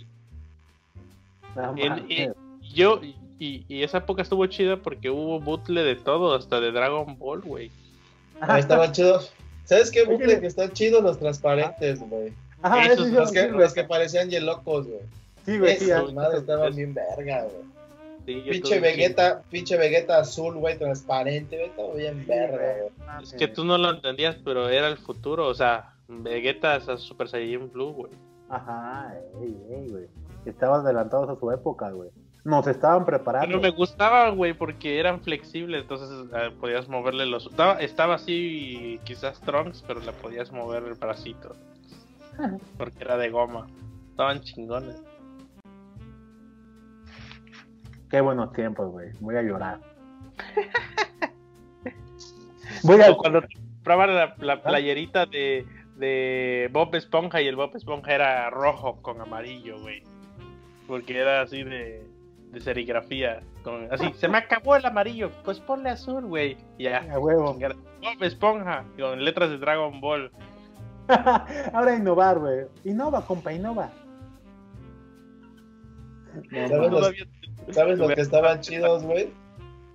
No 1.55 1.75
El- 1.77 2.05
el- 2.11 2.35
yo, 2.73 2.99
y, 3.43 3.65
y 3.67 3.83
esa 3.83 3.99
época 3.99 4.21
estuvo 4.21 4.45
chida 4.47 4.77
porque 4.77 5.09
hubo 5.09 5.39
bootle 5.39 5.83
de 5.83 5.95
todo, 5.95 6.35
hasta 6.35 6.59
de 6.59 6.71
Dragon 6.71 7.17
Ball, 7.17 7.41
güey. 7.41 7.71
Ahí 8.39 8.59
estaban 8.59 8.91
chidos. 8.93 9.33
¿Sabes 9.65 9.89
qué 9.91 10.01
Oye, 10.01 10.11
bucle 10.11 10.39
que 10.39 10.47
están 10.47 10.71
chidos? 10.71 11.03
Los 11.03 11.17
transparentes, 11.19 11.99
güey. 12.07 12.33
Ajá, 12.61 12.85
esos 12.85 13.09
Los 13.09 13.31
que, 13.31 13.47
los 13.47 13.73
que 13.73 13.83
parecían 13.83 14.29
locos, 14.45 14.87
güey. 14.87 15.01
Sí, 15.45 15.57
güey, 15.57 15.77
sí, 15.77 15.89
madres 16.13 16.41
estaban 16.41 16.69
es- 16.69 16.75
bien 16.75 16.93
verga, 16.93 17.43
güey. 17.43 17.71
Sí, 18.23 18.43
Pinche 18.51 18.79
Vegeta, 18.79 19.41
pinche 19.49 19.77
Vegeta 19.77 20.19
azul, 20.19 20.53
güey, 20.55 20.77
transparente, 20.77 21.57
güey, 21.57 21.71
todo 21.75 21.95
bien 21.95 22.23
verga, 22.27 22.75
güey. 22.79 23.23
Es 23.23 23.33
que 23.33 23.47
tú 23.47 23.65
no 23.65 23.79
lo 23.79 23.89
entendías, 23.89 24.35
pero 24.45 24.69
era 24.69 24.87
el 24.89 24.97
futuro, 24.97 25.47
o 25.47 25.53
sea, 25.55 25.95
Vegeta 26.07 26.75
es 26.75 26.87
a 26.87 26.97
Super 26.97 27.27
Saiyan 27.27 27.71
Blue, 27.71 27.93
güey. 27.93 28.11
Ajá, 28.47 29.15
ey, 29.41 29.57
ey, 29.71 29.89
güey. 29.89 30.05
Estaban 30.45 30.85
adelantados 30.85 31.29
a 31.35 31.39
su 31.39 31.51
época, 31.51 31.89
güey. 31.89 32.11
Nos 32.43 32.65
estaban 32.65 33.05
preparando. 33.05 33.47
Pero 33.47 33.61
me 33.61 33.69
gustaban, 33.69 34.35
güey, 34.35 34.53
porque 34.53 34.99
eran 34.99 35.21
flexibles, 35.21 35.83
entonces 35.83 36.09
eh, 36.33 36.51
podías 36.59 36.89
moverle 36.89 37.27
los... 37.27 37.45
Estaba, 37.45 37.79
estaba 37.79 38.15
así, 38.15 38.99
quizás 39.03 39.39
Trunks, 39.41 39.83
pero 39.85 39.99
le 39.99 40.11
podías 40.11 40.51
mover 40.51 40.83
el 40.83 40.95
bracito. 40.95 41.55
Porque 42.77 43.03
era 43.03 43.17
de 43.17 43.29
goma. 43.29 43.67
Estaban 44.09 44.41
chingones. 44.41 45.01
Qué 48.09 48.21
buenos 48.21 48.51
tiempos, 48.53 48.91
güey. 48.91 49.09
Voy 49.19 49.35
a 49.35 49.41
llorar. 49.41 49.79
Voy 52.83 53.01
a. 53.01 53.15
Cuando 53.15 53.41
compraban 53.41 54.15
la, 54.15 54.35
la 54.39 54.61
playerita 54.61 55.25
de, 55.25 55.65
de 55.95 56.69
Bob 56.73 56.93
Esponja 56.95 57.41
y 57.41 57.47
el 57.47 57.55
Bob 57.55 57.75
Esponja 57.75 58.13
era 58.13 58.49
rojo 58.49 59.01
con 59.01 59.21
amarillo, 59.21 59.79
güey. 59.79 60.03
Porque 60.87 61.17
era 61.17 61.41
así 61.41 61.63
de, 61.63 62.05
de 62.51 62.59
serigrafía. 62.59 63.39
Con, 63.63 63.87
así, 63.91 64.11
se 64.17 64.27
me 64.27 64.37
acabó 64.37 64.75
el 64.75 64.85
amarillo, 64.85 65.31
pues 65.43 65.59
ponle 65.59 65.89
azul, 65.89 66.25
güey. 66.25 66.57
Y 66.77 66.83
ya. 66.83 67.05
A 67.11 67.19
huevo. 67.19 67.53
Bob 67.53 68.23
Esponja 68.23 68.83
con 68.99 69.23
letras 69.23 69.49
de 69.49 69.57
Dragon 69.57 69.99
Ball. 70.01 70.31
Ahora 71.73 71.95
innovar, 71.95 72.39
güey. 72.39 72.65
Innova, 72.83 73.25
compa, 73.25 73.51
innova. 73.53 73.89
No, 76.51 76.67
¿Sabes 76.67 76.91
los- 76.91 77.75
¿Sabes 77.75 77.99
lo 77.99 78.07
que 78.07 78.21
estaban 78.21 78.59
chidos, 78.61 79.03
güey? 79.03 79.29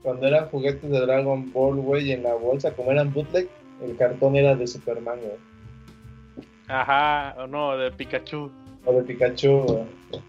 Cuando 0.03 0.27
eran 0.27 0.49
juguetes 0.49 0.89
de 0.89 1.01
Dragon 1.01 1.53
Ball, 1.53 1.77
güey, 1.77 2.09
y 2.09 2.13
en 2.13 2.23
la 2.23 2.35
bolsa, 2.35 2.73
como 2.75 2.93
eran 2.93 3.13
bootleg, 3.13 3.49
el 3.83 3.97
cartón 3.97 4.37
era 4.37 4.55
de 4.55 4.67
Superman, 4.67 5.19
güey. 5.19 6.47
Ajá, 6.69 7.35
o 7.39 7.47
no, 7.47 7.77
de 7.77 7.91
Pikachu. 7.91 8.51
O 8.85 8.93
de 8.93 9.03
Pikachu, 9.03 9.63
güey. 9.63 9.85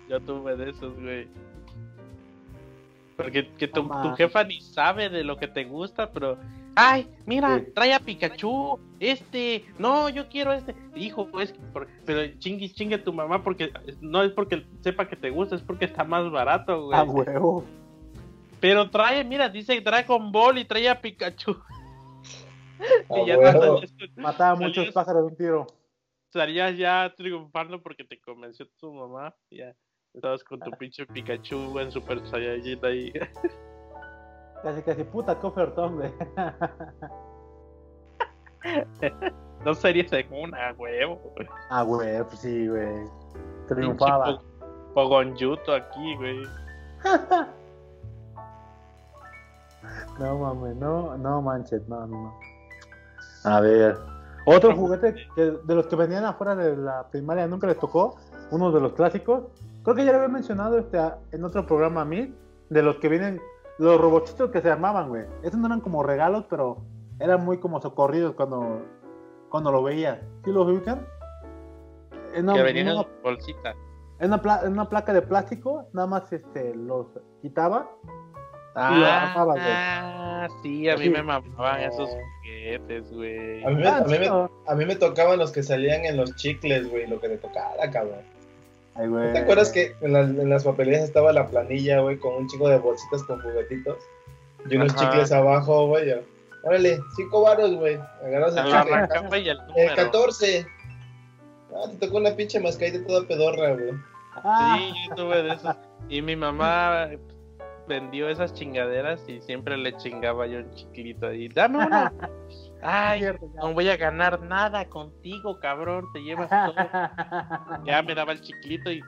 Yo 0.09 0.19
tuve 0.21 0.55
de 0.57 0.71
esos, 0.71 0.99
güey. 0.99 1.27
Porque 3.17 3.47
que 3.57 3.67
tu, 3.67 3.89
jefa 4.15 4.43
ni 4.43 4.61
sabe 4.61 5.09
de 5.09 5.23
lo 5.23 5.37
que 5.37 5.47
te 5.47 5.65
gusta, 5.65 6.11
pero. 6.11 6.37
¡Ay! 6.75 7.09
Mira, 7.25 7.57
Sí. 7.59 7.71
trae 7.73 7.93
a 7.95 7.99
Pikachu. 7.99 8.79
Este. 8.99 9.65
No, 9.79 10.07
yo 10.09 10.29
quiero 10.29 10.53
este. 10.53 10.75
Hijo, 10.95 11.27
es 11.41 11.51
que 11.51 11.59
por- 11.73 11.87
pero 12.05 12.21
chingue, 12.37 12.69
chingue 12.71 12.99
tu 12.99 13.11
mamá 13.11 13.43
porque 13.43 13.71
no 14.01 14.21
es 14.21 14.31
porque 14.31 14.65
sepa 14.81 15.07
que 15.07 15.15
te 15.15 15.31
gusta, 15.31 15.55
es 15.55 15.63
porque 15.63 15.85
está 15.85 16.03
más 16.03 16.29
barato, 16.29 16.85
güey. 16.85 16.99
A 16.99 17.03
huevo. 17.03 17.63
Pero 18.59 18.89
trae, 18.91 19.23
mira, 19.23 19.49
dice 19.49 19.81
Dragon 19.81 20.31
Ball 20.31 20.59
y 20.59 20.65
trae 20.65 20.87
a 20.89 21.01
Pikachu. 21.01 21.57
A 23.09 23.19
y 23.21 23.25
ya 23.27 23.37
huevo. 23.39 23.53
no 23.53 23.77
salías, 23.87 23.93
Mataba 24.15 24.51
a 24.51 24.55
salías- 24.55 24.59
muchos 24.77 24.93
pájaros 24.93 25.23
de 25.23 25.27
un 25.31 25.35
tiro. 25.37 25.67
salías 26.31 26.77
ya 26.77 27.11
triunfando 27.17 27.81
porque 27.81 28.03
te 28.03 28.19
convenció 28.21 28.67
tu 28.79 28.93
mamá. 28.93 29.33
Ya. 29.49 29.73
Estabas 30.13 30.43
con 30.43 30.59
tu 30.59 30.71
pinche 30.71 31.05
Pikachu 31.05 31.79
en 31.79 31.91
Super 31.91 32.25
Saiyajin 32.27 32.85
ahí. 32.85 33.13
Casi, 34.63 34.81
casi, 34.81 35.03
puta, 35.03 35.39
qué 35.39 35.47
ofertón, 35.47 35.97
güey. 35.97 36.11
No 39.63 39.73
sería 39.73 40.07
segunda, 40.07 40.73
huevo. 40.77 41.33
Ah, 41.69 41.83
güey, 41.83 42.23
pues 42.23 42.39
sí, 42.39 42.67
güey. 42.67 43.05
Triunfaba. 43.67 44.39
Pogonjuto 44.93 45.73
aquí, 45.73 46.15
güey. 46.15 46.43
No 50.19 50.39
mames, 50.39 50.75
no, 50.75 51.17
no 51.17 51.41
manches, 51.41 51.87
no, 51.87 52.05
no, 52.07 52.23
no. 52.23 52.39
A 53.43 53.61
ver. 53.61 53.97
Otro 54.45 54.75
juguete 54.75 55.15
que, 55.35 55.41
de 55.41 55.75
los 55.75 55.87
que 55.87 55.95
venían 55.95 56.25
afuera 56.25 56.55
de 56.55 56.75
la 56.75 57.07
primaria 57.09 57.47
nunca 57.47 57.67
les 57.67 57.79
tocó, 57.79 58.17
uno 58.51 58.71
de 58.71 58.81
los 58.81 58.93
clásicos. 58.93 59.43
Creo 59.87 59.95
que 59.95 60.03
ya 60.03 60.11
lo 60.11 60.17
había 60.17 60.27
mencionado 60.27 60.77
este, 60.79 60.99
en 61.31 61.45
otro 61.45 61.65
programa 61.65 62.01
a 62.01 62.05
mí, 62.05 62.35
de 62.69 62.81
los 62.83 62.97
que 62.97 63.07
vienen, 63.07 63.39
los 63.77 64.01
robotitos 64.01 64.51
que 64.51 64.59
se 64.59 64.69
armaban, 64.69 65.07
güey. 65.07 65.23
Esos 65.43 65.57
no 65.57 65.67
eran 65.67 65.79
como 65.79 66.03
regalos, 66.03 66.43
pero 66.49 66.79
eran 67.21 67.45
muy 67.45 67.57
como 67.59 67.79
socorridos 67.79 68.33
cuando, 68.35 68.81
cuando 69.49 69.71
lo 69.71 69.81
veías. 69.83 70.19
¿Sí 70.43 70.51
los 70.51 70.67
ubican? 70.67 71.07
En 72.33 72.43
una, 72.43 72.55
que 72.55 72.63
venían 72.63 72.87
en 72.89 72.93
una- 72.97 73.07
bolsita. 73.23 73.75
en 74.19 74.27
una 74.27 74.41
pla- 74.41 74.59
en 74.65 74.73
una 74.73 74.89
placa 74.89 75.13
de 75.13 75.21
plástico, 75.21 75.87
nada 75.93 76.05
más 76.05 76.33
este, 76.33 76.75
los 76.75 77.07
quitaba 77.41 77.89
y 78.75 78.99
lo 78.99 79.05
armabas, 79.05 79.55
güey. 79.55 79.67
Ah, 79.73 80.47
sí, 80.61 80.89
a 80.89 80.97
mí 80.97 81.03
Sí. 81.05 81.09
me 81.11 81.23
mamaban 81.23 81.79
esos 81.81 82.09
juguetes, 82.43 83.09
güey. 83.13 83.63
A 83.63 83.69
mí, 83.69 83.75
me, 83.77 83.87
Ah, 83.87 83.97
a, 83.99 84.01
mí 84.03 84.11
me, 84.11 84.19
chido. 84.19 84.51
a 84.67 84.75
mí 84.75 84.85
me 84.85 84.95
tocaban 84.97 85.39
los 85.39 85.53
que 85.53 85.63
salían 85.63 86.03
en 86.03 86.17
los 86.17 86.35
chicles, 86.35 86.89
güey, 86.91 87.07
lo 87.07 87.21
que 87.21 87.29
te 87.29 87.37
tocaba, 87.37 87.89
cabrón. 87.89 88.35
Ay, 88.97 89.07
güey. 89.07 89.31
¿Te 89.33 89.39
acuerdas 89.39 89.71
que 89.71 89.95
en 90.01 90.13
las, 90.13 90.27
en 90.29 90.49
las 90.49 90.63
papelerías 90.63 91.03
estaba 91.03 91.31
la 91.33 91.47
planilla, 91.47 91.99
güey, 92.01 92.17
con 92.17 92.33
un 92.35 92.47
chico 92.47 92.67
de 92.67 92.77
bolsitas 92.77 93.23
con 93.23 93.39
juguetitos? 93.41 93.97
Y 94.69 94.75
unos 94.75 94.93
Ajá. 94.95 95.05
chicles 95.11 95.31
abajo, 95.31 95.87
güey. 95.87 96.13
Órale, 96.63 96.99
cinco 97.15 97.43
varos, 97.43 97.75
güey. 97.75 97.97
Agarras 98.25 98.55
el 98.57 98.63
chicle. 98.65 99.39
y 99.41 99.49
el 99.49 99.57
Eh, 99.57 99.61
número. 99.85 99.95
14. 99.95 100.67
Ah, 101.75 101.89
te 101.91 102.05
tocó 102.07 102.17
una 102.17 102.31
pinche 102.35 102.59
mascarita 102.59 103.05
toda 103.05 103.27
pedorra, 103.27 103.73
güey. 103.73 103.91
Ah, 104.43 104.77
Sí, 104.79 104.93
yo 105.09 105.15
tuve 105.15 105.43
de 105.43 105.53
esos. 105.53 105.75
Y 106.09 106.21
mi 106.21 106.35
mamá 106.35 107.09
vendió 107.87 108.29
esas 108.29 108.53
chingaderas 108.53 109.21
y 109.29 109.39
siempre 109.41 109.77
le 109.77 109.95
chingaba 109.97 110.47
yo 110.47 110.59
un 110.59 110.71
chiquito 110.73 111.27
ahí. 111.27 111.47
Dame 111.49 111.85
uno. 111.85 112.11
Ay, 112.81 113.19
Cierto, 113.19 113.49
no 113.55 113.73
voy 113.73 113.89
a 113.89 113.97
ganar 113.97 114.39
nada 114.41 114.85
contigo, 114.87 115.59
cabrón. 115.59 116.05
Te 116.13 116.19
llevas 116.23 116.49
todo. 116.49 116.73
Ya 117.85 118.01
me 118.03 118.13
daba 118.15 118.31
el 118.33 118.41
chiquito 118.41 118.91
y 118.91 119.01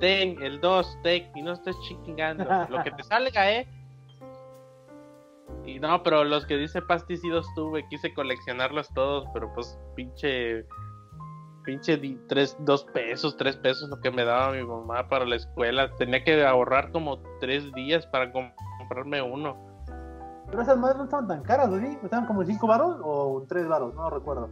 ten 0.00 0.40
el 0.42 0.60
2, 0.60 0.98
ten, 1.02 1.30
y 1.34 1.42
no 1.42 1.52
estés 1.52 1.76
chingando. 1.82 2.44
Lo 2.68 2.82
que 2.82 2.90
te 2.92 3.02
salga, 3.02 3.50
eh. 3.50 3.66
Y 5.64 5.78
no, 5.78 6.02
pero 6.02 6.24
los 6.24 6.44
que 6.46 6.56
dice 6.56 6.82
Pasti 6.82 7.16
sí 7.16 7.28
los 7.28 7.46
tuve, 7.54 7.86
quise 7.88 8.12
coleccionarlos 8.14 8.88
todos, 8.94 9.26
pero 9.32 9.52
pues 9.54 9.78
pinche. 9.94 10.66
Pinche 11.64 11.96
tres, 12.28 12.56
dos 12.58 12.82
pesos, 12.86 13.36
tres 13.36 13.54
pesos 13.56 13.88
lo 13.88 14.00
que 14.00 14.10
me 14.10 14.24
daba 14.24 14.50
mi 14.52 14.64
mamá 14.64 15.08
para 15.08 15.24
la 15.24 15.36
escuela. 15.36 15.94
Tenía 15.96 16.24
que 16.24 16.44
ahorrar 16.44 16.90
como 16.90 17.18
tres 17.38 17.72
días 17.74 18.04
para 18.08 18.32
com- 18.32 18.50
comprarme 18.78 19.22
uno. 19.22 19.56
Pero 20.52 20.62
esas 20.62 20.78
madres 20.78 20.98
no 20.98 21.04
estaban 21.04 21.26
tan 21.26 21.42
caras, 21.42 21.68
¿o 21.70 21.78
¿sí? 21.80 21.98
¿Estaban 22.04 22.26
como 22.26 22.44
5 22.44 22.66
varos 22.66 22.96
o 23.02 23.42
3 23.48 23.66
varos? 23.66 23.94
No 23.94 24.08
recuerdo. 24.10 24.48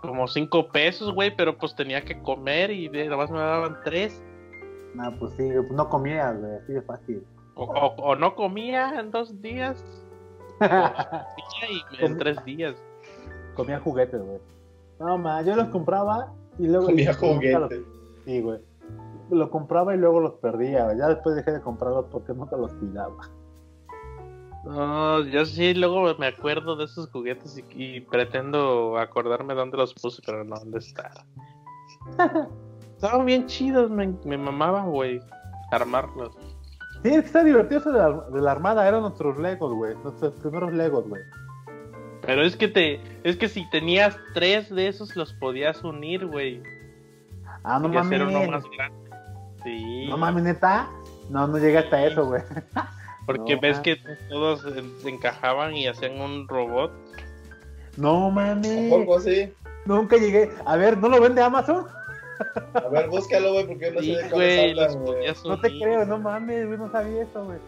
Como 0.00 0.28
cinco 0.28 0.68
pesos, 0.68 1.12
güey, 1.14 1.34
pero 1.34 1.56
pues 1.58 1.74
tenía 1.74 2.02
que 2.04 2.20
comer 2.22 2.70
y 2.70 2.88
de, 2.88 3.08
nomás 3.08 3.30
me 3.30 3.38
daban 3.38 3.78
tres. 3.84 4.22
Nah, 4.94 5.10
pues 5.18 5.32
sí, 5.32 5.48
pues 5.56 5.70
no 5.72 5.88
comías, 5.88 6.38
güey, 6.38 6.56
así 6.56 6.72
de 6.74 6.82
fácil. 6.82 7.26
O, 7.54 7.64
o- 7.64 7.94
o 8.10 8.14
no 8.14 8.34
comía 8.34 9.00
en 9.00 9.10
dos 9.10 9.40
días, 9.40 9.82
comía 10.58 11.70
y 11.70 12.04
en 12.04 12.18
tres 12.18 12.44
días. 12.44 12.76
Comía 13.56 13.80
juguetes, 13.80 14.20
güey. 14.22 14.40
No, 15.00 15.16
ma, 15.18 15.40
yo 15.42 15.56
los 15.56 15.68
compraba 15.68 16.32
y 16.58 16.66
luego... 16.68 16.86
Comía 16.86 17.04
y 17.04 17.06
nunca 17.06 17.58
los- 17.60 17.68
juguetes. 17.72 17.84
Sí, 18.26 18.40
güey. 18.42 18.60
Lo 19.30 19.50
compraba 19.50 19.94
y 19.94 19.98
luego 19.98 20.20
los 20.20 20.34
perdía, 20.34 20.84
güey. 20.84 20.98
Ya 20.98 21.08
después 21.08 21.34
dejé 21.34 21.50
de 21.52 21.60
comprarlos 21.62 22.04
porque 22.12 22.34
nunca 22.34 22.56
los 22.58 22.72
cuidaba. 22.74 23.16
No, 24.64 25.20
yo 25.24 25.44
sí, 25.44 25.74
luego 25.74 26.14
me 26.18 26.26
acuerdo 26.28 26.74
de 26.76 26.84
esos 26.84 27.10
juguetes 27.10 27.58
y, 27.58 27.64
y 27.96 28.00
pretendo 28.00 28.98
acordarme 28.98 29.54
dónde 29.54 29.76
los 29.76 29.92
puse, 29.94 30.22
pero 30.24 30.42
no, 30.44 30.56
dónde 30.56 30.78
están. 30.78 31.12
Estaban 32.96 33.26
bien 33.26 33.46
chidos, 33.46 33.90
me, 33.90 34.14
me 34.24 34.38
mamaban, 34.38 34.90
güey, 34.90 35.20
armarlos. 35.70 36.32
Sí, 37.02 37.10
es 37.10 37.20
que 37.20 37.26
está 37.26 37.44
divertido 37.44 37.80
eso 37.80 37.92
de 37.92 37.98
la, 37.98 38.10
de 38.30 38.40
la 38.40 38.52
armada. 38.52 38.88
Eran 38.88 39.02
nuestros 39.02 39.36
Legos, 39.38 39.74
güey. 39.74 39.94
Nuestros 40.02 40.32
primeros 40.34 40.72
Legos, 40.72 41.06
güey. 41.06 41.20
Pero 42.22 42.42
es 42.42 42.56
que 42.56 42.68
te, 42.68 43.00
es 43.22 43.36
que 43.36 43.48
si 43.48 43.68
tenías 43.68 44.16
tres 44.32 44.74
de 44.74 44.88
esos 44.88 45.14
los 45.14 45.34
podías 45.34 45.82
unir, 45.84 46.24
güey, 46.26 46.62
Ah, 47.62 47.78
no 47.78 47.98
hacer 47.98 48.22
uno 48.22 48.32
mames. 48.32 48.50
más 48.50 48.64
grande. 48.76 49.10
Sí. 49.62 50.06
No 50.08 50.16
mames, 50.16 50.44
neta. 50.44 50.88
No, 51.30 51.46
no 51.46 51.58
llegué 51.58 51.78
hasta 51.78 52.04
eso, 52.06 52.26
güey. 52.26 52.42
Porque 53.26 53.54
No, 53.54 53.60
ves 53.60 53.80
que 53.80 53.96
todos 54.28 54.64
encajaban 55.04 55.74
y 55.74 55.86
hacían 55.86 56.20
un 56.20 56.46
robot. 56.48 56.92
No 57.96 58.26
¿A 58.26 58.30
mames. 58.30 58.92
poco 58.92 59.16
así? 59.16 59.52
Nunca 59.86 60.16
llegué. 60.16 60.50
A 60.66 60.76
ver, 60.76 60.98
¿no 60.98 61.08
lo 61.08 61.20
vende 61.20 61.42
Amazon? 61.42 61.86
A 62.74 62.88
ver, 62.88 63.08
búscalo, 63.08 63.52
güey, 63.52 63.66
porque 63.66 63.90
no 63.92 64.00
Sí, 64.00 64.14
sé 64.14 64.22
de 64.24 64.28
güey, 64.30 64.70
hablan, 64.70 65.04
güey. 65.04 65.26
No 65.44 65.60
te 65.60 65.68
creo, 65.68 66.04
no 66.04 66.18
mames, 66.18 66.66
güey. 66.66 66.78
No 66.78 66.90
sabía 66.90 67.22
eso, 67.22 67.44
güey. 67.44 67.58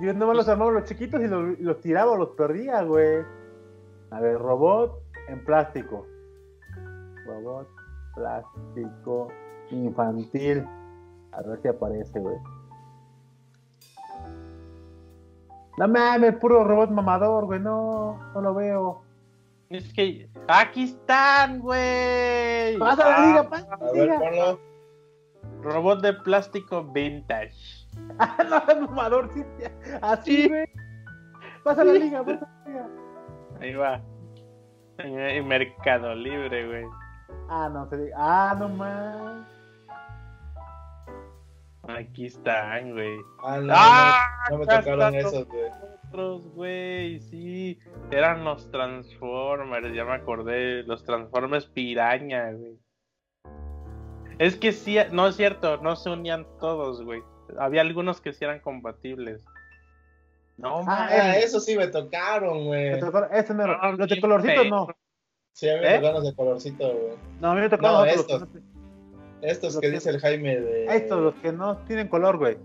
Yo 0.00 0.12
nomás 0.14 0.36
los 0.36 0.48
armaba 0.48 0.70
los 0.70 0.84
chiquitos 0.84 1.20
y 1.22 1.26
los, 1.26 1.58
los 1.58 1.80
tiraba 1.80 2.12
o 2.12 2.16
los 2.16 2.28
perdía, 2.30 2.82
güey. 2.82 3.24
A 4.10 4.20
ver, 4.20 4.38
robot 4.38 5.02
en 5.28 5.44
plástico. 5.44 6.06
Robot 7.26 7.66
plástico 8.14 9.28
infantil. 9.70 10.64
A 11.32 11.42
ver 11.42 11.60
si 11.62 11.68
aparece, 11.68 12.20
güey. 12.20 12.36
No 15.78 15.88
mames, 15.88 16.36
puro 16.36 16.64
robot 16.64 16.90
mamador, 16.90 17.46
güey. 17.46 17.60
No, 17.60 18.18
no 18.34 18.40
lo 18.40 18.54
veo. 18.54 19.02
Es 19.68 19.92
que 19.92 20.28
aquí 20.48 20.84
están, 20.84 21.58
güey. 21.60 22.78
Pasa 22.78 23.08
la 23.08 23.16
Ah, 23.16 23.26
liga, 23.26 23.48
pasa 23.50 23.66
A 23.74 23.84
la 23.84 23.92
ver, 23.92 24.02
liga. 24.02 24.18
ponlo. 24.18 24.60
Robot 25.62 26.00
de 26.02 26.12
plástico 26.14 26.84
vintage. 26.84 27.54
Ah, 28.18 28.36
no, 28.48 28.56
es 28.72 28.80
mamador, 28.80 29.30
sí. 29.34 29.42
Así, 30.02 30.42
Sí. 30.42 30.48
güey. 30.48 30.66
Pasa 31.64 31.82
la 31.84 31.92
liga, 31.94 32.22
pasa 32.24 32.48
la 32.64 32.70
liga. 32.70 32.86
Ahí 33.60 33.74
va. 33.74 34.00
En, 34.98 35.18
en 35.18 35.48
Mercado 35.48 36.14
Libre, 36.14 36.66
güey. 36.66 36.84
Ah, 37.50 37.68
no 37.72 37.88
se 37.88 37.96
diga. 37.98 38.16
Ah, 38.18 38.56
no 38.58 38.68
mames. 38.68 39.46
Aquí 41.88 42.26
están, 42.26 42.92
güey. 42.92 43.16
Ah, 43.44 43.58
no, 43.60 43.72
¡Ah! 43.76 44.18
no, 44.50 44.58
no 44.58 44.64
me 44.64 44.66
tocaron 44.66 45.14
esos, 45.14 45.46
güey. 45.46 45.70
Otros, 46.08 46.48
güey, 46.54 47.20
sí. 47.20 47.78
Eran 48.10 48.44
los 48.44 48.70
Transformers, 48.70 49.94
ya 49.94 50.04
me 50.04 50.14
acordé. 50.14 50.82
Los 50.84 51.04
Transformers 51.04 51.66
Piraña, 51.66 52.52
güey. 52.52 52.78
Es 54.38 54.56
que 54.56 54.72
sí, 54.72 54.96
no 55.12 55.26
es 55.28 55.36
cierto, 55.36 55.78
no 55.78 55.96
se 55.96 56.10
unían 56.10 56.46
todos, 56.60 57.02
güey. 57.02 57.22
Había 57.58 57.80
algunos 57.80 58.20
que 58.20 58.32
sí 58.32 58.44
eran 58.44 58.60
compatibles. 58.60 59.44
No, 60.58 60.78
Ah, 60.80 60.82
mames. 60.84 61.18
Ah, 61.20 61.38
esos 61.38 61.64
sí 61.64 61.76
me 61.76 61.86
tocaron, 61.86 62.66
güey. 62.66 62.92
Me 62.92 62.98
tocó- 62.98 63.28
Ese 63.30 63.54
no, 63.54 63.66
No, 63.66 63.92
los 63.92 64.08
de 64.08 64.20
colorcitos 64.20 64.66
no. 64.68 64.88
Sí, 65.52 65.68
a 65.70 65.74
mí 65.74 65.80
me 65.80 65.86
¿Eh? 65.94 65.96
tocaron 65.96 66.14
los 66.14 66.24
de 66.24 66.34
colorcito, 66.34 66.88
güey. 66.88 67.14
No, 67.40 67.50
a 67.50 67.54
mí 67.54 67.60
me 67.60 67.68
No, 67.68 67.98
otros, 68.00 68.16
estos. 68.16 68.48
Estos 69.42 69.74
Los 69.74 69.80
que 69.80 69.88
que- 69.88 69.94
dice 69.94 70.10
el 70.10 70.18
Jaime 70.20 70.60
de. 70.60 70.86
Estos, 70.86 71.20
los 71.22 71.34
que 71.36 71.52
no 71.52 71.76
tienen 71.78 72.08
color, 72.08 72.38
güey. 72.38 72.56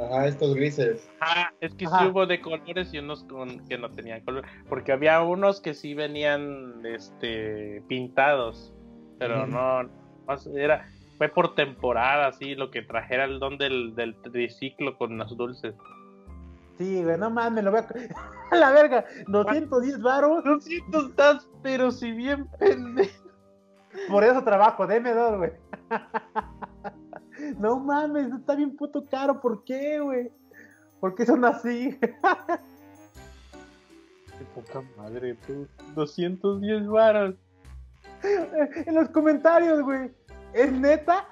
Ajá, 0.00 0.26
estos 0.26 0.54
grises. 0.54 1.10
Ah, 1.20 1.50
es 1.60 1.74
que 1.74 1.86
sí 1.86 1.92
Ajá. 1.92 2.06
hubo 2.08 2.26
de 2.26 2.40
colores 2.40 2.94
y 2.94 2.98
unos 2.98 3.24
con, 3.24 3.66
que 3.66 3.76
no 3.76 3.90
tenían 3.90 4.22
color. 4.22 4.44
Porque 4.68 4.92
había 4.92 5.20
unos 5.22 5.60
que 5.60 5.74
sí 5.74 5.92
venían 5.94 6.80
este 6.86 7.82
pintados. 7.88 8.72
Pero 9.18 9.46
no, 9.46 9.82
no 9.82 9.90
era, 10.56 10.88
fue 11.18 11.28
por 11.28 11.54
temporada, 11.54 12.28
así, 12.28 12.54
lo 12.54 12.70
que 12.70 12.80
trajera 12.80 13.24
el 13.24 13.38
don 13.38 13.58
del, 13.58 13.94
del 13.94 14.14
triciclo 14.22 14.96
con 14.96 15.18
los 15.18 15.36
dulces. 15.36 15.74
Sí, 16.78 17.02
güey, 17.04 17.18
no 17.18 17.28
mames, 17.28 17.62
lo 17.62 17.70
voy 17.72 17.80
a. 17.80 17.86
a 18.52 18.56
la 18.56 18.70
verga, 18.70 19.04
210 19.26 20.00
varos. 20.00 20.42
Lo 20.46 20.58
siento, 20.60 21.08
estás, 21.08 21.46
pero 21.62 21.90
si 21.90 22.12
bien 22.12 22.46
pendejo. 22.58 23.28
Por 24.08 24.24
eso 24.24 24.42
trabajo, 24.44 24.86
deme 24.86 25.12
dos, 25.12 25.36
güey. 25.36 25.50
No 27.58 27.78
mames, 27.78 28.32
está 28.32 28.54
bien 28.54 28.76
puto 28.76 29.04
caro, 29.06 29.40
¿por 29.40 29.64
qué, 29.64 29.98
güey? 29.98 30.30
¿Por 31.00 31.14
qué 31.14 31.24
son 31.24 31.44
así? 31.44 31.98
Qué 34.38 34.44
poca 34.54 34.82
madre, 34.96 35.34
tú. 35.46 35.66
210 35.94 36.86
varas. 36.88 37.34
En 38.22 38.94
los 38.94 39.08
comentarios, 39.08 39.82
güey. 39.82 40.10
¿Es 40.52 40.70
neta? 40.70 41.26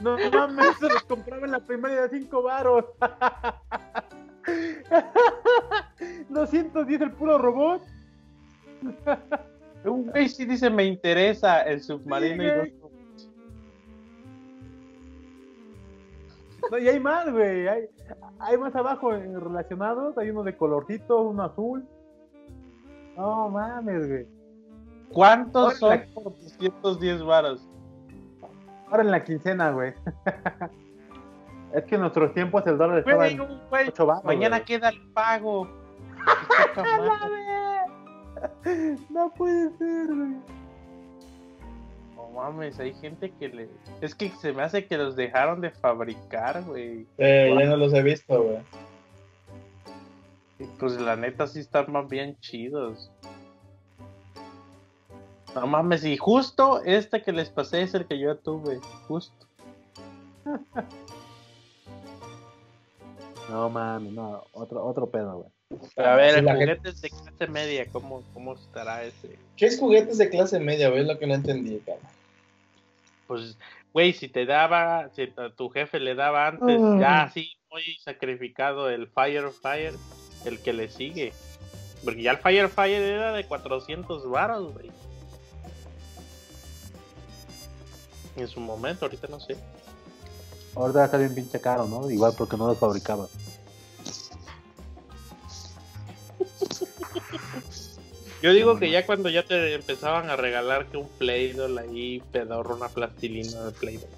No 0.00 0.16
mames, 0.32 0.76
se 0.78 0.88
los 0.88 1.02
compraba 1.04 1.44
en 1.44 1.52
la 1.52 1.60
primaria 1.60 2.02
de 2.02 2.18
5 2.18 2.42
varos. 2.42 2.84
210 6.28 7.00
el 7.00 7.12
puro 7.12 7.38
robot. 7.38 7.82
Un 9.84 10.06
güey 10.06 10.28
sí 10.28 10.44
dice, 10.44 10.68
me 10.70 10.84
interesa 10.84 11.62
el 11.62 11.80
submarino 11.82 12.42
Sí, 12.64 12.68
y 12.68 12.70
dos- 12.70 12.90
No, 16.70 16.78
y 16.78 16.88
hay 16.88 17.00
más, 17.00 17.30
güey. 17.32 17.66
Hay, 17.68 17.86
hay 18.38 18.58
más 18.58 18.74
abajo 18.76 19.10
relacionados. 19.12 20.16
Hay 20.18 20.30
uno 20.30 20.42
de 20.44 20.56
colorcito, 20.56 21.22
uno 21.22 21.44
azul. 21.44 21.84
No 23.16 23.48
mames, 23.48 24.06
güey. 24.08 24.26
¿Cuántos 25.12 25.78
son 25.78 26.04
por 26.14 26.24
210 26.38 27.22
varas? 27.24 27.66
Ahora 28.88 29.02
en 29.02 29.10
la 29.10 29.24
quincena, 29.24 29.70
güey. 29.72 29.94
es 31.74 31.84
que 31.84 31.94
en 31.96 32.02
nuestros 32.02 32.32
tiempos 32.34 32.64
el 32.66 32.78
dólar 32.78 32.98
estaba 32.98 33.16
Güey, 33.16 33.32
en 33.34 33.40
un 33.40 33.60
güey, 33.68 33.88
8 33.88 34.06
baros. 34.06 34.24
mañana 34.24 34.58
güey. 34.58 34.66
queda 34.66 34.90
el 34.90 35.00
pago. 35.12 35.66
¡No 39.10 39.30
puede 39.34 39.70
ser, 39.76 40.06
güey. 40.06 40.36
No 42.16 42.28
mames, 42.34 42.78
hay 42.78 42.94
gente 42.94 43.30
que 43.32 43.48
le. 43.48 43.68
Es 44.00 44.14
que 44.14 44.30
se 44.30 44.52
me 44.52 44.62
hace 44.62 44.86
que 44.86 44.96
los 44.96 45.16
dejaron 45.16 45.60
de 45.60 45.70
fabricar, 45.70 46.62
güey. 46.64 47.06
Eh, 47.18 47.54
ya 47.58 47.66
no 47.66 47.76
los 47.76 47.92
he 47.92 48.02
visto, 48.02 48.42
güey. 48.42 48.58
Y 50.58 50.64
Pues 50.78 51.00
la 51.00 51.16
neta 51.16 51.46
sí 51.46 51.60
están 51.60 51.90
más 51.90 52.08
bien 52.08 52.38
chidos. 52.40 53.10
No 55.54 55.66
mames, 55.66 56.04
y 56.04 56.16
justo 56.16 56.80
este 56.84 57.22
que 57.22 57.32
les 57.32 57.50
pasé 57.50 57.82
es 57.82 57.94
el 57.94 58.06
que 58.06 58.18
yo 58.18 58.36
tuve. 58.38 58.78
Justo. 59.08 59.46
No 63.50 63.68
mames, 63.68 64.12
no. 64.12 64.44
Otro, 64.52 64.84
otro 64.86 65.10
pedo, 65.10 65.38
güey. 65.38 65.50
A 65.96 66.14
ver, 66.16 66.34
Sí, 66.40 66.44
juguetes 66.44 67.00
de 67.00 67.10
clase 67.10 67.46
media, 67.46 67.86
¿cómo, 67.92 68.22
¿cómo 68.34 68.54
estará 68.54 69.04
ese? 69.04 69.38
¿Qué 69.56 69.66
es 69.66 69.78
juguetes 69.78 70.18
de 70.18 70.28
clase 70.28 70.58
media, 70.58 70.88
güey? 70.88 71.02
Es 71.02 71.06
lo 71.06 71.18
que 71.18 71.26
no 71.26 71.34
entendí, 71.34 71.78
cabrón. 71.78 72.04
Pues, 73.28 73.56
güey, 73.92 74.12
si 74.12 74.28
te 74.28 74.46
daba, 74.46 75.08
si 75.14 75.32
a 75.36 75.50
tu 75.50 75.68
jefe 75.68 76.00
le 76.00 76.14
daba 76.16 76.48
antes, 76.48 76.80
Ah. 76.82 76.96
ya 77.00 77.22
así, 77.22 77.52
muy 77.70 77.82
sacrificado 78.02 78.90
el 78.90 79.06
Fire 79.06 79.50
Fire, 79.50 79.94
el 80.44 80.58
que 80.58 80.72
le 80.72 80.88
sigue. 80.88 81.32
Porque 82.04 82.22
ya 82.22 82.32
el 82.32 82.38
Fire 82.38 82.68
Fire 82.68 83.02
era 83.02 83.32
de 83.32 83.44
400 83.46 84.28
varos, 84.28 84.72
güey. 84.72 84.90
En 88.36 88.48
su 88.48 88.58
momento, 88.58 89.04
ahorita 89.04 89.28
no 89.28 89.38
sé. 89.38 89.56
Ahorita 90.74 91.04
está 91.04 91.18
bien 91.18 91.34
pinche 91.34 91.60
caro, 91.60 91.86
¿no? 91.86 92.10
Igual 92.10 92.32
porque 92.36 92.56
no 92.56 92.66
los 92.66 92.78
fabricaba. 92.78 93.28
Yo 98.42 98.54
digo 98.54 98.78
que 98.78 98.90
ya 98.90 99.04
cuando 99.04 99.28
ya 99.28 99.42
te 99.42 99.74
empezaban 99.74 100.30
a 100.30 100.36
regalar 100.36 100.86
que 100.86 100.96
un 100.96 101.08
Play-Doh 101.18 101.78
ahí, 101.78 102.22
pedorro, 102.32 102.74
una 102.74 102.88
plastilina 102.88 103.66
de 103.66 103.72
Play-Doh. 103.72 104.08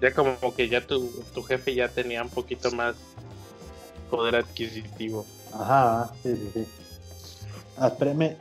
Ya. 0.00 0.08
ya 0.08 0.14
como 0.14 0.54
que 0.56 0.68
ya 0.68 0.84
tu, 0.84 1.12
tu 1.32 1.44
jefe 1.44 1.74
ya 1.74 1.88
tenía 1.88 2.22
un 2.22 2.30
poquito 2.30 2.72
más 2.72 2.96
poder 4.10 4.34
adquisitivo. 4.34 5.24
Ajá, 5.52 6.12
sí, 6.24 6.34
sí, 6.34 6.50
sí. 6.54 6.66
Ah, 7.76 7.86
espérame. 7.86 8.36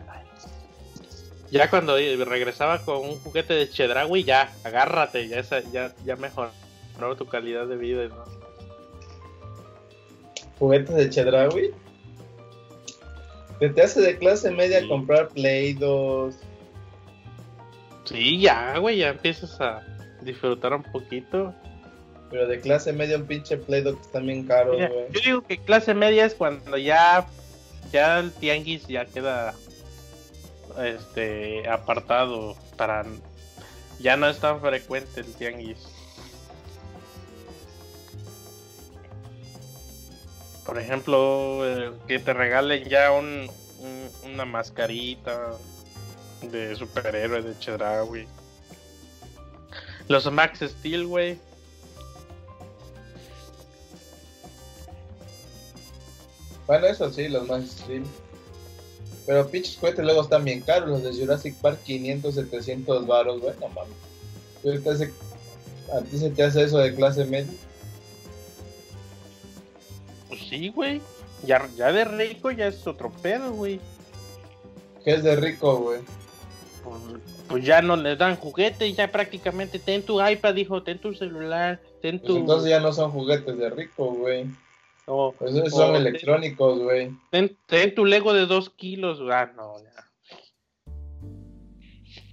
Ya 1.51 1.69
cuando 1.69 1.95
regresaba 1.97 2.83
con 2.83 3.07
un 3.07 3.19
juguete 3.19 3.53
de 3.53 3.69
Chedraui, 3.69 4.23
ya, 4.23 4.51
agárrate, 4.63 5.27
ya 5.27 5.37
esa, 5.37 5.59
ya, 5.71 5.93
ya 6.03 6.15
mejoró 6.15 6.51
tu 7.15 7.27
calidad 7.27 7.67
de 7.67 7.77
vida. 7.77 8.07
¿no? 8.07 8.25
¿Juguetes 10.57 10.95
de 10.95 11.09
Chedraui? 11.11 11.71
¿Qué 13.59 13.69
te 13.69 13.81
hace 13.81 14.01
de 14.01 14.17
clase 14.17 14.51
media 14.51 14.81
Sí. 14.81 14.87
comprar 14.87 15.29
Play 15.29 15.73
2? 15.73 16.35
Sí, 18.05 18.39
ya, 18.41 18.77
güey, 18.79 18.97
ya 18.97 19.09
empiezas 19.09 19.59
a 19.61 19.81
disfrutar 20.21 20.73
un 20.73 20.83
poquito. 20.83 21.53
Pero 22.29 22.47
de 22.47 22.59
clase 22.59 22.91
media 22.91 23.17
un 23.17 23.25
pinche 23.25 23.57
Play 23.57 23.81
2 23.81 23.95
que 23.95 24.01
están 24.01 24.25
bien 24.25 24.45
caros, 24.45 24.75
güey. 24.75 24.89
yo 25.11 25.19
digo 25.23 25.41
que 25.41 25.57
clase 25.59 25.93
media 25.93 26.25
es 26.25 26.33
cuando 26.33 26.77
ya, 26.77 27.27
ya 27.91 28.19
el 28.19 28.31
tianguis 28.31 28.87
ya 28.87 29.05
queda 29.05 29.53
este 30.83 31.67
apartado 31.69 32.55
para 32.75 33.05
ya 33.99 34.17
no 34.17 34.27
es 34.27 34.39
tan 34.39 34.59
frecuente 34.59 35.21
el 35.21 35.33
tianguis. 35.35 35.77
Por 40.65 40.79
ejemplo, 40.79 41.67
eh, 41.67 41.91
que 42.07 42.19
te 42.19 42.33
regalen 42.33 42.87
ya 42.87 43.11
un, 43.11 43.49
un- 43.79 44.31
una 44.31 44.45
mascarita 44.45 45.51
de 46.41 46.75
superhéroe 46.75 47.41
de 47.41 47.57
Chedraui. 47.59 48.27
Los 50.07 50.29
Max 50.31 50.59
Steel, 50.61 51.05
güey. 51.07 51.37
Bueno, 56.67 56.87
eso 56.87 57.11
sí, 57.11 57.27
los 57.27 57.47
más 57.47 57.65
stream. 57.69 58.05
Pero 59.25 59.47
pinches 59.49 59.75
cohetes 59.77 60.03
luego 60.03 60.21
están 60.21 60.43
bien 60.43 60.61
caros. 60.61 60.89
Los 60.89 61.03
de 61.03 61.13
Jurassic 61.13 61.55
Park, 61.57 61.79
500, 61.83 62.35
700 62.35 63.07
baros, 63.07 63.41
güey. 63.41 63.53
No 63.59 63.67
mames. 63.69 63.93
¿Y 64.63 64.69
ahorita 64.69 64.95
se- 64.97 65.13
¿A 65.93 66.01
ti 66.01 66.17
se 66.17 66.29
te 66.29 66.43
hace 66.43 66.63
eso 66.63 66.77
de 66.77 66.93
clase 66.95 67.25
media? 67.25 67.51
Pues 70.53 70.61
sí, 70.61 70.69
güey. 70.69 71.01
Ya, 71.45 71.67
ya 71.75 71.91
de 71.91 72.05
rico 72.05 72.51
ya 72.51 72.67
es 72.67 72.85
otro 72.85 73.11
pedo, 73.21 73.51
güey. 73.53 73.79
¿Qué 75.03 75.15
es 75.15 75.23
de 75.23 75.35
rico, 75.35 75.77
güey? 75.77 75.99
Pues, 76.83 77.01
pues 77.47 77.65
ya 77.65 77.81
no 77.81 77.95
les 77.95 78.17
dan 78.17 78.35
juguetes, 78.35 78.95
ya 78.95 79.11
prácticamente 79.11 79.79
ten 79.79 80.03
tu 80.03 80.25
iPad, 80.25 80.55
hijo, 80.55 80.83
ten 80.83 80.99
tu 80.99 81.13
celular, 81.13 81.81
ten 82.01 82.19
Pues 82.19 82.27
tu... 82.27 82.37
entonces 82.37 82.69
ya 82.69 82.79
no 82.79 82.93
son 82.93 83.11
juguetes 83.11 83.57
de 83.57 83.69
rico, 83.71 84.13
güey. 84.13 84.45
o- 85.07 85.33
Pues 85.37 85.55
esos 85.55 85.71
son 85.71 85.95
electrónicos, 85.95 86.79
güey. 86.79 87.11
ten, 87.31 87.57
ten 87.65 87.95
tu 87.95 88.05
Lego 88.05 88.33
de 88.33 88.45
dos 88.45 88.69
kilos, 88.69 89.19
ah, 89.31 89.51
no, 89.55 89.73
ya. 89.83 90.11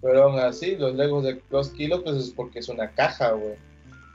Pero 0.02 0.24
aún 0.24 0.38
así, 0.38 0.76
los 0.76 0.94
Legos 0.94 1.24
de 1.24 1.42
2 1.50 1.70
kilos, 1.70 2.02
pues 2.02 2.16
es 2.16 2.30
porque 2.30 2.58
es 2.60 2.68
una 2.68 2.90
caja, 2.92 3.32
güey. 3.32 3.56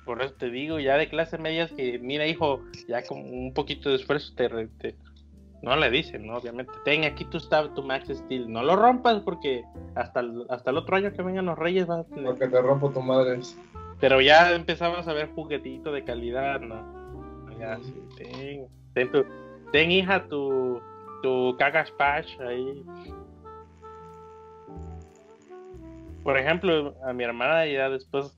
Por 0.06 0.22
eso 0.22 0.36
te 0.36 0.50
digo, 0.50 0.80
ya 0.80 0.98
de 0.98 1.10
clase 1.10 1.38
media 1.38 1.64
es 1.64 1.72
que, 1.72 1.98
mira, 2.00 2.28
hijo, 2.28 2.62
ya 2.88 3.04
con 3.04 3.20
un 3.20 3.54
poquito 3.54 3.90
de 3.90 3.96
esfuerzo 3.96 4.34
te... 4.36 4.96
no 5.64 5.76
le 5.76 5.90
dicen, 5.90 6.28
¿no? 6.28 6.38
Obviamente, 6.38 6.72
ten 6.84 7.06
aquí 7.06 7.26
tu, 7.26 7.40
stab- 7.40 7.74
tu 7.74 7.82
Max 7.82 8.10
Steel, 8.10 8.52
no 8.52 8.62
lo 8.62 8.76
rompas 8.76 9.22
porque 9.22 9.64
hasta 9.96 10.20
el, 10.20 10.46
hasta 10.50 10.70
el 10.70 10.78
otro 10.78 10.96
año 10.96 11.12
que 11.12 11.24
vengan 11.24 11.48
los 11.48 11.58
reyes 11.58 11.88
vas 11.88 12.06
a 12.06 12.10
tener... 12.10 12.26
Porque 12.26 12.48
te 12.48 12.62
rompo 12.62 12.92
tu 12.92 13.02
madre. 13.02 13.40
Pero 14.00 14.22
ya 14.22 14.54
empezabas 14.54 15.08
a 15.08 15.14
ver 15.14 15.32
juguetito 15.34 15.92
de 15.92 16.04
calidad, 16.04 16.60
¿no? 16.60 16.94
Ya, 17.58 17.80
sí, 17.82 17.96
ten, 18.18 18.68
ten, 18.94 19.12
tu, 19.12 19.26
ten 19.72 19.90
hija 19.90 20.28
tu, 20.28 20.82
tu 21.24 21.56
cagas 21.58 21.90
patch 21.92 22.40
ahí. 22.42 22.84
Por 26.24 26.38
ejemplo, 26.38 26.94
a 27.06 27.14
mi 27.14 27.24
hermana 27.24 27.66
ya 27.66 27.90
después, 27.90 28.38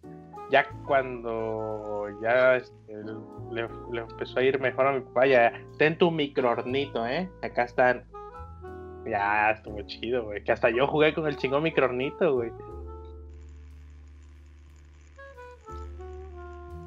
ya 0.50 0.68
cuando 0.86 2.08
ya 2.22 2.56
este, 2.56 2.94
le, 3.52 3.68
le 3.92 4.02
empezó 4.02 4.40
a 4.40 4.44
ir 4.44 4.60
mejor 4.60 4.88
a 4.88 4.94
mi 4.94 5.02
papá, 5.02 5.28
ya, 5.28 5.54
ten 5.78 5.98
tu 5.98 6.10
microornito, 6.12 7.06
¿eh? 7.06 7.30
Acá 7.42 7.64
están. 7.64 8.04
Ya, 9.06 9.52
estuvo 9.52 9.82
chido, 9.84 10.26
güey. 10.26 10.44
Que 10.44 10.52
hasta 10.52 10.70
yo 10.70 10.88
jugué 10.88 11.14
con 11.14 11.28
el 11.28 11.38
chingón 11.38 11.64
microornito, 11.64 12.34
güey. 12.34 12.52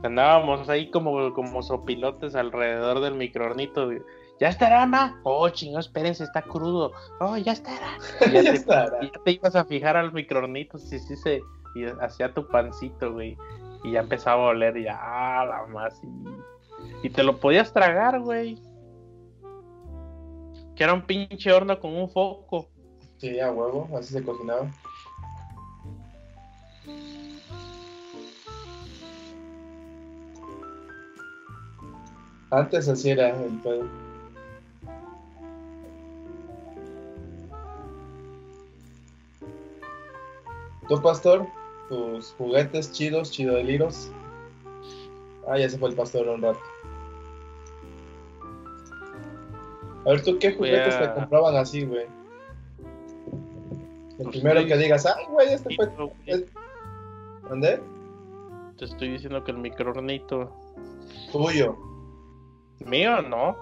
Andábamos 0.03 0.69
ahí 0.69 0.91
como, 0.91 1.33
como 1.35 1.63
sopilotes 1.63 2.35
alrededor 2.35 3.01
del 3.01 3.15
microornito. 3.15 3.87
güey. 3.87 4.03
¿Ya 4.39 4.49
estará, 4.49 4.87
ma? 4.87 5.21
Oh, 5.25 5.49
chingón, 5.51 5.81
espérense, 5.81 6.25
está 6.25 6.41
crudo. 6.43 6.93
Oh, 7.21 7.37
ya 7.37 7.53
estará. 7.53 7.99
Ya, 8.33 8.43
ya 8.43 8.53
te, 8.53 8.57
estará. 8.57 9.05
y 9.05 9.07
ya 9.11 9.23
te 9.23 9.31
ibas 9.33 9.55
a 9.57 9.65
fijar 9.67 9.97
al 9.97 10.13
microornito 10.13 10.79
si 10.79 10.99
sí 10.99 11.17
se 11.17 11.43
y 11.75 11.85
hacía 11.85 12.33
tu 12.33 12.47
pancito, 12.47 13.13
güey. 13.13 13.37
Y 13.83 13.93
ya 13.93 14.01
empezaba 14.01 14.45
a 14.45 14.49
oler 14.49 14.77
y 14.77 14.85
ya, 14.85 14.99
ah, 15.01 15.45
la 15.47 15.67
más. 15.67 16.01
Y, 16.03 17.07
y 17.07 17.11
te 17.11 17.23
lo 17.23 17.39
podías 17.39 17.73
tragar, 17.73 18.21
güey. 18.21 18.59
Que 20.77 20.85
era 20.85 20.95
un 20.95 21.03
pinche 21.03 21.53
horno 21.53 21.79
con 21.79 21.95
un 21.95 22.09
foco. 22.11 22.69
Sí, 23.19 23.39
a 23.39 23.51
huevo, 23.51 23.89
así 23.97 24.15
se 24.15 24.23
cocinaba. 24.23 24.71
Antes 32.51 32.89
así 32.89 33.11
era 33.11 33.29
el 33.29 33.59
pedo. 33.61 33.85
¿Tú, 40.89 41.01
pastor? 41.01 41.47
¿Tus 41.91 42.33
juguetes 42.39 42.93
chidos, 42.93 43.33
chidoliros? 43.33 44.11
Ah, 45.49 45.59
ya 45.59 45.69
se 45.69 45.77
fue 45.77 45.91
el 45.91 45.97
pastor 45.97 46.29
un 46.29 46.41
rato. 46.41 46.61
A 50.07 50.11
ver, 50.11 50.23
¿tú 50.23 50.39
qué 50.39 50.53
juguetes 50.55 50.99
te 50.99 51.13
compraban 51.13 51.57
así, 51.57 51.85
güey? 51.85 52.07
El 54.19 54.25
Pues 54.25 54.29
primero 54.29 54.61
sí. 54.61 54.67
que 54.69 54.77
digas, 54.77 55.05
ay, 55.05 55.25
güey, 55.31 55.53
este 55.53 55.75
fue... 55.75 55.89
Te 56.27 56.47
¿Dónde? 57.49 57.83
estoy 58.79 59.11
diciendo 59.11 59.43
que 59.43 59.51
el 59.51 59.59
microornito. 59.59 60.57
Tuyo. 61.33 61.77
Mío, 62.87 63.21
no. 63.21 63.57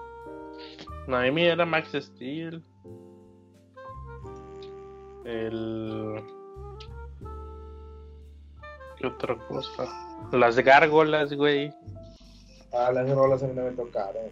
No, 1.07 1.19
mí 1.31 1.41
era 1.43 1.65
Max 1.65 1.89
Steel. 1.99 2.63
El. 5.25 6.23
¿Qué 8.99 9.07
otra 9.07 9.35
cosa? 9.47 9.85
Las 10.31 10.57
gárgolas, 10.57 11.33
güey. 11.33 11.73
Ah, 12.73 12.91
las 12.91 13.09
rolas 13.09 13.41
a 13.41 13.47
mí 13.47 13.53
no 13.55 13.63
me 13.63 13.71
tocaron. 13.71 14.23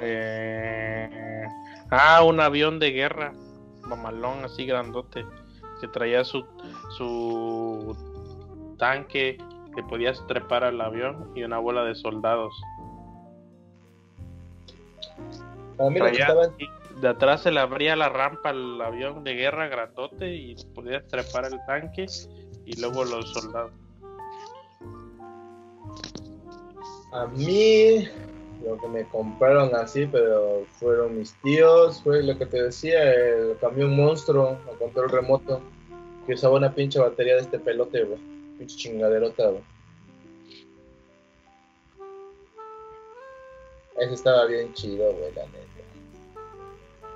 Eh, 0.00 1.46
Ah, 1.90 2.22
un 2.22 2.38
avión 2.40 2.78
de 2.78 2.90
guerra. 2.92 3.32
Mamalón, 3.82 4.44
así 4.44 4.64
grandote. 4.64 5.24
Que 5.80 5.88
traía 5.88 6.22
su, 6.24 6.44
su 6.96 7.96
tanque. 8.78 9.38
Que 9.74 9.82
podías 9.82 10.24
trepar 10.28 10.62
al 10.64 10.80
avión. 10.80 11.32
Y 11.34 11.42
una 11.42 11.58
bola 11.58 11.82
de 11.84 11.94
soldados. 11.96 12.54
Mí 15.78 15.98
lo 15.98 16.04
que 16.06 16.12
Traía- 16.12 16.26
estaba 16.26 16.44
en- 16.44 16.79
de 17.00 17.08
atrás 17.08 17.42
se 17.42 17.50
le 17.50 17.60
abría 17.60 17.96
la 17.96 18.08
rampa 18.08 18.50
al 18.50 18.80
avión 18.80 19.24
de 19.24 19.34
guerra 19.34 19.68
grandote 19.68 20.34
y 20.34 20.54
podías 20.74 21.06
trepar 21.08 21.46
el 21.46 21.58
tanque 21.66 22.06
y 22.66 22.80
luego 22.80 23.04
los 23.04 23.32
soldados. 23.32 23.72
A 27.12 27.26
mí, 27.26 28.06
lo 28.64 28.76
que 28.78 28.88
me 28.88 29.04
compraron 29.08 29.74
así, 29.74 30.06
pero 30.06 30.64
fueron 30.78 31.18
mis 31.18 31.34
tíos, 31.42 32.02
fue 32.02 32.22
lo 32.22 32.36
que 32.38 32.46
te 32.46 32.62
decía, 32.62 33.12
el 33.12 33.56
camión 33.58 33.96
monstruo 33.96 34.58
a 34.72 34.78
control 34.78 35.10
remoto, 35.10 35.60
que 36.26 36.34
usaba 36.34 36.56
una 36.56 36.72
pinche 36.72 37.00
batería 37.00 37.34
de 37.34 37.40
este 37.40 37.58
pelote, 37.58 38.04
güey. 38.04 38.20
Pinche 38.58 38.76
chingaderota. 38.76 39.50
Ese 43.98 44.14
estaba 44.14 44.44
bien 44.46 44.72
chido, 44.74 45.12
güey, 45.12 45.34
la 45.34 45.46
neta. 45.46 45.79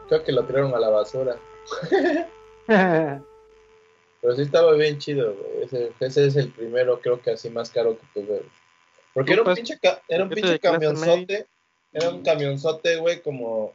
Creo 0.08 0.22
que 0.24 0.32
lo 0.32 0.44
tiraron 0.44 0.74
a 0.74 0.78
la 0.78 0.90
basura. 0.90 1.36
Pero 2.66 4.36
sí 4.36 4.42
estaba 4.42 4.72
bien 4.72 4.98
chido, 4.98 5.34
güey. 5.34 5.64
Ese, 5.64 5.92
ese 6.00 6.26
es 6.26 6.36
el 6.36 6.50
primero, 6.52 7.00
creo 7.00 7.20
que 7.20 7.32
así 7.32 7.50
más 7.50 7.70
caro 7.70 7.98
que 7.98 8.06
tuve. 8.14 8.26
güey. 8.38 8.50
Porque 9.12 9.32
era 9.34 9.42
un 9.42 9.44
Pues, 9.44 9.56
pinche, 9.56 9.78
ca- 9.78 10.00
era 10.08 10.22
un 10.24 10.28
¿qué 10.30 10.34
te 10.36 10.40
pinche 10.42 10.58
camionzote. 10.60 11.46
Era 11.92 12.08
un 12.08 12.22
camionzote, 12.22 12.96
güey, 12.96 13.20
como 13.22 13.72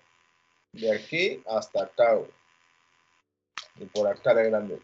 de 0.73 0.91
aquí 0.91 1.41
hasta 1.47 1.83
acá, 1.83 2.13
güey. 2.15 2.29
Y 3.79 3.85
por 3.85 4.07
acá 4.07 4.31
era 4.31 4.43
grande. 4.43 4.79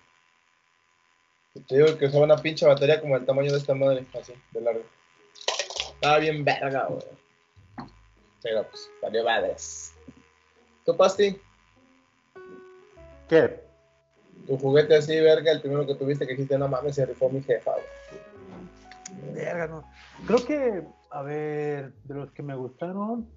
Y 1.56 1.60
te 1.62 1.78
digo 1.78 1.98
que 1.98 2.06
usaba 2.06 2.26
una 2.26 2.38
pinche 2.38 2.66
batería 2.66 3.02
como 3.02 3.18
el 3.18 3.26
tamaño 3.26 3.52
de 3.52 3.58
esta 3.58 3.74
madre, 3.74 4.06
así, 4.14 4.34
de 4.52 4.62
largo. 4.62 4.84
Estaba 5.96 6.20
bien 6.20 6.46
verga, 6.46 6.86
güey. 6.88 7.04
Pero 8.44 8.64
pues, 8.70 8.90
valió 9.02 9.24
madres. 9.24 9.95
¿Tú, 10.86 10.96
Pasti? 10.96 11.36
¿Qué? 13.28 13.60
Tu 14.46 14.58
juguete 14.58 14.96
así, 14.96 15.20
verga, 15.20 15.52
el 15.52 15.62
primero 15.62 15.88
que 15.88 15.96
tuviste 15.96 16.28
que 16.28 16.34
dijiste, 16.34 16.58
no 16.58 16.68
mames, 16.68 16.96
se 16.96 17.06
rifó 17.06 17.30
mi 17.30 17.42
jefa, 17.42 17.72
güey. 17.72 19.34
Verga, 19.34 19.68
no. 19.68 19.84
Creo 20.28 20.46
que, 20.46 20.84
a 21.10 21.22
ver, 21.24 21.94
de 22.04 22.14
los 22.14 22.32
que 22.32 22.44
me 22.44 22.56
gustaron. 22.56 23.28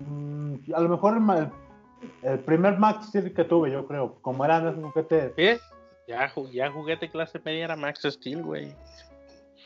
mm, 0.00 0.74
a 0.74 0.80
lo 0.80 0.88
mejor 0.90 1.16
el, 1.16 2.30
el 2.30 2.38
primer 2.40 2.78
Max 2.78 3.06
Steel 3.08 3.32
que 3.32 3.44
tuve, 3.44 3.70
yo 3.70 3.86
creo. 3.86 4.16
Como 4.20 4.44
eran 4.44 4.68
esos 4.68 4.84
juguetes, 4.84 5.32
¿Qué? 5.34 5.58
Ya, 6.06 6.30
ya 6.52 6.70
juguete 6.70 7.10
clase 7.10 7.40
media 7.42 7.64
era 7.64 7.76
Max 7.76 8.02
Steel, 8.04 8.42
güey. 8.42 8.74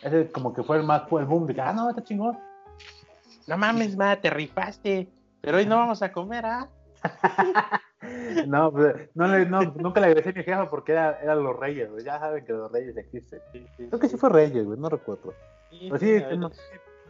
ese 0.03 0.31
como 0.31 0.53
que 0.55 0.63
fue 0.63 0.77
el 0.77 0.85
más 0.85 1.09
fue 1.09 1.23
el 1.23 1.27
boom. 1.27 1.47
De 1.47 1.55
que, 1.55 1.61
ah, 1.61 1.73
no, 1.73 1.91
está 1.91 2.05
chingón. 2.05 2.39
No 3.47 3.57
mames, 3.57 3.97
ma, 3.97 4.15
te 4.21 4.31
rifaste. 4.31 5.09
Pero 5.45 5.59
hoy 5.59 5.67
no 5.67 5.77
vamos 5.77 6.03
a 6.03 6.13
comer, 6.13 6.45
¿ah? 6.47 6.69
No, 8.47 8.71
pues, 8.71 8.95
no, 9.15 9.27
nunca 9.77 9.99
le 10.01 10.09
agradecí 10.09 10.29
a 10.29 10.33
mi 10.33 10.43
jefa 10.43 10.69
porque 10.69 10.93
era, 10.93 11.19
eran 11.23 11.43
los 11.43 11.59
reyes, 11.59 11.91
güey. 11.91 12.05
Ya 12.05 12.19
saben 12.19 12.45
que 12.45 12.53
los 12.53 12.71
reyes 12.71 12.95
existen. 12.99 13.41
Creo 13.79 13.99
que 13.99 14.09
sí 14.09 14.19
fue 14.19 14.29
reyes, 14.29 14.63
güey, 14.65 14.79
no 14.79 14.91
recuerdo. 14.91 15.33
Sí, 15.71 15.87
Pues 15.89 16.03
sí, 16.03 16.19
sí, 16.19 16.23
a, 16.25 16.37
no- 16.37 16.51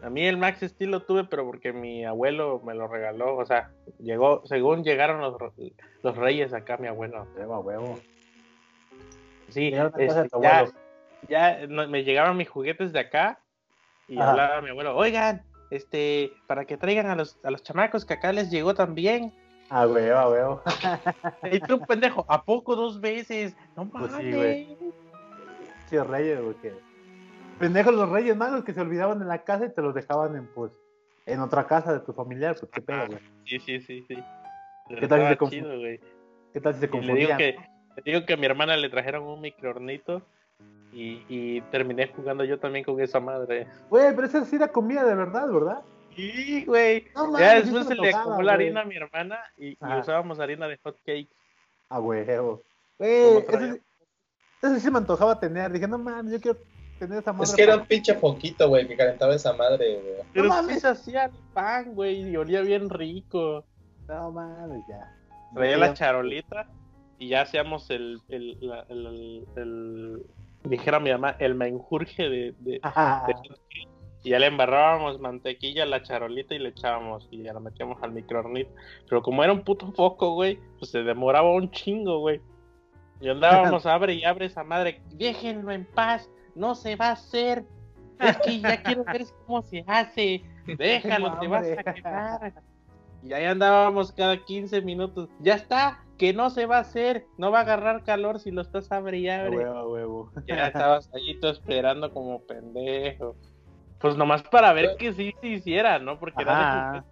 a 0.02 0.10
mí 0.10 0.24
el 0.24 0.36
Max 0.36 0.60
Steel 0.60 0.90
lo 0.92 1.02
tuve, 1.02 1.24
pero 1.24 1.44
porque 1.46 1.72
mi 1.72 2.04
abuelo 2.04 2.60
me 2.64 2.74
lo 2.74 2.86
regaló. 2.86 3.36
O 3.36 3.44
sea, 3.44 3.70
llegó, 3.98 4.42
según 4.46 4.84
llegaron 4.84 5.20
los, 5.20 5.36
los 6.02 6.16
reyes 6.16 6.52
acá, 6.54 6.76
mi 6.76 6.86
abuelo. 6.86 7.26
Huevo, 7.36 7.58
huevo. 7.60 7.98
Sí, 9.48 9.74
a 9.74 9.86
este, 9.98 10.28
ya, 10.40 10.66
ya 11.28 11.66
no- 11.66 11.88
me 11.88 12.04
llegaban 12.04 12.36
mis 12.36 12.48
juguetes 12.48 12.92
de 12.92 13.00
acá 13.00 13.40
y 14.06 14.18
Ajá. 14.20 14.30
hablaba 14.30 14.60
mi 14.60 14.70
abuelo, 14.70 14.96
oigan, 14.96 15.42
este, 15.74 16.32
para 16.46 16.64
que 16.64 16.76
traigan 16.76 17.06
a 17.06 17.16
los, 17.16 17.38
a 17.44 17.50
los 17.50 17.62
chamacos 17.62 18.04
que 18.04 18.14
acá 18.14 18.32
les 18.32 18.50
llegó 18.50 18.74
también. 18.74 19.32
Ah, 19.70 19.86
huevo, 19.86 20.16
a 20.18 20.28
huevo. 20.30 20.62
Y 21.52 21.60
tú, 21.60 21.80
pendejo, 21.80 22.24
¿a 22.28 22.44
poco 22.44 22.76
dos 22.76 23.00
veces? 23.00 23.56
No 23.76 23.88
Pues 23.88 24.12
mames. 24.12 24.26
sí, 24.26 24.32
güey. 24.32 24.78
Sí, 25.88 25.98
reyes, 25.98 26.40
güey. 26.42 26.54
Que... 26.56 26.74
Pendejos 27.58 27.94
los 27.94 28.08
reyes 28.08 28.36
magos 28.36 28.64
que 28.64 28.72
se 28.74 28.80
olvidaban 28.80 29.20
en 29.22 29.28
la 29.28 29.44
casa 29.44 29.66
y 29.66 29.74
te 29.74 29.80
los 29.82 29.94
dejaban 29.94 30.36
en, 30.36 30.46
pues, 30.48 30.72
en 31.26 31.40
otra 31.40 31.66
casa 31.66 31.92
de 31.92 32.00
tu 32.00 32.12
familiar. 32.12 32.56
Pues 32.58 32.70
qué 32.72 32.80
pedo, 32.80 33.06
güey. 33.06 33.18
Sí, 33.46 33.58
sí, 33.60 33.80
sí, 33.80 34.04
sí. 34.08 34.16
¿Qué 34.88 35.08
tal 35.08 35.20
si 35.22 35.28
se 35.28 35.50
chido. 35.50 35.70
¿Qué 36.52 36.60
tal 36.60 36.74
si 36.74 36.80
se 36.80 36.86
Y 36.86 36.88
le 36.88 37.14
digo 37.14 37.30
confundían? 37.30 37.38
que, 37.38 37.56
le 37.96 38.12
digo 38.12 38.26
que 38.26 38.34
a 38.34 38.36
mi 38.36 38.46
hermana 38.46 38.76
le 38.76 38.88
trajeron 38.90 39.24
un 39.24 39.40
microornito 39.40 40.22
y, 40.94 41.24
y 41.28 41.60
terminé 41.70 42.08
jugando 42.08 42.44
yo 42.44 42.58
también 42.58 42.84
con 42.84 43.00
esa 43.00 43.20
madre. 43.20 43.66
Güey, 43.90 44.14
pero 44.14 44.26
esa 44.26 44.44
sí 44.44 44.56
era 44.56 44.68
comida 44.68 45.04
de 45.04 45.14
verdad, 45.14 45.48
¿verdad? 45.50 45.82
Sí, 46.14 46.64
güey. 46.64 47.06
No 47.14 47.36
Ya 47.38 47.56
después 47.60 47.86
se 47.86 47.94
le 47.96 48.10
acumuló 48.14 48.36
güey. 48.44 48.48
harina 48.54 48.82
a 48.82 48.84
mi 48.84 48.96
hermana 48.96 49.40
y, 49.56 49.70
y 49.70 49.76
Ajá. 49.80 49.98
usábamos 49.98 50.38
harina 50.38 50.68
de 50.68 50.78
hot 50.78 50.96
cakes. 50.98 51.28
Ah, 51.88 52.00
huevo. 52.00 52.62
Güey, 52.98 53.38
ese, 53.48 53.72
sí- 53.74 53.80
ese 54.62 54.80
sí 54.80 54.90
me 54.90 54.98
antojaba 54.98 55.38
tener. 55.40 55.72
Dije, 55.72 55.88
no 55.88 55.98
mames, 55.98 56.32
yo 56.32 56.40
quiero 56.40 56.58
tener 57.00 57.18
esa 57.18 57.32
madre. 57.32 57.44
Es 57.44 57.54
que 57.56 57.62
era 57.64 57.76
un 57.76 57.86
pinche 57.86 58.14
foquito, 58.14 58.68
güey, 58.68 58.86
que 58.86 58.96
calentaba 58.96 59.34
esa 59.34 59.52
madre, 59.52 60.00
güey. 60.00 60.14
Pero 60.32 60.44
sí 60.44 60.48
mames. 60.50 60.80
se 60.80 60.88
hacía 60.88 61.24
el 61.24 61.32
pan, 61.52 61.94
güey, 61.94 62.30
y 62.30 62.36
olía 62.36 62.60
bien 62.62 62.88
rico. 62.88 63.64
No 64.06 64.30
mames, 64.30 64.82
ya. 64.88 65.12
Traía 65.54 65.76
la 65.78 65.94
charolita 65.94 66.68
y 67.18 67.28
ya 67.30 67.42
hacíamos 67.42 67.90
el, 67.90 68.20
el, 68.28 68.56
la- 68.60 68.84
el, 68.88 69.06
el- 69.06 69.46
el- 69.56 70.26
dijera 70.64 71.00
mi 71.00 71.10
mamá, 71.10 71.36
el 71.38 71.54
menjurje 71.54 72.28
de, 72.28 72.54
de, 72.58 72.80
de. 72.80 72.80
Y 74.24 74.30
ya 74.30 74.38
le 74.38 74.46
embarrábamos 74.46 75.20
mantequilla 75.20 75.82
a 75.82 75.86
la 75.86 76.02
charolita 76.02 76.54
y 76.54 76.58
le 76.58 76.70
echábamos 76.70 77.28
y 77.30 77.42
ya 77.42 77.52
la 77.52 77.60
metíamos 77.60 78.02
al 78.02 78.12
microornito. 78.12 78.70
Pero 79.06 79.22
como 79.22 79.44
era 79.44 79.52
un 79.52 79.62
puto 79.62 79.92
foco, 79.92 80.32
güey, 80.32 80.58
pues 80.78 80.90
se 80.90 81.02
demoraba 81.02 81.52
un 81.52 81.70
chingo, 81.70 82.20
güey. 82.20 82.40
Y 83.20 83.28
andábamos, 83.28 83.84
abre 83.86 84.14
y 84.14 84.24
abre 84.24 84.46
esa 84.46 84.64
madre. 84.64 85.02
Déjenlo 85.12 85.70
en 85.72 85.84
paz, 85.84 86.30
no 86.54 86.74
se 86.74 86.96
va 86.96 87.08
a 87.08 87.12
hacer. 87.12 87.64
Es 88.18 88.38
que 88.38 88.60
ya 88.60 88.82
quiero 88.82 89.04
ver 89.04 89.24
cómo 89.46 89.60
se 89.60 89.84
hace. 89.86 90.42
Déjalo, 90.66 91.38
te 91.38 91.46
vas 91.46 91.66
a 91.66 91.92
quemar. 91.92 92.54
Y 93.22 93.32
ahí 93.32 93.44
andábamos 93.44 94.12
cada 94.12 94.42
15 94.42 94.80
minutos. 94.82 95.28
Ya 95.40 95.54
está, 95.54 96.03
que 96.18 96.32
no 96.32 96.50
se 96.50 96.66
va 96.66 96.78
a 96.78 96.80
hacer. 96.80 97.26
No 97.38 97.50
va 97.50 97.58
a 97.58 97.62
agarrar 97.62 98.04
calor 98.04 98.40
si 98.40 98.50
lo 98.50 98.62
estás 98.62 98.90
abre 98.92 99.18
y 99.18 99.28
abre. 99.28 99.56
huevo, 99.56 99.92
huevo. 99.92 100.32
Ya 100.46 100.68
estabas 100.68 101.10
ahí 101.14 101.38
tú 101.40 101.48
esperando 101.48 102.12
como 102.12 102.40
pendejo. 102.42 103.36
Pues 103.98 104.16
nomás 104.16 104.42
para 104.42 104.72
ver 104.72 104.96
que 104.98 105.12
sí 105.12 105.34
se 105.40 105.48
hiciera, 105.48 105.98
¿no? 105.98 106.18
Porque 106.18 106.42
era. 106.42 107.04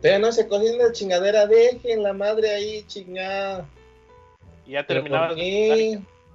Pero 0.00 0.18
no 0.18 0.32
se 0.32 0.48
cocina 0.48 0.84
la 0.86 0.92
chingadera, 0.92 1.46
dejen 1.46 2.02
la 2.02 2.12
madre 2.12 2.50
ahí, 2.50 2.82
chingada. 2.88 3.64
Y 4.66 4.72
ya 4.72 4.84
terminaba 4.84 5.34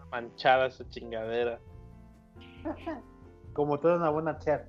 manchada 0.10 0.68
esa 0.68 0.88
chingadera. 0.90 1.60
Como 3.52 3.78
toda 3.80 3.98
una 3.98 4.10
buena 4.10 4.40
chef. 4.40 4.62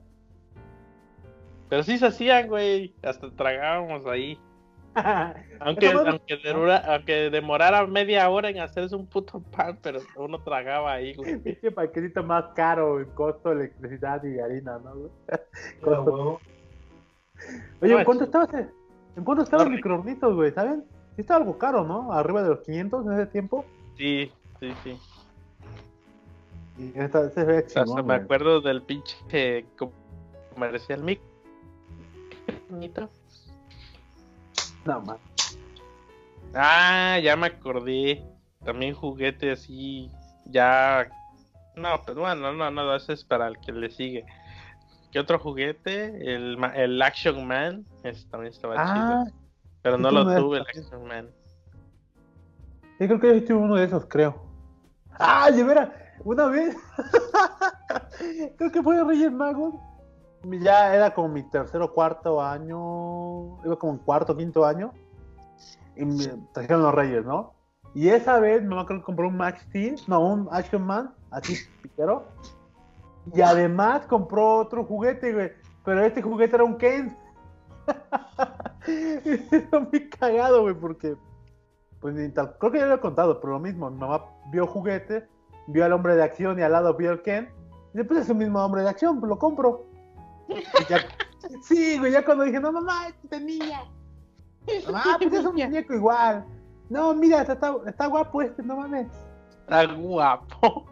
Pero 1.68 1.82
sí 1.84 1.98
se 1.98 2.06
hacían, 2.06 2.48
güey. 2.48 2.94
Hasta 3.02 3.30
tragábamos 3.30 4.04
ahí. 4.06 4.40
Aunque, 5.60 5.92
madre- 5.92 6.10
aunque, 6.10 6.36
derura- 6.36 6.84
aunque 6.86 7.30
demorara 7.30 7.86
media 7.86 8.28
hora 8.30 8.48
en 8.50 8.60
hacerse 8.60 8.94
un 8.94 9.06
puto 9.06 9.40
pan, 9.40 9.76
pero 9.82 10.00
uno 10.16 10.38
tragaba 10.40 10.92
ahí, 10.92 11.14
güey. 11.14 11.36
Pinche 11.42 11.70
paquetito 11.72 12.22
más 12.22 12.44
caro 12.54 13.00
en 13.00 13.06
costo, 13.10 13.50
electricidad 13.52 14.22
y 14.24 14.38
harina, 14.38 14.78
¿no? 14.78 14.94
güey? 14.94 15.10
Ah, 15.30 15.38
Costo. 15.82 16.02
huevo. 16.04 16.40
Oye, 17.82 17.92
No, 17.92 17.98
¿en 17.98 18.04
cuánto 18.04 18.24
es- 18.24 18.28
estaba 18.28 18.44
ese? 18.44 18.68
¿En 19.16 19.24
cuánto 19.24 19.42
estaba 19.44 19.62
el 19.64 19.70
No, 19.70 19.74
microornitos, 19.76 20.34
güey? 20.34 20.52
¿Saben? 20.52 20.84
Sí 21.16 21.22
estaba 21.22 21.40
algo 21.40 21.58
caro, 21.58 21.82
¿no? 21.84 22.12
Arriba 22.12 22.42
de 22.44 22.48
los 22.50 22.60
500 22.60 23.06
en 23.06 23.12
ese 23.14 23.26
tiempo. 23.26 23.64
Sí, 23.96 24.30
sí, 24.60 24.72
sí. 24.84 24.98
Y 26.78 26.92
esta, 27.00 27.28
se 27.30 27.42
ve 27.44 27.66
chingón, 27.66 27.96
me 27.96 28.02
güey. 28.14 28.20
acuerdo 28.20 28.60
del 28.60 28.82
pinche 28.82 29.64
comercial 30.54 31.02
mic. 31.02 31.20
No, 34.88 35.02
man. 35.02 35.18
Ah, 36.54 37.18
ya 37.22 37.36
me 37.36 37.48
acordé. 37.48 38.24
También 38.64 38.94
juguete 38.94 39.52
así, 39.52 40.10
ya. 40.46 41.08
No, 41.76 42.00
pero 42.06 42.22
bueno, 42.22 42.52
no, 42.54 42.70
no, 42.70 42.96
ese 42.96 43.12
es 43.12 43.22
para 43.22 43.48
el 43.48 43.58
que 43.58 43.70
le 43.70 43.90
sigue. 43.90 44.24
¿Qué 45.12 45.20
otro 45.20 45.38
juguete? 45.38 46.06
El, 46.34 46.56
el 46.74 47.02
Action 47.02 47.46
Man. 47.46 47.84
Ese 48.02 48.26
también 48.28 48.52
estaba 48.52 48.74
Ah, 48.78 49.24
chido. 49.26 49.38
Pero 49.82 49.98
no 49.98 50.10
lo 50.10 50.24
no 50.24 50.36
tuve, 50.40 50.56
el. 50.58 50.62
Action 50.62 51.06
Man. 51.06 51.28
sí, 52.98 53.06
creo 53.06 53.20
que 53.20 53.40
yo 53.40 53.46
tuve 53.46 53.58
uno 53.58 53.74
de 53.76 53.84
esos, 53.84 54.06
creo. 54.06 54.42
¡Ah, 55.18 55.50
de 55.50 55.62
veras! 55.62 55.90
Una 56.24 56.46
vez. 56.46 56.74
creo 58.56 58.72
que 58.72 58.82
fue 58.82 59.04
Reyes 59.04 59.32
Magos. 59.32 59.74
Ya 60.60 60.94
era 60.94 61.14
como 61.14 61.28
mi 61.28 61.42
tercero 61.42 61.86
o 61.86 61.92
cuarto 61.92 62.42
año. 62.42 63.62
Iba 63.64 63.76
como 63.78 63.92
en 63.92 63.98
cuarto 63.98 64.32
o 64.32 64.36
quinto 64.36 64.64
año. 64.64 64.92
Y 65.96 66.04
me 66.04 66.26
trajeron 66.52 66.82
los 66.82 66.94
Reyes, 66.94 67.24
¿no? 67.24 67.54
Y 67.94 68.08
esa 68.08 68.38
vez 68.38 68.62
me 68.62 68.78
acuerdo 68.78 69.00
que 69.00 69.06
compró 69.06 69.28
un 69.28 69.36
Max 69.36 69.62
Steel, 69.62 69.96
no, 70.06 70.20
un 70.20 70.48
Action 70.52 70.82
Man, 70.82 71.14
así 71.30 71.56
piquero. 71.82 72.26
Y 73.34 73.40
además 73.40 74.06
compró 74.06 74.58
otro 74.58 74.84
juguete, 74.84 75.32
güey. 75.32 75.52
Pero 75.84 76.04
este 76.04 76.22
juguete 76.22 76.56
era 76.56 76.64
un 76.64 76.76
Ken. 76.76 77.16
Era 78.86 79.80
muy 79.80 80.08
cagado, 80.08 80.62
güey, 80.62 80.74
porque. 80.74 81.16
Pues 82.00 82.14
ni 82.14 82.28
tal. 82.28 82.56
Creo 82.58 82.72
que 82.72 82.78
ya 82.78 82.86
lo 82.86 82.94
he 82.94 83.00
contado, 83.00 83.40
pero 83.40 83.54
lo 83.54 83.58
mismo. 83.58 83.90
Mi 83.90 83.98
mamá 83.98 84.24
vio 84.50 84.66
juguete, 84.66 85.26
vio 85.66 85.84
al 85.84 85.92
hombre 85.92 86.14
de 86.14 86.22
acción 86.22 86.58
y 86.58 86.62
al 86.62 86.72
lado 86.72 86.94
vio 86.94 87.10
el 87.10 87.22
Ken. 87.22 87.48
Y 87.92 87.98
después 87.98 88.20
es 88.20 88.30
el 88.30 88.36
mismo 88.36 88.64
hombre 88.64 88.82
de 88.82 88.88
acción, 88.88 89.18
pues 89.18 89.28
lo 89.28 89.38
compro. 89.38 89.86
Ya- 90.88 91.04
sí, 91.62 91.98
güey, 91.98 92.12
ya 92.12 92.24
cuando 92.24 92.44
dije, 92.44 92.60
no, 92.60 92.72
mamá, 92.72 93.08
esta 93.08 93.36
es 93.36 93.42
niña. 93.42 93.82
Mamá, 94.86 95.16
pues 95.20 95.32
es 95.32 95.44
un 95.44 95.52
muñeco 95.56 95.94
igual. 95.94 96.44
No, 96.90 97.14
mira, 97.14 97.42
está, 97.42 97.74
está 97.86 98.06
guapo 98.06 98.42
este, 98.42 98.62
no 98.62 98.76
mames. 98.76 99.06
Está 99.60 99.86
guapo. 99.92 100.86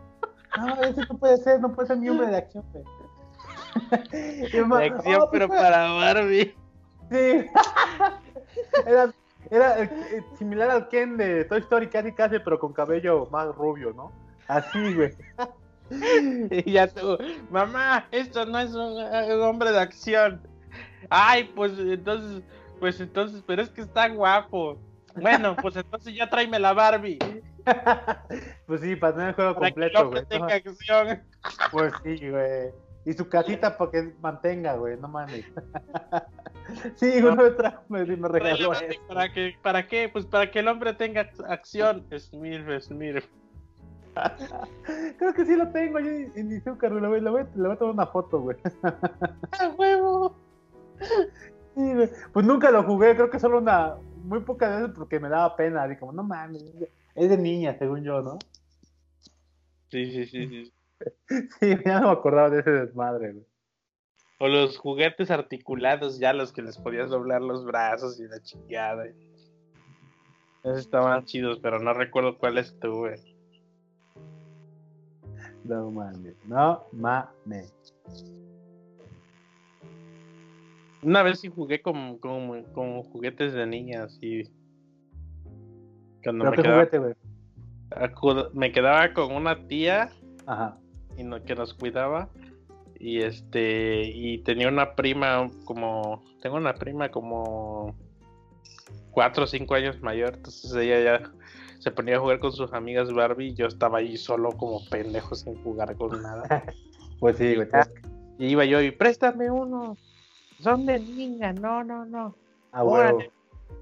No, 0.58 0.82
ese 0.82 1.00
no 1.10 1.18
puede 1.18 1.36
ser, 1.38 1.60
no 1.60 1.72
puede 1.74 1.88
ser 1.88 1.96
mi 1.98 2.08
hombre 2.08 2.26
de 2.28 2.36
acción, 2.36 2.64
güey. 2.72 2.84
De 4.10 4.48
acción, 4.50 4.72
"Oh, 4.72 5.18
pues, 5.18 5.28
pero 5.32 5.48
fue- 5.48 5.56
para 5.56 5.92
Barbie. 5.92 6.54
Sí. 7.10 7.46
era 8.86 9.12
era 9.50 9.88
similar 10.38 10.70
al 10.70 10.88
Ken 10.88 11.16
de 11.16 11.44
Toy 11.44 11.60
Story 11.60 11.88
casi 11.88 12.12
casi, 12.12 12.38
pero 12.40 12.58
con 12.58 12.72
cabello 12.72 13.28
más 13.30 13.54
rubio, 13.54 13.92
¿no? 13.92 14.10
Así, 14.48 14.94
güey. 14.94 15.14
Y 16.50 16.72
ya 16.72 16.88
tú, 16.88 17.16
mamá, 17.50 18.06
esto 18.10 18.44
no 18.46 18.58
es 18.58 18.74
un, 18.74 18.92
un 18.92 19.42
hombre 19.42 19.72
de 19.72 19.80
acción. 19.80 20.40
Ay, 21.10 21.44
pues 21.54 21.72
entonces, 21.78 22.42
pues 22.80 23.00
entonces, 23.00 23.42
pero 23.46 23.62
es 23.62 23.70
que 23.70 23.82
está 23.82 24.08
guapo. 24.08 24.80
Bueno, 25.14 25.56
pues 25.56 25.76
entonces 25.76 26.14
ya 26.14 26.28
tráeme 26.28 26.58
la 26.58 26.72
Barbie. 26.72 27.18
Pues 28.66 28.80
sí, 28.80 28.94
para 28.94 29.12
tener 29.12 29.28
el 29.30 29.34
juego 29.34 29.54
Para 29.54 29.66
que 29.66 29.72
completo, 29.72 30.00
hombre 30.00 30.20
güey. 30.20 30.28
tenga 30.28 30.54
acción. 30.54 31.22
Pues 31.72 31.92
sí, 32.04 32.30
güey. 32.30 32.70
Y 33.04 33.12
su 33.12 33.28
casita 33.28 33.76
para 33.76 33.90
que 33.90 34.14
mantenga, 34.20 34.74
güey, 34.74 34.96
no 34.96 35.08
mames. 35.08 35.44
sí, 36.94 37.22
me, 37.22 37.50
trajo, 37.50 37.82
me, 37.88 38.04
me 38.04 38.28
regaló 38.28 38.72
eso. 38.72 39.00
¿Para 39.08 39.32
qué? 39.32 39.56
¿Para 39.62 39.86
qué? 39.88 40.08
Pues 40.12 40.26
para 40.26 40.48
que 40.50 40.60
el 40.60 40.68
hombre 40.68 40.94
tenga 40.94 41.28
acción. 41.48 42.06
Smurf, 42.16 42.84
Smurf. 42.84 43.26
Creo 45.18 45.34
que 45.34 45.44
sí 45.44 45.56
lo 45.56 45.68
tengo 45.70 45.98
yo 46.00 46.10
en 46.10 46.48
mi 46.48 46.56
azúcar, 46.56 46.90
güey. 46.90 47.20
Le 47.20 47.30
voy, 47.30 47.44
voy, 47.54 47.70
a 47.72 47.76
tomar 47.76 47.94
una 47.94 48.06
foto, 48.06 48.40
güey. 48.40 48.56
¡A 48.82 49.68
huevo! 49.76 50.36
Sí, 50.98 51.94
güey. 51.94 52.10
Pues 52.32 52.46
nunca 52.46 52.70
lo 52.70 52.82
jugué, 52.82 53.14
creo 53.14 53.30
que 53.30 53.38
solo 53.38 53.58
una, 53.58 53.96
muy 54.24 54.40
pocas 54.40 54.80
veces 54.80 54.94
porque 54.96 55.20
me 55.20 55.28
daba 55.28 55.56
pena. 55.56 55.84
Así 55.84 55.96
como, 55.96 56.12
no 56.12 56.22
mames, 56.22 56.64
es 57.14 57.28
de 57.28 57.38
niña, 57.38 57.76
según 57.78 58.02
yo, 58.02 58.22
¿no? 58.22 58.38
Sí, 59.90 60.10
sí, 60.10 60.26
sí, 60.26 60.46
sí. 60.48 60.72
Sí, 61.60 61.76
ya 61.84 62.00
no 62.00 62.06
me 62.06 62.12
acordaba 62.14 62.48
de 62.48 62.60
ese 62.60 62.70
desmadre, 62.70 63.32
güey. 63.32 63.46
O 64.38 64.48
los 64.48 64.78
juguetes 64.78 65.30
articulados, 65.30 66.18
ya 66.18 66.32
los 66.32 66.52
que 66.52 66.62
les 66.62 66.78
podías 66.78 67.10
doblar 67.10 67.42
los 67.42 67.64
brazos 67.64 68.18
y 68.18 68.24
la 68.24 68.42
chingada. 68.42 69.06
Esos 70.62 70.78
estaban 70.78 71.24
chidos, 71.24 71.58
pero 71.60 71.78
no 71.78 71.92
recuerdo 71.94 72.38
cuáles 72.38 72.78
tuve. 72.80 73.35
No 75.66 75.90
mames, 75.90 76.36
no 76.46 76.84
mames. 76.92 77.72
Una 81.02 81.22
vez 81.22 81.40
sí 81.40 81.48
jugué 81.48 81.82
con, 81.82 82.18
con, 82.18 82.64
con 82.72 83.02
juguetes 83.02 83.52
de 83.52 83.66
niñas 83.66 84.18
y 84.20 84.44
cuando 86.22 86.44
¿Pero 86.44 86.50
me 86.50 86.56
qué 86.56 86.62
quedaba, 86.62 86.86
juguete, 88.14 88.50
me 88.54 88.72
quedaba 88.72 89.12
con 89.12 89.32
una 89.32 89.66
tía 89.68 90.10
Ajá. 90.46 90.78
y 91.16 91.22
no- 91.22 91.42
que 91.42 91.54
nos 91.54 91.74
cuidaba 91.74 92.28
y 92.98 93.20
este 93.22 94.02
y 94.04 94.38
tenía 94.38 94.68
una 94.68 94.94
prima 94.94 95.48
como 95.64 96.24
tengo 96.40 96.56
una 96.56 96.74
prima 96.74 97.10
como 97.10 97.94
cuatro 99.10 99.44
o 99.44 99.46
cinco 99.46 99.74
años 99.74 100.00
mayor 100.00 100.34
entonces 100.36 100.74
ella 100.74 101.00
ya 101.20 101.30
se 101.86 101.92
ponía 101.92 102.16
a 102.16 102.18
jugar 102.18 102.40
con 102.40 102.50
sus 102.50 102.72
amigas 102.72 103.12
Barbie 103.12 103.50
y 103.50 103.54
yo 103.54 103.66
estaba 103.68 103.98
ahí 103.98 104.16
solo 104.16 104.50
como 104.50 104.84
pendejo 104.90 105.36
sin 105.36 105.54
jugar 105.62 105.94
con 105.94 106.20
nada 106.20 106.64
Pues 107.20 107.36
sí, 107.36 107.54
güey. 107.54 107.68
Ah, 107.72 107.86
y 108.40 108.46
iba 108.48 108.64
yo 108.64 108.80
y 108.82 108.90
préstame 108.90 109.48
uno 109.52 109.96
son 110.58 110.84
de 110.84 110.98
niña 110.98 111.52
no 111.52 111.84
no 111.84 112.04
no 112.04 112.34
A 112.72 112.82
huevo. 112.82 113.18
Órale. 113.18 113.30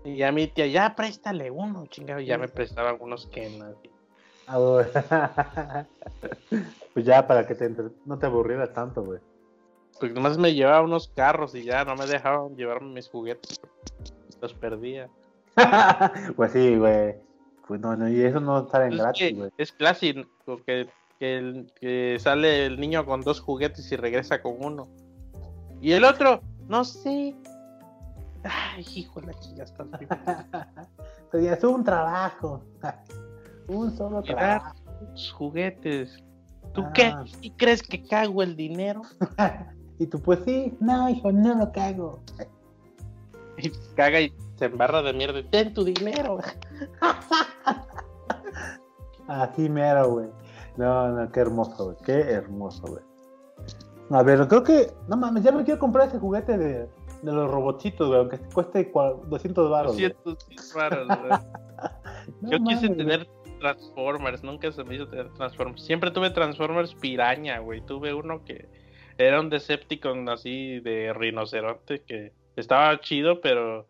y 0.05 0.21
a 0.23 0.31
mi 0.33 0.49
tía 0.49 0.67
ya 0.67 0.95
préstale 0.95 1.51
uno 1.51 1.87
chingado 1.87 2.21
y 2.21 2.27
ya 2.27 2.37
me 2.37 2.47
prestaban 2.49 2.99
unos 3.01 3.27
Ken 3.29 3.63
así. 3.63 3.91
A 4.49 4.59
huevo. 4.61 4.85
Pues 6.93 7.07
ya, 7.07 7.27
para 7.27 7.47
que 7.47 7.55
te 7.55 7.65
entre- 7.65 7.89
no 8.05 8.19
te 8.19 8.27
aburrieras 8.27 8.73
tanto, 8.75 9.03
güey. 9.03 9.19
Porque 9.99 10.15
nomás 10.15 10.37
me 10.39 10.53
llevaba 10.55 10.83
unos 10.83 11.09
carros 11.09 11.55
y 11.55 11.65
ya 11.65 11.85
no 11.87 11.97
me 11.97 12.07
dejaban 12.07 12.55
llevarme 12.55 12.93
mis 12.93 13.09
juguetes. 13.09 13.61
Los 14.43 14.53
perdía. 14.55 15.09
pues 16.37 16.53
sí, 16.53 16.77
güey. 16.77 17.17
Pues 17.67 17.81
no, 17.81 17.97
no, 17.97 18.09
y 18.09 18.21
eso 18.21 18.41
no 18.41 18.69
sale 18.69 18.87
en 18.87 18.93
Es, 18.95 18.99
gratis, 18.99 19.37
güey. 19.37 19.51
es 19.57 19.73
clásico 19.73 20.29
que, 20.67 20.89
que, 21.19 21.39
el- 21.39 21.73
que 21.81 22.17
sale 22.21 22.67
el 22.67 22.79
niño 22.79 23.07
con 23.07 23.23
dos 23.23 23.41
juguetes 23.41 23.91
y 23.91 23.97
regresa 23.97 24.43
con 24.43 24.55
uno. 24.59 24.89
Y 25.81 25.93
el 25.93 26.05
otro, 26.05 26.43
no 26.69 26.85
sé. 26.85 27.35
Ay, 28.43 28.85
hijo 28.95 29.21
de 29.23 29.29
la 29.29 29.35
chica, 29.41 29.63
está 29.65 29.87
Tenías 31.33 31.65
un 31.65 31.83
trabajo. 31.85 32.63
un 33.69 33.97
solo 33.97 34.23
trabajo. 34.23 34.75
juguetes. 35.39 36.23
¿Tú 36.75 36.83
Ah. 36.87 36.93
qué? 36.93 37.15
¿Y 37.41 37.51
crees 37.53 37.83
que 37.83 38.03
cago 38.03 38.43
el 38.43 38.57
dinero? 38.57 39.03
y 39.99 40.07
tú, 40.07 40.21
pues 40.21 40.41
sí, 40.45 40.75
no, 40.81 41.09
hijo, 41.09 41.33
no 41.33 41.55
lo 41.55 41.73
cago. 41.73 42.21
Y 43.57 43.71
caga 43.95 44.21
y 44.21 44.33
se 44.57 44.67
embarra 44.67 45.03
de 45.03 45.13
mierda. 45.13 45.43
Ten 45.51 45.73
tu 45.75 45.85
dinero. 45.85 46.39
Así 49.29 49.69
mero, 49.69 50.11
güey. 50.11 50.27
No, 50.77 51.09
no, 51.09 51.31
qué 51.33 51.41
hermoso, 51.41 51.85
güey. 51.87 51.97
Qué 52.05 52.13
hermoso, 52.33 52.83
güey. 52.87 53.03
A 54.11 54.23
ver, 54.23 54.47
creo 54.49 54.63
que. 54.63 54.93
No 55.09 55.17
mames, 55.17 55.43
ya 55.45 55.53
me 55.53 55.65
quiero 55.65 55.81
comprar 55.81 56.09
ese 56.09 56.19
juguete 56.19 56.59
de, 56.59 56.79
de 57.23 57.33
los 57.33 57.51
robotitos, 57.51 58.09
güey. 58.09 58.21
Aunque 58.21 58.39
cueste 58.53 58.93
cua- 58.93 59.21
200 59.25 59.71
baros. 59.71 59.95
güey. 59.97 60.15
200 60.25 60.75
varos, 60.75 61.07
güey. 61.09 61.31
No 62.41 62.51
Yo 62.53 62.59
quise 62.59 62.89
mames, 62.89 62.89
güey. 62.89 62.97
tener 62.97 63.29
Transformers, 63.61 64.43
nunca 64.43 64.71
se 64.73 64.83
me 64.85 64.95
hizo 64.95 65.09
tener 65.09 65.31
Transformers. 65.35 65.83
Siempre 65.85 66.11
tuve 66.11 66.31
Transformers 66.31 66.95
piraña, 66.95 67.59
güey. 67.59 67.81
Tuve 67.83 68.15
uno 68.15 68.45
que 68.45 68.69
era 69.19 69.41
un 69.41 69.51
Decepticon 69.51 70.29
así 70.29 70.81
de 70.81 71.13
rinoceronte 71.15 72.03
que 72.03 72.33
estaba 72.57 72.99
chido, 73.01 73.41
pero 73.41 73.87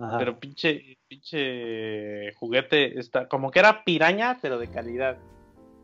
Ajá. 0.00 0.18
pero 0.18 0.38
pinche 0.38 0.96
pinche 1.08 2.32
juguete 2.34 2.98
está 2.98 3.28
como 3.28 3.50
que 3.50 3.58
era 3.58 3.84
piraña, 3.84 4.38
pero 4.40 4.58
de 4.58 4.68
calidad. 4.68 5.18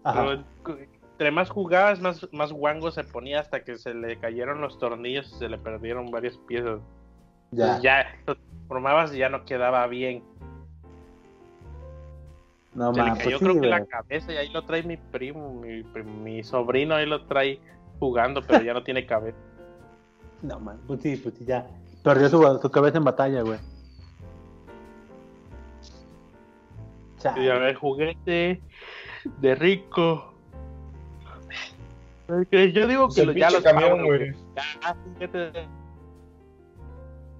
Ajá. 0.04 0.42
Pero 0.64 0.78
entre 1.12 1.30
más 1.30 1.50
jugabas, 1.50 2.00
más 2.00 2.26
más 2.32 2.52
guango 2.52 2.90
se 2.90 3.04
ponía 3.04 3.40
hasta 3.40 3.64
que 3.64 3.76
se 3.76 3.94
le 3.94 4.18
cayeron 4.18 4.60
los 4.60 4.78
tornillos 4.78 5.32
y 5.34 5.38
se 5.38 5.48
le 5.48 5.58
perdieron 5.58 6.10
varias 6.10 6.36
piezas. 6.46 6.80
ya. 7.50 7.80
Ya 7.80 8.06
lo 8.26 8.36
transformabas 8.36 9.14
y 9.14 9.18
ya 9.18 9.28
no 9.28 9.44
quedaba 9.44 9.86
bien. 9.86 10.22
No 12.74 12.92
Se 12.92 13.02
le 13.02 13.08
cayó 13.08 13.22
pues 13.22 13.38
sí, 13.38 13.44
creo 13.44 13.60
que 13.60 13.66
la 13.66 13.86
cabeza 13.86 14.32
y 14.32 14.36
ahí 14.36 14.48
lo 14.50 14.62
trae 14.64 14.82
mi 14.82 14.98
primo, 14.98 15.54
mi, 15.54 15.82
mi 16.22 16.42
sobrino 16.42 16.94
ahí 16.94 17.06
lo 17.06 17.24
trae 17.24 17.58
jugando, 17.98 18.42
pero 18.42 18.62
ya 18.62 18.74
no 18.74 18.82
tiene 18.82 19.06
cabeza. 19.06 19.38
No 20.42 20.60
mames, 20.60 20.82
pues 20.86 21.00
sí, 21.00 21.16
pues 21.16 21.34
sí, 21.36 21.46
ya. 21.46 21.66
Perdió 22.02 22.28
su, 22.28 22.58
su 22.60 22.70
cabeza 22.70 22.98
en 22.98 23.04
batalla, 23.04 23.40
güey. 23.40 23.58
Chale. 27.18 27.44
Y 27.44 27.48
a 27.48 27.58
ver, 27.58 27.74
juguete 27.74 28.62
de 29.38 29.54
rico. 29.54 30.32
Yo 32.50 32.86
digo 32.86 33.08
que 33.08 33.34
ya 33.34 33.50
los 33.50 33.62
camión, 33.62 33.98
Power, 33.98 34.06
güey. 34.06 34.34
Ya, 34.56 34.94
juguete 34.94 35.38
de 35.38 35.68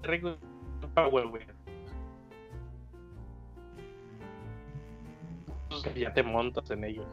rico 0.03 0.36
Power, 0.94 1.27
güey. 1.27 1.47
Pues 5.69 5.94
Ya 5.94 6.12
te 6.12 6.23
montas 6.23 6.70
en 6.70 6.85
ellos. 6.85 7.07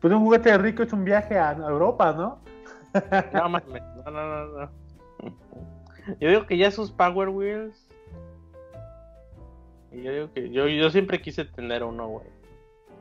Pues 0.00 0.14
un 0.14 0.20
juguete 0.20 0.56
rico 0.58 0.82
es 0.82 0.92
un 0.92 1.04
viaje 1.04 1.38
a 1.38 1.52
Europa, 1.52 2.12
¿no? 2.12 2.40
No 3.32 3.48
mames, 3.48 3.82
no, 4.04 4.10
no, 4.10 4.46
no, 4.46 4.46
no. 4.46 4.70
Yo 6.18 6.28
digo 6.28 6.46
que 6.46 6.56
ya 6.56 6.68
esos 6.68 6.90
Power 6.90 7.28
Wheels. 7.28 7.89
Y 9.92 10.02
yo 10.02 10.12
digo 10.12 10.32
que 10.32 10.50
yo, 10.50 10.68
yo 10.68 10.90
siempre 10.90 11.20
quise 11.20 11.44
tener 11.44 11.82
uno, 11.84 12.08
güey. 12.08 12.26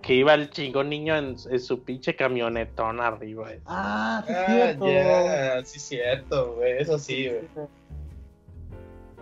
Que 0.01 0.15
iba 0.15 0.33
el 0.33 0.49
chingón 0.49 0.89
niño 0.89 1.15
en, 1.17 1.35
en 1.49 1.59
su 1.59 1.83
pinche 1.83 2.15
camionetón 2.15 3.01
arriba. 3.01 3.43
güey. 3.43 3.59
Ah, 3.65 4.23
sí, 4.25 4.31
es 4.33 4.37
Ah, 4.39 4.45
cierto. 4.47 4.87
ya, 4.87 5.65
sí, 5.65 5.79
cierto, 5.79 6.53
güey. 6.55 6.77
Eso 6.79 6.97
sí, 6.97 7.27
güey. 7.27 7.67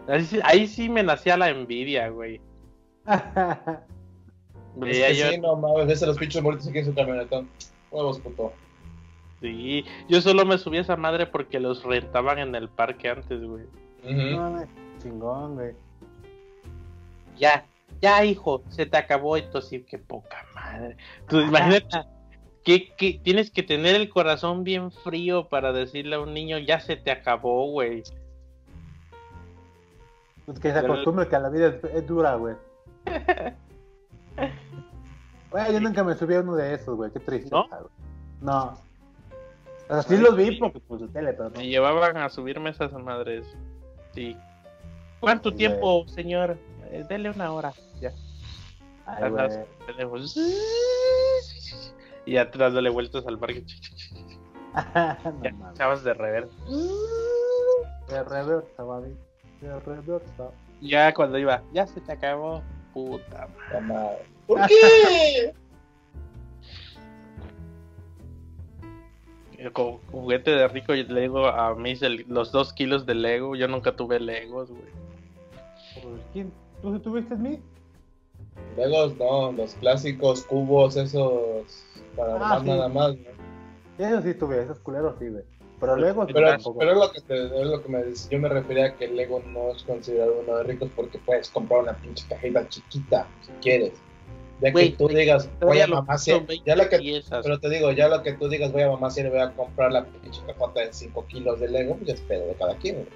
Ahí, 0.07 0.23
sí- 0.23 0.39
ahí 0.43 0.67
sí 0.67 0.87
me 0.89 1.03
nacía 1.03 1.35
la 1.35 1.49
envidia, 1.49 2.09
güey. 2.09 2.39
Es 4.77 4.81
Veía 4.81 5.07
que 5.07 5.15
yo, 5.15 5.29
sí, 5.31 5.37
no 5.39 5.55
mames, 5.55 5.87
ves 5.87 6.03
a 6.03 6.05
los 6.05 6.17
pinches 6.19 6.43
muertos 6.43 6.67
aquí 6.67 6.77
en 6.77 6.85
su 6.85 6.93
camionetón. 6.93 7.49
Huevos, 7.89 8.19
puto. 8.19 8.53
sí, 9.41 9.83
yo 10.07 10.21
solo 10.21 10.45
me 10.45 10.59
subí 10.59 10.77
a 10.77 10.81
esa 10.81 10.95
madre 10.95 11.25
porque 11.25 11.59
los 11.59 11.83
rentaban 11.83 12.37
en 12.37 12.53
el 12.53 12.69
parque 12.69 13.09
antes, 13.09 13.43
güey. 13.43 13.63
No 14.03 14.37
mames, 14.39 14.67
chingón, 15.01 15.55
güey. 15.55 15.71
Ya, 17.37 17.65
ya, 18.01 18.23
hijo, 18.25 18.63
se 18.69 18.85
te 18.85 18.97
acabó 18.97 19.37
esto, 19.37 19.61
sí, 19.61 19.81
qué 19.83 19.97
poca 19.97 20.45
madre. 20.55 20.97
Tú 21.27 21.39
imagínate 21.41 21.87
¿Qué, 22.63 22.93
qué- 22.97 23.19
tienes 23.23 23.49
que 23.49 23.63
tener 23.63 23.95
el 23.95 24.09
corazón 24.09 24.63
bien 24.65 24.91
frío 24.91 25.47
para 25.47 25.71
decirle 25.71 26.17
a 26.17 26.19
un 26.19 26.33
niño, 26.33 26.57
ya 26.57 26.81
se 26.81 26.97
te 26.97 27.11
acabó, 27.11 27.71
güey. 27.71 28.03
Pues 30.45 30.59
que 30.59 30.71
se 30.73 30.79
acostumbre 30.79 31.27
que 31.29 31.39
la 31.39 31.49
vida 31.49 31.67
es, 31.67 31.83
es 31.93 32.05
dura, 32.07 32.35
güey. 32.35 32.55
Güey, 35.49 35.73
yo 35.73 35.79
nunca 35.79 36.03
me 36.03 36.13
subí 36.13 36.35
a 36.35 36.41
uno 36.41 36.55
de 36.55 36.73
esos, 36.73 36.95
güey. 36.97 37.09
Qué 37.11 37.19
triste. 37.21 37.49
¿No? 37.51 37.67
güey. 37.69 37.81
No. 38.41 38.77
O 39.89 39.93
sea, 39.93 40.01
sí 40.03 40.17
los 40.17 40.35
vi 40.35 40.57
porque, 40.59 40.79
pues, 40.81 40.99
de 41.01 41.07
tele, 41.07 41.31
pero 41.33 41.49
no. 41.49 41.57
Me 41.57 41.67
llevaban 41.67 42.17
a 42.17 42.27
subirme 42.27 42.69
esas 42.71 42.91
madres. 42.91 43.45
Sí. 44.13 44.35
¿Cuánto 45.21 45.51
Sí, 45.51 45.55
tiempo, 45.55 46.05
señor? 46.09 46.57
Eh, 46.91 47.05
dele 47.07 47.29
una 47.29 47.53
hora. 47.53 47.73
Ya. 48.01 48.11
Ay. 49.05 49.31
Tenemos- 49.85 50.35
Y 52.25 52.37
atrás 52.37 52.73
dándole 52.73 52.89
vueltas 52.89 53.25
al 53.27 53.37
parque. 53.39 53.63
No 55.57 55.73
chavas 55.73 56.03
de 56.03 56.13
rever. 56.13 56.47
De 58.09 58.23
reversa, 58.23 58.83
baby. 58.83 59.17
De 59.59 59.79
reversa. 59.79 60.51
Ya 60.81 61.11
cuando 61.13 61.39
iba, 61.39 61.63
ya 61.73 61.87
se 61.87 61.99
te 62.01 62.11
acabó. 62.11 62.61
Puta 62.93 63.47
madre. 63.81 64.19
¿Por 64.45 64.59
qué? 64.67 65.53
Con 69.73 69.97
juguete 70.11 70.51
de 70.51 70.67
rico 70.67 70.93
y 70.93 71.03
Lego 71.03 71.47
a 71.47 71.73
mí 71.75 71.95
los 72.27 72.51
dos 72.51 72.71
kilos 72.73 73.05
de 73.07 73.15
Lego. 73.15 73.55
Yo 73.55 73.67
nunca 73.67 73.95
tuve 73.95 74.19
Legos, 74.19 74.69
güey. 74.69 74.91
Pues, 76.03 76.21
¿quién? 76.33 76.53
¿Tú 76.81 76.99
tuviste 76.99 77.35
mí? 77.35 77.59
Legos, 78.77 79.17
no, 79.17 79.51
los 79.51 79.73
clásicos 79.75 80.43
cubos, 80.43 80.95
esos 80.97 81.83
para 82.15 82.33
Ah, 82.33 82.35
armar 82.35 82.61
sí. 82.61 82.67
nada 82.67 82.87
más, 82.89 83.15
¿no? 83.15 84.05
Eso 84.05 84.21
sí 84.21 84.33
tuve, 84.35 84.61
esos 84.63 84.79
culeros 84.79 85.15
sí, 85.19 85.27
güey. 85.29 85.43
Pero 85.79 85.95
luego 85.95 86.25
sí 86.25 86.33
Pero, 86.33 86.47
tampoco. 86.49 86.79
pero 86.79 86.91
es 86.91 86.97
lo 86.97 87.11
que, 87.11 87.21
te- 87.21 87.45
es 87.61 87.67
lo 87.67 87.81
que 87.83 87.89
me 87.89 88.03
dice. 88.03 88.29
Yo 88.31 88.39
me 88.39 88.49
refería 88.49 88.85
a 88.87 88.95
que 88.95 89.05
el 89.05 89.15
Lego 89.15 89.41
no 89.47 89.71
es 89.75 89.83
considerado 89.83 90.39
uno 90.43 90.57
de 90.57 90.63
ricos 90.63 90.89
porque 90.95 91.19
puedes 91.19 91.49
comprar 91.49 91.81
una 91.81 91.93
pinche 91.97 92.25
cajita 92.27 92.67
chiquita 92.69 93.27
si 93.41 93.51
quieres. 93.61 93.93
Ya 94.59 94.73
que 94.73 94.89
tú 94.97 95.07
digas, 95.07 95.47
voy 95.61 95.79
a 95.81 95.85
mamá 95.87 96.13
puso 96.13 96.31
cien- 96.31 96.47
20 96.47 96.63
ya 96.65 96.75
lo 96.75 96.89
que. 96.89 97.21
Pero 97.43 97.59
te 97.59 97.69
digo, 97.69 97.91
ya 97.91 98.07
lo 98.07 98.23
que 98.23 98.33
tú 98.33 98.49
digas, 98.49 98.71
voy 98.71 98.81
a 98.81 98.89
mamá 98.89 99.11
si 99.11 99.21
voy 99.27 99.37
a 99.39 99.51
comprar 99.51 99.91
la 99.91 100.03
pinche 100.05 100.41
cajota 100.47 100.79
de 100.81 100.93
5 100.93 101.25
kilos 101.27 101.59
de 101.59 101.69
Lego, 101.69 101.93
pues 101.95 102.07
ya 102.07 102.13
es 102.15 102.21
pedo 102.21 102.47
de 102.47 102.55
cada 102.55 102.75
quien. 102.77 102.95
güey. 102.95 103.07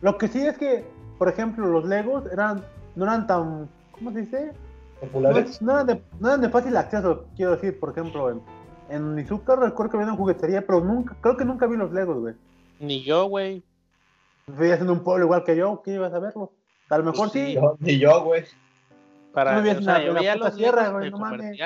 Lo 0.00 0.16
que 0.16 0.28
sí 0.28 0.40
es 0.46 0.56
que, 0.56 0.84
por 1.18 1.28
ejemplo, 1.28 1.66
los 1.66 1.84
Legos 1.84 2.24
eran, 2.32 2.64
no 2.94 3.04
eran 3.04 3.26
tan, 3.26 3.68
¿cómo 3.92 4.12
se 4.12 4.20
dice? 4.22 4.52
No, 5.02 5.08
Populares. 5.08 5.60
no 5.62 5.72
eran, 5.72 5.86
de, 5.86 6.02
no 6.20 6.28
eran 6.28 6.40
de 6.40 6.48
fácil 6.48 6.76
acceso, 6.76 7.26
quiero 7.36 7.52
decir, 7.52 7.78
por 7.78 7.90
ejemplo, 7.90 8.30
en, 8.30 8.40
en 8.88 9.18
Izuka 9.18 9.56
recuerdo 9.56 9.90
que 9.90 9.96
había 9.98 10.08
una 10.08 10.16
juguetería, 10.16 10.64
pero 10.66 10.80
nunca, 10.80 11.16
creo 11.20 11.36
que 11.36 11.44
nunca 11.44 11.66
vi 11.66 11.76
los 11.76 11.92
Legos, 11.92 12.18
güey. 12.18 12.34
Ni 12.80 13.02
yo, 13.02 13.26
güey. 13.26 13.62
Vivías 14.46 14.80
en 14.80 14.90
un 14.90 15.00
pueblo 15.04 15.24
igual 15.26 15.44
que 15.44 15.56
yo, 15.56 15.82
¿qué 15.84 15.94
ibas 15.94 16.12
a 16.14 16.18
verlo? 16.18 16.52
A 16.88 16.98
lo 16.98 17.04
mejor 17.04 17.30
Pues 17.30 17.32
sí. 17.32 17.46
sí. 17.46 17.54
Yo- 17.54 17.76
Ni 17.80 17.98
yo, 17.98 18.24
güey. 18.24 18.44
Para, 19.32 19.52
Tú 19.56 19.58
vivías 19.58 19.78
o 19.78 19.82
sea, 19.82 20.02
yo 20.02 20.14
veía 20.14 20.36
los 20.36 20.54
sierra, 20.54 20.88
güey, 20.88 21.10
no 21.10 21.18
mames. 21.18 21.58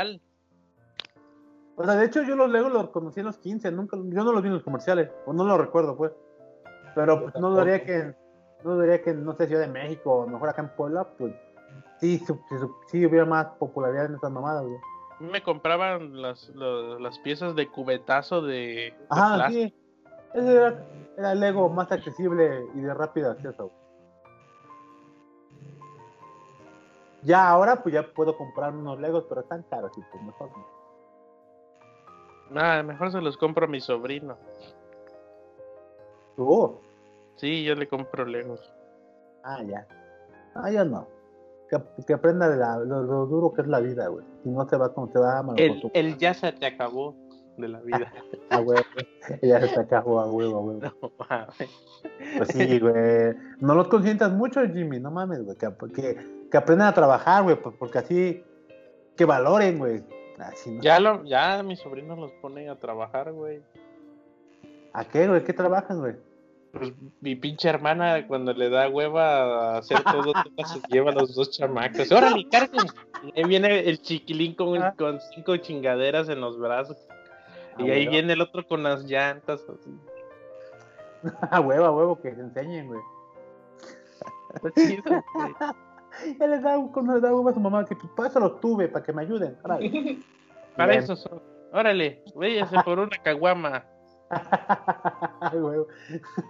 O 1.77 1.85
sea, 1.85 1.95
de 1.95 2.05
hecho 2.05 2.23
yo 2.23 2.37
los 2.37 2.51
Legos 2.51 2.73
los 2.73 2.91
conocí 2.91 3.21
en 3.21 3.27
los 3.27 3.39
15, 3.39 3.71
nunca, 3.73 3.97
yo 3.97 4.25
no 4.25 4.33
los 4.33 4.43
vi 4.43 4.49
en 4.49 4.55
los 4.55 4.63
comerciales, 4.63 5.11
o 5.27 5.33
no 5.33 5.45
los 5.45 5.59
recuerdo, 5.59 5.97
pues. 5.97 6.13
Pero 6.95 7.23
pues, 7.23 7.35
no 7.37 7.51
dudaría 7.51 7.79
tampoco. 7.79 7.93
que, 8.13 8.15
no 8.65 8.75
dudaría 8.75 9.03
que, 9.03 9.15
no 9.15 9.35
sé, 9.35 9.47
Ciudad 9.47 9.63
de 9.63 9.69
México, 9.69 10.13
o 10.13 10.27
mejor 10.27 10.49
acá 10.49 10.63
en 10.63 10.69
Puebla, 10.71 11.05
pues 11.19 11.35
sí, 12.01 12.23
sí, 12.89 13.07
hubiera 13.07 13.25
más 13.25 13.47
popularidad 13.59 14.07
en 14.07 14.15
estas 14.15 14.31
mamadas, 14.31 14.65
güey. 14.65 14.79
Me 15.21 15.43
compraban 15.43 16.21
las, 16.21 16.49
las 16.55 17.19
piezas 17.21 17.55
de 17.55 17.69
cubetazo 17.69 18.43
de, 18.43 18.95
Ajá, 19.09 19.49
sí. 19.49 19.73
Ese 20.35 20.53
era, 20.53 20.85
era 21.17 21.33
el 21.33 21.41
Lego 21.41 21.69
más 21.69 21.93
accesible 21.93 22.67
y 22.75 22.81
de 22.81 22.95
rápido 22.95 23.31
acceso. 23.31 23.69
güey. 23.69 23.83
Ya 27.23 27.49
ahora, 27.49 27.83
pues 27.83 27.95
ya 27.95 28.03
puedo 28.03 28.37
comprar 28.37 28.75
unos 28.75 28.99
Legos, 28.99 29.25
pero 29.29 29.43
están 29.43 29.63
caros, 29.71 29.93
y 29.97 30.01
pues 30.11 30.23
mejor 30.25 30.51
no. 30.51 30.67
Nada, 32.51 32.83
mejor 32.83 33.13
se 33.13 33.21
los 33.21 33.37
compro 33.37 33.67
a 33.67 33.69
mi 33.69 33.81
sobrino. 33.81 34.37
Tú, 36.37 36.81
Sí, 37.37 37.65
yo 37.65 37.75
le 37.75 37.89
compro 37.89 38.25
Legos. 38.25 38.73
ah, 39.45 39.63
ya. 39.65 39.87
Ah, 40.55 40.71
ya 40.71 40.85
no. 40.85 41.09
Que, 41.71 41.79
que 42.07 42.13
aprenda 42.13 42.49
de 42.49 42.57
la- 42.59 42.79
lo, 42.79 43.03
lo 43.03 43.27
duro 43.27 43.53
que 43.53 43.63
es 43.63 43.67
la 43.69 43.81
vida, 43.81 44.07
güey. 44.09 44.25
Si 44.43 44.51
no 44.51 44.69
se 44.69 44.77
va 44.77 44.93
como 44.93 45.11
se 45.11 45.19
va, 45.19 45.43
malo 45.43 45.57
El, 45.59 45.91
el 45.95 46.19
ya 46.19 46.35
se 46.35 46.53
te 46.53 46.67
acabó 46.67 47.15
de 47.57 47.69
la 47.69 47.81
vida. 47.81 48.13
A 48.51 48.61
huevo. 48.61 48.83
Ella 49.41 49.61
se 49.61 49.75
te 49.75 49.81
acabó 49.81 50.21
a 50.21 50.31
huevo, 50.31 50.59
a 50.59 50.61
huevo. 50.61 50.81
No 51.03 51.11
mames. 51.29 51.71
Pues 52.37 52.49
sí, 52.51 52.79
güey. 52.79 53.35
No 53.61 53.75
los 53.75 53.89
consientas 53.89 54.33
mucho, 54.33 54.61
Jimmy, 54.69 55.01
no 55.01 55.11
mames, 55.11 55.43
güey. 55.45 55.57
Que, 55.57 55.69
que, 55.95 56.47
que 56.51 56.57
aprendan 56.57 56.89
a 56.89 56.95
trabajar, 56.95 57.43
güey, 57.43 57.57
porque 57.57 57.99
así, 57.99 58.45
que 59.17 59.25
valoren, 59.25 59.79
güey. 59.79 60.05
Así, 60.39 60.71
¿no? 60.73 60.83
Ya, 60.83 61.01
lo, 61.01 61.25
ya 61.25 61.63
mi 61.63 61.77
sobrino 61.77 62.17
los 62.17 62.33
pone 62.43 62.69
a 62.69 62.79
trabajar, 62.79 63.33
güey. 63.33 63.63
¿A 64.93 65.05
qué, 65.07 65.27
güey? 65.29 65.43
¿Qué 65.45 65.53
trabajan, 65.55 66.01
güey? 66.01 66.17
Pues 66.73 66.93
mi 67.21 67.37
pinche 67.37 67.69
hermana, 67.69 68.27
cuando 68.27 68.53
le 68.55 68.71
da 68.71 68.89
hueva 68.89 69.75
a 69.75 69.79
hacer 69.79 70.03
todo, 70.03 70.33
se 70.67 70.81
lleva 70.91 71.11
a 71.11 71.15
los 71.15 71.35
dos 71.35 71.51
chamacos. 71.51 72.11
¡Órale, 72.11 72.49
carguen! 72.49 72.87
Y 73.35 73.41
ahí 73.41 73.47
viene 73.47 73.81
el 73.81 74.01
chiquilín 74.01 74.55
con, 74.55 74.83
Ah. 74.83 74.95
con 74.97 75.21
cinco 75.35 75.57
chingaderas 75.59 76.29
en 76.31 76.41
los 76.41 76.59
brazos. 76.59 76.97
Y 77.79 77.83
ahí 77.91 78.01
huevo. 78.01 78.11
viene 78.13 78.33
el 78.33 78.41
otro 78.41 78.67
con 78.67 78.83
las 78.83 79.05
llantas. 79.05 79.63
Así. 79.69 79.91
A 81.51 81.61
huevo, 81.61 81.85
a 81.85 81.91
huevo, 81.93 82.21
que 82.21 82.35
se 82.35 82.41
enseñen, 82.41 82.89
güey. 82.89 83.01
Está 84.55 84.71
chido, 84.73 85.03
güey. 85.07 85.23
Ya 86.39 86.47
les 86.47 86.63
da, 86.63 86.77
cuando 86.93 87.15
le 87.15 87.21
da 87.23 87.35
huevo 87.35 87.49
a 87.49 87.55
su 87.55 87.61
mamá, 87.61 87.87
que 87.87 87.97
pues, 87.97 88.13
para 88.15 88.29
eso 88.29 88.39
los 88.39 88.61
tuve, 88.61 88.87
para 88.89 89.03
que 89.03 89.15
me 89.15 89.23
ayuden. 89.23 89.57
órale. 89.63 90.19
Para 90.77 90.93
Bien. 90.93 91.05
eso 91.05 91.17
son. 91.17 91.41
Órale, 91.73 92.23
váyase 92.35 92.77
por 92.85 92.99
una 92.99 93.17
caguama. 93.23 93.83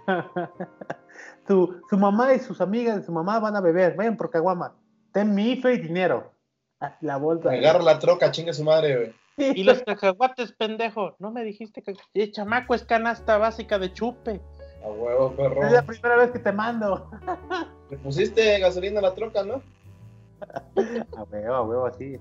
Su, 1.47 1.81
su 1.89 1.97
mamá 1.97 2.33
y 2.33 2.39
sus 2.39 2.61
amigas 2.61 2.97
de 2.97 3.03
su 3.03 3.11
mamá 3.11 3.39
van 3.39 3.55
a 3.55 3.61
beber. 3.61 3.95
Vayan 3.95 4.17
por 4.17 4.29
caguama. 4.29 4.75
Ten 5.11 5.33
mi 5.35 5.51
IFE 5.51 5.73
y 5.73 5.77
dinero. 5.79 6.31
La 7.01 7.17
bolsa. 7.17 7.51
Agarra 7.51 7.81
la 7.81 7.99
troca, 7.99 8.31
chingue 8.31 8.53
su 8.53 8.63
madre, 8.63 8.95
güey. 8.95 9.13
Y 9.55 9.63
los 9.63 9.81
cacahuates, 9.83 10.51
pendejo. 10.53 11.15
No 11.19 11.31
me 11.31 11.43
dijiste 11.43 11.81
que. 11.81 11.95
El 12.13 12.31
chamaco 12.31 12.75
es 12.75 12.83
canasta 12.83 13.37
básica 13.37 13.79
de 13.79 13.93
chupe. 13.93 14.41
A 14.83 14.89
huevo, 14.89 15.33
perro. 15.35 15.63
Es 15.63 15.71
la 15.71 15.83
primera 15.83 16.17
vez 16.17 16.31
que 16.31 16.39
te 16.39 16.51
mando. 16.51 17.09
Le 17.89 17.97
pusiste 17.97 18.59
gasolina 18.59 18.99
a 18.99 19.03
la 19.03 19.13
troca, 19.13 19.43
¿no? 19.43 19.61
A 21.17 21.23
huevo, 21.23 21.53
a 21.53 21.61
huevo, 21.61 21.85
así. 21.85 22.19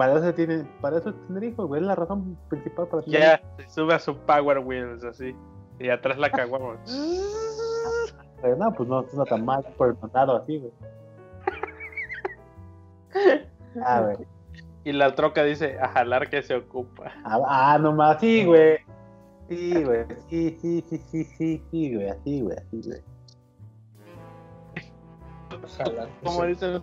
Para 0.00 0.16
eso, 0.16 0.32
tiene, 0.32 0.64
para 0.80 0.96
eso 0.96 1.10
es 1.10 1.26
tener 1.26 1.44
hijos, 1.44 1.68
güey. 1.68 1.82
Es 1.82 1.86
la 1.86 1.94
razón 1.94 2.38
principal 2.48 2.88
para 2.88 3.02
tener 3.02 3.20
Ya 3.20 3.42
se 3.58 3.68
sube 3.68 3.92
a 3.92 3.98
su 3.98 4.16
Power 4.16 4.60
Wheels 4.60 5.04
así. 5.04 5.36
Y 5.78 5.90
atrás 5.90 6.16
la. 6.16 6.30
Pero 8.40 8.56
no, 8.56 8.72
pues 8.72 8.88
no 8.88 9.06
suena 9.10 9.26
tan 9.26 9.44
mal 9.44 9.62
por 9.76 9.88
el 9.88 9.98
mandado 10.00 10.36
así, 10.36 10.56
güey. 10.56 10.72
Ah, 13.84 14.00
güey. 14.00 14.16
Y 14.84 14.92
la 14.92 15.14
troca 15.14 15.44
dice, 15.44 15.78
a 15.78 15.88
jalar 15.88 16.30
que 16.30 16.40
se 16.40 16.54
ocupa. 16.54 17.12
Ah, 17.22 17.38
ah, 17.46 17.78
nomás, 17.78 18.20
sí, 18.20 18.46
güey. 18.46 18.78
Sí, 19.50 19.84
güey. 19.84 20.06
Sí, 20.30 20.56
sí, 20.62 20.82
sí, 20.88 20.96
sí, 21.10 21.24
sí, 21.24 21.62
sí, 21.70 21.94
güey. 21.94 22.08
Así, 22.08 22.40
güey, 22.40 22.56
así, 22.56 22.80
güey. 22.86 23.02
Como 26.24 26.46
dicen, 26.46 26.82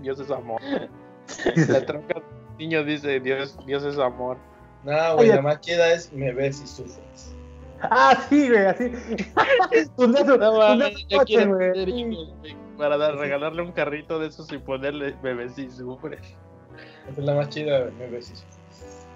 Dios 0.00 0.20
es 0.20 0.30
amor. 0.30 0.62
La 1.68 1.84
troca, 1.84 2.22
niño 2.58 2.84
dice, 2.84 3.20
Dios, 3.20 3.58
Dios 3.66 3.84
es 3.84 3.98
amor. 3.98 4.36
No, 4.84 5.16
güey, 5.16 5.28
la 5.28 5.42
más 5.42 5.60
chida 5.60 5.92
es 5.92 6.12
me 6.12 6.32
ves 6.32 6.62
y 6.62 6.66
sufres. 6.66 7.34
Ah, 7.82 8.16
sí, 8.28 8.48
güey, 8.48 8.64
así. 8.66 8.84
Un 9.96 10.12
dedo, 10.12 10.36
No 10.38 10.52
un 10.52 10.58
mames, 10.58 10.88
dedo 10.94 10.98
yo 11.08 11.18
coche, 11.18 11.34
quiero 11.36 11.54
güey. 11.56 11.72
tener 11.72 11.88
hijos, 11.88 12.34
güey, 12.40 12.56
para 12.78 12.96
dar- 12.96 13.16
regalarle 13.16 13.62
un 13.62 13.72
carrito 13.72 14.18
de 14.18 14.28
esos 14.28 14.50
y 14.52 14.58
ponerle 14.58 15.14
bebés 15.22 15.58
y 15.58 15.68
sufre. 15.70 16.18
Esa 16.18 17.20
es 17.20 17.26
la 17.26 17.34
más 17.34 17.48
chida, 17.50 17.80
güey, 17.80 17.92
me 17.94 18.06
ves 18.08 18.30
y 18.30 18.36
sufres. 18.36 19.06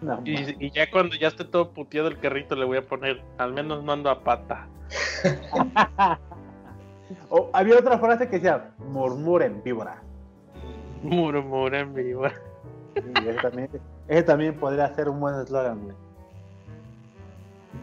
No. 0.00 0.20
Y, 0.24 0.66
y 0.66 0.70
ya 0.70 0.90
cuando 0.90 1.14
ya 1.16 1.28
esté 1.28 1.44
todo 1.44 1.70
puteado 1.70 2.08
el 2.08 2.18
carrito 2.18 2.56
le 2.56 2.64
voy 2.64 2.78
a 2.78 2.86
poner, 2.86 3.22
al 3.38 3.52
menos 3.52 3.84
no 3.84 3.92
ando 3.92 4.10
a 4.10 4.22
pata. 4.24 4.66
O 7.28 7.50
había 7.52 7.78
otra 7.78 7.98
frase 7.98 8.26
que 8.28 8.36
decía, 8.36 8.70
murmuren, 8.78 9.62
víbora. 9.62 10.02
Murmura 11.02 11.80
en 11.80 11.94
vivo. 11.94 12.24
Sí, 12.94 13.28
ese, 13.28 13.38
también, 13.40 13.68
ese 14.08 14.22
también 14.22 14.54
podría 14.54 14.94
ser 14.94 15.08
un 15.08 15.20
buen 15.20 15.34
eslogan, 15.36 15.82
güey. 15.82 15.96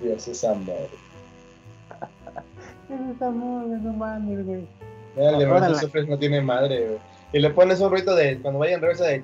Dios 0.01 0.27
es 0.27 0.43
amor. 0.43 0.75
Ese 2.89 3.11
es 3.11 3.21
amor, 3.21 3.67
no 3.67 3.93
mames, 3.93 4.45
güey. 4.45 4.67
Mira, 5.15 5.37
el 5.65 5.73
de 5.73 5.79
sufres 5.79 6.07
no 6.07 6.17
tiene 6.17 6.41
madre, 6.41 6.87
güey. 6.87 6.99
Y 7.31 7.39
le 7.39 7.51
pones 7.51 7.79
un 7.79 7.91
ruido 7.91 8.15
de 8.15 8.39
cuando 8.41 8.59
vaya 8.59 8.75
en 8.75 8.81
reversa 8.81 9.05
de. 9.05 9.23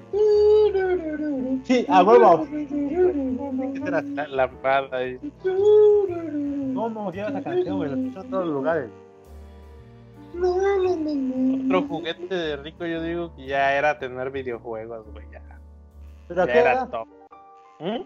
Sí, 1.64 1.86
a 1.90 2.04
huevo. 2.04 2.48
Era 3.88 4.02
la 4.02 4.28
lampada. 4.28 4.98
ahí. 4.98 5.20
No, 5.44 6.90
no, 6.90 7.12
lleva 7.12 7.30
esa 7.30 7.42
canción, 7.42 7.78
güey. 7.78 7.90
La 7.90 7.98
escucho 7.98 8.22
en 8.22 8.30
todos 8.30 8.46
los 8.46 8.54
lugares. 8.54 8.90
Otro 11.66 11.82
juguete 11.88 12.36
de 12.36 12.58
rico, 12.58 12.86
yo 12.86 13.02
digo 13.02 13.36
que 13.36 13.48
ya 13.48 13.74
era 13.76 13.98
tener 13.98 14.30
videojuegos, 14.30 15.06
güey. 15.12 15.26
¿Pero 16.28 16.44
a 16.44 16.46
qué 16.48 16.60
era 16.60 16.74
edad? 16.74 16.90
top. 16.90 17.08
¿Mm? 17.80 18.04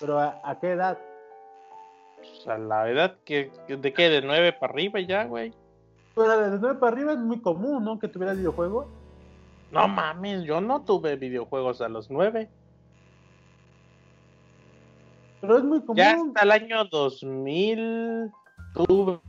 ¿Pero 0.00 0.18
a, 0.18 0.40
a 0.44 0.58
qué 0.60 0.70
edad? 0.72 0.98
Pues 2.16 2.48
a 2.48 2.58
la 2.58 2.88
edad 2.90 3.16
que, 3.24 3.50
que- 3.66 3.76
de 3.76 3.92
qué, 3.92 4.08
de 4.08 4.22
9 4.22 4.52
para 4.54 4.72
arriba 4.72 5.00
ya, 5.00 5.24
güey. 5.24 5.52
Pues 6.14 6.28
de 6.28 6.58
9 6.58 6.78
para 6.78 6.92
arriba 6.92 7.12
es 7.12 7.18
muy 7.18 7.40
común, 7.40 7.84
¿no? 7.84 7.98
Que 7.98 8.08
tuvieras 8.08 8.36
videojuegos. 8.36 8.86
No 9.70 9.88
mames, 9.88 10.44
yo 10.44 10.60
no 10.60 10.82
tuve 10.82 11.16
videojuegos 11.16 11.80
a 11.80 11.88
los 11.88 12.10
9. 12.10 12.48
Pero 15.40 15.58
es 15.58 15.64
muy 15.64 15.80
común. 15.80 15.96
Ya 15.96 16.12
hasta 16.12 16.42
el 16.42 16.50
año 16.52 16.84
2000 16.86 18.30
tuve. 18.74 19.20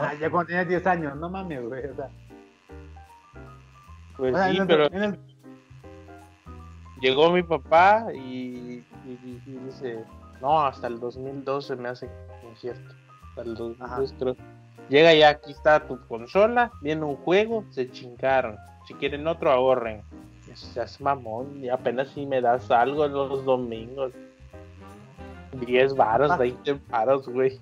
Ah, 0.00 0.14
ya 0.14 0.30
cuando 0.30 0.46
tenías 0.48 0.68
10 0.68 0.86
años, 0.86 1.16
no 1.16 1.28
mames, 1.28 1.62
güey. 1.66 1.84
O 1.86 1.94
sea, 1.96 2.08
Pues 4.16 4.34
o 4.34 4.36
sea, 4.38 4.48
sí, 4.50 4.56
en 4.56 4.62
el- 4.62 4.66
pero 4.68 4.86
en 4.86 5.02
el- 5.02 5.27
llegó 7.00 7.30
mi 7.30 7.42
papá 7.42 8.06
y, 8.14 8.18
y- 9.06 9.42
y 9.46 9.58
dice, 9.66 10.04
no, 10.40 10.60
hasta 10.60 10.86
el 10.86 11.00
2012 11.00 11.76
me 11.76 11.88
hace 11.88 12.06
que 12.08 12.52
es 12.52 12.60
cierto. 12.60 12.94
Hasta 13.30 13.42
el 13.42 13.54
2002 13.54 14.14
creo. 14.18 14.36
Llega 14.88 15.12
ya, 15.14 15.28
aquí 15.30 15.52
está 15.52 15.86
tu 15.86 16.00
consola, 16.06 16.70
viene 16.80 17.04
un 17.04 17.16
juego, 17.16 17.64
se 17.70 17.90
chingaron. 17.90 18.56
Si 18.86 18.94
quieren 18.94 19.26
otro, 19.26 19.50
ahorren. 19.50 20.02
Seas 20.54 20.98
mamón, 21.00 21.62
y 21.62 21.68
apenas 21.68 22.08
si 22.08 22.24
me 22.26 22.40
das 22.40 22.70
algo 22.70 23.06
los 23.06 23.44
domingos. 23.44 24.12
10 25.52 25.94
varos, 25.94 26.30
Ah. 26.30 26.36
20 26.36 26.80
varos, 26.88 27.28
güey. 27.28 27.60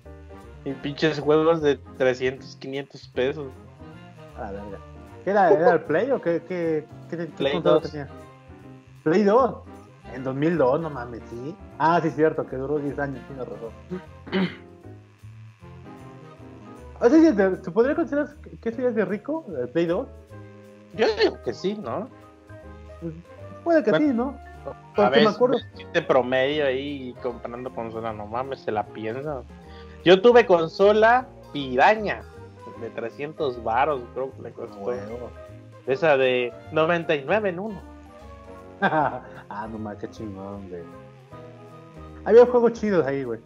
Y 0.65 0.71
pinches 0.73 1.19
juegos 1.19 1.61
de 1.61 1.77
300, 1.97 2.55
500 2.57 3.07
pesos. 3.09 3.47
A. 4.37 4.51
¿Qué 5.23 5.31
era? 5.31 5.51
¿Era 5.51 5.73
el 5.73 5.81
Play 5.81 6.11
o 6.11 6.21
qué, 6.21 6.41
qué, 6.47 6.85
qué, 7.09 7.17
qué 7.17 7.25
Play 7.25 7.53
consola 7.53 7.79
2. 7.81 7.91
tenía? 7.91 8.07
Play 9.07 9.23
2. 9.23 9.55
En 10.13 10.23
2002, 10.25 10.81
no 10.81 10.89
mames, 10.89 11.21
sí. 11.29 11.55
Ah, 11.79 11.99
sí, 12.01 12.09
cierto, 12.09 12.45
que 12.45 12.57
duró 12.57 12.77
10 12.77 12.99
años, 12.99 13.19
tiene 13.27 13.43
razón. 13.45 14.49
O 16.99 17.07
sea, 17.09 17.19
sí, 17.19 17.35
¿te- 17.35 17.55
¿se 17.63 17.69
podría 17.71 17.93
considerar 17.95 18.27
que- 18.59 18.69
eso 18.69 18.81
ya 18.81 18.89
es 18.89 18.95
de 18.95 19.05
rico, 19.05 19.45
el 19.61 19.69
Play 19.69 19.85
2? 19.85 20.07
Yo 20.95 21.05
digo 21.21 21.37
que 21.45 21.53
sí, 21.53 21.75
¿no? 21.79 22.09
Puede 23.63 23.83
que 23.83 23.91
Bueno, 23.91 24.07
sí, 24.07 24.13
¿no? 24.13 24.29
A 24.65 24.73
Porque 24.95 25.11
me 25.11 25.17
veces 25.19 25.35
acuerdo. 25.35 25.57
de 25.93 26.01
promedio 26.01 26.65
ahí 26.65 27.13
comprando 27.21 27.71
consola, 27.73 28.13
no 28.13 28.25
mames, 28.25 28.61
se 28.61 28.71
la 28.71 28.83
piensa. 28.83 29.43
Yo 30.03 30.21
tuve 30.23 30.47
consola 30.47 31.27
piraña 31.53 32.23
de 32.81 32.89
300 32.89 33.63
varos, 33.63 34.01
creo 34.15 34.31
que 34.31 34.41
le 34.41 34.51
costó. 34.51 34.79
Huevo. 34.79 35.29
Esa 35.85 36.17
de 36.17 36.51
99 36.71 37.49
en 37.49 37.59
uno. 37.59 37.79
ah, 39.49 39.67
no 39.71 39.79
mames, 39.79 39.99
qué 39.99 40.09
chingón, 40.09 40.69
güey. 40.69 40.83
Había 42.25 42.45
juegos 42.45 42.73
chidos 42.73 43.05
ahí, 43.05 43.23
güey. 43.23 43.39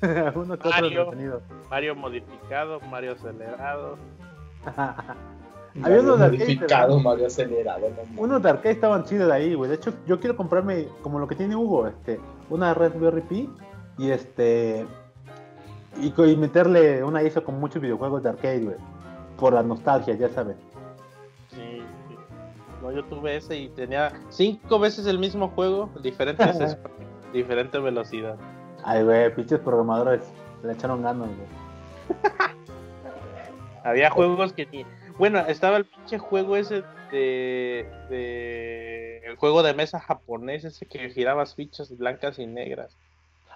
Uno 0.02 0.58
que 0.58 0.68
otro 0.68 0.70
Mario. 0.70 1.02
entretenido. 1.02 1.42
Mario 1.68 1.96
modificado, 1.96 2.80
Mario 2.80 3.12
acelerado. 3.12 3.98
Había 5.82 6.00
unos 6.00 6.18
de 6.18 6.24
arcade, 6.24 6.44
modificado, 6.44 6.88
¿verdad? 6.96 7.10
Mario 7.10 7.26
acelerado, 7.26 7.88
no. 7.90 8.22
Unos 8.22 8.42
de 8.42 8.50
arcade 8.50 8.74
estaban 8.74 9.04
chidos 9.04 9.30
ahí, 9.30 9.54
güey. 9.54 9.70
De 9.70 9.76
hecho, 9.76 9.92
yo 10.06 10.18
quiero 10.18 10.36
comprarme, 10.36 10.88
como 11.02 11.18
lo 11.18 11.28
que 11.28 11.36
tiene 11.36 11.54
Hugo, 11.54 11.86
este, 11.86 12.18
una 12.48 12.74
Raspberry 12.74 13.22
Pi 13.22 13.50
y 13.98 14.10
este. 14.10 14.86
Y, 16.00 16.36
meterle 16.36 17.04
una 17.04 17.22
ISO 17.22 17.44
con 17.44 17.58
muchos 17.60 17.82
videojuegos 17.82 18.22
de 18.22 18.30
arcade, 18.30 18.60
güey. 18.60 18.76
Por 19.36 19.52
la 19.52 19.62
nostalgia, 19.62 20.14
ya 20.14 20.28
saben. 20.28 20.56
No, 22.90 22.96
yo 22.96 23.04
tuve 23.04 23.36
ese 23.36 23.56
y 23.56 23.68
tenía 23.68 24.12
cinco 24.30 24.78
veces 24.78 25.06
el 25.06 25.18
mismo 25.18 25.48
juego, 25.48 25.90
diferentes 26.02 26.76
diferente 27.32 27.78
velocidad. 27.78 28.36
Ay, 28.84 29.04
güey, 29.04 29.34
pinches 29.34 29.60
programadores. 29.60 30.22
Le 30.62 30.72
echaron 30.72 31.02
ganas, 31.02 31.28
güey. 31.28 32.22
Había 33.84 34.10
juegos 34.10 34.52
que 34.52 34.66
ni. 34.66 34.84
Bueno, 35.18 35.38
estaba 35.40 35.76
el 35.76 35.84
pinche 35.84 36.18
juego 36.18 36.56
ese 36.56 36.82
de. 37.12 37.88
de... 38.10 39.22
El 39.24 39.36
juego 39.36 39.62
de 39.62 39.74
mesa 39.74 40.00
japonés, 40.00 40.64
ese 40.64 40.86
que 40.86 41.10
girabas 41.10 41.54
fichas 41.54 41.96
blancas 41.96 42.38
y 42.38 42.46
negras. 42.46 42.96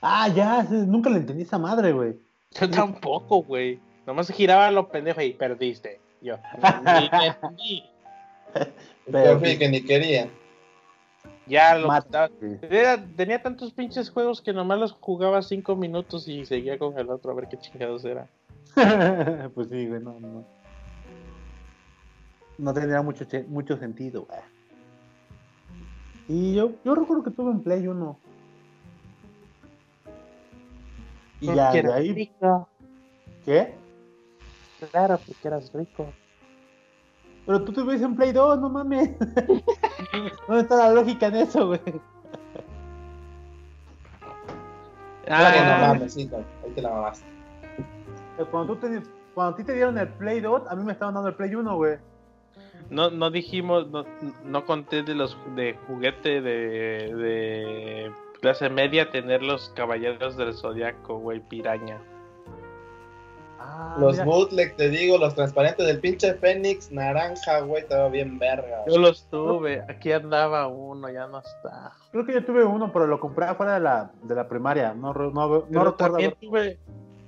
Ah, 0.01 0.28
ya, 0.28 0.62
nunca 0.62 1.11
le 1.11 1.16
entendí 1.16 1.43
esa 1.43 1.59
madre, 1.59 1.93
güey. 1.93 2.15
Yo 2.52 2.70
tampoco, 2.70 3.43
güey. 3.43 3.81
Nomás 4.06 4.31
giraba 4.31 4.70
lo 4.70 4.89
pendejo 4.89 5.20
y 5.23 5.32
perdiste. 5.32 6.01
Yo. 6.20 6.36
Ni 6.85 7.09
me 7.11 7.27
entendí. 7.27 7.85
Pero- 9.11 9.33
Yo 9.35 9.39
fui 9.39 9.59
que 9.59 9.69
ni 9.69 9.83
quería. 9.83 10.29
Ya 11.47 11.77
lo. 11.77 11.89
Era- 12.63 13.05
tenía 13.17 13.43
tantos 13.43 13.73
pinches 13.73 14.11
juegos 14.11 14.41
que 14.41 14.53
nomás 14.53 14.79
los 14.79 14.93
jugaba 14.93 15.43
cinco 15.43 15.77
minutos 15.77 16.27
y 16.27 16.47
seguía 16.47 16.79
con 16.79 16.99
el 16.99 17.11
otro 17.11 17.33
a 17.33 17.35
ver 17.35 17.49
qué 17.49 17.59
chingados 17.59 18.05
era. 18.05 18.27
pues 19.55 19.69
sí, 19.69 19.87
güey, 19.87 20.01
no, 20.03 20.19
no. 20.21 20.45
No 22.57 22.73
tendría 22.73 23.03
mucho, 23.03 23.27
mucho 23.49 23.77
sentido, 23.77 24.27
güey. 24.27 24.41
Y 26.29 26.55
yo, 26.55 26.73
yo 26.85 26.95
recuerdo 26.95 27.25
que 27.25 27.31
tuve 27.31 27.51
en 27.51 27.61
Play 27.61 27.87
1. 27.87 28.19
Y 31.41 31.47
ya, 31.55 31.73
de 31.73 31.79
eras 31.81 31.93
ahí, 31.95 32.13
rico. 32.13 32.69
¿qué? 33.45 33.75
Claro, 34.91 35.19
porque 35.27 35.49
eras 35.49 35.71
rico. 35.75 36.11
Pero 37.47 37.62
tú 37.62 37.73
tuviste 37.73 38.05
en 38.05 38.16
Play 38.16 38.33
2, 38.33 38.59
no 38.61 38.71
mames. 38.71 39.11
¿Dónde 40.49 40.62
está 40.62 40.77
la 40.77 40.91
lógica 40.93 41.27
en 41.27 41.37
eso, 41.37 41.66
güey? 41.69 41.81
Ah, 45.29 45.53
Ah, 45.55 45.81
no 45.81 45.87
mames, 45.89 46.15
sí, 46.15 46.31
ahí 46.35 46.71
te 46.75 46.83
la 46.83 46.91
mamaste. 46.91 47.27
Cuando, 48.51 48.75
tú 48.75 48.81
te, 48.81 49.03
cuando 49.35 49.55
a 49.55 49.57
ti 49.57 49.65
te 49.65 49.75
dieron 49.75 49.97
el 49.99 50.09
Play 50.09 50.41
2, 50.41 50.62
a 50.69 50.75
mí 50.75 50.85
me 50.85 50.93
estaban 50.93 51.15
dando 51.15 51.29
el 51.29 51.35
Play 51.35 51.55
1, 51.55 51.77
güey. 51.77 51.99
No, 52.91 53.11
no 53.11 53.31
dijimos, 53.31 53.89
no, 53.89 54.05
no 54.45 54.66
conté 54.66 55.03
de 55.03 55.15
los 55.15 55.37
de 55.57 55.79
juguete 55.87 56.41
de, 56.43 57.15
de 57.15 58.12
clase 58.41 58.69
media 58.69 59.11
tener 59.11 59.43
los 59.43 59.71
caballeros 59.71 60.37
del 60.37 60.53
zodiaco, 60.53 61.19
güey, 61.19 61.41
piraña. 61.41 62.01
Ah, 63.66 63.97
Los 63.99 64.12
mira, 64.12 64.24
bootleg, 64.24 64.77
te 64.77 64.89
digo, 64.91 65.16
los 65.19 65.35
transparentes 65.35 65.86
del 65.86 65.99
pinche 66.01 66.35
Fénix, 66.35 66.93
naranja, 66.93 67.61
güey, 67.61 67.82
estaba 67.82 68.09
bien 68.09 68.39
verga. 68.39 68.85
Yo 68.86 68.99
los 68.99 69.28
tuve, 69.31 69.82
aquí 69.89 70.12
andaba 70.12 70.66
uno, 70.69 71.09
ya 71.11 71.27
no 71.27 71.39
está. 71.39 71.93
creo 72.12 72.27
que 72.27 72.35
yo 72.35 72.45
tuve 72.45 72.65
uno, 72.65 72.93
pero 72.93 73.07
lo 73.07 73.19
compré 73.19 73.47
afuera 73.47 73.74
de 73.74 73.81
la, 73.81 74.11
de 74.23 74.35
la 74.35 74.47
primaria. 74.49 74.93
No, 74.95 75.12
no, 75.15 75.31
no 75.31 75.65
Pero 75.70 75.85
recuerdo. 75.85 75.93
también 75.95 76.35
tuve, 76.41 76.78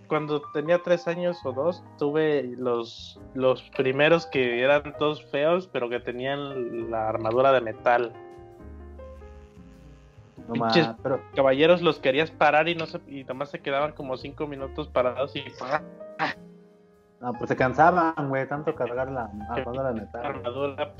cuando 0.08 0.42
tenía 0.52 0.82
tres 0.82 1.08
años 1.08 1.38
o 1.44 1.52
dos, 1.52 1.82
tuve 1.98 2.42
los, 2.58 3.18
los 3.34 3.62
primeros 3.76 4.26
que 4.26 4.60
eran 4.62 4.94
todos 4.98 5.24
feos, 5.30 5.68
pero 5.72 5.88
que 5.88 6.00
tenían 6.00 6.90
la 6.90 7.08
armadura 7.08 7.52
de 7.52 7.60
metal. 7.62 8.12
No 10.48 10.54
pinches- 10.54 10.86
más, 10.86 10.96
pero 11.02 11.20
Caballeros 11.34 11.82
los 11.82 11.98
querías 11.98 12.30
parar 12.30 12.68
y 12.68 12.74
no 12.74 12.86
se, 12.86 13.00
y 13.06 13.24
nomás 13.24 13.50
se 13.50 13.60
quedaban 13.60 13.92
como 13.92 14.16
cinco 14.16 14.46
minutos 14.46 14.88
parados 14.88 15.34
y 15.34 15.44
no, 17.20 17.32
pues 17.32 17.48
se 17.48 17.56
cansaban, 17.56 18.28
güey, 18.28 18.46
tanto 18.46 18.74
cargar 18.74 19.10
la 19.10 19.30
armadura 19.50 19.92
de 19.92 20.00
metal. 20.02 20.26
armadura 20.26 20.92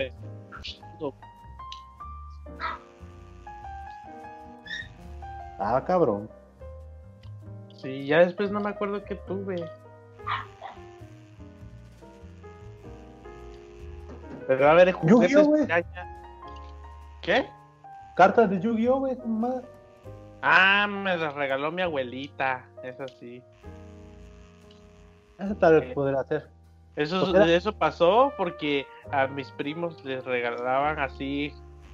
Ah, 5.58 5.82
cabrón. 5.86 6.28
Sí, 7.76 8.06
ya 8.06 8.18
después 8.20 8.50
no 8.50 8.60
me 8.60 8.70
acuerdo 8.70 9.02
qué 9.04 9.14
tuve. 9.14 9.56
Pero 14.46 14.70
a 14.70 14.74
ver, 14.74 14.92
juguetes. 14.92 15.48
¿Qué? 17.22 17.48
Cartas 18.16 18.50
de 18.50 18.58
Yu-Gi-Oh, 18.60 18.98
güey. 19.00 19.16
Ah, 20.42 20.86
me 20.88 21.16
las 21.16 21.34
regaló 21.34 21.70
mi 21.70 21.82
abuelita. 21.82 22.64
Es 22.82 22.98
así. 23.00 23.42
Eso 25.38 25.54
tal 25.56 25.80
vez 25.80 25.90
Eh. 25.90 25.94
podría 25.94 26.20
hacer. 26.20 26.48
Eso, 26.96 27.36
eso 27.44 27.72
pasó 27.74 28.32
porque 28.38 28.86
a 29.12 29.26
mis 29.26 29.50
primos 29.52 30.02
les 30.04 30.24
regalaban 30.24 30.98
así 30.98 31.52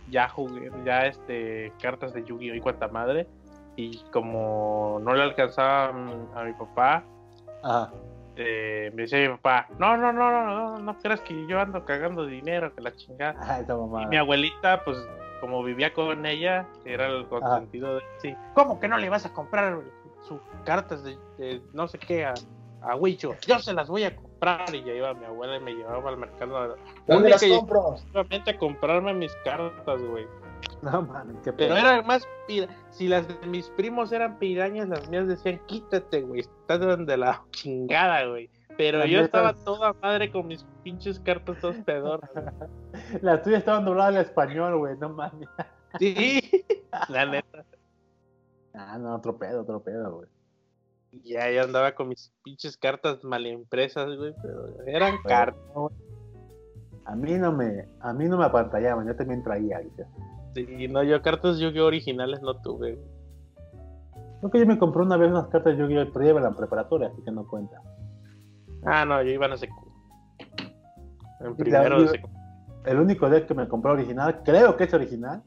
ya 0.09 0.29
jugué, 0.29 0.71
ya 0.85 1.07
este 1.07 1.73
cartas 1.83 2.13
de 2.13 2.23
Yu-Gi-Oh 2.23 2.55
y 2.55 2.61
cuanta 2.61 2.87
madre 2.87 3.27
y 3.75 3.99
como 4.13 5.01
no 5.03 5.13
le 5.15 5.23
alcanzaban 5.25 6.29
a 6.37 6.45
mi 6.45 6.53
papá 6.53 7.03
Ajá. 7.65 7.91
eh, 8.37 8.93
me 8.95 9.03
decía 9.03 9.21
mi 9.29 9.37
papá 9.39 9.67
no 9.79 9.97
no 9.97 10.13
no 10.13 10.31
no 10.31 10.45
no 10.45 10.79
no 10.79 10.99
creas 11.01 11.21
que 11.23 11.47
yo 11.49 11.59
ando 11.61 11.85
cagando 11.85 12.25
dinero 12.27 12.73
que 12.75 12.81
la 12.83 12.95
chingada 12.95 13.61
esa 13.61 13.75
y 14.03 14.07
mi 14.07 14.17
abuelita 14.19 14.85
pues 14.85 14.99
como 15.43 15.63
vivía 15.65 15.93
con 15.93 16.25
ella, 16.25 16.67
era 16.85 17.09
el 17.09 17.27
consentido 17.27 17.97
de 17.97 18.03
sí. 18.19 18.35
¿Cómo 18.55 18.79
que 18.79 18.87
no 18.87 18.97
le 18.97 19.09
vas 19.11 19.27
a 19.27 19.33
comprar 19.35 19.81
sus 20.27 20.39
cartas 20.65 21.03
de, 21.03 21.19
de 21.37 21.61
no 21.73 21.89
sé 21.89 21.99
qué 21.99 22.25
a, 22.25 22.33
a 22.81 22.95
Wicho? 22.95 23.35
Yo 23.47 23.59
se 23.59 23.75
las 23.75 23.89
voy 23.89 24.05
a 24.05 24.15
comprar. 24.15 24.73
Y 24.73 24.85
ya 24.85 24.93
iba 24.93 25.13
mi 25.15 25.25
abuela 25.25 25.57
y 25.57 25.61
me 25.61 25.75
llevaba 25.75 26.09
al 26.11 26.17
mercado. 26.17 26.77
¿Dónde 27.09 27.31
las 27.31 27.43
compro? 27.45 27.95
exclusivamente 27.95 28.53
a 28.53 28.59
comprarme 28.59 29.15
mis 29.15 29.35
cartas, 29.45 30.01
güey. 30.01 30.27
No 30.81 31.03
mames, 31.03 31.37
qué 31.43 31.53
Pero 31.53 31.77
era 31.77 32.03
más 32.03 32.27
pira- 32.47 32.69
si 32.91 33.09
las 33.09 33.27
de 33.27 33.47
mis 33.49 33.69
primos 33.71 34.13
eran 34.13 34.39
pirañas, 34.39 34.89
las 34.89 35.09
mías 35.09 35.27
decían 35.27 35.61
quítate, 35.67 36.23
güey, 36.23 36.41
estás 36.41 36.81
de 37.07 37.17
la 37.17 37.43
chingada, 37.51 38.25
güey. 38.27 38.49
Pero 38.77 39.05
yo 39.07 39.21
estaba 39.21 39.51
es- 39.51 39.65
toda 39.65 39.93
madre 39.95 40.31
con 40.31 40.47
mis 40.47 40.65
pinches 40.83 41.21
cartas 41.21 41.59
todas 41.61 41.77
pedoras. 41.79 42.31
Las 43.23 43.43
tuyas 43.43 43.61
estaban 43.61 43.85
dobladas 43.85 44.15
al 44.17 44.23
español, 44.23 44.79
güey, 44.79 44.97
no 44.99 45.11
mames. 45.11 45.49
Sí, 45.99 46.41
la 47.09 47.27
neta. 47.27 47.65
Ah, 48.75 48.97
no, 48.99 49.15
otro 49.15 49.37
pedo, 49.37 49.63
otro 49.63 49.81
pedo, 49.83 50.17
güey. 50.17 50.29
Ya 51.25 51.51
yo 51.51 51.63
andaba 51.65 51.93
con 51.95 52.09
mis 52.09 52.33
pinches 52.43 52.77
cartas 52.79 53.23
mal 53.23 53.47
impresas, 53.47 54.17
güey, 54.17 54.35
pero 54.43 54.83
eran 54.87 55.17
cartas. 55.25 55.61
A 57.05 57.15
mí 57.15 57.35
no 57.35 57.53
me, 57.53 57.87
a 58.01 58.13
mí 58.15 58.27
no 58.29 58.39
me 58.39 58.47
apantallaban, 58.47 59.07
yo 59.07 59.15
también 59.15 59.43
traía, 59.43 59.81
dice. 59.81 60.07
Sí, 60.55 60.89
no, 60.89 61.03
yo 61.03 61.21
cartas 61.21 61.59
Yu-Gi-Oh 61.59 61.87
originales 61.87 62.41
no 62.41 62.55
tuve. 62.63 62.95
güey. 62.95 63.09
Creo 64.41 64.51
que 64.51 64.59
yo 64.61 64.67
me 64.67 64.79
compré 64.79 65.03
una 65.03 65.17
vez 65.19 65.31
unas 65.31 65.49
cartas 65.49 65.77
Yu-Gi-Oh! 65.77 66.11
pero 66.13 66.25
ya 66.25 66.31
en 66.31 66.43
la 66.43 66.53
preparatoria, 66.53 67.09
así 67.09 67.23
que 67.23 67.31
no 67.31 67.47
cuenta. 67.47 67.81
Ah, 68.85 69.05
no, 69.05 69.23
yo 69.23 69.31
iba 69.31 69.47
en 69.47 69.59
secu. 69.59 69.93
En 71.41 71.57
primero 71.57 71.99
la- 71.99 72.05
de 72.05 72.09
secu. 72.11 72.29
El 72.85 72.99
único 72.99 73.29
deck 73.31 73.47
que 73.47 73.55
me 73.55 73.69
compré 73.69 73.93
original, 73.93 74.43
creo 74.45 74.77
que 74.77 74.85
es 74.85 74.95
original, 74.95 75.43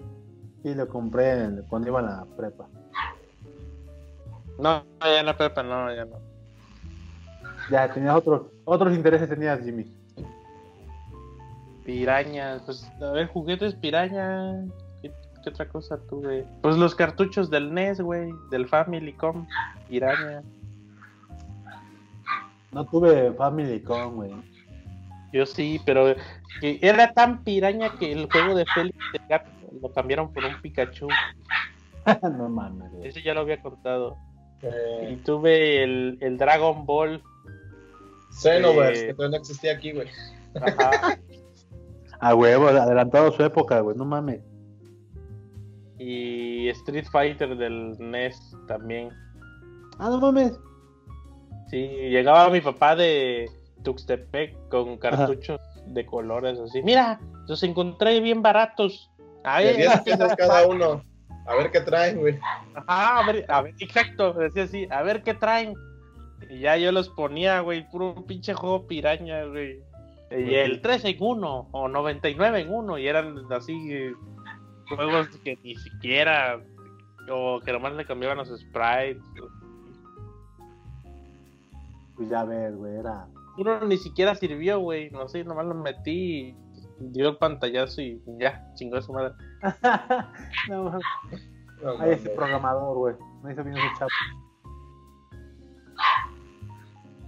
y 0.63 0.73
lo 0.73 0.87
compré 0.87 1.43
en- 1.43 1.63
cuando 1.67 1.89
iba 1.89 1.99
a 1.99 2.03
la 2.03 2.25
prepa. 2.37 2.65
No, 4.57 4.83
ya 5.01 5.19
en 5.19 5.25
la 5.25 5.37
prepa, 5.37 5.61
no, 5.63 5.93
ya 5.93 6.05
no. 6.05 6.15
Ya, 7.69 7.91
tenías 7.91 8.15
otros, 8.15 8.43
otros 8.63 8.93
intereses 8.93 9.27
tenías, 9.27 9.59
Jimmy. 9.61 9.85
Pirañas, 11.83 12.61
pues 12.65 12.89
a 13.01 13.11
ver, 13.11 13.27
juguetes 13.27 13.75
piraña. 13.75 14.63
¿Qué, 15.01 15.11
qué 15.43 15.49
otra 15.49 15.67
cosa 15.67 15.97
tuve? 16.09 16.45
Pues 16.61 16.77
los 16.77 16.95
cartuchos 16.95 17.49
del 17.49 17.73
NES, 17.73 18.01
güey, 18.01 18.31
del 18.49 18.67
Family.com, 18.67 19.45
piraña. 19.89 20.41
No 22.75 22.85
tuve 22.85 23.31
Family 23.33 23.79
con, 23.81 24.15
güey. 24.15 24.31
Yo 25.33 25.45
sí, 25.45 25.79
pero 25.85 26.13
que 26.61 26.77
era 26.81 27.11
tan 27.13 27.43
piraña 27.43 27.97
que 27.97 28.11
el 28.11 28.29
juego 28.31 28.53
de 28.55 28.65
Félix 28.73 28.97
el 29.13 29.21
gato 29.27 29.49
lo 29.81 29.91
cambiaron 29.91 30.31
por 30.31 30.43
un 30.45 30.61
Pikachu. 30.61 31.07
no 32.37 32.49
mames. 32.49 32.91
Ese 33.03 33.21
ya 33.23 33.33
lo 33.33 33.41
había 33.41 33.61
contado. 33.61 34.17
Y 34.61 34.65
Eh, 34.67 35.19
tuve 35.25 35.83
el, 35.83 36.17
el 36.21 36.37
Dragon 36.37 36.85
Ball. 36.85 37.21
Xenoverse, 38.31 39.03
Eh. 39.03 39.07
que 39.07 39.13
todavía 39.13 39.37
no 39.37 39.41
existía 39.41 39.73
aquí, 39.73 39.91
güey. 39.93 40.07
Ajá. 40.55 41.17
A 42.19 42.33
huevo, 42.35 42.67
adelantado 42.67 43.31
su 43.31 43.43
época, 43.43 43.79
güey, 43.81 43.95
no 43.97 44.05
mames. 44.05 44.41
y 45.97 46.67
Street 46.69 47.05
Fighter 47.11 47.55
del 47.57 47.95
NES 47.99 48.55
también. 48.67 49.09
Ah, 49.97 50.09
no 50.09 50.19
mames. 50.19 50.59
Sí, 51.69 51.87
llegaba 51.87 52.49
mi 52.49 52.61
papá 52.61 52.95
de 52.95 53.49
Tuxtepec 53.83 54.69
con 54.69 54.97
cartuchos 54.97 55.59
de 55.87 56.05
colores 56.05 56.59
así. 56.59 56.81
Mira, 56.83 57.19
los 57.47 57.63
encontré 57.63 58.19
bien 58.19 58.41
baratos. 58.41 59.11
A 59.43 59.59
De 59.59 59.73
ver, 59.73 59.75
10 59.77 60.01
pesos 60.01 60.33
cada 60.37 60.67
uno. 60.67 61.03
A 61.47 61.55
ver 61.55 61.71
qué 61.71 61.81
traen, 61.81 62.19
güey. 62.19 62.39
Ajá, 62.73 63.19
a 63.19 63.27
ver, 63.27 63.45
a 63.47 63.61
ver, 63.61 63.75
exacto, 63.79 64.33
decía 64.33 64.63
así, 64.63 64.87
a 64.89 65.03
ver 65.03 65.21
qué 65.21 65.33
traen. 65.35 65.73
Y 66.49 66.59
ya 66.61 66.77
yo 66.77 66.91
los 66.91 67.09
ponía, 67.09 67.59
güey, 67.59 67.87
puro 67.89 68.25
pinche 68.25 68.53
juego 68.53 68.87
piraña, 68.87 69.43
güey. 69.45 69.79
Y 70.31 70.55
el 70.55 70.81
3 70.81 71.05
en 71.05 71.17
1 71.19 71.69
o 71.71 71.87
99 71.87 72.61
en 72.61 72.73
1 72.73 72.97
y 72.97 73.07
eran 73.07 73.37
así 73.51 73.73
eh, 73.91 74.13
juegos 74.89 75.27
que 75.43 75.57
ni 75.63 75.75
siquiera 75.75 76.59
o 77.29 77.59
que 77.59 77.71
nomás 77.71 77.93
le 77.93 78.05
cambiaban 78.05 78.37
los 78.37 78.49
sprites. 78.49 79.21
Pues 82.15 82.29
ya 82.29 82.43
ves, 82.45 82.75
güey, 82.75 82.95
era. 82.95 83.27
Uno 83.57 83.79
ni 83.85 83.97
siquiera 83.97 84.35
sirvió, 84.35 84.79
güey, 84.79 85.09
no 85.11 85.27
sé, 85.27 85.43
nomás 85.43 85.65
lo 85.65 85.75
metí 85.75 86.49
y 86.49 86.57
dio 86.99 87.29
el 87.29 87.37
pantallazo 87.37 88.01
y 88.01 88.21
ya, 88.39 88.71
chingó 88.75 88.97
a 88.97 89.01
su 89.01 89.13
madre. 89.13 89.33
no. 90.69 90.91
No, 91.83 91.99
Ahí 91.99 92.11
ese 92.11 92.29
programador, 92.29 92.97
güey. 92.97 93.15
No 93.43 93.51
hizo 93.51 93.63
bien 93.63 93.77
ese 93.77 93.87
chavo. 93.99 94.09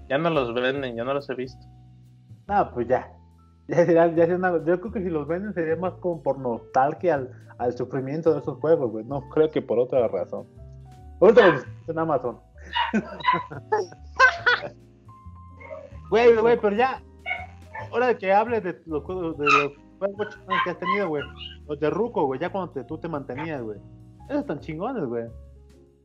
Ya 0.09 0.17
no 0.17 0.29
los 0.29 0.53
venden, 0.53 0.95
ya 0.95 1.03
no 1.03 1.13
los 1.13 1.29
he 1.29 1.35
visto. 1.35 1.59
No, 2.47 2.71
pues 2.73 2.87
ya. 2.87 3.11
Ya 3.67 3.85
sería, 3.85 4.07
ya 4.07 4.23
sería 4.23 4.37
una- 4.37 4.63
yo 4.63 4.79
creo 4.79 4.91
que 4.93 5.01
si 5.03 5.09
los 5.09 5.27
venden 5.27 5.53
sería 5.53 5.75
más 5.75 5.93
como 5.95 6.23
por 6.23 6.39
nostalgia 6.39 7.15
al, 7.15 7.31
al 7.57 7.75
sufrimiento 7.77 8.33
de 8.33 8.39
esos 8.39 8.57
juegos, 8.59 8.89
güey. 8.91 9.03
No 9.03 9.27
creo 9.29 9.51
que 9.51 9.61
por 9.61 9.79
otra 9.79 10.07
razón. 10.07 10.47
Ahorita 11.19 11.47
los 11.49 11.65
en 11.87 11.99
Amazon. 11.99 12.39
Güey, 16.09 16.35
güey, 16.37 16.59
pero 16.59 16.75
ya. 16.75 17.01
Hora 17.91 18.07
de 18.07 18.17
que 18.17 18.33
hables 18.33 18.63
de 18.63 18.81
los 18.85 19.03
juegos, 19.03 19.37
de 19.37 19.45
los 19.45 19.71
juegos 19.99 20.37
que 20.63 20.69
has 20.71 20.79
tenido, 20.79 21.09
güey. 21.09 21.23
Los 21.67 21.79
de 21.79 21.89
Ruco, 21.89 22.25
güey, 22.25 22.39
ya 22.39 22.51
cuando 22.51 22.71
te- 22.71 22.83
tú 22.83 22.97
te 22.97 23.07
mantenías, 23.07 23.61
güey. 23.61 23.79
Esos 24.29 24.41
están 24.41 24.59
chingones, 24.59 25.05
güey. 25.05 25.25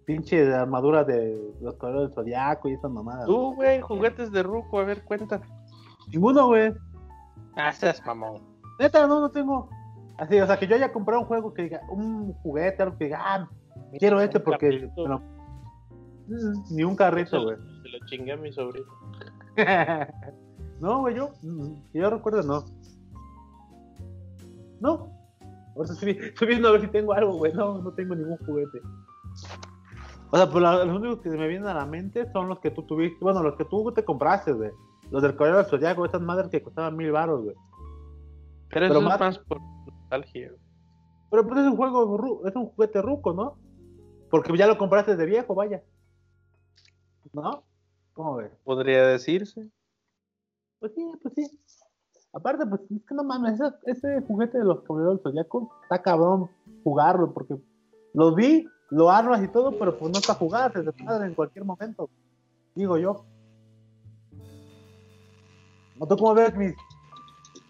Pinche 0.04 0.52
armadura 0.52 1.04
de 1.04 1.40
los 1.60 1.74
colores 1.76 2.08
del 2.08 2.14
zodiaco 2.14 2.68
y 2.68 2.72
esas 2.74 2.90
mamadas. 2.90 3.26
Tú, 3.26 3.54
güey, 3.54 3.80
juguetes 3.80 4.32
de 4.32 4.42
Ruco, 4.42 4.80
a 4.80 4.84
ver, 4.84 5.04
cuenta. 5.04 5.40
Ninguno, 6.12 6.48
güey. 6.48 6.72
Ah, 7.56 7.72
seas 7.72 8.04
mamón. 8.04 8.42
Neta, 8.80 9.06
no, 9.06 9.20
no 9.20 9.30
tengo. 9.30 9.68
Así, 10.18 10.38
o 10.40 10.46
sea, 10.46 10.58
que 10.58 10.66
yo 10.66 10.74
haya 10.76 10.92
comprado 10.92 11.20
un 11.22 11.26
juego 11.26 11.54
que 11.54 11.62
diga, 11.62 11.80
un 11.90 12.32
juguete, 12.34 12.82
algo 12.82 12.96
que 12.98 13.04
diga, 13.04 13.20
ah, 13.22 13.48
quiero 13.98 14.20
este 14.20 14.40
porque. 14.40 14.88
bueno, 14.96 15.20
mm, 16.28 16.74
ni 16.74 16.82
un 16.84 16.96
carrito, 16.96 17.42
güey. 17.42 17.56
Se 17.56 17.88
lo 17.88 18.06
chingué 18.06 18.32
a 18.32 18.36
mi 18.36 18.52
sobrino. 18.52 18.86
no, 20.80 21.00
güey, 21.00 21.14
yo. 21.16 21.30
yo 21.92 22.10
recuerdo, 22.10 22.42
no. 22.42 22.64
No. 24.80 25.08
Estoy, 25.84 26.10
estoy 26.20 26.48
viendo 26.48 26.68
a 26.68 26.72
ver 26.72 26.82
si 26.82 26.88
tengo 26.88 27.12
algo, 27.12 27.34
güey. 27.34 27.52
No, 27.54 27.78
no 27.78 27.92
tengo 27.92 28.14
ningún 28.14 28.36
juguete. 28.38 28.80
O 30.30 30.36
sea, 30.36 30.50
pues 30.50 30.62
los 30.62 30.86
únicos 30.96 31.20
que 31.20 31.30
se 31.30 31.36
me 31.36 31.46
vienen 31.48 31.68
a 31.68 31.74
la 31.74 31.86
mente 31.86 32.30
son 32.32 32.48
los 32.48 32.58
que 32.60 32.70
tú 32.70 32.82
tuviste. 32.82 33.18
Bueno, 33.22 33.42
los 33.42 33.54
que 33.56 33.64
tú 33.64 33.92
te 33.92 34.04
compraste, 34.04 34.52
güey. 34.52 34.70
Los 35.10 35.22
del 35.22 35.32
Caballero 35.36 35.58
del 35.58 35.66
Zodiaco, 35.66 36.04
esas 36.06 36.22
madres 36.22 36.50
que 36.50 36.62
costaban 36.62 36.96
mil 36.96 37.12
baros, 37.12 37.42
güey. 37.42 37.54
Pero, 38.70 38.86
Pero 38.88 38.94
eso 38.94 39.00
más- 39.02 39.14
es 39.14 39.20
más 39.20 39.38
por 39.40 39.60
nostalgia. 39.86 40.48
güey. 40.48 40.60
Pero 41.30 41.46
pues 41.46 41.60
es 41.60 41.66
un 41.66 41.76
juego, 41.76 42.46
es 42.46 42.56
un 42.56 42.66
juguete 42.66 43.02
ruco, 43.02 43.32
¿no? 43.32 43.56
Porque 44.30 44.56
ya 44.56 44.66
lo 44.66 44.78
compraste 44.78 45.16
de 45.16 45.26
viejo, 45.26 45.54
vaya. 45.54 45.82
¿No? 47.32 47.64
¿Cómo 48.12 48.36
ves? 48.36 48.50
Podría 48.64 49.06
decirse. 49.06 49.70
Pues 50.78 50.92
sí, 50.94 51.04
pues 51.22 51.34
sí. 51.34 51.60
Aparte, 52.32 52.64
pues 52.66 52.80
es 52.90 53.02
que 53.06 53.14
no 53.14 53.24
mames, 53.24 53.60
ese, 53.60 53.72
ese 53.84 54.26
juguete 54.26 54.58
de 54.58 54.64
los 54.64 54.82
caballeros 54.82 55.16
del 55.16 55.22
Zodiaco 55.22 55.70
está 55.82 56.00
cabrón 56.02 56.50
jugarlo, 56.82 57.32
porque 57.32 57.56
lo 58.14 58.34
vi, 58.34 58.66
lo 58.90 59.10
armas 59.10 59.42
y 59.44 59.48
todo, 59.48 59.78
pero 59.78 59.98
pues 59.98 60.10
no 60.12 60.18
está 60.18 60.34
jugar, 60.34 60.72
se 60.72 60.82
desmadre 60.82 61.26
en 61.26 61.34
cualquier 61.34 61.64
momento. 61.64 62.08
Digo 62.74 62.96
yo. 62.96 63.24
¿O 65.98 66.06
tú 66.06 66.16
cómo 66.16 66.34
ves 66.34 66.54
mis 66.56 66.74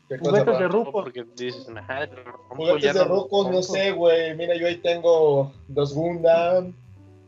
¿Qué 0.09 0.19
cosa, 0.19 0.31
juguetes 0.31 0.59
de 0.59 0.65
No, 0.65 0.69
ruco? 0.73 0.93
porque 0.93 1.25
dices, 1.37 1.69
"Ajá, 1.69 2.07
pero 2.09 2.23
rompo, 2.25 2.55
Juguetes 2.57 2.95
de 2.95 3.05
rucos, 3.05 3.45
no 3.47 3.53
rompo". 3.53 3.63
sé, 3.63 3.93
güey. 3.93 4.37
Mira, 4.37 4.55
yo 4.57 4.67
ahí 4.67 4.77
tengo 4.81 5.53
dos 5.69 5.95
Gundam, 5.95 6.73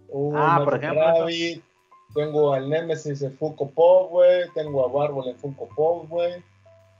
un 0.09 0.37
Ah, 0.37 0.61
por 0.63 0.77
ejemplo, 0.77 1.01
Rabbit, 1.03 1.65
tengo 2.15 2.55
al 2.55 2.69
Nemesis 2.71 3.23
en 3.23 3.37
Funko 3.37 3.69
Pop, 3.71 4.11
güey. 4.11 4.45
Tengo 4.55 4.85
a 4.85 4.89
Barbol 4.89 5.29
en 5.29 5.37
Funko 5.37 5.69
Pop, 5.75 6.09
güey. 6.09 6.43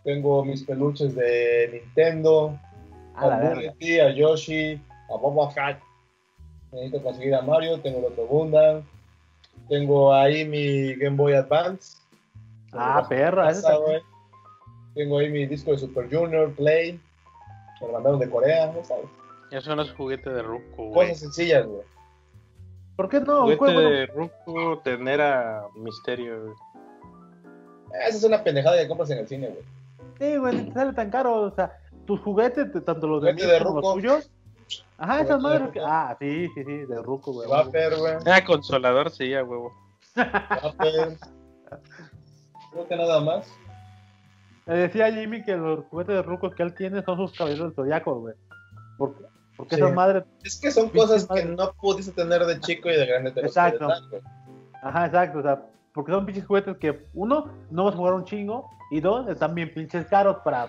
Tengo 0.03 0.45
mis 0.45 0.63
peluches 0.65 1.15
de 1.15 1.71
Nintendo, 1.73 2.59
A 3.15 3.27
la 3.27 3.37
a. 3.37 3.55
Bully, 3.55 4.01
a 4.01 4.11
Yoshi, 4.11 4.81
a 5.09 5.17
Boba 5.17 5.51
Fett. 5.51 5.79
Necesito 6.73 7.03
conseguir 7.03 7.35
a 7.35 7.43
Mario, 7.43 7.81
tengo 7.81 8.01
el 8.01 8.07
otro 8.07 8.27
Gundam. 8.27 8.83
Tengo 9.69 10.13
ahí 10.13 10.45
mi 10.45 10.95
Game 10.97 11.17
Boy 11.17 11.35
Advance. 11.35 11.99
Ah, 12.73 13.07
perra, 13.09 13.51
ese 13.51 13.63
güey. 13.77 14.03
Tengo 14.95 15.19
ahí 15.19 15.31
mi 15.31 15.47
disco 15.47 15.71
de 15.71 15.79
Super 15.79 16.09
Junior, 16.11 16.53
Play. 16.55 17.01
Me 17.81 17.87
lo 17.87 17.93
mandaron 17.95 18.19
de 18.19 18.29
Corea, 18.29 18.73
¿no 18.73 18.85
sabes? 18.85 19.07
Eso 19.51 19.75
no 19.77 19.83
es 19.83 19.93
juguete 19.93 20.31
de 20.31 20.43
ruco, 20.43 20.89
güey. 20.89 21.09
Cosas 21.09 21.21
sencillas, 21.21 21.67
güey. 21.67 21.83
¿Por 22.97 23.09
qué 23.09 23.21
no? 23.21 23.43
Juguete 23.43 23.73
de 23.73 24.07
ruco 24.07 24.79
tener 24.85 25.21
a 25.21 25.65
misterio, 25.77 26.43
güey. 26.45 26.55
Esa 28.09 28.17
es 28.19 28.25
una 28.25 28.43
pendejada 28.43 28.77
que 28.79 28.89
compras 28.89 29.11
en 29.11 29.19
el 29.19 29.29
cine, 29.29 29.49
güey. 29.49 29.63
Sí, 30.19 30.37
güey, 30.39 30.67
te 30.67 30.73
sale 30.73 30.93
tan 30.93 31.11
caro. 31.11 31.43
O 31.43 31.51
sea, 31.55 31.77
tus 32.07 32.21
juguetes, 32.21 32.73
tanto 32.85 33.07
los 33.07 33.23
de 33.23 33.33
de 33.35 33.41
como 33.41 33.53
los 33.53 33.63
ruco. 33.83 33.95
tuyos, 33.95 34.31
Ajá, 34.99 35.21
esas 35.23 35.41
madres. 35.41 35.71
que- 35.73 35.81
Ah, 35.81 36.17
sí, 36.21 36.49
sí, 36.55 36.65
sí, 36.65 36.73
de 36.87 37.03
ruco, 37.03 37.33
güey. 37.33 37.49
Vapor, 37.49 37.99
güey. 37.99 38.15
Ah, 38.27 38.45
consolador, 38.45 39.11
sí, 39.11 39.35
a 39.35 39.43
huevo. 39.45 39.73
Vapor. 40.17 41.17
Creo 42.73 42.89
que 42.89 42.97
nada 42.97 43.21
más. 43.21 43.47
Le 44.67 44.75
decía 44.77 45.13
Jimmy 45.13 45.45
que 45.45 45.57
los 45.57 45.85
juguetes 45.87 46.15
de 46.17 46.23
rucos 46.23 46.55
que 46.55 46.63
él 46.63 46.75
tiene 46.75 47.03
son 47.03 47.17
sus 47.19 47.37
caballeros 47.37 47.67
del 47.67 47.75
zodiaco, 47.75 48.15
güey. 48.21 48.35
Porque, 48.99 49.25
porque 49.57 49.77
Sí. 49.77 49.83
esas 49.83 49.95
madres. 49.95 50.25
Es 50.43 50.57
que 50.61 50.71
son 50.71 50.89
cosas 50.91 51.27
que 51.27 51.45
no 51.45 51.73
pudiste 51.81 52.13
tener 52.13 52.45
de 52.45 52.61
chico 52.61 52.89
y 52.91 52.97
de 52.97 53.07
grande 53.07 53.31
te 53.33 53.41
Exacto. 53.41 53.87
dar. 53.89 54.01
Ajá, 54.83 55.07
exacto, 55.07 55.39
o 55.39 55.43
sea, 55.43 55.63
porque 55.93 56.13
son 56.13 56.27
pinches 56.27 56.45
juguetes 56.47 56.77
que, 56.79 57.07
uno, 57.15 57.51
no 57.71 57.85
vas 57.85 57.95
a 57.95 57.97
jugar 57.97 58.15
un 58.15 58.25
chingo, 58.25 58.69
y 58.91 59.01
dos, 59.01 59.29
están 59.29 59.55
bien 59.55 59.73
pinches 59.73 60.07
caros 60.07 60.37
para. 60.45 60.67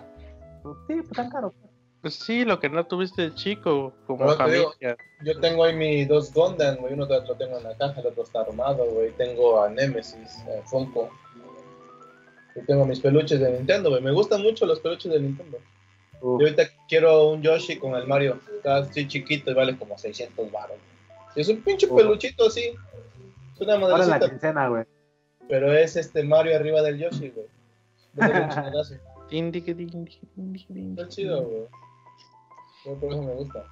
Pues, 0.63 0.77
sí, 0.87 0.93
pues 0.95 1.09
están 1.11 1.29
caros. 1.29 1.53
Pues 2.01 2.15
sí, 2.15 2.45
lo 2.45 2.59
que 2.59 2.69
no 2.69 2.85
tuviste 2.85 3.23
de 3.23 3.33
chico, 3.33 3.91
como 4.05 4.25
No, 4.25 4.37
te 4.37 4.51
digo. 4.51 4.71
familia. 4.71 4.95
Yo 5.23 5.39
tengo 5.39 5.63
ahí 5.63 5.75
mis 5.75 6.07
dos 6.07 6.31
Gundam, 6.33 6.77
güey. 6.77 6.93
Uno 6.93 7.07
lo 7.07 7.35
tengo 7.35 7.57
en 7.57 7.63
la 7.63 7.75
caja, 7.75 7.99
el 7.99 8.07
otro 8.07 8.21
está 8.23 8.41
armado, 8.41 8.85
güey. 8.85 9.11
Tengo 9.13 9.61
a 9.63 9.69
Nemesis, 9.69 10.37
a 10.47 10.61
Funko. 10.67 11.09
Y 12.55 12.61
tengo 12.65 12.85
mis 12.85 12.99
peluches 12.99 13.39
de 13.39 13.51
Nintendo, 13.51 13.89
güey. 13.89 14.01
Me 14.03 14.11
gustan 14.11 14.43
mucho 14.43 14.67
los 14.67 14.79
peluches 14.81 15.11
de 15.11 15.19
Nintendo. 15.19 15.57
Uf. 16.21 16.41
Y 16.41 16.43
ahorita 16.45 16.63
quiero 16.87 17.29
un 17.29 17.41
Yoshi 17.41 17.77
con 17.77 17.95
el 17.95 18.07
Mario. 18.07 18.39
Está 18.57 18.77
así 18.77 19.07
chiquito 19.07 19.51
y 19.51 19.53
vale 19.53 19.77
como 19.77 19.97
600 19.97 20.51
baros. 20.51 20.77
Es 21.35 21.47
un 21.49 21.61
pinche 21.61 21.87
Uf. 21.87 21.97
peluchito 21.97 22.47
así. 22.47 22.73
Es 23.55 23.61
una 23.61 23.73
Ahora 23.75 24.03
en 24.03 24.09
la 24.09 24.19
quincena, 24.19 24.67
güey. 24.69 24.85
pero 25.47 25.71
es 25.73 25.95
este 25.95 26.23
Mario 26.23 26.55
arriba 26.55 26.81
del 26.81 26.97
Yoshi, 26.99 27.29
güey. 27.29 27.47
Está 29.29 31.07
chido, 31.09 31.43
güey. 31.43 31.65
Yo 32.85 32.95
por 32.99 33.11
eso 33.11 33.21
me 33.23 33.33
gusta. 33.33 33.63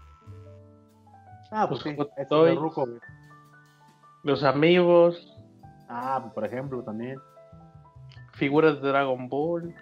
Ah, 1.52 1.68
pues 1.70 1.82
Pues 1.84 1.94
sí, 1.94 1.96
como 1.96 2.10
es 2.18 2.24
estoy- 2.24 2.56
ruco, 2.56 2.86
güey. 2.86 3.00
Los 4.24 4.44
amigos, 4.44 5.30
Ah, 5.90 6.32
por 6.34 6.46
ejemplo, 6.46 6.82
también. 6.84 7.20
figuras 8.34 8.82
de 8.82 8.88
Dragon 8.90 9.30
Ball. 9.30 9.76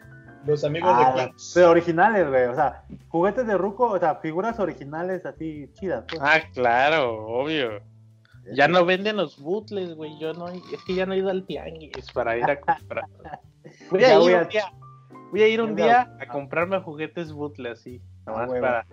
Los 0.45 0.63
amigos 0.63 0.89
Ah, 0.93 1.13
de 1.15 1.25
Kings. 1.27 1.51
pero 1.53 1.69
originales, 1.71 2.27
güey. 2.29 2.45
O 2.45 2.55
sea, 2.55 2.83
juguetes 3.09 3.45
de 3.45 3.57
ruco, 3.57 3.87
o 3.91 3.99
sea, 3.99 4.15
figuras 4.15 4.59
originales 4.59 5.25
así 5.25 5.69
chidas. 5.73 6.05
Pues. 6.07 6.21
Ah, 6.23 6.39
claro, 6.53 7.25
obvio. 7.27 7.81
Ya 8.53 8.67
no 8.67 8.83
venden 8.85 9.17
los 9.17 9.39
bootles, 9.39 9.95
güey. 9.95 10.17
Yo 10.19 10.33
no, 10.33 10.47
es 10.49 10.61
que 10.87 10.95
ya 10.95 11.05
no 11.05 11.13
he 11.13 11.17
ido 11.17 11.29
al 11.29 11.45
tianguis 11.45 12.11
para 12.11 12.35
ir 12.37 12.43
a 12.49 12.59
comprar. 12.59 13.05
Voy 13.91 14.03
a 14.03 14.13
ir 14.13 14.19
voy 14.19 14.33
a- 14.33 14.41
un 14.41 14.47
día, 14.49 14.63
voy 15.31 15.41
a 15.43 15.47
ir 15.47 15.61
un 15.61 15.75
día 15.75 16.11
a 16.19 16.25
comprarme 16.27 16.79
juguetes 16.81 17.31
bootles 17.31 17.79
así, 17.79 18.01
nomás 18.25 18.49
huevo. 18.49 18.61
para, 18.65 18.87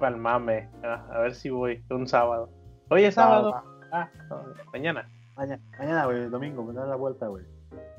para 0.00 0.14
el 0.16 0.20
mame. 0.20 0.68
Ah, 0.82 1.06
a 1.12 1.18
ver 1.20 1.34
si 1.34 1.48
voy 1.50 1.82
un 1.90 2.06
sábado. 2.08 2.50
Hoy 2.90 3.04
es 3.04 3.14
sábado. 3.14 3.54
Ah, 3.92 4.08
no, 4.28 4.42
mañana. 4.72 5.08
Mañana, 5.36 5.62
mañana, 5.78 6.04
güey, 6.06 6.28
domingo, 6.28 6.64
me 6.64 6.74
da 6.74 6.84
la 6.84 6.96
vuelta, 6.96 7.28
güey. 7.28 7.44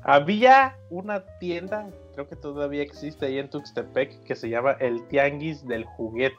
Había 0.02 0.76
una 0.90 1.24
tienda, 1.40 1.88
creo 2.12 2.28
que 2.28 2.36
todavía 2.36 2.82
existe 2.82 3.26
ahí 3.26 3.38
en 3.38 3.48
Tuxtepec, 3.50 4.22
que 4.24 4.34
se 4.34 4.48
llama 4.48 4.72
El 4.72 5.06
Tianguis 5.08 5.66
del 5.66 5.84
Juguete. 5.84 6.36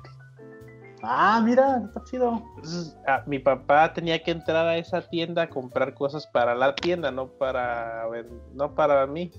Ah, 1.01 1.41
mira, 1.43 1.83
está 1.85 2.01
chido. 2.05 2.41
Entonces, 2.55 2.97
ah, 3.07 3.23
mi 3.27 3.37
papá 3.37 3.93
tenía 3.93 4.23
que 4.23 4.31
entrar 4.31 4.65
a 4.65 4.77
esa 4.77 5.01
tienda 5.01 5.43
a 5.43 5.49
comprar 5.49 5.93
cosas 5.93 6.25
para 6.27 6.55
la 6.55 6.73
tienda, 6.75 7.11
no 7.11 7.27
para, 7.27 8.05
no 8.53 8.73
para 8.73 9.05
mí. 9.05 9.29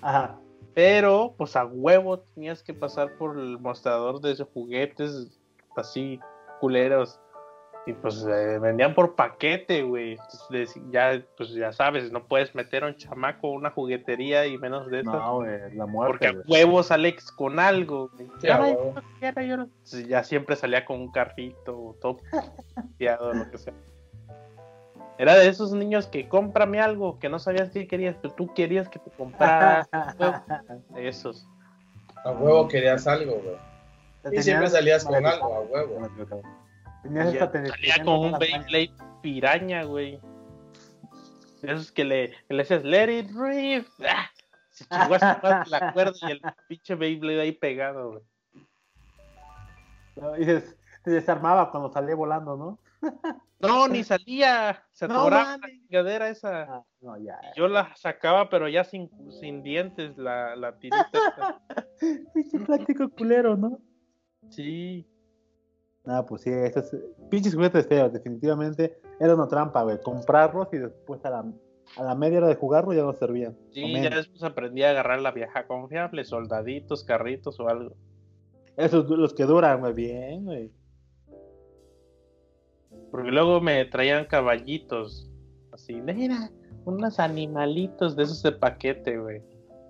Ajá. 0.00 0.38
Pero, 0.74 1.34
pues 1.36 1.56
a 1.56 1.66
huevo 1.66 2.20
tenías 2.20 2.62
que 2.62 2.72
pasar 2.72 3.16
por 3.18 3.38
el 3.38 3.58
mostrador 3.58 4.20
de 4.20 4.32
esos 4.32 4.48
juguetes 4.48 5.38
así 5.76 6.18
culeros. 6.60 7.20
Y 7.86 7.92
pues 7.92 8.24
eh, 8.26 8.58
vendían 8.58 8.94
por 8.94 9.14
paquete, 9.14 9.82
güey. 9.82 10.12
Entonces, 10.12 10.74
ya, 10.90 11.22
pues 11.36 11.50
ya 11.50 11.70
sabes, 11.70 12.10
no 12.12 12.24
puedes 12.26 12.54
meter 12.54 12.82
a 12.82 12.86
un 12.86 12.96
chamaco 12.96 13.48
a 13.48 13.50
una 13.50 13.70
juguetería 13.70 14.46
y 14.46 14.56
menos 14.56 14.90
de 14.90 15.00
eso. 15.00 15.12
No, 15.12 15.34
güey, 15.36 15.74
la 15.74 15.84
porque 15.84 15.92
muerte, 15.92 16.26
a 16.28 16.32
güey. 16.32 16.44
huevos 16.48 16.90
Alex 16.90 17.30
con 17.30 17.58
algo. 17.58 18.08
güey. 18.16 18.28
Sí, 18.40 18.48
a 18.48 18.56
Ay, 18.56 18.72
huevo. 18.72 18.92
no 18.94 19.02
quiero, 19.20 19.42
yo 19.42 19.56
no- 19.58 19.62
Entonces, 19.64 20.08
ya 20.08 20.24
siempre 20.24 20.56
salía 20.56 20.86
con 20.86 20.98
un 20.98 21.12
carrito, 21.12 21.94
todo 22.00 22.20
lo 23.34 23.50
que 23.50 23.58
sea. 23.58 23.74
Era 25.18 25.34
de 25.36 25.46
esos 25.46 25.72
niños 25.72 26.06
que 26.08 26.26
cómprame 26.28 26.80
algo 26.80 27.18
que 27.20 27.28
no 27.28 27.38
sabías 27.38 27.70
qué 27.70 27.86
querías, 27.86 28.16
pero 28.20 28.34
tú 28.34 28.52
querías 28.54 28.88
que 28.88 28.98
te 28.98 29.10
comprara 29.10 29.86
de 30.88 31.08
esos. 31.08 31.46
A 32.24 32.32
huevo 32.32 32.66
querías 32.66 33.06
algo, 33.06 33.34
güey. 33.42 34.36
Y 34.38 34.42
siempre 34.42 34.68
salías 34.70 35.04
con 35.04 35.14
algo, 35.24 35.54
a 35.54 35.60
huevo. 35.60 36.00
Tenías 37.04 37.32
ya 37.32 37.50
ten- 37.52 37.66
salía 37.68 38.02
con 38.04 38.18
un 38.18 38.38
Beyblade 38.38 38.92
piraña, 39.22 39.84
güey. 39.84 40.18
Esos 41.62 41.92
que 41.92 42.04
le, 42.04 42.30
que 42.48 42.54
le 42.54 42.62
decías, 42.64 42.82
let 42.84 43.18
it 43.20 43.30
rip. 43.34 43.86
¡Ah! 44.08 44.28
Se 44.70 44.84
chingó 44.86 45.14
a 45.14 45.18
su 45.18 45.24
madre 45.46 45.70
la 45.70 45.92
cuerda 45.92 46.12
y 46.22 46.30
el 46.32 46.40
pinche 46.66 46.94
Beyblade 46.96 47.40
ahí 47.42 47.52
pegado, 47.52 48.10
güey. 50.16 50.40
Y 50.40 50.44
se, 50.44 50.60
se 50.60 51.10
desarmaba 51.10 51.70
cuando 51.70 51.92
salía 51.92 52.14
volando, 52.16 52.56
¿no? 52.56 52.78
No, 53.60 53.88
ni 53.88 54.04
salía. 54.04 54.84
Se 54.92 55.08
No 55.08 55.20
atoraba 55.22 55.56
la 55.56 55.68
chingadera 55.68 56.28
esa. 56.28 56.62
Ah, 56.64 56.84
no, 57.00 57.16
ya. 57.16 57.40
Yo 57.56 57.66
la 57.66 57.96
sacaba, 57.96 58.50
pero 58.50 58.68
ya 58.68 58.84
sin, 58.84 59.08
sin 59.40 59.62
dientes, 59.62 60.18
la, 60.18 60.54
la 60.54 60.76
tirita. 60.78 61.08
Pinche 62.34 62.58
plástico 62.58 63.08
culero, 63.08 63.56
¿no? 63.56 63.78
Sí. 64.50 65.08
Ah, 66.06 66.24
pues 66.26 66.42
sí, 66.42 66.50
esos 66.50 66.94
pinches 67.30 67.54
juguetes 67.54 67.86
feos, 67.86 68.12
definitivamente. 68.12 68.98
Era 69.18 69.34
una 69.34 69.48
trampa, 69.48 69.82
güey. 69.82 70.00
Comprarlos 70.02 70.68
y 70.72 70.78
después 70.78 71.24
a 71.24 71.30
la, 71.30 71.44
a 71.96 72.02
la 72.02 72.14
media 72.14 72.38
hora 72.38 72.48
de 72.48 72.56
jugarlos 72.56 72.94
ya 72.94 73.02
no 73.02 73.14
servían. 73.14 73.56
Sí, 73.72 73.90
ya 73.92 74.10
después 74.10 74.42
aprendí 74.42 74.82
a 74.82 74.90
agarrar 74.90 75.20
la 75.20 75.32
vieja 75.32 75.66
confiable, 75.66 76.24
soldaditos, 76.24 77.04
carritos 77.04 77.58
o 77.58 77.68
algo. 77.68 77.94
Esos 78.76 79.08
los 79.08 79.32
que 79.32 79.44
duran, 79.44 79.80
güey, 79.80 79.94
bien, 79.94 80.44
güey. 80.44 80.70
Porque 83.10 83.30
luego 83.30 83.60
me 83.60 83.84
traían 83.86 84.26
caballitos. 84.26 85.30
Así, 85.72 85.94
mira, 85.94 86.50
unos 86.84 87.18
animalitos 87.18 88.14
de 88.14 88.24
esos 88.24 88.42
de 88.42 88.52
paquete, 88.52 89.18
güey. 89.18 89.40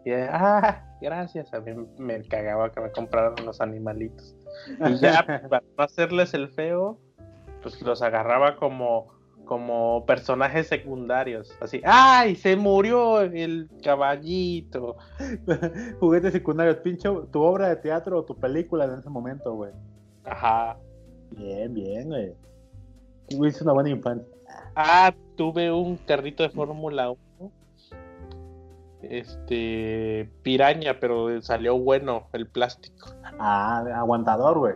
Y, 0.05 0.13
ah, 0.13 0.97
gracias. 1.01 1.53
A 1.55 1.61
mí 1.61 1.73
me 1.99 2.23
cagaba 2.23 2.71
que 2.71 2.81
me 2.81 2.93
compraran 2.93 3.35
unos 3.43 3.61
animalitos. 3.61 4.37
Y 4.89 4.99
ya, 4.99 5.25
para 5.49 5.65
no 5.77 5.85
hacerles 5.85 6.35
el 6.35 6.49
feo, 6.49 6.99
pues 7.63 7.81
los 7.83 8.03
agarraba 8.03 8.57
como, 8.57 9.09
como 9.45 10.05
personajes 10.07 10.67
secundarios. 10.67 11.57
Así, 11.61 11.81
¡ay! 11.85 12.37
Se 12.37 12.57
murió 12.57 13.21
el 13.21 13.69
caballito. 13.83 14.97
Juguetes 16.01 16.33
secundarios, 16.33 16.77
pinche, 16.79 17.09
tu 17.33 17.43
obra 17.43 17.69
de 17.69 17.77
teatro 17.77 18.19
o 18.19 18.25
tu 18.25 18.37
película 18.37 18.85
en 18.85 18.99
ese 18.99 19.11
momento, 19.11 19.55
güey. 19.55 19.73
Ajá. 20.25 20.77
Bien, 21.31 21.73
bien, 21.73 22.09
güey. 22.09 22.35
Tuviste 23.29 23.65
una 23.65 23.73
buena 23.73 23.91
infancia. 23.91 24.27
Ah, 24.77 25.15
tuve 25.37 25.73
un 25.73 25.97
carrito 25.97 26.43
de 26.43 26.51
Fórmula 26.51 27.11
1. 27.11 27.24
Este, 29.11 30.29
piraña, 30.43 30.99
pero 31.01 31.41
salió 31.43 31.79
bueno 31.79 32.29
el 32.33 32.47
plástico. 32.47 33.11
Ah, 33.39 33.85
aguantador, 33.97 34.59
güey. 34.59 34.75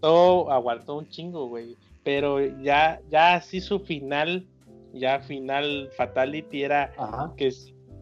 Todo 0.00 0.50
aguantó 0.50 0.96
un 0.96 1.08
chingo, 1.08 1.48
güey. 1.48 1.76
Pero 2.04 2.40
ya, 2.62 3.00
ya 3.10 3.34
así 3.34 3.60
su 3.60 3.80
final, 3.80 4.46
ya 4.92 5.20
final 5.20 5.90
Fatality 5.96 6.62
era 6.62 6.92
Ajá. 6.96 7.32
que 7.36 7.52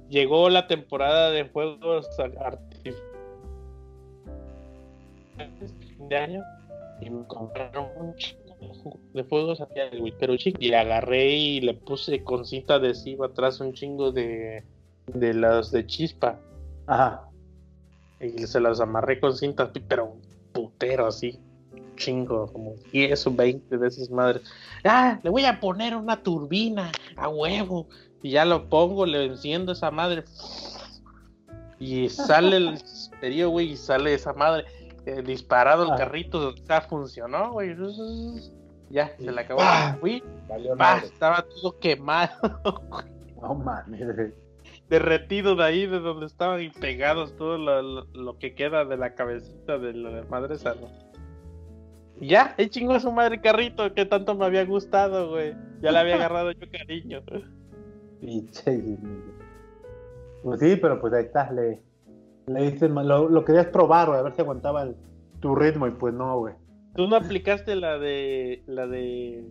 llegó 0.08 0.50
la 0.50 0.66
temporada 0.66 1.30
de 1.30 1.48
juegos 1.48 2.08
artificiales 2.38 3.02
de 6.08 6.16
año 6.16 6.42
y 7.00 7.10
me 7.10 7.26
compraron 7.26 7.88
un 7.96 8.14
chingo 8.16 8.44
de 9.12 9.22
juegos 9.24 9.60
artificiales, 9.60 10.00
güey, 10.00 10.14
pero 10.18 10.36
chico, 10.36 10.58
y 10.60 10.72
agarré 10.72 11.36
y 11.36 11.60
le 11.60 11.74
puse 11.74 12.22
con 12.22 12.44
cinta 12.44 12.74
adhesiva 12.74 13.26
atrás 13.26 13.60
un 13.60 13.72
chingo 13.72 14.12
de 14.12 14.64
de 15.06 15.34
los 15.34 15.70
de 15.70 15.86
chispa 15.86 16.38
Ajá. 16.86 17.28
y 18.20 18.46
se 18.46 18.60
las 18.60 18.80
amarré 18.80 19.20
con 19.20 19.36
cintas, 19.36 19.70
pero 19.88 20.16
putero 20.52 21.06
así, 21.06 21.38
chingo, 21.96 22.46
como 22.52 22.74
10 22.92 23.26
o 23.26 23.34
20 23.34 23.78
de 23.78 23.86
esas 23.88 24.10
madres. 24.10 24.42
Ah, 24.84 25.18
le 25.22 25.30
voy 25.30 25.44
a 25.44 25.60
poner 25.60 25.94
una 25.96 26.22
turbina 26.22 26.90
a 27.16 27.28
huevo. 27.28 27.86
Y 28.22 28.30
ya 28.30 28.44
lo 28.46 28.68
pongo, 28.70 29.04
le 29.04 29.26
enciendo 29.26 29.72
esa 29.72 29.90
madre. 29.90 30.24
Y 31.78 32.08
sale 32.08 32.56
el 32.56 32.78
periodo, 33.20 33.50
güey, 33.50 33.72
y 33.72 33.76
sale 33.76 34.14
esa 34.14 34.32
madre. 34.32 34.64
eh, 35.06 35.20
disparado 35.22 35.84
el 35.84 35.90
Ah. 35.90 35.96
carrito, 35.96 36.54
ya 36.66 36.80
funcionó, 36.80 37.52
güey. 37.52 37.76
Ya, 38.88 39.14
se 39.18 39.30
le 39.30 39.38
acabó. 39.38 39.60
¡Pah! 39.60 39.98
Fui, 40.00 40.22
Valió 40.48 40.74
madre. 40.76 41.08
estaba 41.08 41.42
todo 41.42 41.78
quemado. 41.78 42.32
No 43.42 43.54
mames. 43.54 44.00
Derretido 44.88 45.56
de 45.56 45.64
ahí, 45.64 45.86
de 45.86 45.98
donde 46.00 46.26
estaban 46.26 46.60
y 46.62 46.68
pegados 46.70 47.36
todo 47.36 47.58
lo, 47.58 47.82
lo- 47.82 48.04
lo 48.12 48.38
que 48.38 48.54
queda 48.54 48.84
de 48.84 48.96
la 48.96 49.14
cabecita 49.14 49.78
de 49.78 49.92
la 49.94 50.22
madre. 50.28 50.56
Y 52.20 52.28
ya, 52.28 52.54
ahí 52.58 52.68
chingó 52.68 52.92
a 52.94 53.00
su 53.00 53.10
madre 53.10 53.40
carrito 53.40 53.92
que 53.94 54.04
tanto 54.06 54.34
me 54.34 54.44
había 54.44 54.64
gustado, 54.64 55.30
güey. 55.30 55.54
Ya 55.80 55.90
le 55.90 55.98
había 55.98 56.14
agarrado 56.16 56.52
yo 56.52 56.66
cariño. 56.70 57.22
Pinche. 58.20 58.98
Pues 60.42 60.60
sí, 60.60 60.76
pero 60.76 61.00
pues 61.00 61.12
ahí 61.14 61.24
estás, 61.24 61.50
le, 61.52 61.82
le 62.46 62.70
dices, 62.70 62.90
lo, 62.90 63.28
lo 63.28 63.44
querías 63.44 63.66
probar, 63.66 64.08
güey, 64.08 64.20
a 64.20 64.22
ver 64.22 64.34
si 64.34 64.42
aguantaba 64.42 64.82
el- 64.82 64.96
tu 65.40 65.54
ritmo 65.54 65.86
y 65.86 65.90
pues 65.92 66.14
no, 66.14 66.38
güey. 66.38 66.54
¿Tú 66.94 67.08
no 67.08 67.16
aplicaste 67.16 67.74
la 67.74 67.98
de 67.98 68.62
la 68.66 68.86
de 68.86 69.44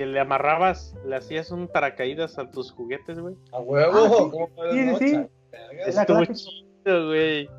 que 0.00 0.06
le 0.06 0.18
amarrabas, 0.18 0.96
le 1.04 1.16
hacías 1.16 1.50
un 1.50 1.68
paracaídas 1.68 2.38
a 2.38 2.50
tus 2.50 2.72
juguetes, 2.72 3.18
güey? 3.18 3.34
A 3.52 3.60
huevo, 3.60 3.92
Ah, 3.98 4.08
sí. 4.08 4.30
¿cómo 4.30 4.48
puedes 4.48 4.98
Sí, 4.98 5.06
sí, 5.08 5.14
sí. 5.14 5.26
Estuvo 5.86 6.24
chido, 6.24 7.06
güey. 7.08 7.50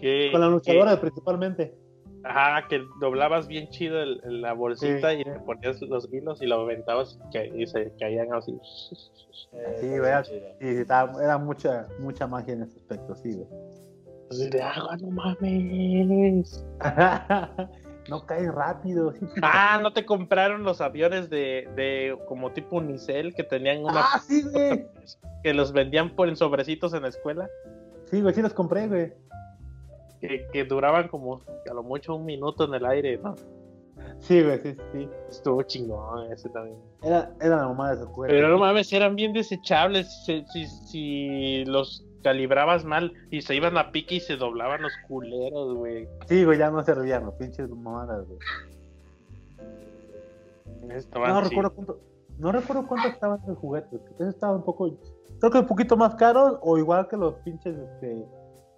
Que, 0.00 0.28
Con 0.30 0.40
la 0.40 0.46
que- 0.46 0.52
luchadora 0.52 1.00
principalmente. 1.00 1.74
ajá, 2.22 2.68
que 2.68 2.80
doblabas 3.00 3.48
bien 3.48 3.66
chido 3.70 4.00
el- 4.00 4.20
el- 4.22 4.40
la 4.42 4.52
bolsita 4.52 5.10
Sí. 5.10 5.16
y 5.22 5.24
le 5.24 5.40
ponías 5.40 5.80
los 5.82 6.08
hilos 6.12 6.40
y 6.40 6.46
lo 6.46 6.60
aventabas 6.60 7.18
y, 7.56 7.66
se 7.66 7.92
caían 7.98 8.32
así. 8.32 8.52
Eh, 9.52 9.78
Sí, 9.80 9.86
chido. 9.88 10.46
Sí, 10.60 10.66
estaba- 10.68 11.20
era 11.20 11.38
mucha, 11.38 11.88
mucha 11.98 12.28
magia 12.28 12.54
en 12.54 12.62
ese 12.62 12.76
aspecto, 12.78 13.16
sí, 13.16 13.32
güey. 13.34 13.48
Así 14.30 14.48
de 14.48 14.62
agua, 14.62 14.96
no 14.98 15.10
mames. 15.10 16.64
no 18.08 18.24
caes 18.26 18.52
rápido. 18.54 19.12
Ah, 19.42 19.78
¿no 19.82 19.92
te 19.92 20.04
compraron 20.06 20.62
los 20.64 20.80
aviones 20.80 21.28
de, 21.30 21.68
de 21.76 22.16
como 22.26 22.52
tipo 22.52 22.76
Unicel 22.76 23.34
que 23.34 23.44
tenían 23.44 23.84
una 23.84 24.00
Ah, 24.02 24.20
sí, 24.26 24.42
güey. 24.42 24.86
que 25.42 25.54
los 25.54 25.72
vendían 25.72 26.10
por 26.16 26.28
en 26.28 26.36
sobrecitos 26.36 26.94
en 26.94 27.02
la 27.02 27.08
escuela? 27.08 27.48
Sí, 28.10 28.20
güey, 28.22 28.34
sí 28.34 28.42
los 28.42 28.54
compré, 28.54 28.88
güey. 28.88 29.12
Que, 30.20 30.46
que 30.52 30.64
duraban 30.64 31.08
como 31.08 31.42
a 31.70 31.74
lo 31.74 31.82
mucho 31.82 32.16
un 32.16 32.24
minuto 32.24 32.64
en 32.64 32.74
el 32.74 32.84
aire, 32.86 33.18
¿no? 33.18 33.36
Sí, 34.20 34.42
güey, 34.42 34.58
sí, 34.62 34.76
sí. 34.92 35.08
Estuvo 35.28 35.62
chingón 35.62 36.32
ese 36.32 36.48
también. 36.48 36.78
Era, 37.02 37.30
era 37.40 37.56
la 37.58 37.68
mamá 37.68 37.90
de 37.90 37.96
esos 37.96 38.08
juguetes. 38.08 38.34
Pero 38.36 38.48
no 38.48 38.58
mames, 38.58 38.92
eran 38.92 39.14
bien 39.14 39.32
desechables. 39.32 40.08
Si, 40.24 40.44
si, 40.52 40.66
si 40.66 41.64
los 41.66 42.04
calibrabas 42.22 42.84
mal 42.84 43.12
y 43.30 43.42
se 43.42 43.54
iban 43.54 43.76
a 43.76 43.92
pique 43.92 44.16
y 44.16 44.20
se 44.20 44.36
doblaban 44.36 44.82
los 44.82 44.92
culeros, 45.06 45.74
güey. 45.74 46.08
Sí, 46.26 46.44
güey, 46.44 46.58
ya 46.58 46.70
no 46.70 46.82
servían, 46.82 47.24
los 47.26 47.34
pinches 47.34 47.68
mamadas, 47.70 48.26
güey. 48.26 48.38
Estaban 50.90 51.30
No 51.30 51.40
recuerdo 51.40 51.74
cuánto, 51.74 52.00
no 52.38 52.52
recuerdo 52.52 52.86
cuánto 52.86 53.08
estaban 53.08 53.40
esos 53.42 53.58
juguetes. 53.58 54.00
Ese 54.18 54.28
estaba 54.30 54.56
un 54.56 54.64
poco, 54.64 54.96
creo 55.38 55.52
que 55.52 55.58
un 55.58 55.66
poquito 55.66 55.96
más 55.96 56.14
caros 56.14 56.58
o 56.62 56.78
igual 56.78 57.08
que 57.08 57.16
los 57.16 57.34
pinches, 57.36 57.76
este, 57.76 58.24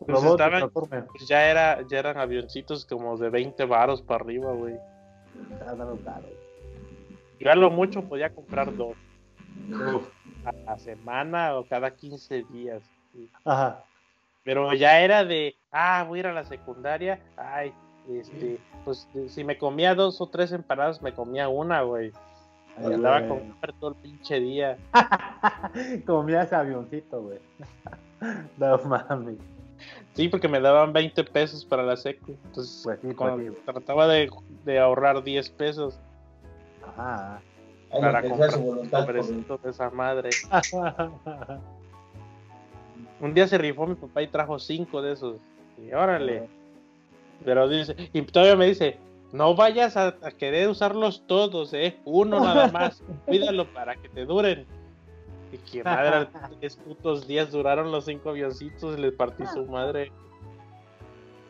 Pues 0.01 0.09
robots 0.09 0.41
estaban-. 0.41 1.07
Pues 1.07 1.29
ya 1.29 1.49
era, 1.51 1.87
ya 1.89 1.99
eran 1.99 2.19
avioncitos 2.19 2.85
como 2.87 3.17
de 3.17 3.31
20 3.31 3.65
varos 3.67 4.03
para 4.03 4.25
arriba, 4.25 4.53
güey. 4.53 4.77
Estaban 5.53 5.97
caros. 5.99 6.31
A 7.49 7.55
lo 7.55 7.71
mucho 7.71 8.03
podía 8.03 8.35
comprar 8.35 8.75
dos. 8.77 8.97
A 10.45 10.53
la 10.53 10.79
semana 10.79 11.57
o 11.57 11.65
cada 11.67 11.95
15 11.95 12.45
días. 12.51 12.83
Ajá. 13.45 13.85
Pero 14.45 14.73
ya 14.75 15.01
era 15.01 15.25
de, 15.25 15.55
ah, 15.73 16.05
voy 16.09 16.19
a 16.19 16.21
ir 16.21 16.27
a 16.29 16.33
la 16.33 16.45
secundaria. 16.45 17.21
Ay, 17.37 17.73
este, 18.09 18.59
pues 18.85 19.07
si 19.29 19.45
me 19.45 19.59
comía 19.59 19.95
dos 19.95 20.21
o 20.21 20.27
tres 20.27 20.53
empanadas, 20.53 21.03
me 21.03 21.13
comía 21.13 21.49
una, 21.49 21.83
güey. 21.83 22.13
Ay, 22.79 22.95
Andaba 22.95 23.21
güey. 23.21 23.29
con 23.29 23.51
hambre 23.53 23.73
todo 23.79 23.91
el 23.91 23.97
pinche 23.97 24.41
día. 24.41 24.79
Como 26.07 26.23
mira 26.23 26.43
ese 26.45 26.57
avioncito, 26.57 27.23
güey. 27.23 27.39
No 28.59 28.77
mames. 28.85 29.37
Sí, 30.13 30.29
porque 30.29 30.47
me 30.49 30.61
daban 30.61 30.93
20 30.93 31.25
pesos 31.25 31.65
para 31.65 31.83
la 31.83 31.97
secu. 31.97 32.33
Entonces, 32.45 32.83
Pues 32.85 32.99
sí, 33.01 33.15
cuando 33.15 33.37
pues 33.39 33.55
sí. 33.57 33.63
trataba 33.65 34.07
de, 34.09 34.31
de 34.67 34.79
ahorrar 34.79 35.23
10 35.23 35.49
pesos 35.51 35.99
Ajá. 36.87 37.41
Para 37.91 38.23
comprar 38.23 38.53
su 38.53 38.61
un 38.61 38.89
de 39.63 39.71
esa 39.71 39.89
madre. 39.91 40.31
Un 43.21 43.35
día 43.35 43.47
se 43.47 43.59
rifó 43.59 43.87
mi 43.87 43.95
papá 43.95 44.23
y 44.23 44.29
trajo 44.29 44.59
cinco 44.59 45.03
de 45.03 45.13
esos. 45.13 45.37
Y 45.79 45.93
órale. 45.93 46.49
Pero 47.45 47.69
dice, 47.69 47.97
y 48.13 48.23
todavía 48.23 48.57
me 48.57 48.67
dice, 48.67 48.99
no 49.33 49.55
vayas 49.55 49.97
a, 49.97 50.09
a 50.23 50.31
querer 50.31 50.69
usarlos 50.69 51.25
todos, 51.27 51.73
eh. 51.75 51.99
Uno 52.05 52.41
nada 52.41 52.69
más. 52.73 53.03
Cuídalo 53.27 53.67
para 53.73 53.97
que 53.97 54.09
te 54.09 54.25
duren. 54.25 54.67
Y 55.53 55.59
que 55.59 55.83
madre, 55.85 56.29
tres 56.61 56.77
putos 56.77 57.27
días 57.27 57.51
duraron 57.51 57.91
los 57.91 58.05
cinco 58.05 58.31
avioncitos 58.31 58.99
y 58.99 59.01
les 59.01 59.13
partí 59.13 59.45
su 59.47 59.67
madre. 59.67 60.13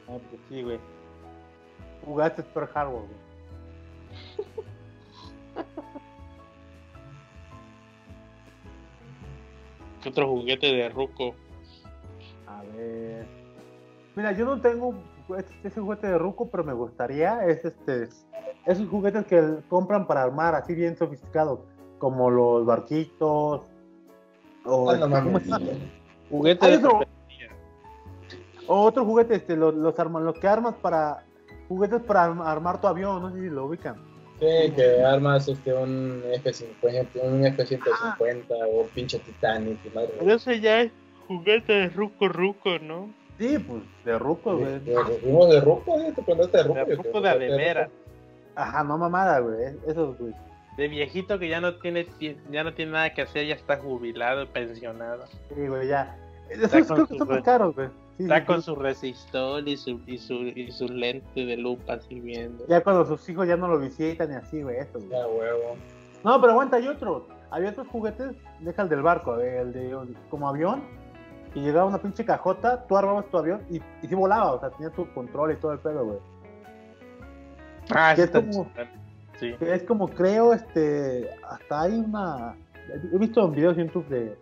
No, 0.09 0.18
pues 0.18 0.40
sí, 0.48 0.62
güey. 0.62 0.78
Jugaste 2.05 2.42
Pearl 2.42 2.70
Harbor, 2.74 3.02
güey. 3.06 3.20
¿Qué 10.02 10.09
otro 10.09 10.28
juguete 10.28 10.66
de 10.66 10.88
Ruco? 10.88 11.34
A 12.59 12.62
ver. 12.77 13.27
Mira, 14.16 14.32
yo 14.32 14.44
no 14.44 14.60
tengo 14.60 14.94
ese, 15.39 15.55
ese 15.62 15.81
juguete 15.81 16.06
de 16.09 16.18
Ruco, 16.18 16.48
pero 16.51 16.64
me 16.64 16.72
gustaría. 16.72 17.44
Es 17.47 17.64
este. 17.64 18.09
Esos 18.66 18.89
juguetes 18.89 19.24
que 19.27 19.59
compran 19.68 20.06
para 20.06 20.22
armar 20.22 20.55
así 20.55 20.74
bien 20.74 20.97
sofisticados. 20.97 21.60
Como 21.98 22.31
los 22.31 22.64
barquitos. 22.66 23.62
O, 24.64 24.90
Ah, 24.90 24.94
este. 25.36 25.78
Juguete 26.31 26.66
de 26.70 26.77
otro- 26.77 27.01
otro 28.66 29.05
juguete, 29.05 29.35
este, 29.36 29.56
los, 29.56 29.74
los, 29.74 29.98
arma- 29.98 30.20
los 30.20 30.39
que 30.39 30.47
armas 30.48 30.74
para. 30.81 31.24
Juguetes 31.68 32.02
para 32.02 32.24
arm- 32.24 32.43
armar 32.43 32.81
tu 32.81 32.89
avión, 32.89 33.22
no 33.22 33.32
sé 33.32 33.40
si 33.40 33.48
lo 33.48 33.66
ubican. 33.66 33.97
Sí, 34.40 34.72
que 34.74 35.02
armas 35.05 35.47
este, 35.48 35.72
un 35.72 36.22
F-50, 36.32 37.06
un 37.22 37.44
F-150 37.47 38.44
o 38.51 38.81
un 38.82 38.89
pinche 38.89 39.18
Titanic. 39.20 39.78
Pero 40.18 40.35
ese 40.35 40.60
ya 40.60 40.81
es 40.81 40.93
juguete 41.31 41.73
de 41.73 41.89
Ruco 41.90 42.27
Ruco, 42.28 42.78
¿no? 42.82 43.09
Sí, 43.39 43.57
pues 43.59 43.82
de 44.05 44.19
Ruco, 44.19 44.57
güey. 44.59 44.81
De 44.81 45.61
Ruco, 45.61 45.98
¿eh? 46.01 46.12
¿Te 46.15 46.23
prendiste 46.23 46.59
de 46.59 46.62
Ruco? 46.65 46.74
De 46.85 46.94
Ruco 46.97 47.20
de 47.20 47.23
que 47.23 47.28
a 47.28 47.39
de 47.39 47.57
veras. 47.57 47.90
Ajá, 48.57 48.82
no 48.82 48.98
mamada, 48.98 49.39
güey. 49.39 49.62
es- 49.65 49.77
Esos, 49.86 50.19
güey. 50.19 50.35
De 50.77 50.89
viejito 50.89 51.39
que 51.39 51.48
ya 51.48 51.61
no 51.61 51.77
tiene 51.77 52.05
ti- 52.05 52.36
ya 52.51 52.65
no 52.65 52.74
tiene 52.74 52.93
nada 52.93 53.15
que 53.15 53.23
hacer, 53.23 53.47
ya 53.47 53.55
está 53.55 53.77
jubilado, 53.77 54.47
pensionado. 54.48 55.24
Sí, 55.55 55.66
güey, 55.69 55.86
ya. 55.86 56.16
Esos 56.48 56.69
con 56.89 57.07
creo 57.07 57.07
que 57.07 57.16
son 57.19 57.43
caros, 57.43 57.74
güey. 57.77 57.89
Sí, 58.16 58.24
Está 58.24 58.40
sí, 58.40 58.47
con 58.47 58.57
sí. 58.57 58.62
su 58.66 58.74
resistor 58.74 59.69
y 59.69 59.77
su, 59.77 60.01
y 60.07 60.19
su, 60.19 60.35
y 60.35 60.70
su 60.73 60.86
lente 60.89 61.47
de 61.47 61.57
lupa 61.57 61.94
así 61.94 62.19
viendo. 62.20 62.66
Ya 62.66 62.82
cuando 62.82 63.07
sus 63.07 63.27
hijos 63.28 63.47
ya 63.47 63.57
no 63.57 63.69
lo 63.69 63.78
visitan 63.78 64.32
y 64.32 64.35
así, 64.35 64.62
güey, 64.62 64.78
eso, 64.78 64.98
güey. 64.98 65.11
Ya, 65.11 65.27
huevo. 65.28 65.77
No, 66.24 66.39
pero 66.40 66.52
aguanta, 66.52 66.77
hay 66.77 66.89
otros. 66.89 67.23
Había 67.51 67.70
otros 67.70 67.86
juguetes, 67.89 68.32
deja 68.61 68.82
el 68.82 68.89
del 68.90 69.02
barco, 69.02 69.39
eh, 69.40 69.61
el 69.62 69.73
de 69.73 69.97
como 70.28 70.48
avión, 70.48 70.82
y 71.55 71.60
llegaba 71.60 71.86
una 71.86 71.98
pinche 71.98 72.24
cajota, 72.24 72.86
tú 72.86 72.97
armabas 72.97 73.27
tu 73.31 73.39
avión 73.39 73.62
y, 73.70 73.77
y 73.77 74.09
sí 74.09 74.14
volaba, 74.14 74.52
o 74.52 74.60
sea, 74.60 74.70
tenía 74.70 74.90
tu 74.90 75.12
control 75.12 75.52
y 75.52 75.56
todo 75.56 75.72
el 75.72 75.78
pedo, 75.78 76.05
güey. 76.05 76.18
Ah, 77.90 78.12
Que 78.14 78.22
es 78.22 78.31
como-. 78.31 78.68
Sí. 79.39 79.55
Que 79.59 79.74
Es 79.74 79.82
como, 79.85 80.09
creo, 80.09 80.52
este, 80.52 81.31
hasta 81.48 81.82
hay 81.82 81.94
una... 81.94 82.56
He 83.12 83.18
visto 83.18 83.48
videos 83.48 83.78
en 83.78 83.86
YouTube 83.86 84.06
de 84.09 84.39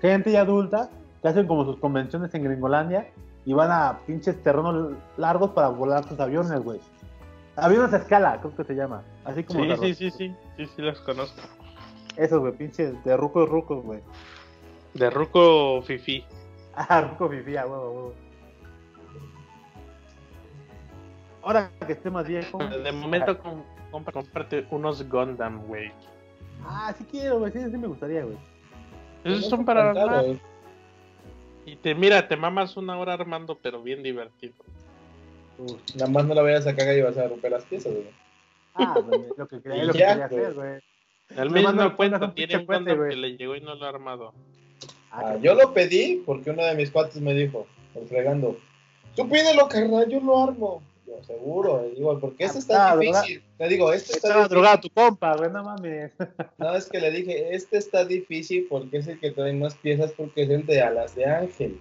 gente 0.00 0.32
ya 0.32 0.42
adulta 0.42 0.90
que 1.22 1.28
hacen 1.28 1.46
como 1.46 1.64
sus 1.64 1.78
convenciones 1.78 2.34
en 2.34 2.44
Gringolandia 2.44 3.08
y 3.44 3.54
van 3.54 3.70
a 3.70 4.00
pinches 4.06 4.42
terrenos 4.42 4.92
largos 5.16 5.50
para 5.50 5.68
volar 5.68 6.06
sus 6.06 6.18
aviones, 6.20 6.60
güey. 6.62 6.80
Aviones 7.56 7.92
a 7.92 7.98
escala, 7.98 8.38
creo 8.40 8.54
que 8.54 8.64
se 8.64 8.74
llama. 8.74 9.02
Así 9.24 9.44
como... 9.44 9.64
Sí, 9.64 9.70
sí, 9.76 9.94
sí, 9.94 10.10
sí, 10.10 10.36
sí, 10.56 10.66
sí, 10.66 10.82
los 10.82 11.00
conozco. 11.00 11.40
Esos, 12.16 12.40
güey, 12.40 12.52
pinches 12.52 13.02
de 13.04 13.16
rucos, 13.16 13.48
rucos, 13.48 13.82
güey. 13.82 14.00
De 14.94 15.08
Ruco 15.08 15.80
Fifi. 15.82 16.24
Ah, 16.88 17.02
ruco 17.02 17.28
fifía, 17.28 17.66
huevo, 17.66 17.90
huevo. 17.90 18.14
Ahora 21.42 21.70
que 21.86 21.92
esté 21.92 22.10
más 22.10 22.26
viejo. 22.26 22.58
De 22.58 22.92
momento 22.92 23.38
com- 23.38 23.64
compra- 23.90 24.12
cómprate 24.12 24.66
unos 24.70 25.08
Gundam, 25.08 25.66
güey. 25.66 25.90
Ah, 26.64 26.94
sí 26.96 27.04
quiero, 27.10 27.40
güey, 27.40 27.52
sí, 27.52 27.58
sí 27.58 27.76
me 27.76 27.88
gustaría, 27.88 28.24
güey. 28.24 28.36
Esos 29.24 29.46
son 29.46 29.60
es 29.60 29.66
para 29.66 29.90
armar. 29.90 30.24
Y 31.66 31.76
te 31.76 31.94
mira, 31.94 32.26
te 32.26 32.36
mamas 32.36 32.76
una 32.76 32.96
hora 32.98 33.14
armando, 33.14 33.58
pero 33.60 33.82
bien 33.82 34.02
divertido. 34.02 34.54
Uf. 35.58 35.78
Nada 35.94 36.10
más 36.10 36.24
no 36.24 36.34
la 36.34 36.42
vayas 36.42 36.66
a 36.66 36.74
cagar 36.74 36.96
y 36.96 37.02
vas 37.02 37.16
a 37.18 37.28
romper 37.28 37.52
las 37.52 37.64
piezas, 37.64 37.92
güey. 37.92 38.10
Ah, 38.74 38.94
güey, 39.04 39.24
lo 39.36 39.46
que 39.46 39.60
quería, 39.60 39.84
lo 39.84 39.92
que 39.92 39.98
quería 39.98 40.24
hacer, 40.24 40.54
güey. 40.54 40.80
Me 41.36 41.44
mismo 41.50 41.96
cuento 41.96 42.32
tiene 42.32 42.56
un 42.58 42.66
güey. 42.66 43.10
que 43.10 43.16
le 43.16 43.36
llegó 43.36 43.56
y 43.56 43.60
no 43.60 43.74
lo 43.74 43.84
ha 43.86 43.88
armado. 43.88 44.32
Ah, 45.12 45.36
yo 45.40 45.54
lo 45.54 45.72
pedí 45.74 46.22
porque 46.24 46.50
uno 46.50 46.64
de 46.64 46.74
mis 46.74 46.90
cuates 46.90 47.20
me 47.20 47.34
dijo, 47.34 47.66
fregando, 48.08 48.56
tú 49.14 49.28
pídelo, 49.28 49.68
carnal, 49.68 50.08
yo 50.08 50.20
lo 50.20 50.42
armo. 50.42 50.82
Yo, 51.06 51.22
seguro, 51.24 51.84
digo, 51.94 52.18
porque 52.18 52.44
este 52.44 52.60
está 52.60 52.92
Ah, 52.92 52.96
difícil. 52.96 53.42
Le 53.58 53.68
digo, 53.68 53.92
este 53.92 54.14
está 54.14 54.28
difícil. 54.28 54.48
drogado 54.48 54.80
tu 54.80 54.88
compa, 54.90 55.36
güey, 55.36 55.50
no 55.50 55.62
mames. 55.64 56.12
No, 56.58 56.74
es 56.74 56.86
que 56.88 57.00
le 57.00 57.10
dije, 57.10 57.54
este 57.54 57.76
está 57.76 58.04
difícil 58.04 58.66
porque 58.70 58.98
es 58.98 59.06
el 59.08 59.20
que 59.20 59.32
trae 59.32 59.52
más 59.52 59.74
piezas 59.74 60.12
porque 60.16 60.44
es 60.44 60.50
el 60.50 60.64
de 60.64 60.80
alas 60.80 61.14
de 61.14 61.26
ángel. 61.26 61.78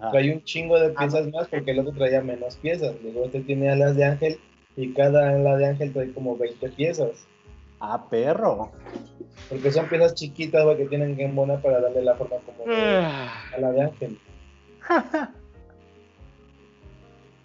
Ah. 0.00 0.10
Trae 0.10 0.32
un 0.32 0.42
chingo 0.44 0.78
de 0.80 0.94
Ah, 0.96 1.00
piezas 1.00 1.30
más 1.32 1.48
porque 1.48 1.72
el 1.72 1.80
otro 1.80 1.92
traía 1.92 2.22
menos 2.22 2.56
piezas. 2.56 2.94
Le 3.02 3.10
digo, 3.10 3.24
este 3.26 3.40
tiene 3.40 3.68
alas 3.70 3.96
de 3.96 4.04
ángel 4.04 4.38
Y 4.76 4.92
cada 4.94 5.32
la 5.38 5.56
de 5.56 5.66
Ángel 5.66 5.92
trae 5.92 6.12
como 6.12 6.36
20 6.36 6.68
piezas. 6.70 7.26
Ah, 7.92 8.06
perro. 8.08 8.72
Porque 9.48 9.70
son 9.70 9.86
piezas 9.88 10.14
chiquitas, 10.14 10.64
güey, 10.64 10.76
que 10.78 10.86
tienen 10.86 11.16
que 11.16 11.24
embonar 11.24 11.60
para 11.60 11.80
darle 11.80 12.02
la 12.02 12.14
forma 12.14 12.36
como 12.46 12.64
de- 12.70 12.76
Ah, 13.04 13.32
a 13.54 13.60
la 13.60 13.72
de 13.72 13.82
Ángel. 13.82 14.18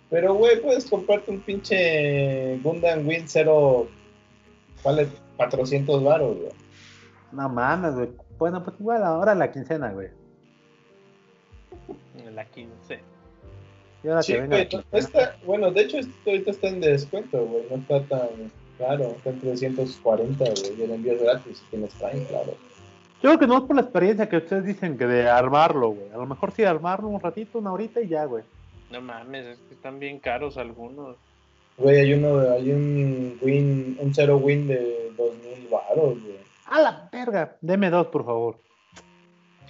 Pero, 0.10 0.34
güey, 0.34 0.60
puedes 0.62 0.90
comprarte 0.90 1.30
un 1.30 1.40
pinche 1.42 2.58
Gundam 2.64 3.08
Wing 3.08 3.26
0. 3.28 3.88
Vale 4.84 5.08
400 5.38 6.04
baros, 6.04 6.38
güey. 6.38 6.52
No 7.32 7.48
mames, 7.50 7.94
güey. 7.96 8.10
Bueno, 8.40 8.64
pues 8.64 8.80
igual 8.80 9.04
ahora 9.04 9.36
la 9.36 9.52
quincena, 9.52 9.92
güey. 9.92 10.08
La 12.34 12.46
15. 12.46 13.00
Y 14.04 14.08
ahora 14.08 14.24
Sí, 14.24 14.34
que 14.34 14.40
venga 14.42 14.56
güey, 14.56 14.68
quincena. 14.70 15.36
bueno, 15.46 15.72
de 15.72 15.82
hecho, 15.82 15.98
esto 15.98 16.12
ahorita 16.26 16.52
está 16.52 16.68
en 16.70 16.80
descuento, 16.82 17.46
güey. 17.46 17.66
No 17.70 17.76
está 17.76 18.02
tan 18.06 18.52
caro. 18.80 19.04
Está 19.18 19.30
en 19.30 19.40
340, 19.42 20.44
güey. 20.44 20.80
Y 20.80 20.84
el 20.84 20.92
envío 20.92 21.14
es 21.14 21.22
gratis. 21.22 21.58
Si 21.60 21.66
tienes 21.70 21.94
Prime, 21.94 22.26
claro. 22.26 22.54
Yo 23.22 23.30
creo 23.32 23.40
que 23.40 23.48
no 23.48 23.58
es 23.58 23.64
por 23.66 23.76
la 23.76 23.82
experiencia 23.84 24.28
que 24.30 24.38
ustedes 24.38 24.66
dicen 24.66 24.98
que 24.98 25.06
de 25.06 25.30
armarlo, 25.30 25.90
güey. 25.90 26.10
A 26.14 26.18
lo 26.18 26.26
mejor 26.26 26.52
sí 26.54 26.64
armarlo 26.64 27.10
un 27.10 27.20
ratito, 27.20 27.60
una 27.60 27.72
horita 27.74 28.02
y 28.02 28.08
ya, 28.08 28.26
güey. 28.26 28.44
No 28.92 29.02
mames, 29.02 29.46
es 29.46 29.58
que 29.68 29.76
están 29.76 30.00
bien 30.00 30.20
caros 30.20 30.58
algunos. 30.58 31.16
Güey, 31.78 31.98
hay 32.00 32.14
uno, 32.14 32.40
hay 32.52 32.72
un 32.72 33.38
win, 33.42 33.98
un 34.02 34.14
cero 34.16 34.38
win 34.38 34.68
de 34.68 35.12
2000 35.18 35.68
baros, 35.70 36.22
güey. 36.24 36.40
A 36.66 36.82
la 36.82 37.10
verga. 37.12 37.56
Deme 37.62 37.90
dos, 37.90 38.08
por 38.08 38.26
favor. 38.26 38.58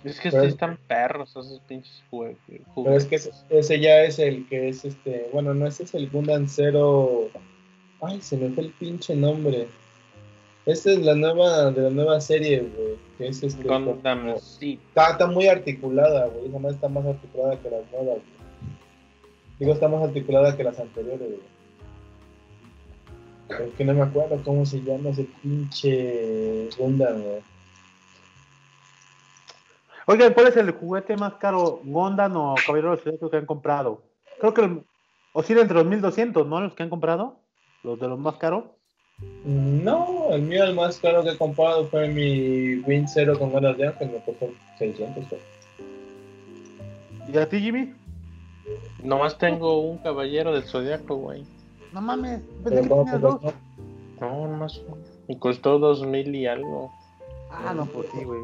Es 0.04 0.20
que 0.20 0.30
Pero- 0.32 0.44
sí 0.44 0.50
están 0.50 0.78
perros 0.88 1.32
esos 1.32 1.60
pinches 1.68 2.02
jue- 2.10 2.36
Pero 2.48 2.96
es 2.96 3.06
que 3.06 3.16
ese, 3.16 3.32
ese 3.50 3.80
ya 3.82 4.02
es 4.04 4.18
el 4.20 4.48
que 4.48 4.70
es 4.70 4.86
este. 4.86 5.30
Bueno, 5.34 5.54
no, 5.54 5.68
ese 5.68 5.84
es 5.84 5.94
el 5.94 6.10
Gundam 6.10 6.48
Zero. 6.48 7.30
Ay, 8.02 8.22
se 8.22 8.38
me 8.38 8.50
fue 8.50 8.64
el 8.66 8.72
pinche 8.72 9.16
nombre. 9.16 9.68
Esta 10.66 10.92
es 10.92 11.00
la 11.00 11.16
nueva, 11.16 11.72
de 11.72 11.82
la 11.84 11.90
nueva 11.90 12.22
serie, 12.22 12.60
güey. 12.62 12.96
Que 13.18 13.28
es 13.28 13.44
este. 13.44 13.64
Gundam 13.68 14.22
como- 14.22 14.40
Seed. 14.40 14.80
Está, 14.90 15.12
está 15.12 15.28
muy 15.28 15.48
articulada, 15.48 16.28
güey. 16.28 16.48
Esa 16.48 16.60
madre 16.60 16.76
está 16.76 16.90
más 16.90 17.06
articulada 17.06 17.60
que 17.60 17.70
las 17.70 17.82
nuevas, 17.92 18.06
güey. 18.18 18.40
Digo, 19.60 19.74
está 19.74 19.88
más 19.90 20.04
articulada 20.04 20.56
que 20.56 20.64
las 20.64 20.80
anteriores, 20.80 21.20
güey. 21.20 21.40
Pero 23.50 23.64
es 23.66 23.74
que 23.74 23.84
no 23.86 23.94
me 23.96 24.02
acuerdo 24.04 24.40
cómo 24.46 24.66
se 24.66 24.82
llama 24.82 25.10
ese 25.10 25.28
pinche 25.42 26.70
Gundam, 26.78 27.22
güey. 27.22 27.42
Oigan, 30.06 30.34
¿cuál 30.34 30.48
es 30.48 30.58
el 30.58 30.72
juguete 30.72 31.16
más 31.18 31.34
caro, 31.36 31.82
Gondan 31.84 32.36
o 32.36 32.56
Caballero 32.66 32.92
del 32.92 33.00
Zodiaco 33.00 33.30
que 33.30 33.38
han 33.38 33.46
comprado? 33.46 34.02
Creo 34.40 34.54
que 34.54 34.62
el- 34.62 34.84
oscila 35.34 35.62
entre 35.62 35.76
los 35.78 35.86
1200, 35.86 36.48
¿no? 36.48 36.62
Los 36.62 36.74
que 36.74 36.84
han 36.84 36.90
comprado. 36.90 37.39
Los 37.84 38.00
de 38.00 38.08
los 38.08 38.20
más 38.20 38.36
caros. 38.36 38.66
No, 39.44 40.30
el 40.32 40.42
mío, 40.44 40.64
el 40.64 40.74
más 40.76 40.98
caro 41.00 41.24
que 41.24 41.32
he 41.32 41.38
comprado 41.38 41.86
fue 41.88 42.08
mi 42.08 42.76
Win 42.88 43.08
Zero 43.08 43.38
con 43.38 43.52
ganas 43.52 43.78
de 43.78 43.88
ángel, 43.88 44.12
me 44.12 44.24
costó 44.24 44.50
600. 44.78 45.26
güey. 45.30 45.42
¿Y 47.34 47.38
a 47.38 47.48
ti, 47.50 47.60
Jimmy? 47.60 47.94
Nomás 49.04 49.38
tengo 49.38 49.82
un 49.82 49.98
caballero 49.98 50.54
del 50.54 50.64
zodiaco, 50.64 51.16
güey. 51.16 51.44
No 51.94 52.02
mames. 52.02 52.42
Pero 52.64 52.76
Pensé 52.76 52.82
que 52.84 52.90
¿cómo 52.90 53.18
dos. 53.20 53.42
no? 53.42 53.54
No, 54.22 54.48
nomás. 54.48 54.82
Y 55.28 55.36
costó 55.38 55.80
dos 55.80 56.06
mil 56.06 56.34
y 56.36 56.48
algo. 56.48 56.92
Ah, 57.52 57.74
no, 57.74 57.86
pues 57.88 58.08
sí, 58.14 58.24
güey. 58.24 58.42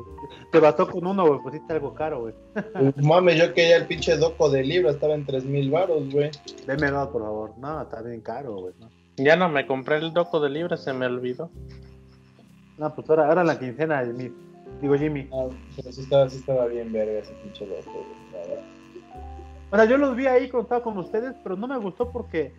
Te 0.51 0.59
bastó 0.59 0.89
con 0.89 1.05
uno, 1.05 1.27
güey. 1.27 1.39
Pusiste 1.41 1.73
algo 1.73 1.93
caro, 1.93 2.21
güey. 2.21 2.33
Pues, 2.53 2.97
Mame, 2.97 3.37
yo 3.37 3.53
quería 3.53 3.77
el 3.77 3.85
pinche 3.85 4.17
doco 4.17 4.49
de 4.49 4.63
libro, 4.63 4.89
estaba 4.89 5.13
en 5.13 5.25
3000 5.25 5.69
baros, 5.69 6.11
güey. 6.11 6.31
Deme 6.65 6.89
dos, 6.89 7.09
por 7.09 7.21
favor. 7.21 7.51
No, 7.57 7.81
está 7.83 8.01
bien 8.01 8.21
caro, 8.21 8.55
güey. 8.55 8.73
No, 8.79 8.89
Ya 9.17 9.35
no 9.35 9.49
me 9.49 9.65
compré 9.65 9.97
el 9.97 10.13
doco 10.13 10.39
de 10.39 10.49
libra, 10.49 10.77
se 10.77 10.91
me 10.93 11.05
olvidó. 11.05 11.49
No, 12.77 12.93
pues 12.93 13.09
ahora, 13.09 13.27
ahora 13.27 13.43
la 13.43 13.57
quincena, 13.57 14.03
Jimmy. 14.05 14.31
Digo, 14.81 14.95
Jimmy. 14.95 15.29
Ah, 15.31 15.47
pero 15.75 15.91
sí 15.91 16.01
estaba, 16.01 16.29
sí 16.29 16.37
estaba 16.37 16.65
bien 16.67 16.91
verga 16.91 17.19
ese 17.19 17.33
pinche 17.35 17.65
doco, 17.65 17.91
güey. 17.91 18.05
la 18.33 18.39
verdad. 18.49 18.63
O 19.71 19.75
sea, 19.77 19.85
yo 19.85 19.97
los 19.97 20.15
vi 20.15 20.27
ahí 20.27 20.49
cuando 20.49 20.63
estaba 20.63 20.83
con 20.83 20.97
ustedes, 20.97 21.33
pero 21.43 21.55
no 21.55 21.67
me 21.67 21.77
gustó 21.77 22.11
porque 22.11 22.53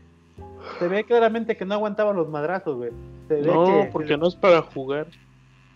se 0.78 0.88
ve 0.88 1.04
claramente 1.04 1.56
que 1.56 1.64
no 1.64 1.74
aguantaba 1.74 2.12
los 2.12 2.28
madrazos, 2.28 2.76
güey. 2.76 2.90
Se 3.28 3.34
ve 3.34 3.42
No, 3.42 3.64
que... 3.66 3.90
porque 3.92 4.16
no 4.16 4.26
es 4.28 4.34
para 4.34 4.62
jugar. 4.62 5.06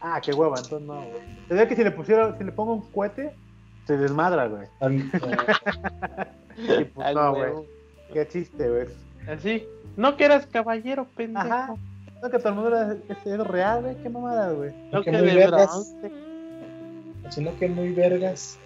Ah, 0.00 0.18
qué 0.22 0.32
hueva, 0.32 0.56
entonces 0.56 0.86
no, 0.88 0.94
güey. 0.94 1.22
Se 1.48 1.54
ve 1.54 1.68
que 1.68 1.76
si 1.76 1.84
le 1.84 1.90
pusieron, 1.90 2.36
si 2.38 2.44
le 2.44 2.52
pongo 2.52 2.72
un 2.74 2.80
cohete, 2.90 3.32
se 3.86 3.96
desmadra, 3.98 4.48
güey. 4.48 4.66
Y 6.58 6.84
pues 6.84 7.14
no, 7.14 7.34
güey. 7.34 7.52
Qué 8.12 8.26
chiste, 8.28 8.68
güey. 8.68 8.86
Así. 9.28 9.66
No 9.96 10.16
que 10.16 10.24
eras 10.24 10.46
caballero, 10.46 11.06
pendejo. 11.16 11.46
Ajá. 11.46 11.74
No, 12.22 12.30
que 12.30 12.38
todo 12.38 12.50
el 12.50 12.54
mundo 12.54 12.68
era, 12.76 12.96
es, 13.08 13.46
real, 13.46 13.82
güey. 13.82 13.96
Qué 14.02 14.08
mamada, 14.10 14.52
güey. 14.52 14.72
No 14.92 15.02
Que 15.02 15.10
que 15.10 15.18
muy 15.18 15.26
de 15.28 15.36
vergas. 15.36 15.94
bronce. 16.00 16.12
sino 17.30 17.56
que 17.56 17.68
muy 17.68 17.92
vergas. 17.92 18.58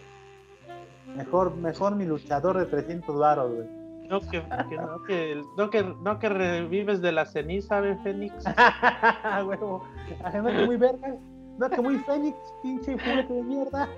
Mejor, 1.17 1.55
mejor 1.57 1.95
mi 1.95 2.05
luchador 2.05 2.59
de 2.59 2.67
300 2.67 3.17
varos, 3.17 3.55
güey. 3.55 3.85
No 4.09 4.21
que, 4.21 4.43
que 4.43 4.77
no, 4.77 5.03
que, 5.05 5.43
no, 5.57 5.71
que, 5.71 5.83
no 5.83 6.19
que 6.19 6.29
revives 6.29 7.01
de 7.01 7.13
la 7.13 7.25
ceniza, 7.25 7.81
¿ve, 7.81 7.97
Fénix? 8.03 8.35
Huevo. 9.47 9.85
Ajá, 10.23 10.43
no 10.43 10.51
que 10.51 10.67
muy 10.67 10.77
verga. 10.77 11.15
No 11.59 11.71
que 11.71 11.81
muy 11.81 11.99
Fénix, 12.01 12.37
pinche 12.63 12.99
juguete 12.99 13.33
de 13.33 13.43
mierda. 13.43 13.89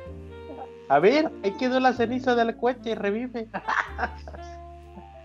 A 0.89 0.99
ver, 1.01 1.33
ahí 1.43 1.53
quedó 1.53 1.81
la 1.81 1.93
ceniza 1.93 2.35
del 2.35 2.57
cohete 2.57 2.91
y 2.91 2.95
revive. 2.95 3.49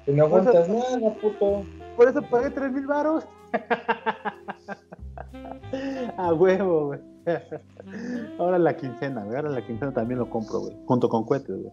Que 0.06 0.12
no 0.14 0.26
aguantas 0.26 0.68
nada, 0.68 1.14
puto. 1.22 1.64
Por 1.96 2.08
eso 2.08 2.22
pagué 2.24 2.50
3 2.50 2.72
mil 2.72 2.88
varos. 2.88 3.28
A 6.18 6.34
huevo, 6.34 6.88
güey. 6.88 7.00
Ahora 8.40 8.58
la 8.58 8.76
quincena, 8.76 9.24
güey. 9.24 9.36
Ahora 9.38 9.50
la 9.50 9.66
quincena 9.66 9.94
también 9.94 10.20
lo 10.20 10.30
compro, 10.30 10.60
güey. 10.62 10.76
Junto 10.86 11.08
con 11.10 11.24
cohetes, 11.26 11.56
güey. 11.56 11.72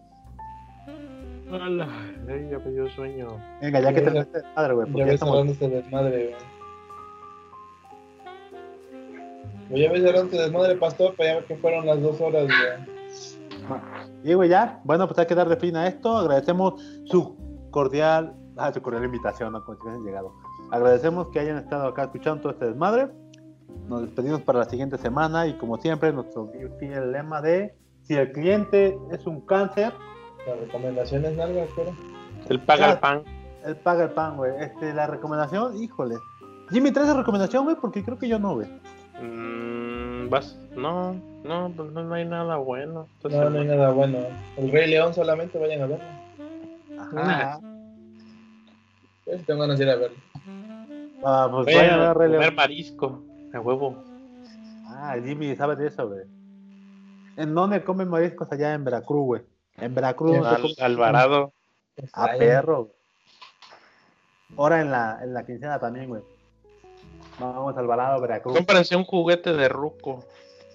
Hola. 1.51 1.87
Ay, 2.29 2.47
ya 2.51 2.59
me 2.59 2.71
dio 2.71 2.87
sueño. 2.91 3.27
Venga, 3.61 3.79
ya 3.79 3.93
que 3.93 4.01
Ya 4.01 4.05
te 4.05 4.11
metes 4.19 4.43
madre, 4.55 4.73
güey. 4.75 4.85
Ya 4.87 4.91
Porque 4.91 4.99
ya 4.99 5.05
ves 5.05 5.13
estamos. 5.15 5.33
hablando 5.33 5.53
este 5.53 5.69
desmadre, 5.69 6.23
güey. 6.25 6.35
Pues 9.69 9.81
ya 9.81 9.91
ves 9.91 10.05
hablando 10.05 10.31
este 10.31 10.41
desmadre, 10.43 10.75
pastor, 10.75 11.15
para 11.15 11.29
ya 11.29 11.35
ver 11.35 11.45
que 11.45 11.55
fueron 11.57 11.85
las 11.85 12.01
dos 12.01 12.19
horas, 12.21 12.45
güey. 12.45 13.79
Y 14.23 14.33
güey, 14.33 14.49
ya. 14.49 14.79
Bueno, 14.83 15.07
pues 15.07 15.17
hay 15.19 15.25
que 15.25 15.35
darle 15.35 15.57
fin 15.57 15.75
a 15.75 15.87
esto. 15.87 16.17
Agradecemos 16.17 16.81
su 17.05 17.35
cordial, 17.71 18.33
ah, 18.59 18.73
su 18.73 18.81
cordial 18.81 19.05
invitación, 19.05 19.53
¿no? 19.53 19.63
Como 19.63 19.77
si 19.77 19.83
hubiesen 19.83 20.05
llegado. 20.05 20.33
Agradecemos 20.71 21.27
que 21.29 21.39
hayan 21.39 21.57
estado 21.57 21.87
acá 21.87 22.03
escuchando 22.03 22.41
todo 22.41 22.51
este 22.53 22.65
desmadre. 22.65 23.09
Nos 23.87 24.03
despedimos 24.03 24.41
para 24.41 24.59
la 24.59 24.65
siguiente 24.65 24.97
semana 24.97 25.47
y 25.47 25.57
como 25.57 25.77
siempre, 25.77 26.13
nuestro 26.13 26.51
fiel 26.79 27.11
lema 27.11 27.41
de 27.41 27.75
si 28.03 28.15
el 28.15 28.31
cliente 28.31 28.97
es 29.11 29.25
un 29.27 29.41
cáncer, 29.41 29.93
Las 30.47 30.59
recomendaciones, 30.59 31.35
nalga, 31.35 31.65
pero. 31.75 31.95
El 32.49 32.59
paga 32.61 32.93
el 32.93 32.99
pan. 32.99 33.23
él 33.65 33.75
paga 33.75 34.05
el 34.05 34.09
pan, 34.11 34.37
güey. 34.37 34.51
Este, 34.59 34.93
la 34.93 35.07
recomendación, 35.07 35.81
híjole. 35.81 36.15
Jimmy, 36.71 36.91
¿traes 36.91 37.09
la 37.09 37.17
recomendación, 37.17 37.65
güey? 37.65 37.75
Porque 37.75 38.03
creo 38.03 38.17
que 38.17 38.27
yo 38.27 38.39
no, 38.39 38.55
güey. 38.55 38.67
Mm, 39.21 40.29
vas. 40.29 40.57
No, 40.75 41.13
no, 41.43 41.71
pues 41.75 41.91
no, 41.91 42.03
no 42.03 42.13
hay 42.15 42.25
nada 42.25 42.57
bueno. 42.57 43.07
No, 43.23 43.49
no 43.49 43.59
hay 43.59 43.67
nada 43.67 43.91
bueno. 43.91 44.19
El 44.57 44.71
Rey 44.71 44.89
León 44.89 45.13
solamente 45.13 45.59
vayan 45.59 45.81
a 45.81 45.85
verlo. 45.87 46.05
Ajá. 47.15 47.59
Pues 49.29 49.45
tengo 49.45 49.61
ganas 49.61 49.77
de 49.77 49.85
ir 49.85 49.91
a 49.91 49.95
verlo. 49.95 50.17
Ah, 51.23 51.47
pues 51.51 51.65
Voy 51.65 51.75
vayan 51.75 51.99
a 51.99 52.07
ver 52.09 52.17
Rey 52.17 52.29
León. 52.29 52.41
comer 52.43 52.55
marisco. 52.55 53.23
A 53.53 53.59
huevo. 53.59 54.03
Ah, 54.87 55.15
Jimmy 55.23 55.55
sabe 55.55 55.75
de 55.75 55.87
eso, 55.87 56.07
güey. 56.07 56.21
¿En 57.37 57.53
dónde 57.55 57.83
comen 57.83 58.07
mariscos 58.09 58.51
allá 58.51 58.73
en 58.73 58.83
Veracruz, 58.83 59.25
güey? 59.25 59.41
En 59.77 59.93
Veracruz. 59.95 60.35
En 60.35 60.45
Al- 60.45 60.73
Alvarado. 60.79 61.53
A 62.13 62.25
Ay, 62.25 62.39
perro. 62.39 62.83
güey. 62.85 62.93
Ahora 64.57 64.81
en 64.81 64.89
la, 64.91 65.19
en 65.21 65.33
la 65.33 65.45
quincena 65.45 65.79
también, 65.79 66.09
güey. 66.09 66.21
Vamos 67.39 67.73
al 67.77 67.83
Alvarado, 67.83 68.19
Veracruz. 68.21 68.55
Cómprense 68.57 68.95
un 68.95 69.03
juguete 69.05 69.53
de 69.53 69.69
ruco. 69.69 70.25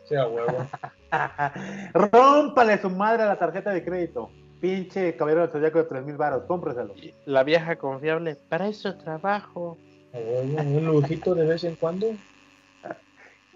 Sí, 0.09 0.15
a 0.15 0.27
huevo. 0.27 0.67
Rómpale 1.93 2.79
su 2.81 2.91
madre 2.91 3.23
a 3.25 3.27
la 3.27 3.39
tarjeta 3.39 3.71
de 3.71 3.85
crédito. 3.85 4.31
Pinche 4.65 5.15
caballero 5.15 5.43
del 5.43 5.51
zodiaco 5.51 5.77
de 5.77 5.85
3 5.85 6.07
mil 6.07 6.17
baros, 6.17 6.45
cómpreselo. 6.45 6.95
La 7.27 7.45
vieja 7.45 7.77
confiable. 7.77 8.35
Para 8.49 8.67
eso 8.67 8.97
trabajo. 8.97 9.77
Un 10.15 10.87
lujito 10.87 11.35
de 11.35 11.47
vez 11.47 11.65
en 11.65 11.77
cuando. 11.77 12.07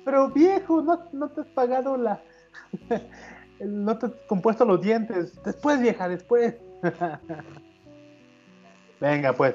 Pero 0.05 0.28
viejo, 0.28 0.82
no, 0.82 1.09
no 1.12 1.30
te 1.30 1.40
has 1.40 1.47
pagado 1.47 1.97
la. 1.97 2.20
no 3.60 3.97
te 3.97 4.05
has 4.05 4.12
compuesto 4.28 4.66
los 4.66 4.82
dientes. 4.82 5.43
Después, 5.43 5.80
vieja, 5.80 6.10
después. 6.10 6.56
Venga, 9.01 9.32
pues. 9.32 9.55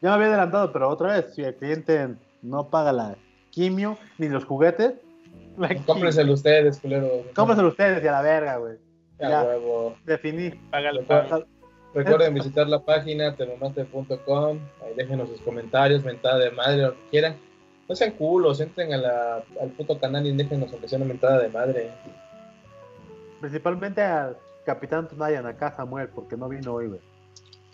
Ya 0.00 0.10
me 0.10 0.14
había 0.14 0.28
adelantado, 0.28 0.72
pero 0.72 0.88
otra 0.88 1.14
vez, 1.14 1.34
si 1.34 1.42
el 1.42 1.56
cliente 1.56 2.14
no 2.42 2.70
paga 2.70 2.92
la 2.92 3.16
quimio 3.50 3.98
ni 4.18 4.28
los 4.28 4.44
juguetes. 4.44 4.92
Cómprenselo 5.84 6.34
ustedes, 6.34 6.78
culero. 6.78 7.24
cómprenselo 7.34 7.70
ustedes 7.70 8.04
y 8.04 8.06
a 8.06 8.12
la 8.12 8.22
verga, 8.22 8.58
güey. 8.58 8.91
Ya. 9.18 9.42
huevo. 9.42 9.96
Definí. 10.04 10.50
Paga 10.70 10.90
el. 10.90 11.06
Recuerden 11.94 12.34
visitar 12.34 12.66
la 12.68 12.82
página 12.82 13.36
termomaster.com. 13.36 14.58
Ahí 14.82 14.94
déjenos 14.96 15.28
sus 15.28 15.40
comentarios, 15.42 16.02
mentada 16.04 16.38
de 16.38 16.50
madre, 16.50 16.82
lo 16.82 16.94
que 16.94 17.08
quieran. 17.10 17.36
No 17.88 17.94
sean 17.94 18.12
culos, 18.12 18.60
entren 18.60 18.94
a 18.94 18.96
la, 18.96 19.44
al 19.60 19.70
puto 19.70 19.98
canal 19.98 20.26
y 20.26 20.34
déjenos 20.34 20.72
aunque 20.72 20.88
sea 20.88 20.96
una 20.96 21.06
mentada 21.06 21.40
de 21.40 21.48
madre. 21.50 21.90
Principalmente 23.40 24.00
al 24.00 24.38
Capitán 24.64 25.08
Tonayan, 25.08 25.46
acá 25.46 25.72
Samuel, 25.72 26.08
porque 26.08 26.36
no 26.36 26.48
vino 26.48 26.72
hoy, 26.72 26.88
güey. 26.88 27.00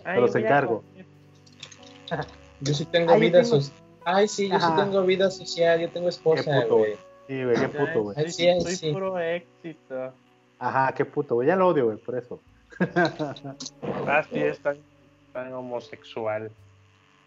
A 0.04 0.16
encargo. 0.16 0.82
Yo 2.60 2.74
sí 2.74 2.84
tengo 2.86 3.12
Ay, 3.12 3.20
vida 3.20 3.42
tengo- 3.42 3.60
social. 3.60 3.78
Ay, 4.04 4.26
sí, 4.26 4.48
yo 4.48 4.56
Ajá. 4.56 4.70
sí 4.70 4.82
tengo 4.82 5.02
vida 5.02 5.30
social. 5.30 5.80
Yo 5.80 5.90
tengo 5.90 6.08
esposa, 6.08 6.64
güey. 6.64 6.94
Sí, 7.28 7.44
güey, 7.44 7.56
qué 7.56 7.68
puto, 7.68 8.02
güey. 8.04 8.30
Sí, 8.30 8.48
Soy 8.60 8.74
sí. 8.74 8.90
puro 8.92 9.18
éxito. 9.20 10.14
Ajá, 10.58 10.92
qué 10.92 11.04
puto, 11.04 11.36
güey. 11.36 11.48
Ya 11.48 11.56
lo 11.56 11.68
odio, 11.68 11.86
güey, 11.86 11.98
por 11.98 12.16
eso. 12.16 12.40
Ah, 14.06 14.22
sí, 14.30 14.38
es 14.38 14.58
tan, 14.60 14.76
tan 15.32 15.52
homosexual. 15.52 16.50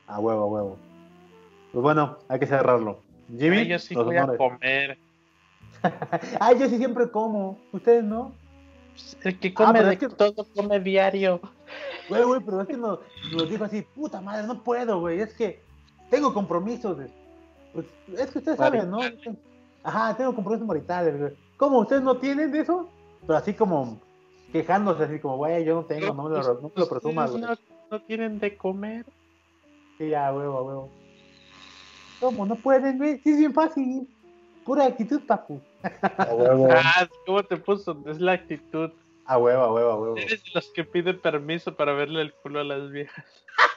A 0.08 0.20
huevo, 0.20 0.44
a 0.44 0.48
huevo. 0.48 0.78
Pues 1.72 1.82
bueno, 1.84 2.18
hay 2.28 2.40
que 2.40 2.48
cerrarlo. 2.48 3.00
Jimmy, 3.38 3.58
Ay, 3.58 3.68
yo 3.68 3.80
sí 3.80 3.96
voy 3.96 4.18
a 4.18 4.28
comer. 4.28 4.98
Ay, 6.40 6.60
yo 6.60 6.68
sí 6.70 6.78
siempre 6.78 7.10
como. 7.10 7.58
Ustedes 7.72 8.04
no. 8.04 8.34
El 9.24 9.40
que 9.40 9.54
come 9.54 9.74
pero 9.74 9.88
de 9.88 9.94
es 9.94 10.00
que- 10.00 10.10
todo 10.10 10.46
come 10.56 10.80
diario. 10.80 11.40
Güey, 12.10 12.24
güey, 12.24 12.42
pero 12.42 12.62
es 12.62 12.68
que 12.68 12.76
nos, 12.78 13.00
nos 13.34 13.50
dijo 13.50 13.64
así, 13.64 13.82
puta 13.96 14.20
madre, 14.20 14.46
no 14.46 14.62
puedo, 14.64 15.00
güey. 15.00 15.22
Es 15.22 15.34
que 15.34 15.62
tengo 16.10 16.34
compromisos. 16.34 16.98
de- 16.98 17.10
Pues, 17.74 17.86
es 18.18 18.32
que 18.32 18.40
ustedes 18.40 18.58
saben, 18.58 18.90
¿no? 18.90 19.00
Ajá, 19.84 20.16
tengo 20.18 20.36
compromisos 20.36 20.68
maritales, 20.68 21.18
güey. 21.18 21.34
¿Cómo? 21.58 21.80
¿Ustedes 21.80 22.02
no 22.02 22.18
tienen 22.18 22.52
de 22.52 22.60
eso? 22.62 22.90
Pero 23.26 23.38
así 23.38 23.54
como 23.54 24.00
quejándose, 24.52 25.04
así 25.04 25.20
como, 25.20 25.38
güey, 25.38 25.64
yo 25.64 25.76
no 25.76 25.86
tengo, 25.86 26.14
no 26.14 26.24
me 26.24 26.30
lo, 26.30 26.54
no 26.56 26.72
me 26.76 26.82
lo 26.82 26.90
presumas, 26.90 27.32
güey. 27.32 27.44
no, 27.44 27.56
no 27.90 28.02
tienen 28.02 28.40
de 28.40 28.58
comer. 28.58 29.06
Sí, 29.98 30.10
ya, 30.10 30.34
huevo, 30.34 30.58
a 30.58 30.64
huevo. 30.64 30.90
¿Cómo? 32.20 32.46
¿No 32.46 32.56
pueden, 32.56 32.98
güey? 32.98 33.20
Sí, 33.20 33.32
es 33.32 33.38
bien 33.38 33.54
fácil. 33.54 34.08
Pura 34.66 34.86
actitud, 34.86 35.22
papu. 35.26 35.60
A 36.18 36.34
huevo. 36.34 36.68
Ah, 36.72 37.08
¿cómo 37.26 37.44
te 37.44 37.58
puso? 37.58 37.98
Es 38.06 38.20
la 38.20 38.34
actitud. 38.34 38.92
A 39.26 39.38
huevo, 39.38 39.62
a 39.62 39.74
huevo, 39.74 39.92
a 39.92 39.96
huevo. 39.96 40.18
Eres 40.18 40.44
de 40.44 40.52
los 40.54 40.68
que 40.70 40.84
piden 40.84 41.20
permiso 41.20 41.76
para 41.76 41.94
verle 41.94 42.22
el 42.22 42.34
culo 42.34 42.60
a 42.60 42.64
las 42.64 42.92
viejas. 42.92 43.26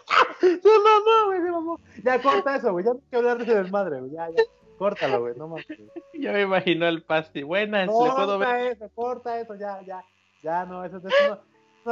Se 0.41 0.49
mamó, 0.57 1.27
güey, 1.27 1.41
se 1.41 1.51
mamó. 1.51 1.81
Ya 2.03 2.21
corta 2.21 2.57
eso, 2.57 2.73
güey. 2.73 2.85
Ya 2.85 2.93
no 2.93 2.99
hay 2.99 3.11
que 3.11 3.17
hablar 3.17 3.39
de 3.39 3.45
ese 3.45 3.55
desmadre, 3.55 4.01
güey. 4.01 4.13
Ya, 4.13 4.29
ya. 4.31 4.43
Córtalo, 4.79 5.21
güey. 5.21 5.35
No 5.37 5.49
mames. 5.49 5.67
Ya 6.15 6.33
me 6.33 6.43
imagino 6.43 6.87
el 6.87 7.03
pasti. 7.03 7.43
Buenas, 7.43 7.87
¿le 7.87 7.93
puedo 7.93 8.15
Corta 8.15 8.37
ver? 8.39 8.73
eso, 8.73 8.89
corta 8.95 9.41
eso, 9.41 9.55
ya, 9.57 9.81
ya. 9.83 10.03
Ya, 10.43 10.65
no, 10.65 10.85
eso, 10.85 10.99
eso 10.99 11.09
no. 11.29 11.41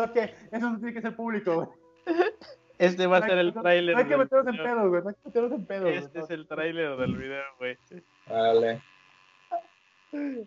No, 0.06 0.12
que 0.12 0.34
eso 0.50 0.70
no 0.70 0.76
tiene 0.78 0.94
que 0.94 1.02
ser 1.02 1.14
público, 1.16 1.54
güey. 1.54 1.68
Este 2.78 3.06
va 3.06 3.18
a 3.18 3.20
No 3.20 3.26
ser 3.26 3.38
el 3.38 3.52
tráiler. 3.52 3.94
No 3.94 4.00
hay 4.02 4.08
que 4.08 4.16
meternos 4.16 4.46
en 4.54 4.62
pedos, 4.62 4.88
güey. 4.88 5.02
No 5.02 5.08
hay 5.10 5.14
que 5.14 5.20
meternos 5.26 5.52
en 5.52 5.66
pedos. 5.66 5.88
Este 5.94 6.18
es 6.20 6.30
el 6.30 6.46
tráiler 6.48 6.96
del 6.96 7.16
video, 7.16 7.44
güey. 7.58 7.76
Dale. 8.26 8.80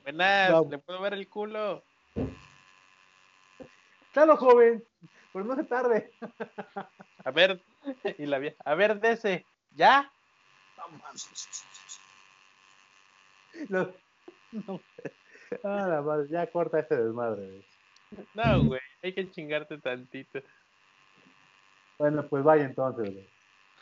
Buenas, 0.04 0.52
No. 0.52 0.68
¿le 0.70 0.78
puedo 0.80 1.02
ver 1.02 1.14
el 1.14 1.28
culo? 1.30 1.84
Claro, 4.14 4.38
joven. 4.38 4.84
Pero 5.34 5.46
no 5.46 5.56
se 5.56 5.64
tarde. 5.66 6.12
A 7.24 7.32
ver, 7.32 7.60
y 8.18 8.26
la 8.26 8.40
vieja. 8.40 8.58
A 8.64 8.74
ver, 8.76 9.00
dese. 9.00 9.46
¿Ya? 9.76 10.10
Los- 11.12 11.30
No. 13.70 13.94
Ah, 15.64 15.88
la 15.88 16.02
madre, 16.02 16.28
ya 16.30 16.48
corta 16.48 16.80
ese 16.80 16.96
desmadre, 16.96 17.46
güey. 17.46 17.66
No, 18.34 18.64
güey, 18.64 18.82
hay 19.04 19.14
que 19.14 19.30
chingarte 19.32 19.78
tantito. 19.78 20.40
Bueno, 21.98 22.28
pues 22.28 22.44
vaya 22.44 22.66
entonces, 22.66 23.14
güey. 23.14 23.30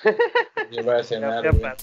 Yo 0.71 0.83
voy 0.83 0.95
a 0.95 1.03
cenar, 1.03 1.49
güey. 1.51 1.73